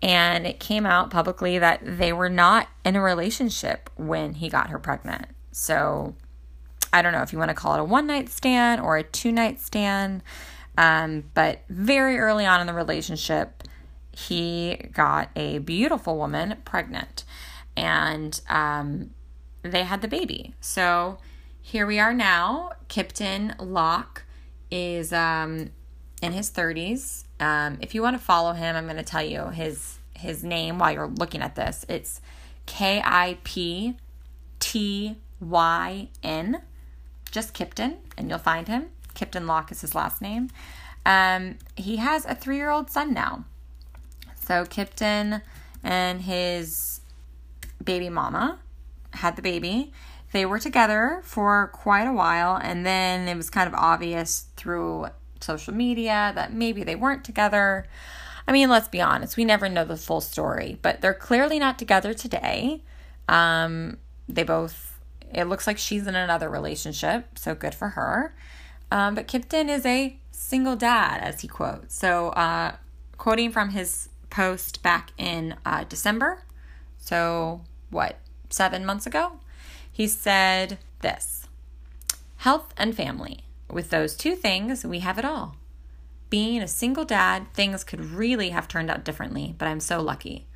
And 0.00 0.46
it 0.46 0.60
came 0.60 0.86
out 0.86 1.10
publicly 1.10 1.58
that 1.58 1.80
they 1.82 2.12
were 2.12 2.28
not 2.28 2.68
in 2.84 2.94
a 2.94 3.02
relationship 3.02 3.90
when 3.96 4.34
he 4.34 4.48
got 4.48 4.70
her 4.70 4.78
pregnant. 4.78 5.26
So 5.50 6.14
I 6.92 7.02
don't 7.02 7.12
know 7.12 7.22
if 7.22 7.32
you 7.32 7.38
want 7.38 7.48
to 7.48 7.54
call 7.54 7.74
it 7.74 7.80
a 7.80 7.84
one 7.84 8.06
night 8.06 8.28
stand 8.28 8.80
or 8.80 8.96
a 8.96 9.02
two 9.02 9.32
night 9.32 9.58
stand. 9.60 10.22
Um, 10.78 11.24
but 11.34 11.62
very 11.68 12.18
early 12.18 12.44
on 12.44 12.60
in 12.60 12.66
the 12.66 12.74
relationship, 12.74 13.55
he 14.16 14.76
got 14.92 15.30
a 15.36 15.58
beautiful 15.58 16.16
woman 16.16 16.56
pregnant. 16.64 17.24
And 17.76 18.40
um, 18.48 19.10
they 19.62 19.82
had 19.82 20.00
the 20.00 20.08
baby. 20.08 20.54
So 20.60 21.18
here 21.60 21.86
we 21.86 21.98
are 21.98 22.14
now. 22.14 22.72
Kiptyn 22.88 23.54
Locke 23.58 24.24
is 24.70 25.12
um, 25.12 25.70
in 26.22 26.32
his 26.32 26.50
30s. 26.50 27.24
Um, 27.40 27.76
if 27.82 27.94
you 27.94 28.00
want 28.00 28.16
to 28.16 28.24
follow 28.24 28.54
him, 28.54 28.74
I'm 28.74 28.84
going 28.84 28.96
to 28.96 29.02
tell 29.02 29.24
you 29.24 29.50
his 29.50 29.98
his 30.14 30.42
name 30.42 30.78
while 30.78 30.90
you're 30.90 31.08
looking 31.08 31.42
at 31.42 31.56
this. 31.56 31.84
It's 31.90 32.22
K 32.64 33.02
I 33.04 33.36
P 33.44 33.96
T 34.60 35.16
Y 35.40 36.08
N, 36.22 36.62
just 37.30 37.52
Kiptyn, 37.52 37.96
and 38.16 38.30
you'll 38.30 38.38
find 38.38 38.66
him. 38.66 38.86
Kiptyn 39.14 39.46
Locke 39.46 39.72
is 39.72 39.82
his 39.82 39.94
last 39.94 40.22
name. 40.22 40.48
Um, 41.04 41.58
he 41.76 41.96
has 41.96 42.24
a 42.24 42.34
three 42.34 42.56
year 42.56 42.70
old 42.70 42.90
son 42.90 43.12
now. 43.12 43.44
So 44.46 44.64
Kiptyn 44.64 45.42
and 45.82 46.22
his 46.22 47.00
baby 47.82 48.08
mama 48.08 48.60
had 49.12 49.34
the 49.34 49.42
baby. 49.42 49.92
They 50.32 50.46
were 50.46 50.60
together 50.60 51.20
for 51.24 51.68
quite 51.72 52.06
a 52.06 52.12
while, 52.12 52.56
and 52.56 52.86
then 52.86 53.28
it 53.28 53.36
was 53.36 53.50
kind 53.50 53.66
of 53.66 53.74
obvious 53.74 54.46
through 54.56 55.08
social 55.40 55.74
media 55.74 56.32
that 56.34 56.52
maybe 56.52 56.84
they 56.84 56.94
weren't 56.94 57.24
together. 57.24 57.86
I 58.46 58.52
mean, 58.52 58.68
let's 58.68 58.88
be 58.88 59.00
honest, 59.00 59.36
we 59.36 59.44
never 59.44 59.68
know 59.68 59.84
the 59.84 59.96
full 59.96 60.20
story, 60.20 60.78
but 60.80 61.00
they're 61.00 61.14
clearly 61.14 61.58
not 61.58 61.78
together 61.78 62.14
today. 62.14 62.82
Um, 63.28 63.98
they 64.28 64.44
both, 64.44 65.00
it 65.34 65.44
looks 65.44 65.66
like 65.66 65.78
she's 65.78 66.06
in 66.06 66.14
another 66.14 66.48
relationship, 66.48 67.36
so 67.36 67.56
good 67.56 67.74
for 67.74 67.90
her. 67.90 68.34
Um, 68.92 69.16
but 69.16 69.26
Kiptyn 69.26 69.68
is 69.68 69.84
a 69.84 70.18
single 70.30 70.76
dad, 70.76 71.20
as 71.22 71.40
he 71.40 71.48
quotes. 71.48 71.96
So, 71.96 72.28
uh, 72.30 72.76
quoting 73.16 73.50
from 73.50 73.70
his 73.70 74.08
post 74.30 74.82
back 74.82 75.12
in 75.18 75.56
uh, 75.64 75.84
December, 75.84 76.42
so 76.98 77.62
what, 77.90 78.18
seven 78.50 78.84
months 78.84 79.06
ago? 79.06 79.38
He 79.90 80.06
said 80.06 80.78
this 81.00 81.46
Health 82.38 82.74
and 82.76 82.94
family. 82.94 83.44
With 83.70 83.90
those 83.90 84.16
two 84.16 84.36
things, 84.36 84.84
we 84.84 85.00
have 85.00 85.18
it 85.18 85.24
all. 85.24 85.56
Being 86.28 86.60
a 86.60 86.68
single 86.68 87.04
dad, 87.04 87.46
things 87.54 87.84
could 87.84 88.00
really 88.00 88.50
have 88.50 88.68
turned 88.68 88.90
out 88.90 89.04
differently, 89.04 89.54
but 89.58 89.68
I'm 89.68 89.80
so 89.80 90.00
lucky. 90.00 90.46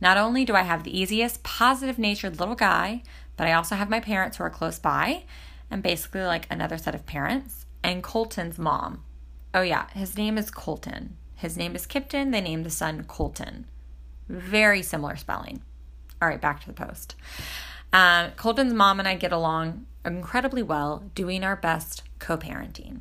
Not 0.00 0.16
only 0.16 0.44
do 0.44 0.54
I 0.54 0.62
have 0.62 0.82
the 0.82 0.98
easiest, 0.98 1.42
positive 1.42 1.98
natured 1.98 2.40
little 2.40 2.54
guy, 2.54 3.02
but 3.36 3.46
I 3.46 3.52
also 3.52 3.74
have 3.74 3.90
my 3.90 4.00
parents 4.00 4.36
who 4.38 4.44
are 4.44 4.50
close 4.50 4.78
by, 4.78 5.24
and 5.70 5.82
basically 5.82 6.22
like 6.22 6.46
another 6.50 6.78
set 6.78 6.94
of 6.94 7.06
parents, 7.06 7.66
and 7.82 8.02
Colton's 8.02 8.58
mom. 8.58 9.04
Oh, 9.54 9.62
yeah, 9.62 9.88
his 9.90 10.16
name 10.16 10.38
is 10.38 10.50
Colton. 10.50 11.16
His 11.40 11.56
name 11.56 11.74
is 11.74 11.86
Kiptyn. 11.86 12.32
They 12.32 12.40
named 12.40 12.66
the 12.66 12.70
son 12.70 13.04
Colton. 13.04 13.66
Very 14.28 14.82
similar 14.82 15.16
spelling. 15.16 15.62
All 16.20 16.28
right, 16.28 16.40
back 16.40 16.60
to 16.60 16.66
the 16.66 16.74
post. 16.74 17.14
Um, 17.92 18.32
Colton's 18.36 18.74
mom 18.74 18.98
and 18.98 19.08
I 19.08 19.16
get 19.16 19.32
along 19.32 19.86
incredibly 20.04 20.62
well, 20.62 21.04
doing 21.14 21.42
our 21.42 21.56
best 21.56 22.02
co 22.18 22.36
parenting. 22.36 23.00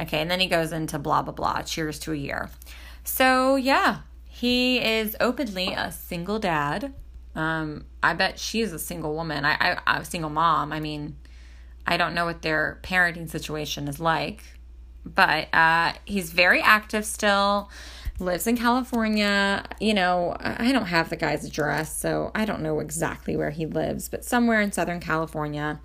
Okay, 0.00 0.20
and 0.20 0.30
then 0.30 0.40
he 0.40 0.46
goes 0.46 0.72
into 0.72 0.98
blah, 0.98 1.22
blah, 1.22 1.34
blah. 1.34 1.62
Cheers 1.62 1.98
to 2.00 2.12
a 2.12 2.16
year. 2.16 2.50
So, 3.04 3.56
yeah, 3.56 3.98
he 4.26 4.78
is 4.78 5.14
openly 5.20 5.74
a 5.74 5.92
single 5.92 6.38
dad. 6.38 6.94
Um, 7.34 7.84
I 8.02 8.14
bet 8.14 8.38
she's 8.38 8.72
a 8.72 8.78
single 8.78 9.14
woman. 9.14 9.44
I, 9.44 9.78
I, 9.86 9.98
a 9.98 10.04
single 10.04 10.30
mom. 10.30 10.72
I 10.72 10.80
mean, 10.80 11.16
I 11.86 11.98
don't 11.98 12.14
know 12.14 12.24
what 12.24 12.42
their 12.42 12.80
parenting 12.82 13.28
situation 13.28 13.86
is 13.86 14.00
like, 14.00 14.42
but 15.04 15.54
uh, 15.54 15.92
he's 16.04 16.32
very 16.32 16.60
active 16.60 17.04
still. 17.04 17.70
Lives 18.20 18.46
in 18.46 18.56
California. 18.56 19.64
You 19.80 19.94
know, 19.94 20.36
I 20.38 20.70
don't 20.70 20.86
have 20.86 21.10
the 21.10 21.16
guy's 21.16 21.44
address, 21.44 21.96
so 21.96 22.30
I 22.34 22.44
don't 22.44 22.62
know 22.62 22.78
exactly 22.78 23.36
where 23.36 23.50
he 23.50 23.66
lives, 23.66 24.08
but 24.08 24.24
somewhere 24.24 24.60
in 24.60 24.70
Southern 24.70 25.00
California. 25.00 25.80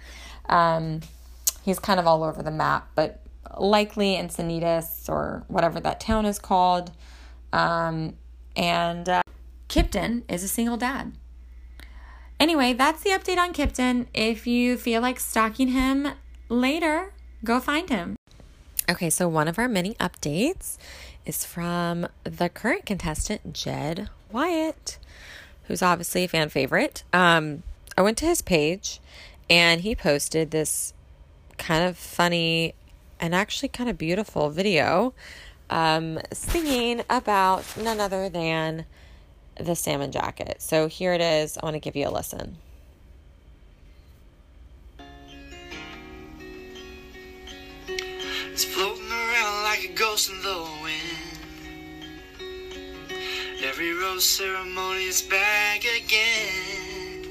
Um, 0.47 1.01
he's 1.63 1.79
kind 1.79 1.99
of 1.99 2.07
all 2.07 2.23
over 2.23 2.43
the 2.43 2.51
map, 2.51 2.89
but 2.95 3.21
likely 3.57 4.15
Encinitas 4.15 5.09
or 5.09 5.43
whatever 5.47 5.79
that 5.79 5.99
town 5.99 6.25
is 6.25 6.39
called. 6.39 6.91
Um, 7.51 8.15
and 8.55 9.09
uh, 9.09 9.21
Kiptyn 9.67 10.23
is 10.29 10.43
a 10.43 10.47
single 10.47 10.77
dad. 10.77 11.13
Anyway, 12.39 12.73
that's 12.73 13.03
the 13.03 13.09
update 13.09 13.37
on 13.37 13.53
Kiptyn. 13.53 14.07
If 14.13 14.47
you 14.47 14.77
feel 14.77 15.01
like 15.01 15.19
stalking 15.19 15.69
him 15.69 16.09
later, 16.47 17.13
go 17.43 17.59
find 17.59 17.89
him. 17.89 18.15
Okay, 18.89 19.11
so 19.11 19.29
one 19.29 19.47
of 19.47 19.59
our 19.59 19.67
many 19.67 19.93
updates 19.95 20.79
is 21.23 21.45
from 21.45 22.07
the 22.23 22.49
current 22.49 22.87
contestant, 22.87 23.53
Jed 23.53 24.09
Wyatt, 24.31 24.97
who's 25.65 25.83
obviously 25.83 26.23
a 26.23 26.27
fan 26.27 26.49
favorite. 26.49 27.03
Um, 27.13 27.61
I 27.95 28.01
went 28.01 28.17
to 28.17 28.25
his 28.25 28.41
page 28.41 28.99
and 29.47 29.81
he 29.81 29.93
posted 29.93 30.49
this 30.49 30.95
kind 31.59 31.87
of 31.87 31.99
funny 31.99 32.73
and 33.19 33.35
actually 33.35 33.67
kind 33.67 33.91
of 33.91 33.97
beautiful 33.99 34.49
video 34.49 35.13
um, 35.69 36.19
singing 36.33 37.03
about 37.11 37.63
none 37.77 37.99
other 37.99 38.27
than 38.27 38.85
the 39.55 39.75
salmon 39.75 40.11
jacket. 40.11 40.63
So 40.63 40.87
here 40.87 41.13
it 41.13 41.21
is. 41.21 41.59
I 41.59 41.63
want 41.63 41.75
to 41.75 41.79
give 41.79 41.95
you 41.95 42.07
a 42.07 42.09
listen. 42.09 42.57
It's 48.51 48.65
floating 48.65 49.11
around 49.11 49.63
like 49.63 49.85
a 49.85 49.93
ghost 49.93 50.29
in 50.29 50.41
the 50.41 50.67
wind. 50.83 51.39
Every 53.63 53.93
rose 53.93 54.25
ceremony 54.25 55.05
is 55.05 55.21
back 55.21 55.85
again. 55.85 57.25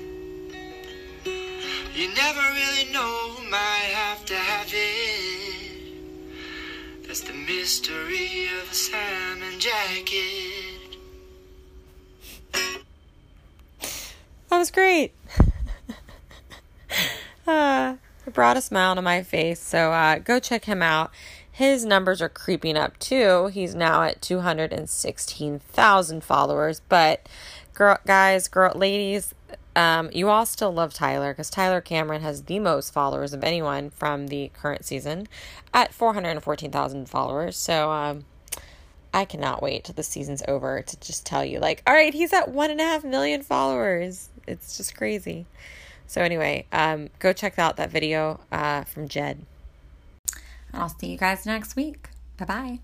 You 1.94 2.14
never 2.14 2.40
really 2.40 2.90
know 2.92 3.34
who 3.34 3.50
might 3.50 3.90
have 3.92 4.24
to 4.26 4.34
have 4.34 4.68
it. 4.72 5.96
That's 7.06 7.22
the 7.22 7.32
mystery 7.32 8.48
of 8.62 8.70
a 8.70 8.74
salmon 8.74 9.58
jacket. 9.58 10.96
That 14.48 14.58
was 14.58 14.70
great. 14.70 15.12
uh, 17.46 17.96
it 18.28 18.34
brought 18.34 18.56
a 18.56 18.62
smile 18.62 18.94
to 18.94 19.02
my 19.02 19.22
face. 19.22 19.60
So 19.60 19.92
uh, 19.92 20.18
go 20.18 20.38
check 20.38 20.66
him 20.66 20.82
out. 20.82 21.10
His 21.50 21.84
numbers 21.84 22.22
are 22.22 22.28
creeping 22.28 22.76
up 22.76 22.96
too. 22.98 23.48
He's 23.48 23.74
now 23.74 24.02
at 24.02 24.22
216,000 24.22 26.22
followers. 26.22 26.80
But 26.88 27.28
girl, 27.74 27.98
guys, 28.06 28.46
girl, 28.46 28.72
ladies, 28.76 29.34
um, 29.74 30.10
you 30.12 30.28
all 30.28 30.46
still 30.46 30.72
love 30.72 30.94
Tyler 30.94 31.32
because 31.32 31.50
Tyler 31.50 31.80
Cameron 31.80 32.22
has 32.22 32.44
the 32.44 32.60
most 32.60 32.92
followers 32.92 33.32
of 33.32 33.42
anyone 33.42 33.90
from 33.90 34.28
the 34.28 34.52
current 34.54 34.84
season 34.84 35.26
at 35.74 35.92
414,000 35.92 37.08
followers. 37.08 37.56
So 37.56 37.90
um, 37.90 38.24
I 39.12 39.24
cannot 39.24 39.60
wait 39.62 39.84
till 39.84 39.94
the 39.94 40.02
season's 40.02 40.42
over 40.46 40.82
to 40.82 41.00
just 41.00 41.26
tell 41.26 41.44
you, 41.44 41.58
like, 41.58 41.82
all 41.86 41.94
right, 41.94 42.14
he's 42.14 42.32
at 42.32 42.50
one 42.50 42.70
and 42.70 42.80
a 42.80 42.84
half 42.84 43.04
million 43.04 43.42
followers. 43.42 44.28
It's 44.46 44.76
just 44.76 44.96
crazy. 44.96 45.46
So 46.08 46.22
anyway, 46.22 46.66
um, 46.72 47.10
go 47.20 47.32
check 47.32 47.58
out 47.58 47.76
that 47.76 47.90
video 47.90 48.40
uh, 48.50 48.82
from 48.84 49.08
Jed. 49.08 49.44
I'll 50.72 50.88
see 50.88 51.08
you 51.08 51.18
guys 51.18 51.46
next 51.46 51.76
week. 51.76 52.08
Bye 52.38 52.44
bye. 52.46 52.78